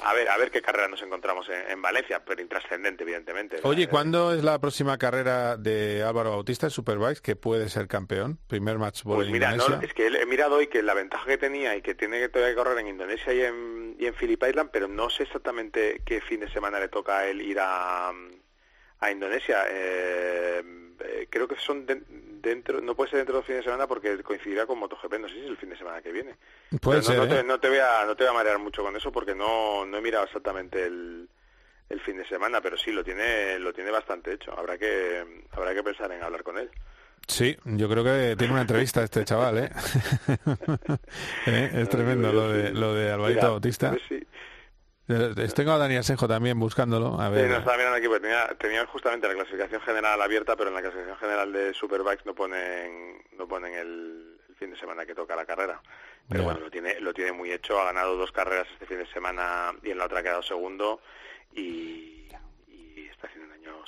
a 0.05 0.15
ver, 0.15 0.29
a 0.29 0.37
ver 0.37 0.51
qué 0.51 0.63
carrera 0.63 0.89
nos 0.89 1.03
encontramos 1.03 1.49
en, 1.49 1.71
en 1.71 1.83
Valencia, 1.83 2.25
pero 2.25 2.41
intrascendente, 2.43 3.03
evidentemente. 3.05 3.61
Oye, 3.63 3.85
Eh, 3.85 3.89
¿cuándo 3.89 4.33
es 4.35 4.43
la 4.45 4.59
próxima 4.59 4.97
carrera 4.99 5.57
de 5.57 6.03
Álvaro 6.03 6.31
Bautista 6.31 6.67
en 6.67 6.71
Superbikes 6.71 7.21
que 7.21 7.37
puede 7.37 7.69
ser 7.69 7.89
campeón? 7.89 8.39
Primer 8.49 8.79
match 8.79 9.03
ball 9.03 9.17
Pues 9.17 9.27
en 9.29 9.33
mira, 9.33 9.49
no, 9.51 9.65
Indonesia. 9.65 9.87
es 9.87 9.95
que 9.95 10.07
he 10.07 10.27
mirado 10.27 10.57
hoy 10.57 10.67
que 10.69 10.83
la 10.83 10.95
ventaja 10.95 11.27
que 11.27 11.39
tenía 11.39 11.77
y 11.77 11.83
que 11.83 11.95
tiene 11.95 12.19
que 12.19 12.29
todavía 12.29 12.55
correr 12.55 12.79
en 12.79 12.89
Indonesia 12.89 13.33
y 13.33 13.41
en, 13.43 13.97
y 13.99 14.07
en 14.07 14.15
Phillip 14.15 14.43
Island, 14.49 14.71
pero 14.73 14.89
no 14.89 15.11
sé 15.11 15.25
exactamente 15.25 16.03
qué 16.05 16.21
fin 16.21 16.41
de 16.41 16.51
semana 16.51 16.79
le 16.81 16.89
toca 16.89 17.19
a 17.19 17.27
él 17.27 17.41
ir 17.43 17.59
a, 17.61 18.11
a 19.01 19.11
Indonesia. 19.11 19.65
Eh, 19.69 20.63
eh, 21.01 21.27
creo 21.31 21.47
que 21.49 21.57
son 21.57 21.87
de- 21.87 22.03
dentro, 22.41 22.81
no 22.81 22.95
puede 22.95 23.11
ser 23.11 23.19
dentro 23.19 23.35
de 23.35 23.39
dos 23.39 23.47
fines 23.47 23.61
de 23.61 23.65
semana 23.71 23.87
porque 23.87 24.23
coincidirá 24.23 24.67
con 24.67 24.79
MotoGP, 24.79 25.19
no 25.19 25.29
sé 25.29 25.35
si 25.35 25.41
es 25.41 25.47
el 25.49 25.57
fin 25.57 25.71
de 25.71 25.79
semana 25.79 26.01
que 26.03 26.13
viene. 26.13 26.37
Puede 26.81 26.99
no, 26.99 27.05
ser, 27.05 27.17
no 27.19 27.25
¿eh? 27.25 27.29
te, 27.29 27.43
no 27.45 27.61
te 27.61 27.69
voy 27.69 27.79
a, 27.79 28.05
no 28.07 28.17
te 28.17 28.25
voy 28.25 28.31
a 28.31 28.35
marear 28.35 28.59
mucho 28.59 28.83
con 28.83 28.97
eso 28.97 29.13
porque 29.13 29.35
no, 29.35 29.85
no 29.87 29.97
he 29.97 30.01
mirado 30.01 30.25
exactamente 30.25 30.85
el, 30.85 31.29
el 31.89 32.01
fin 32.01 32.17
de 32.19 32.27
semana, 32.27 32.61
pero 32.61 32.77
sí 32.77 32.93
lo 32.93 33.03
tiene, 33.05 33.59
lo 33.59 33.73
tiene 33.73 33.91
bastante 33.91 34.33
hecho. 34.33 34.59
Habrá 34.59 34.77
que, 34.79 35.45
habrá 35.53 35.75
que 35.75 35.83
pensar 35.83 36.11
en 36.13 36.23
hablar 36.23 36.43
con 36.43 36.59
él. 36.59 36.71
Sí, 37.27 37.57
yo 37.65 37.89
creo 37.91 38.03
que 38.03 38.37
tiene 38.39 38.55
una 38.55 38.63
entrevista 38.63 39.03
este 39.03 39.25
chaval, 39.25 39.59
¿eh? 39.59 39.71
¿Eh? 41.47 41.71
Es 41.75 41.89
tremendo 41.91 42.33
lo 42.33 42.49
de, 42.51 42.73
lo 42.73 42.95
de 42.95 43.11
Alvarito 43.13 43.41
Mira, 43.41 43.51
Bautista. 43.51 43.91
pues 43.91 44.03
sí. 44.09 44.27
Eh, 45.09 45.49
Tengo 45.55 45.73
a 45.73 45.79
Dani 45.79 45.97
Asenjo 45.97 46.29
también 46.29 46.59
buscándolo. 46.61 47.19
A 47.21 47.29
Sí, 47.29 47.35
ver. 47.35 47.49
no 47.51 47.57
estaba 47.59 47.77
mirando 47.77 47.97
aquí, 47.97 48.07
porque 48.07 48.21
tenía, 48.21 48.47
tenía 48.59 48.87
justamente 48.87 49.27
la 49.27 49.35
clasificación 49.35 49.81
general 49.81 50.21
abierta, 50.21 50.55
pero 50.57 50.69
en 50.69 50.75
la 50.75 50.83
clasificación 50.83 51.19
general 51.19 51.53
de 51.53 51.73
Superbikes 51.75 52.23
no 52.27 52.35
ponen, 52.35 53.23
no 53.37 53.49
ponen 53.49 53.73
el, 53.75 54.39
el 54.49 54.55
fin 54.57 54.71
de 54.71 54.77
semana 54.79 55.07
que 55.07 55.15
toca 55.15 55.35
la 55.35 55.47
carrera. 55.47 55.81
Pero 56.29 56.43
bueno, 56.45 56.61
lo 56.61 56.71
tiene, 56.71 57.01
lo 57.01 57.15
tiene 57.15 57.33
muy 57.33 57.51
hecho, 57.51 57.81
ha 57.81 57.87
ganado 57.87 58.17
dos 58.17 58.33
carreras 58.33 58.67
este 58.75 58.85
fin 58.85 58.99
de 58.99 59.07
semana 59.07 59.73
y 59.83 59.91
en 59.93 59.97
la 59.99 60.05
otra 60.05 60.19
ha 60.21 60.23
quedado 60.23 60.43
segundo 60.43 61.01
y 61.55 62.18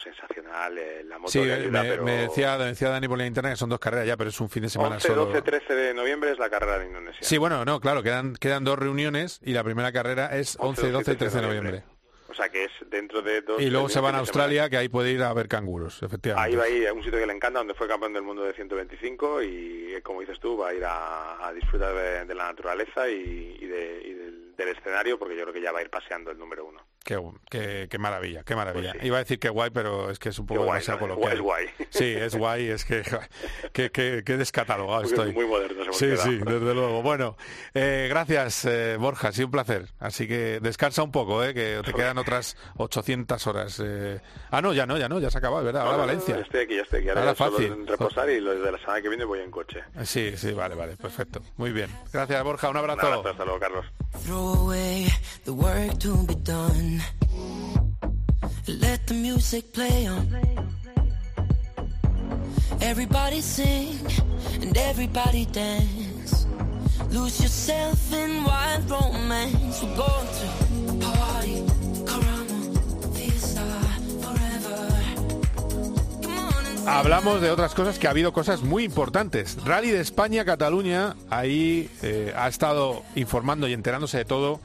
sensacional. 0.02 0.76
eh, 0.78 1.02
la 1.04 1.18
moto 1.18 1.30
Sí, 1.32 1.44
le 1.44 1.54
ayuda, 1.54 1.82
me, 1.82 1.88
pero 1.90 2.04
me 2.04 2.12
decía, 2.12 2.56
me 2.58 2.64
decía 2.66 2.88
Dani 2.90 3.08
por 3.08 3.18
la 3.18 3.26
internet 3.26 3.52
que 3.52 3.56
son 3.58 3.70
dos 3.70 3.78
carreras 3.78 4.06
ya, 4.06 4.16
pero 4.16 4.30
es 4.30 4.40
un 4.40 4.48
fin 4.50 4.62
de 4.62 4.68
semana 4.70 4.96
11, 4.96 5.08
solo. 5.08 5.26
12, 5.26 5.42
13 5.42 5.74
de 5.74 5.94
noviembre 5.94 6.30
es 6.32 6.38
la 6.38 6.48
carrera 6.50 6.78
de 6.78 6.86
Indonesia. 6.86 7.20
Sí, 7.22 7.38
bueno, 7.38 7.64
no, 7.64 7.80
claro, 7.80 8.02
quedan, 8.02 8.34
quedan 8.34 8.64
dos 8.64 8.78
reuniones 8.78 9.40
y 9.42 9.52
la 9.52 9.64
primera 9.64 9.92
carrera 9.92 10.36
es 10.36 10.56
11, 10.60 10.90
12 10.90 11.12
y 11.12 11.16
13 11.16 11.36
de 11.40 11.46
noviembre. 11.46 11.84
O 12.28 12.34
sea 12.34 12.48
que 12.48 12.62
es 12.64 12.70
dentro 12.86 13.22
de 13.22 13.42
dos... 13.42 13.60
Y 13.60 13.70
luego 13.70 13.88
se 13.88 13.98
van 13.98 14.14
a 14.14 14.18
de. 14.18 14.20
Australia, 14.20 14.70
que 14.70 14.76
ahí 14.76 14.88
puede 14.88 15.10
ir 15.10 15.20
a 15.20 15.32
ver 15.34 15.48
canguros, 15.48 16.00
efectivamente. 16.04 16.48
Ahí 16.48 16.56
va 16.56 16.62
a 16.64 16.68
ir 16.68 16.86
a 16.86 16.92
un 16.92 17.02
sitio 17.02 17.18
que 17.18 17.26
le 17.26 17.32
encanta, 17.32 17.58
donde 17.58 17.74
fue 17.74 17.88
campeón 17.88 18.12
del 18.12 18.22
mundo 18.22 18.44
de 18.44 18.52
125 18.54 19.42
y, 19.42 20.00
como 20.04 20.20
dices 20.20 20.38
tú, 20.38 20.56
va 20.56 20.68
a 20.68 20.74
ir 20.74 20.84
a, 20.84 21.44
a 21.48 21.52
disfrutar 21.52 21.92
de, 21.92 22.24
de 22.26 22.34
la 22.36 22.44
naturaleza 22.44 23.08
y, 23.08 23.56
y 23.60 23.66
de- 23.66 24.02
y 24.04 24.12
del, 24.14 24.56
del 24.56 24.68
escenario, 24.68 25.18
porque 25.18 25.34
yo 25.36 25.42
creo 25.42 25.54
que 25.54 25.60
ya 25.60 25.72
va 25.72 25.80
a 25.80 25.82
ir 25.82 25.90
paseando 25.90 26.30
el 26.30 26.38
número 26.38 26.64
uno. 26.66 26.80
Qué, 27.02 27.18
qué, 27.50 27.88
qué 27.90 27.98
maravilla, 27.98 28.42
qué 28.44 28.54
maravilla. 28.54 28.90
Pues 28.92 29.00
sí. 29.02 29.06
Iba 29.08 29.16
a 29.16 29.20
decir 29.20 29.38
que 29.38 29.48
guay, 29.48 29.70
pero 29.70 30.10
es 30.10 30.18
que 30.18 30.28
es 30.28 30.38
un 30.38 30.46
poco 30.46 30.60
guay, 30.64 30.80
demasiado 30.80 31.00
¿no? 31.00 31.14
coloquial. 31.14 31.32
Es 31.36 31.40
guay. 31.40 31.66
Sí, 31.88 32.04
es 32.04 32.36
guay, 32.36 32.68
es 32.68 32.84
que 32.84 33.02
qué, 33.72 33.90
qué 33.90 34.36
descatalogado 34.36 35.02
Porque 35.02 35.14
estoy. 35.14 35.32
muy 35.32 35.46
modernos 35.46 35.86
hemos 35.86 35.96
Sí, 35.96 36.06
quedado. 36.06 36.22
sí, 36.24 36.36
desde 36.38 36.74
luego. 36.74 37.02
Bueno, 37.02 37.36
eh, 37.74 38.06
gracias 38.10 38.64
eh, 38.66 38.96
Borja, 39.00 39.28
ha 39.28 39.32
sido 39.32 39.46
un 39.46 39.50
placer. 39.52 39.86
Así 39.98 40.28
que 40.28 40.60
descansa 40.60 41.02
un 41.02 41.10
poco, 41.10 41.42
eh, 41.42 41.54
que 41.54 41.80
te 41.84 41.92
quedan 41.94 42.18
otras 42.18 42.56
800 42.76 43.46
horas. 43.46 43.80
eh. 43.82 44.20
Ah, 44.50 44.60
no, 44.60 44.72
ya 44.74 44.84
no, 44.86 44.98
ya 44.98 45.08
no, 45.08 45.18
ya 45.20 45.30
se 45.30 45.38
ha 45.38 45.40
acabado, 45.40 45.64
¿verdad? 45.64 45.82
Ahora 45.82 45.92
No, 45.92 45.98
no, 45.98 46.02
no, 46.02 46.06
Valencia. 46.08 46.36
ya 46.36 46.42
estoy 46.42 46.60
aquí, 46.60 46.76
ya 46.76 46.82
estoy 46.82 47.00
aquí. 47.00 47.08
Ahora, 47.08 47.20
Ahora 47.22 47.34
fácil. 47.34 47.86
reposar 47.86 48.28
y 48.30 48.40
lo 48.40 48.50
de 48.56 48.72
la 48.72 48.78
semana 48.78 49.00
que 49.00 49.08
viene 49.08 49.24
voy 49.24 49.40
en 49.40 49.50
coche. 49.50 49.80
Sí, 50.04 50.36
sí, 50.36 50.52
vale, 50.52 50.74
vale, 50.74 50.96
perfecto. 50.96 51.40
Muy 51.56 51.72
bien. 51.72 51.88
Gracias 52.12 52.44
Borja, 52.44 52.68
un 52.68 52.76
abrazo. 52.76 53.00
Un 53.06 53.12
abrazo, 53.14 53.28
hasta 53.30 53.44
luego, 53.44 53.58
Carlos. 53.58 53.86
Throw 56.98 57.28
away 57.38 57.76
the 58.00 58.08
work 58.08 58.26
to 58.26 58.66
be 58.66 58.74
done. 58.76 58.80
Let 58.80 59.06
the 59.06 59.14
music 59.14 59.72
play 59.72 60.06
on. 60.06 60.26
Everybody 62.80 63.40
sing 63.42 63.98
and 64.62 64.76
everybody 64.76 65.46
dance. 65.46 66.46
Lose 67.10 67.40
yourself 67.40 68.12
in 68.12 68.44
wild 68.44 68.90
romance. 68.90 69.82
We're 69.82 69.96
going 69.96 70.28
to 70.38 70.46
party, 71.06 71.64
caramba, 72.04 72.80
fiesta, 73.14 73.62
forever. 74.22 74.88
Hablamos 76.86 77.40
de 77.40 77.50
otras 77.50 77.74
cosas 77.74 77.98
que 77.98 78.06
ha 78.06 78.10
habido 78.10 78.32
cosas 78.32 78.62
muy 78.62 78.84
importantes. 78.84 79.58
Rally 79.64 79.90
de 79.90 80.00
España, 80.00 80.44
Cataluña, 80.44 81.16
ahí 81.28 81.90
eh, 82.02 82.32
ha 82.36 82.48
estado 82.48 83.02
informando 83.14 83.68
y 83.68 83.72
enterándose 83.74 84.18
de 84.18 84.24
todo. 84.24 84.60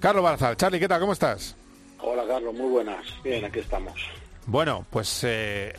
Carlos 0.00 0.22
Barzal, 0.22 0.56
Charlie, 0.56 0.78
¿qué 0.80 0.88
tal? 0.88 1.00
¿Cómo 1.00 1.12
estás? 1.12 1.56
Hola 2.00 2.24
Carlos, 2.26 2.54
muy 2.54 2.68
buenas. 2.70 3.04
Bien, 3.24 3.44
aquí 3.44 3.60
estamos. 3.60 3.94
Bueno, 4.46 4.86
pues 4.90 5.22
eh, 5.24 5.72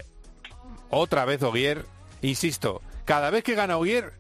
otra 0.90 1.26
vez 1.26 1.42
Ogier, 1.44 1.86
insisto, 2.22 2.82
cada 3.06 3.30
vez 3.30 3.44
que 3.44 3.56
gana 3.56 3.78
Ogier, 3.78 4.14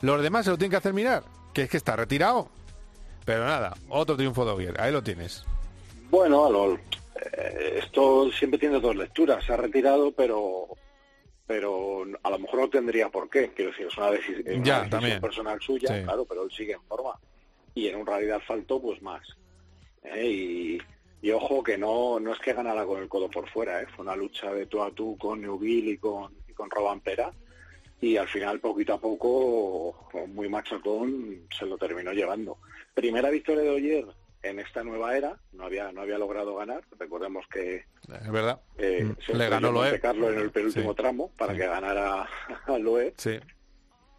los 0.00 0.22
demás 0.22 0.44
se 0.44 0.50
lo 0.50 0.58
tienen 0.58 0.70
que 0.72 0.76
hacer 0.76 0.92
mirar, 0.92 1.22
que 1.54 1.62
es 1.62 1.70
que 1.70 1.76
está 1.76 1.96
retirado. 1.96 2.48
Pero 3.24 3.44
nada, 3.46 3.76
otro 3.88 4.16
triunfo 4.16 4.44
de 4.44 4.52
Ogier, 4.52 4.80
ahí 4.80 4.92
lo 4.92 5.02
tienes. 5.02 5.44
Bueno, 6.10 6.46
Alol, 6.46 6.80
eh, 7.32 7.80
esto 7.84 8.30
siempre 8.32 8.58
tiene 8.58 8.80
dos 8.80 8.96
lecturas. 8.96 9.44
Se 9.44 9.52
ha 9.52 9.56
retirado, 9.56 10.12
pero 10.12 10.66
pero 11.46 12.04
a 12.22 12.28
lo 12.30 12.38
mejor 12.40 12.60
no 12.60 12.68
tendría 12.68 13.08
por 13.08 13.30
qué. 13.30 13.50
Quiero 13.54 13.70
decir, 13.70 13.86
es 13.86 13.96
una, 13.96 14.10
deci- 14.10 14.42
una 14.42 14.64
Ya, 14.64 14.74
decisión 14.80 14.90
también. 14.90 15.20
personal 15.20 15.58
suya, 15.62 15.88
Sí. 15.96 16.04
claro, 16.04 16.26
pero 16.26 16.42
él 16.42 16.50
sigue 16.54 16.72
en 16.74 16.82
forma. 16.82 17.18
Y 17.78 17.86
en 17.88 17.96
un 17.96 18.06
rally 18.06 18.26
de 18.26 18.34
asfalto, 18.34 18.80
pues 18.82 19.00
más. 19.02 19.22
¿eh? 20.02 20.26
Y, 20.26 20.78
y 21.22 21.30
ojo 21.30 21.62
que 21.62 21.78
no 21.78 22.18
no 22.18 22.32
es 22.32 22.38
que 22.40 22.52
ganara 22.52 22.84
con 22.84 23.00
el 23.00 23.08
codo 23.08 23.30
por 23.30 23.48
fuera, 23.50 23.80
¿eh? 23.82 23.86
fue 23.94 24.04
una 24.04 24.16
lucha 24.16 24.52
de 24.52 24.66
tú 24.66 24.82
a 24.82 24.90
tú 24.90 25.16
con 25.16 25.40
Neuville 25.40 25.92
y 25.92 25.98
con, 25.98 26.34
y 26.48 26.52
con 26.54 26.68
Robampera. 26.70 27.32
Y 28.00 28.16
al 28.16 28.28
final, 28.28 28.60
poquito 28.60 28.94
a 28.94 29.00
poco, 29.00 30.08
con 30.12 30.32
muy 30.34 30.48
machacón, 30.48 31.46
se 31.56 31.66
lo 31.66 31.76
terminó 31.78 32.12
llevando. 32.12 32.58
Primera 32.94 33.28
victoria 33.30 33.62
de 33.62 33.70
Oyer 33.70 34.06
en 34.42 34.60
esta 34.60 34.84
nueva 34.84 35.16
era, 35.16 35.36
no 35.52 35.64
había 35.64 35.90
no 35.92 36.00
había 36.02 36.16
logrado 36.18 36.54
ganar. 36.56 36.82
Recordemos 36.98 37.44
que 37.52 37.84
Es 38.08 38.30
verdad. 38.30 38.60
eh, 38.78 39.02
Mm, 39.04 39.16
se 39.20 39.34
Le 39.34 39.44
estrelló 39.44 39.50
ganó 39.50 39.72
Loeb. 39.72 39.84
Monte 39.86 40.00
Carlo 40.00 40.30
en 40.32 40.38
el 40.38 40.50
penúltimo 40.50 40.90
Sí. 40.90 40.96
tramo 40.96 41.30
para 41.36 41.54
que 41.54 41.66
ganara 41.66 42.28
a 42.66 42.78
Loeb 42.78 43.14
Sí. 43.16 43.38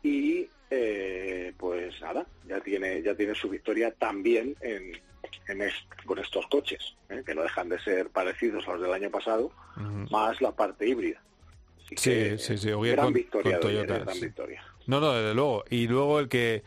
y 0.04 0.48
eh, 0.70 1.54
pues 1.58 2.00
nada, 2.02 2.26
ya 2.48 2.60
tiene 2.62 3.02
ya 3.02 3.16
tiene 3.16 3.34
su 3.36 3.50
victoria 3.50 3.92
también 3.92 4.56
en, 4.62 4.92
en 5.48 5.62
est- 5.62 5.88
con 6.06 6.20
estos 6.20 6.46
coches, 6.48 6.96
¿eh? 7.10 7.24
que 7.26 7.34
no 7.36 7.42
dejan 7.44 7.70
de 7.70 7.80
ser 7.80 8.10
parecidos 8.10 8.68
a 8.68 8.74
los 8.74 8.82
del 8.82 8.94
año 8.94 9.10
pasado, 9.10 9.52
más 10.12 10.40
la 10.42 10.52
parte 10.56 10.88
híbrida. 10.88 11.22
Así 11.86 11.96
Sí, 11.98 12.10
que, 12.12 12.38
sí, 12.38 12.58
sí, 12.58 12.70
gran 12.70 13.06
con- 13.06 13.14
victoria 13.14 13.52
con 13.54 13.62
Toyota, 13.62 14.00
gran 14.00 14.16
sí. 14.16 14.26
victoria. 14.26 14.64
No, 14.86 15.00
no, 15.00 15.14
desde 15.14 15.34
luego. 15.34 15.64
Y 15.70 15.88
luego 15.88 16.20
el 16.20 16.28
que 16.30 16.64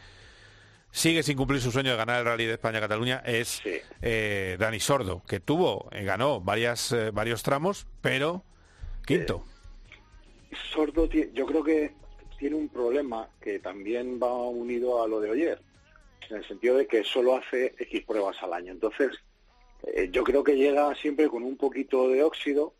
sigue 0.90 1.22
sin 1.22 1.36
cumplir 1.36 1.60
su 1.60 1.70
sueño 1.70 1.92
de 1.92 1.96
ganar 1.96 2.20
el 2.20 2.24
Rally 2.26 2.44
de 2.46 2.52
España-Cataluña 2.54 3.22
es 3.24 3.62
eh, 4.00 4.56
Dani 4.58 4.78
Sordo, 4.80 5.22
que 5.26 5.40
tuvo, 5.40 5.88
eh, 5.92 6.04
ganó 6.04 6.40
varias, 6.40 6.92
eh, 6.92 7.10
varios 7.12 7.42
tramos, 7.42 7.86
pero 8.00 8.44
quinto. 9.06 9.44
Sordo, 10.72 11.08
yo 11.08 11.46
creo 11.46 11.64
que 11.64 11.94
tiene 12.42 12.56
un 12.56 12.68
problema 12.70 13.28
que 13.40 13.60
también 13.60 14.18
va 14.20 14.32
unido 14.48 15.00
a 15.00 15.06
lo 15.06 15.20
de 15.20 15.30
Oyer, 15.30 15.62
en 16.28 16.38
el 16.38 16.48
sentido 16.48 16.76
de 16.76 16.88
que 16.88 17.04
solo 17.04 17.36
hace 17.36 17.72
X 17.78 18.02
pruebas 18.04 18.36
al 18.42 18.52
año. 18.52 18.72
Entonces, 18.72 19.12
eh, 19.84 20.08
yo 20.10 20.24
creo 20.24 20.42
que 20.42 20.56
llega 20.56 20.92
siempre 20.96 21.28
con 21.28 21.44
un 21.44 21.56
poquito 21.56 22.08
de 22.08 22.24
óxido 22.24 22.74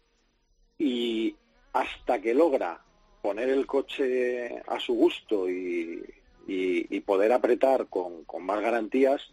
y 0.80 1.36
hasta 1.74 2.20
que 2.20 2.34
logra 2.34 2.82
poner 3.22 3.50
el 3.50 3.64
coche 3.64 4.60
a 4.66 4.80
su 4.80 4.94
gusto 4.94 5.48
y 5.48 7.00
poder 7.06 7.30
apretar 7.30 7.86
con, 7.86 8.24
con 8.24 8.44
más 8.44 8.60
garantías, 8.60 9.30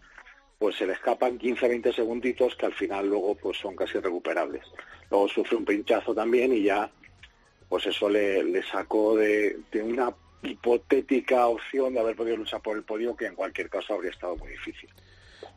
pues 0.60 0.76
se 0.76 0.86
le 0.86 0.94
escapan 0.94 1.40
15-20 1.40 1.96
segunditos 1.96 2.56
que 2.56 2.68
al 2.68 2.74
final 2.76 3.08
luego 3.10 3.34
pues 3.34 3.58
son 3.58 3.76
casi 3.76 3.98
recuperables. 3.98 4.64
Luego 5.10 5.28
sufre 5.28 5.58
un 5.58 5.66
pinchazo 5.66 6.14
también 6.14 6.54
y 6.54 6.62
ya 6.62 6.92
pues 7.70 7.86
eso 7.86 8.10
le, 8.10 8.44
le 8.44 8.64
sacó 8.64 9.16
de, 9.16 9.58
de 9.72 9.82
una 9.84 10.12
hipotética 10.42 11.48
opción 11.48 11.94
de 11.94 12.00
haber 12.00 12.16
podido 12.16 12.38
luchar 12.38 12.62
por 12.62 12.76
el 12.78 12.84
podio 12.84 13.16
que 13.16 13.26
en 13.28 13.36
cualquier 13.36 13.70
caso 13.70 13.94
habría 13.94 14.12
estado 14.12 14.36
muy 14.38 14.50
difícil. 14.52 14.90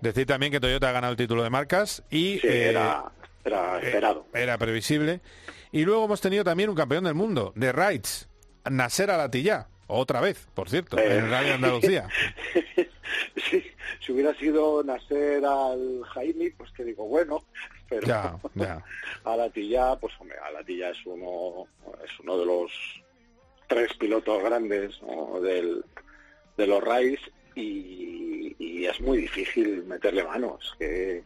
Decir 0.00 0.26
también 0.26 0.52
que 0.52 0.60
Toyota 0.60 0.88
ha 0.88 0.92
ganado 0.92 1.12
el 1.12 1.16
título 1.16 1.42
de 1.42 1.50
marcas 1.50 2.02
y 2.10 2.38
Sí, 2.40 2.46
eh, 2.48 2.70
era, 2.70 3.04
era 3.44 3.78
eh, 3.80 3.86
esperado. 3.86 4.26
era 4.34 4.58
previsible. 4.58 5.20
Y 5.70 5.84
luego 5.84 6.04
hemos 6.04 6.20
tenido 6.20 6.44
también 6.44 6.68
un 6.68 6.76
campeón 6.76 7.04
del 7.04 7.14
mundo 7.14 7.52
de 7.56 7.72
Rides, 7.72 8.28
Nasser 8.68 9.10
Alatilla, 9.10 9.68
otra 9.86 10.20
vez, 10.20 10.46
por 10.54 10.68
cierto, 10.68 10.98
Eh. 10.98 11.18
en 11.18 11.30
de 11.30 11.52
Andalucía. 11.52 12.08
Sí, 13.50 13.62
si 14.04 14.12
hubiera 14.12 14.34
sido 14.34 14.82
nacer 14.82 15.44
al 15.44 16.02
Jaime, 16.14 16.52
pues 16.56 16.70
que 16.72 16.84
digo, 16.84 17.06
bueno, 17.06 17.44
pero 17.92 18.06
Ya, 18.06 18.38
ya. 18.54 18.84
Alatilla, 19.24 19.96
pues 19.96 20.14
hombre, 20.18 20.38
Alatilla 20.38 20.90
es 20.90 21.04
uno, 21.04 21.66
es 22.04 22.20
uno 22.20 22.38
de 22.38 22.46
los 22.46 22.72
tres 23.66 23.92
pilotos 23.94 24.42
grandes 24.42 25.00
¿no? 25.02 25.40
del, 25.40 25.84
de 26.56 26.66
los 26.66 26.82
RAIs 26.82 27.20
y, 27.54 28.54
y 28.58 28.86
es 28.86 29.00
muy 29.00 29.18
difícil 29.18 29.84
meterle 29.84 30.24
manos, 30.24 30.74
que 30.78 31.22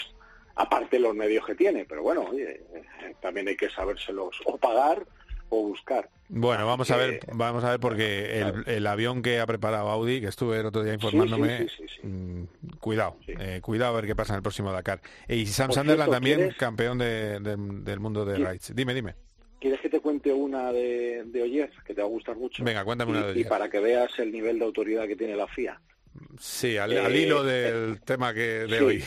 aparte 0.56 0.98
los 0.98 1.14
medios 1.14 1.46
que 1.46 1.54
tiene, 1.54 1.84
pero 1.84 2.02
bueno, 2.02 2.22
oye, 2.22 2.62
eh, 2.74 3.14
también 3.20 3.48
hay 3.48 3.56
que 3.56 3.70
sabérselos 3.70 4.40
o 4.44 4.56
pagar 4.56 5.06
o 5.48 5.62
buscar. 5.68 6.08
Bueno, 6.28 6.66
vamos 6.66 6.90
a 6.90 6.96
ver, 6.96 7.20
vamos 7.32 7.62
a 7.62 7.70
ver 7.70 7.80
porque 7.80 8.40
el, 8.40 8.64
el 8.66 8.86
avión 8.86 9.22
que 9.22 9.38
ha 9.38 9.46
preparado 9.46 9.88
Audi, 9.88 10.20
que 10.20 10.26
estuve 10.26 10.58
el 10.58 10.66
otro 10.66 10.82
día 10.82 10.94
informándome, 10.94 11.68
sí, 11.68 11.84
sí, 12.00 12.06
mm, 12.06 12.46
cuidado, 12.80 13.16
eh, 13.28 13.60
cuidado 13.62 13.92
a 13.92 14.00
ver 14.00 14.06
qué 14.06 14.16
pasa 14.16 14.32
en 14.32 14.38
el 14.38 14.42
próximo 14.42 14.72
Dakar. 14.72 15.00
Y 15.28 15.46
Sam 15.46 15.68
Por 15.68 15.74
Sunderland 15.76 15.98
cierto, 16.10 16.12
también 16.12 16.38
¿quieres- 16.38 16.56
campeón 16.56 16.98
de- 16.98 17.38
de- 17.40 17.56
del 17.56 18.00
mundo 18.00 18.24
de 18.24 18.36
rides. 18.36 18.72
Dime, 18.74 18.92
dime. 18.94 19.14
¿Quieres 19.60 19.80
que 19.80 19.88
te 19.88 20.00
cuente 20.00 20.32
una 20.32 20.72
de, 20.72 21.24
de 21.26 21.42
Oyer, 21.42 21.70
que 21.86 21.94
te 21.94 22.00
va 22.02 22.06
a 22.08 22.10
gustar 22.10 22.36
mucho? 22.36 22.62
Venga, 22.64 22.84
cuéntame 22.84 23.12
una 23.12 23.20
Y- 23.20 23.24
de 23.24 23.28
Y 23.30 23.32
Oyer. 23.34 23.48
para 23.48 23.70
que 23.70 23.80
veas 23.80 24.18
el 24.18 24.32
nivel 24.32 24.58
de 24.58 24.64
autoridad 24.64 25.06
que 25.06 25.16
tiene 25.16 25.34
la 25.36 25.46
FIA. 25.46 25.80
Sí, 26.38 26.76
al, 26.76 26.92
Eh, 26.92 27.00
al 27.00 27.14
hilo 27.16 27.42
del 27.44 28.00
tema 28.02 28.32
que 28.34 28.40
de 28.66 28.78
sí. 28.78 28.84
hoy. 28.84 29.04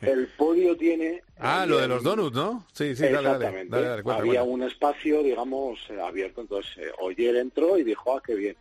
El 0.00 0.28
podio 0.36 0.76
tiene... 0.76 1.22
ah, 1.38 1.64
lo 1.66 1.78
de 1.78 1.88
los 1.88 2.02
donuts, 2.02 2.34
¿no? 2.36 2.66
Sí, 2.72 2.94
sí, 2.94 3.02
dale, 3.04 3.16
Exactamente. 3.18 3.68
dale, 3.74 3.86
dale, 3.88 4.02
cuenta, 4.02 4.20
Había 4.22 4.40
cuenta. 4.40 4.54
un 4.54 4.62
espacio, 4.64 5.22
digamos, 5.22 5.78
eh, 5.90 6.00
abierto. 6.00 6.40
Entonces, 6.42 6.76
eh, 6.78 6.90
Oyer 7.00 7.36
entró 7.36 7.78
y 7.78 7.84
dijo, 7.84 8.16
ah, 8.16 8.22
qué 8.24 8.34
bien. 8.34 8.56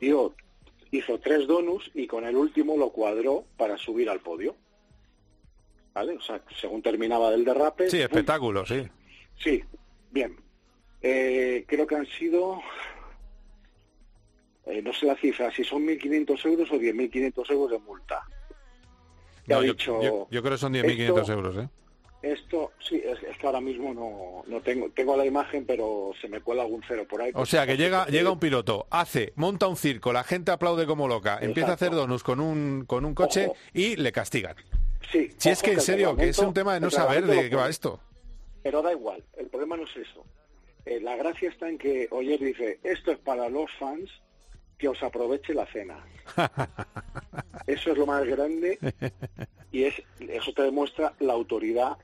Dio, 0.00 0.34
hizo 0.90 1.18
tres 1.20 1.46
donuts 1.46 1.90
y 1.94 2.06
con 2.06 2.24
el 2.24 2.36
último 2.36 2.76
lo 2.76 2.90
cuadró 2.90 3.44
para 3.56 3.76
subir 3.76 4.08
al 4.10 4.20
podio. 4.20 4.56
¿Vale? 5.94 6.14
O 6.16 6.20
sea, 6.22 6.40
según 6.60 6.80
terminaba 6.82 7.30
del 7.30 7.44
derrape... 7.44 7.90
Sí, 7.90 7.98
¡pum! 7.98 8.04
espectáculo, 8.04 8.64
sí. 8.66 8.82
Sí, 9.38 9.62
bien. 10.10 10.36
Eh, 11.02 11.64
creo 11.68 11.86
que 11.86 11.96
han 11.96 12.06
sido, 12.06 12.60
eh, 14.66 14.82
no 14.82 14.92
sé 14.92 15.06
la 15.06 15.16
cifra, 15.16 15.50
si 15.52 15.64
son 15.64 15.84
1.500 15.86 16.46
euros 16.46 16.70
o 16.70 16.74
10.500 16.76 17.50
euros 17.50 17.70
de 17.70 17.78
multa. 17.80 18.22
No, 19.46 19.56
ha 19.58 19.60
yo, 19.66 19.72
dicho, 19.72 20.02
yo- 20.02 20.28
yo 20.30 20.40
creo 20.42 20.52
que 20.54 20.58
son 20.58 20.72
10.500 20.72 21.20
esto- 21.20 21.32
euros, 21.32 21.56
¿eh? 21.64 21.68
Esto, 22.22 22.70
sí, 22.78 23.02
es, 23.04 23.20
es 23.24 23.36
que 23.36 23.46
ahora 23.46 23.60
mismo 23.60 23.92
no, 23.92 24.44
no 24.46 24.60
tengo, 24.62 24.88
tengo 24.90 25.16
la 25.16 25.26
imagen, 25.26 25.66
pero 25.66 26.12
se 26.20 26.28
me 26.28 26.40
cuela 26.40 26.62
algún 26.62 26.80
cero 26.86 27.04
por 27.10 27.20
ahí. 27.20 27.32
O 27.34 27.44
sea, 27.44 27.66
que 27.66 27.76
llega 27.76 28.06
llega 28.06 28.30
un 28.30 28.38
piloto, 28.38 28.86
hace, 28.90 29.32
monta 29.34 29.66
un 29.66 29.76
circo, 29.76 30.12
la 30.12 30.22
gente 30.22 30.52
aplaude 30.52 30.86
como 30.86 31.08
loca, 31.08 31.38
empieza 31.42 31.72
a 31.72 31.74
hacer 31.74 31.90
donuts 31.90 32.22
con 32.22 32.38
un 32.38 32.84
con 32.86 33.04
un 33.04 33.14
coche 33.16 33.46
Ojo. 33.46 33.56
y 33.74 33.96
le 33.96 34.12
castigan. 34.12 34.54
Sí, 35.10 35.32
Si 35.36 35.48
es 35.48 35.60
que 35.64 35.72
en 35.72 35.80
serio, 35.80 36.14
que 36.16 36.28
es 36.28 36.38
un 36.38 36.54
tema 36.54 36.74
de 36.74 36.80
no 36.80 36.90
saber 36.92 37.26
de 37.26 37.50
qué 37.50 37.56
va 37.56 37.68
esto. 37.68 37.98
Pero 38.62 38.82
da 38.82 38.92
igual, 38.92 39.24
el 39.36 39.48
problema 39.48 39.76
no 39.76 39.82
es 39.82 39.96
eso. 39.96 40.24
Eh, 40.86 41.00
la 41.00 41.16
gracia 41.16 41.48
está 41.48 41.68
en 41.68 41.76
que 41.76 42.06
Oyer 42.12 42.38
dice, 42.38 42.78
esto 42.84 43.10
es 43.10 43.18
para 43.18 43.48
los 43.48 43.68
fans, 43.80 44.08
que 44.78 44.88
os 44.88 45.02
aproveche 45.02 45.54
la 45.54 45.66
cena. 45.66 46.04
Eso 47.66 47.92
es 47.92 47.98
lo 47.98 48.06
más 48.06 48.24
grande 48.24 48.78
y 49.70 49.84
es 49.84 49.94
eso 50.18 50.52
te 50.52 50.62
demuestra 50.62 51.14
la 51.20 51.32
autoridad 51.32 51.96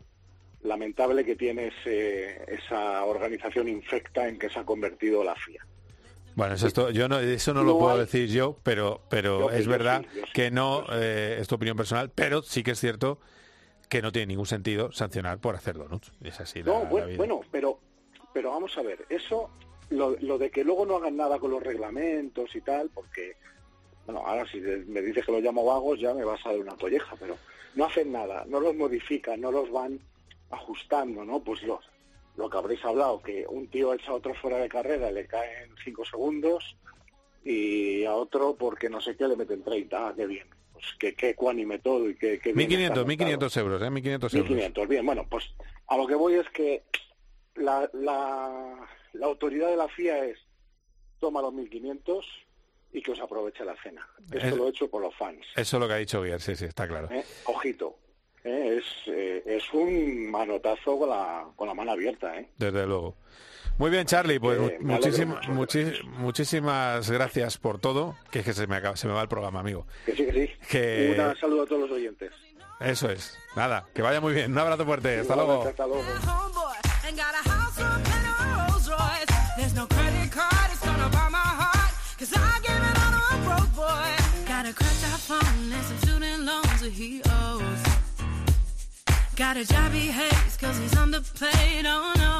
lamentable 0.63 1.25
que 1.25 1.37
tiene 1.37 1.69
ese- 1.69 2.43
esa 2.53 3.05
organización 3.05 3.69
infecta 3.69 4.29
en 4.29 4.39
que 4.39 4.49
se 4.49 4.59
ha 4.59 4.65
convertido 4.65 5.23
la 5.25 5.35
FIA. 5.35 5.65
Bueno, 6.35 6.55
eso, 6.55 6.67
esto- 6.69 6.91
yo 6.91 7.09
no, 7.09 7.19
eso 7.19 7.53
no 7.55 7.65
lo 7.65 7.79
puedo 7.79 7.95
hay- 7.95 8.01
decir 8.01 8.29
yo, 8.29 8.57
pero, 8.63 9.01
pero 9.11 9.41
Yo 9.41 9.51
es 9.51 9.65
yo 9.65 9.71
verdad 9.71 10.03
sí, 10.03 10.19
yo 10.21 10.27
sí, 10.27 10.33
que 10.33 10.51
no, 10.51 10.85
eh, 10.93 11.39
es 11.41 11.49
tu 11.49 11.57
opinión 11.57 11.77
personal, 11.77 12.11
pero 12.15 12.43
sí 12.43 12.63
que 12.63 12.73
es 12.73 12.81
cierto 12.81 13.19
que 13.89 14.01
no 14.03 14.13
tiene 14.13 14.27
ningún 14.27 14.47
sentido 14.47 14.93
sancionar 14.93 15.39
por 15.41 15.57
hacer 15.57 15.77
donuts. 15.77 16.13
Es 16.23 16.39
así 16.41 16.63
la, 16.63 16.73
No, 16.73 16.83
la 16.85 16.89
bueno, 16.89 17.07
vida. 17.09 17.17
bueno, 17.19 17.41
pero, 17.51 17.81
pero 18.33 18.51
vamos 18.51 18.77
a 18.79 18.83
ver, 18.83 19.05
eso, 19.09 19.51
lo, 19.91 20.17
lo 20.21 20.39
de 20.39 20.51
que 20.51 20.65
luego 20.65 20.85
no 20.87 20.97
hagan 20.97 21.17
nada 21.17 21.39
con 21.39 21.51
los 21.51 21.63
reglamentos 21.63 22.55
y 22.55 22.61
tal, 22.61 22.91
porque, 22.93 23.37
bueno, 24.07 24.23
ahora 24.25 24.47
si 24.51 24.61
me 24.61 25.03
dices 25.03 25.25
que 25.25 25.33
los 25.33 25.43
llamo 25.43 25.65
vagos 25.65 26.01
ya 26.01 26.15
me 26.15 26.25
vas 26.25 26.45
a 26.45 26.51
dar 26.51 26.61
una 26.61 26.77
colleja, 26.77 27.17
pero 27.19 27.37
no 27.75 27.85
hacen 27.85 28.13
nada, 28.13 28.45
no 28.49 28.61
los 28.61 28.75
modifican, 28.75 29.41
no 29.41 29.53
los 29.53 29.71
van 29.71 30.01
ajustando, 30.51 31.25
¿no? 31.25 31.41
Pues 31.41 31.63
los, 31.63 31.85
lo 32.37 32.49
que 32.49 32.59
habréis 32.59 32.85
hablado, 32.85 33.23
que 33.23 33.47
un 33.49 33.69
tío 33.69 33.93
echa 33.95 34.11
a 34.11 34.15
otro 34.15 34.35
fuera 34.35 34.59
de 34.59 34.69
carrera, 34.69 35.11
le 35.11 35.27
caen 35.27 35.71
cinco 35.85 36.05
segundos 36.05 36.77
y 37.45 38.05
a 38.05 38.15
otro 38.15 38.57
porque 38.57 38.89
no 38.89 39.01
sé 39.01 39.17
qué 39.17 39.27
le 39.27 39.37
meten 39.37 39.63
30, 39.63 40.09
ah, 40.09 40.15
qué 40.17 40.27
bien. 40.27 40.47
Pues 40.73 40.85
qué, 40.99 41.15
qué 41.15 41.31
ecuánime 41.31 41.81
todo 41.81 42.09
y 42.09 42.15
qué, 42.15 42.39
qué 42.39 42.53
bien 42.53 42.71
está 42.71 43.03
1.500, 43.03 43.07
montado. 43.07 43.07
1.500 43.07 43.61
euros, 43.61 43.83
¿eh? 43.83 43.87
1.500 43.87 44.13
euros. 44.13 44.33
1500, 44.35 44.89
bien, 44.89 45.07
bueno, 45.07 45.27
pues 45.29 45.45
a 45.89 45.97
lo 45.97 46.07
que 46.07 46.15
voy 46.15 46.35
es 46.35 46.49
que 46.51 46.85
la, 47.57 47.91
la, 47.93 48.89
la 49.15 49.27
autoridad 49.27 49.69
de 49.69 49.77
la 49.77 49.89
FIA 49.89 50.25
es 50.27 50.39
toma 51.21 51.43
los 51.43 51.53
1500 51.53 52.25
y 52.93 53.03
que 53.03 53.11
os 53.13 53.21
aproveche 53.21 53.65
la 53.65 53.75
cena. 53.83 54.09
Esto 54.33 54.39
Es- 54.47 54.57
lo 54.57 54.67
he 54.67 54.71
hecho 54.71 54.89
por 54.89 55.03
los 55.03 55.15
fans. 55.15 55.45
Eso 55.57 55.77
es 55.77 55.81
lo 55.81 55.87
que 55.89 55.95
ha 55.95 55.99
dicho 55.99 56.23
Guier, 56.23 56.41
sí, 56.41 56.57
sí, 56.57 56.65
está 56.65 56.87
claro. 56.89 57.09
¿eh? 57.11 57.25
Ojito. 57.45 57.99
¿eh? 58.45 58.79
Es, 58.79 58.85
eh, 59.09 59.43
es 59.47 59.73
un 59.75 60.31
manotazo 60.31 60.99
con 60.99 61.11
la, 61.11 61.47
con 61.57 61.69
la 61.69 61.75
mano 61.75 61.93
abierta. 61.93 62.37
¿eh? 62.39 62.49
Desde 62.57 62.87
luego. 62.87 63.17
Muy 63.79 63.91
bien, 63.91 64.07
Charlie, 64.07 64.41
pues 64.41 64.59
Eh, 64.59 64.79
muchísima- 64.81 65.41
muchísimas 66.19 67.11
gracias 67.11 67.59
por 67.59 67.79
todo, 67.81 68.17
que 68.31 68.41
es 68.41 68.45
que 68.45 68.53
se 68.53 68.67
me, 68.67 68.77
acaba, 68.77 68.97
se 68.97 69.07
me 69.07 69.13
va 69.13 69.23
el 69.23 69.29
programa, 69.29 69.61
amigo. 69.61 69.87
Que 70.07 70.17
sí, 70.17 70.25
que 70.27 70.33
sí. 70.33 70.53
Que- 70.69 71.17
Un 71.19 71.37
saludo 71.37 71.63
a 71.63 71.67
todos 71.67 71.83
los 71.83 71.91
oyentes. 71.93 72.33
Eso 72.81 73.11
es. 73.11 73.37
Nada, 73.57 73.87
que 73.95 74.03
vaya 74.03 74.21
muy 74.21 74.33
bien. 74.35 74.51
Un 74.53 74.59
abrazo 74.59 74.85
fuerte. 74.85 75.19
Hasta 75.19 75.35
luego. 75.37 75.63
Hasta 75.65 75.87
luego. 75.87 76.03
No 79.79 79.87
credit 79.87 80.33
card, 80.33 80.69
it's 80.73 80.85
gonna 80.85 81.09
buy 81.09 81.29
my 81.29 81.51
heart. 81.61 81.93
Cause 82.19 82.33
I 82.35 82.55
gave 82.67 82.83
it 82.91 82.97
all 83.03 83.13
to 83.17 83.23
a 83.35 83.39
broke 83.47 83.73
boy. 83.83 84.11
Got 84.51 84.67
and 84.67 85.85
some 85.89 85.99
student 86.05 86.43
loans 86.49 86.81
that 86.83 86.91
he 87.01 87.23
owes. 87.43 87.83
Got 89.37 89.57
a 89.57 89.65
job 89.65 89.93
he 89.93 90.07
hates 90.21 90.57
cause 90.57 90.77
he's 90.79 90.97
underpaid, 90.97 91.85
oh 91.87 92.13
no. 92.25 92.37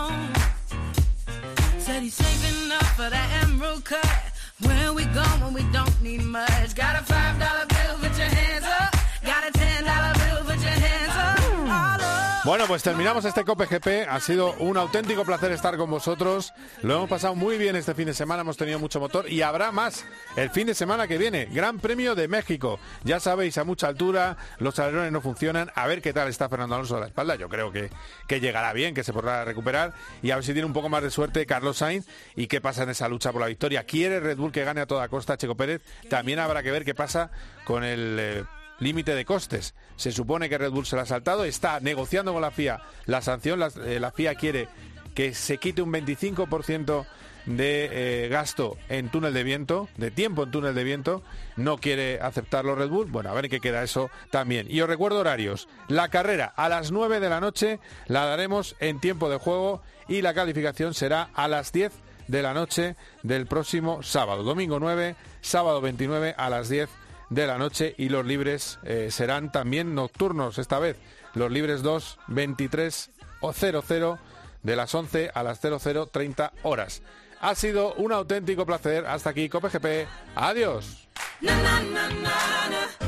Said 1.79 2.03
he's 2.03 2.15
saving 2.15 2.73
up 2.73 2.89
for 2.99 3.09
that 3.09 3.29
emerald 3.45 3.85
cut. 3.85 4.23
Where 4.67 4.93
we 4.93 5.05
go 5.19 5.27
when 5.43 5.53
we 5.55 5.63
don't 5.77 5.97
need 6.03 6.25
much? 6.25 6.75
Got 6.75 6.95
a 7.01 7.05
five 7.05 7.39
dollar 7.39 7.67
bill, 7.75 7.95
put 8.03 8.19
your 8.19 8.33
hands 8.39 8.67
up. 8.81 8.93
Got 9.31 9.43
a 9.49 9.51
ten 9.53 9.85
dollar 9.85 10.15
bill, 10.23 10.39
put 10.49 10.61
your 10.67 10.79
hands 10.87 11.15
up. 11.15 12.03
All. 12.03 12.08
Bueno, 12.45 12.67
pues 12.67 12.83
terminamos 12.83 13.25
este 13.25 13.45
Cope 13.45 13.67
GP. 13.67 14.09
Ha 14.09 14.21
sido 14.21 14.55
un 14.55 14.77
auténtico 14.77 15.25
placer 15.25 15.51
estar 15.53 15.77
con 15.77 15.91
vosotros. 15.91 16.55
Lo 16.83 16.95
hemos 16.95 17.11
pasado 17.11 17.35
muy 17.35 17.59
bien 17.59 17.77
este 17.77 17.95
fin 17.95 18.07
de 18.07 18.15
semana. 18.15 18.41
Hemos 18.43 18.57
tenido 18.57 18.79
mucho 18.79 19.01
motor 19.01 19.31
y 19.31 19.43
habrá 19.43 19.73
más 19.73 20.07
el 20.37 20.49
fin 20.49 20.67
de 20.67 20.75
semana 20.75 21.09
que 21.09 21.19
viene. 21.19 21.47
Gran 21.47 21.79
Premio 21.79 22.15
de 22.15 22.29
México. 22.29 22.79
Ya 23.05 23.19
sabéis, 23.21 23.59
a 23.59 23.65
mucha 23.65 23.89
altura, 23.89 24.37
los 24.61 24.79
alerones 24.79 25.13
no 25.13 25.21
funcionan. 25.21 25.71
A 25.75 25.87
ver 25.89 26.01
qué 26.01 26.13
tal 26.13 26.29
está 26.29 26.49
Fernando 26.49 26.77
Alonso 26.77 26.97
a 26.97 27.01
la 27.01 27.07
espalda. 27.07 27.35
Yo 27.35 27.49
creo 27.49 27.73
que, 27.73 27.91
que 28.29 28.41
llegará 28.41 28.73
bien, 28.73 28.95
que 28.95 29.05
se 29.05 29.13
podrá 29.13 29.45
recuperar. 29.45 29.93
Y 30.23 30.31
a 30.31 30.37
ver 30.37 30.45
si 30.45 30.53
tiene 30.53 30.67
un 30.67 30.73
poco 30.73 30.89
más 30.89 31.03
de 31.03 31.11
suerte 31.11 31.45
Carlos 31.45 31.79
Sainz 31.79 32.07
y 32.37 32.47
qué 32.47 32.61
pasa 32.61 32.85
en 32.85 32.91
esa 32.91 33.09
lucha 33.09 33.33
por 33.33 33.43
la 33.43 33.49
victoria. 33.49 33.85
¿Quiere 33.85 34.21
Red 34.21 34.39
Bull 34.39 34.53
que 34.53 34.65
gane 34.65 34.81
a 34.81 34.87
toda 34.87 35.09
costa 35.09 35.37
Checo 35.37 35.57
Pérez? 35.57 35.83
También 36.09 36.39
habrá 36.39 36.63
que 36.63 36.71
ver 36.71 36.85
qué 36.85 36.95
pasa 36.95 37.31
con 37.65 37.85
el... 37.85 38.17
eh, 38.21 38.45
límite 38.79 39.15
de 39.15 39.25
costes. 39.25 39.75
Se 39.97 40.13
supone 40.13 40.49
que 40.49 40.59
Red 40.59 40.71
Bull 40.71 40.87
se 40.87 40.97
la 40.97 41.03
ha 41.03 41.07
saltado, 41.07 41.45
está 41.45 41.81
negociando 41.81 42.33
con 42.33 42.43
la 42.43 42.51
FIA 42.51 42.81
la 43.07 43.23
sanción, 43.23 43.59
la, 43.59 43.71
eh, 43.85 43.99
la 44.01 44.11
FIA 44.11 44.35
quiere 44.35 44.69
que 45.15 45.35
se 45.35 45.59
quite 45.59 45.83
un 45.83 45.93
25% 45.93 47.07
de 47.49 48.25
eh, 48.25 48.29
gasto 48.29 48.77
en 48.89 49.09
túnel 49.09 49.33
de 49.33 49.43
viento, 49.43 49.89
de 49.97 50.11
tiempo 50.11 50.45
en 50.45 50.51
túnel 50.51 50.75
de 50.75 50.85
viento, 50.85 51.23
no 51.57 51.79
quiere 51.79 52.21
aceptarlo 52.21 52.75
Red 52.75 52.91
Bull, 52.91 53.11
bueno, 53.11 53.31
a 53.31 53.35
ver 53.35 53.49
qué 53.49 53.59
queda 53.59 53.83
eso 53.83 54.11
también. 54.31 54.67
Y 54.69 54.81
os 54.81 54.89
recuerdo 54.89 55.21
horarios, 55.21 55.67
la 55.89 56.09
carrera 56.09 56.53
a 56.57 56.69
las 56.69 56.93
9 56.93 57.21
de 57.21 57.29
la 57.29 57.41
noche 57.41 57.81
la 58.07 58.27
daremos 58.27 58.77
en 58.81 59.01
tiempo 59.01 59.31
de 59.31 59.39
juego 59.39 59.83
y 60.09 60.21
la 60.23 60.35
calificación 60.35 60.95
será 60.95 61.31
a 61.35 61.49
las 61.49 61.73
10 61.73 61.93
de 62.29 62.43
la 62.43 62.53
noche 62.53 62.97
del 63.23 63.47
próximo 63.47 64.03
sábado, 64.03 64.43
domingo 64.43 64.79
9, 64.79 65.17
sábado 65.41 65.81
29 65.81 66.35
a 66.37 66.51
las 66.51 66.69
10 66.69 66.91
de 67.31 67.47
la 67.47 67.59
noche 67.59 67.95
y 67.99 68.09
los 68.09 68.25
libres 68.25 68.79
eh, 68.85 69.09
serán 69.11 69.53
también 69.53 69.95
nocturnos 69.95 70.59
esta 70.59 70.79
vez. 70.79 70.97
Los 71.35 71.51
libres 71.51 71.83
2, 71.83 72.19
23 72.29 73.11
o 73.41 73.53
00 73.53 74.19
de 74.63 74.77
las 74.77 74.95
11 74.95 75.31
a 75.35 75.43
las 75.43 75.61
0030 75.61 76.53
horas. 76.63 77.03
Ha 77.41 77.55
sido 77.55 77.95
un 77.95 78.13
auténtico 78.13 78.67
placer. 78.67 79.07
Hasta 79.07 79.31
aquí, 79.31 79.49
COPGP. 79.49 80.07
Adiós. 80.35 81.09
Na 81.41 81.55
na 81.55 82.09
na 82.09 83.08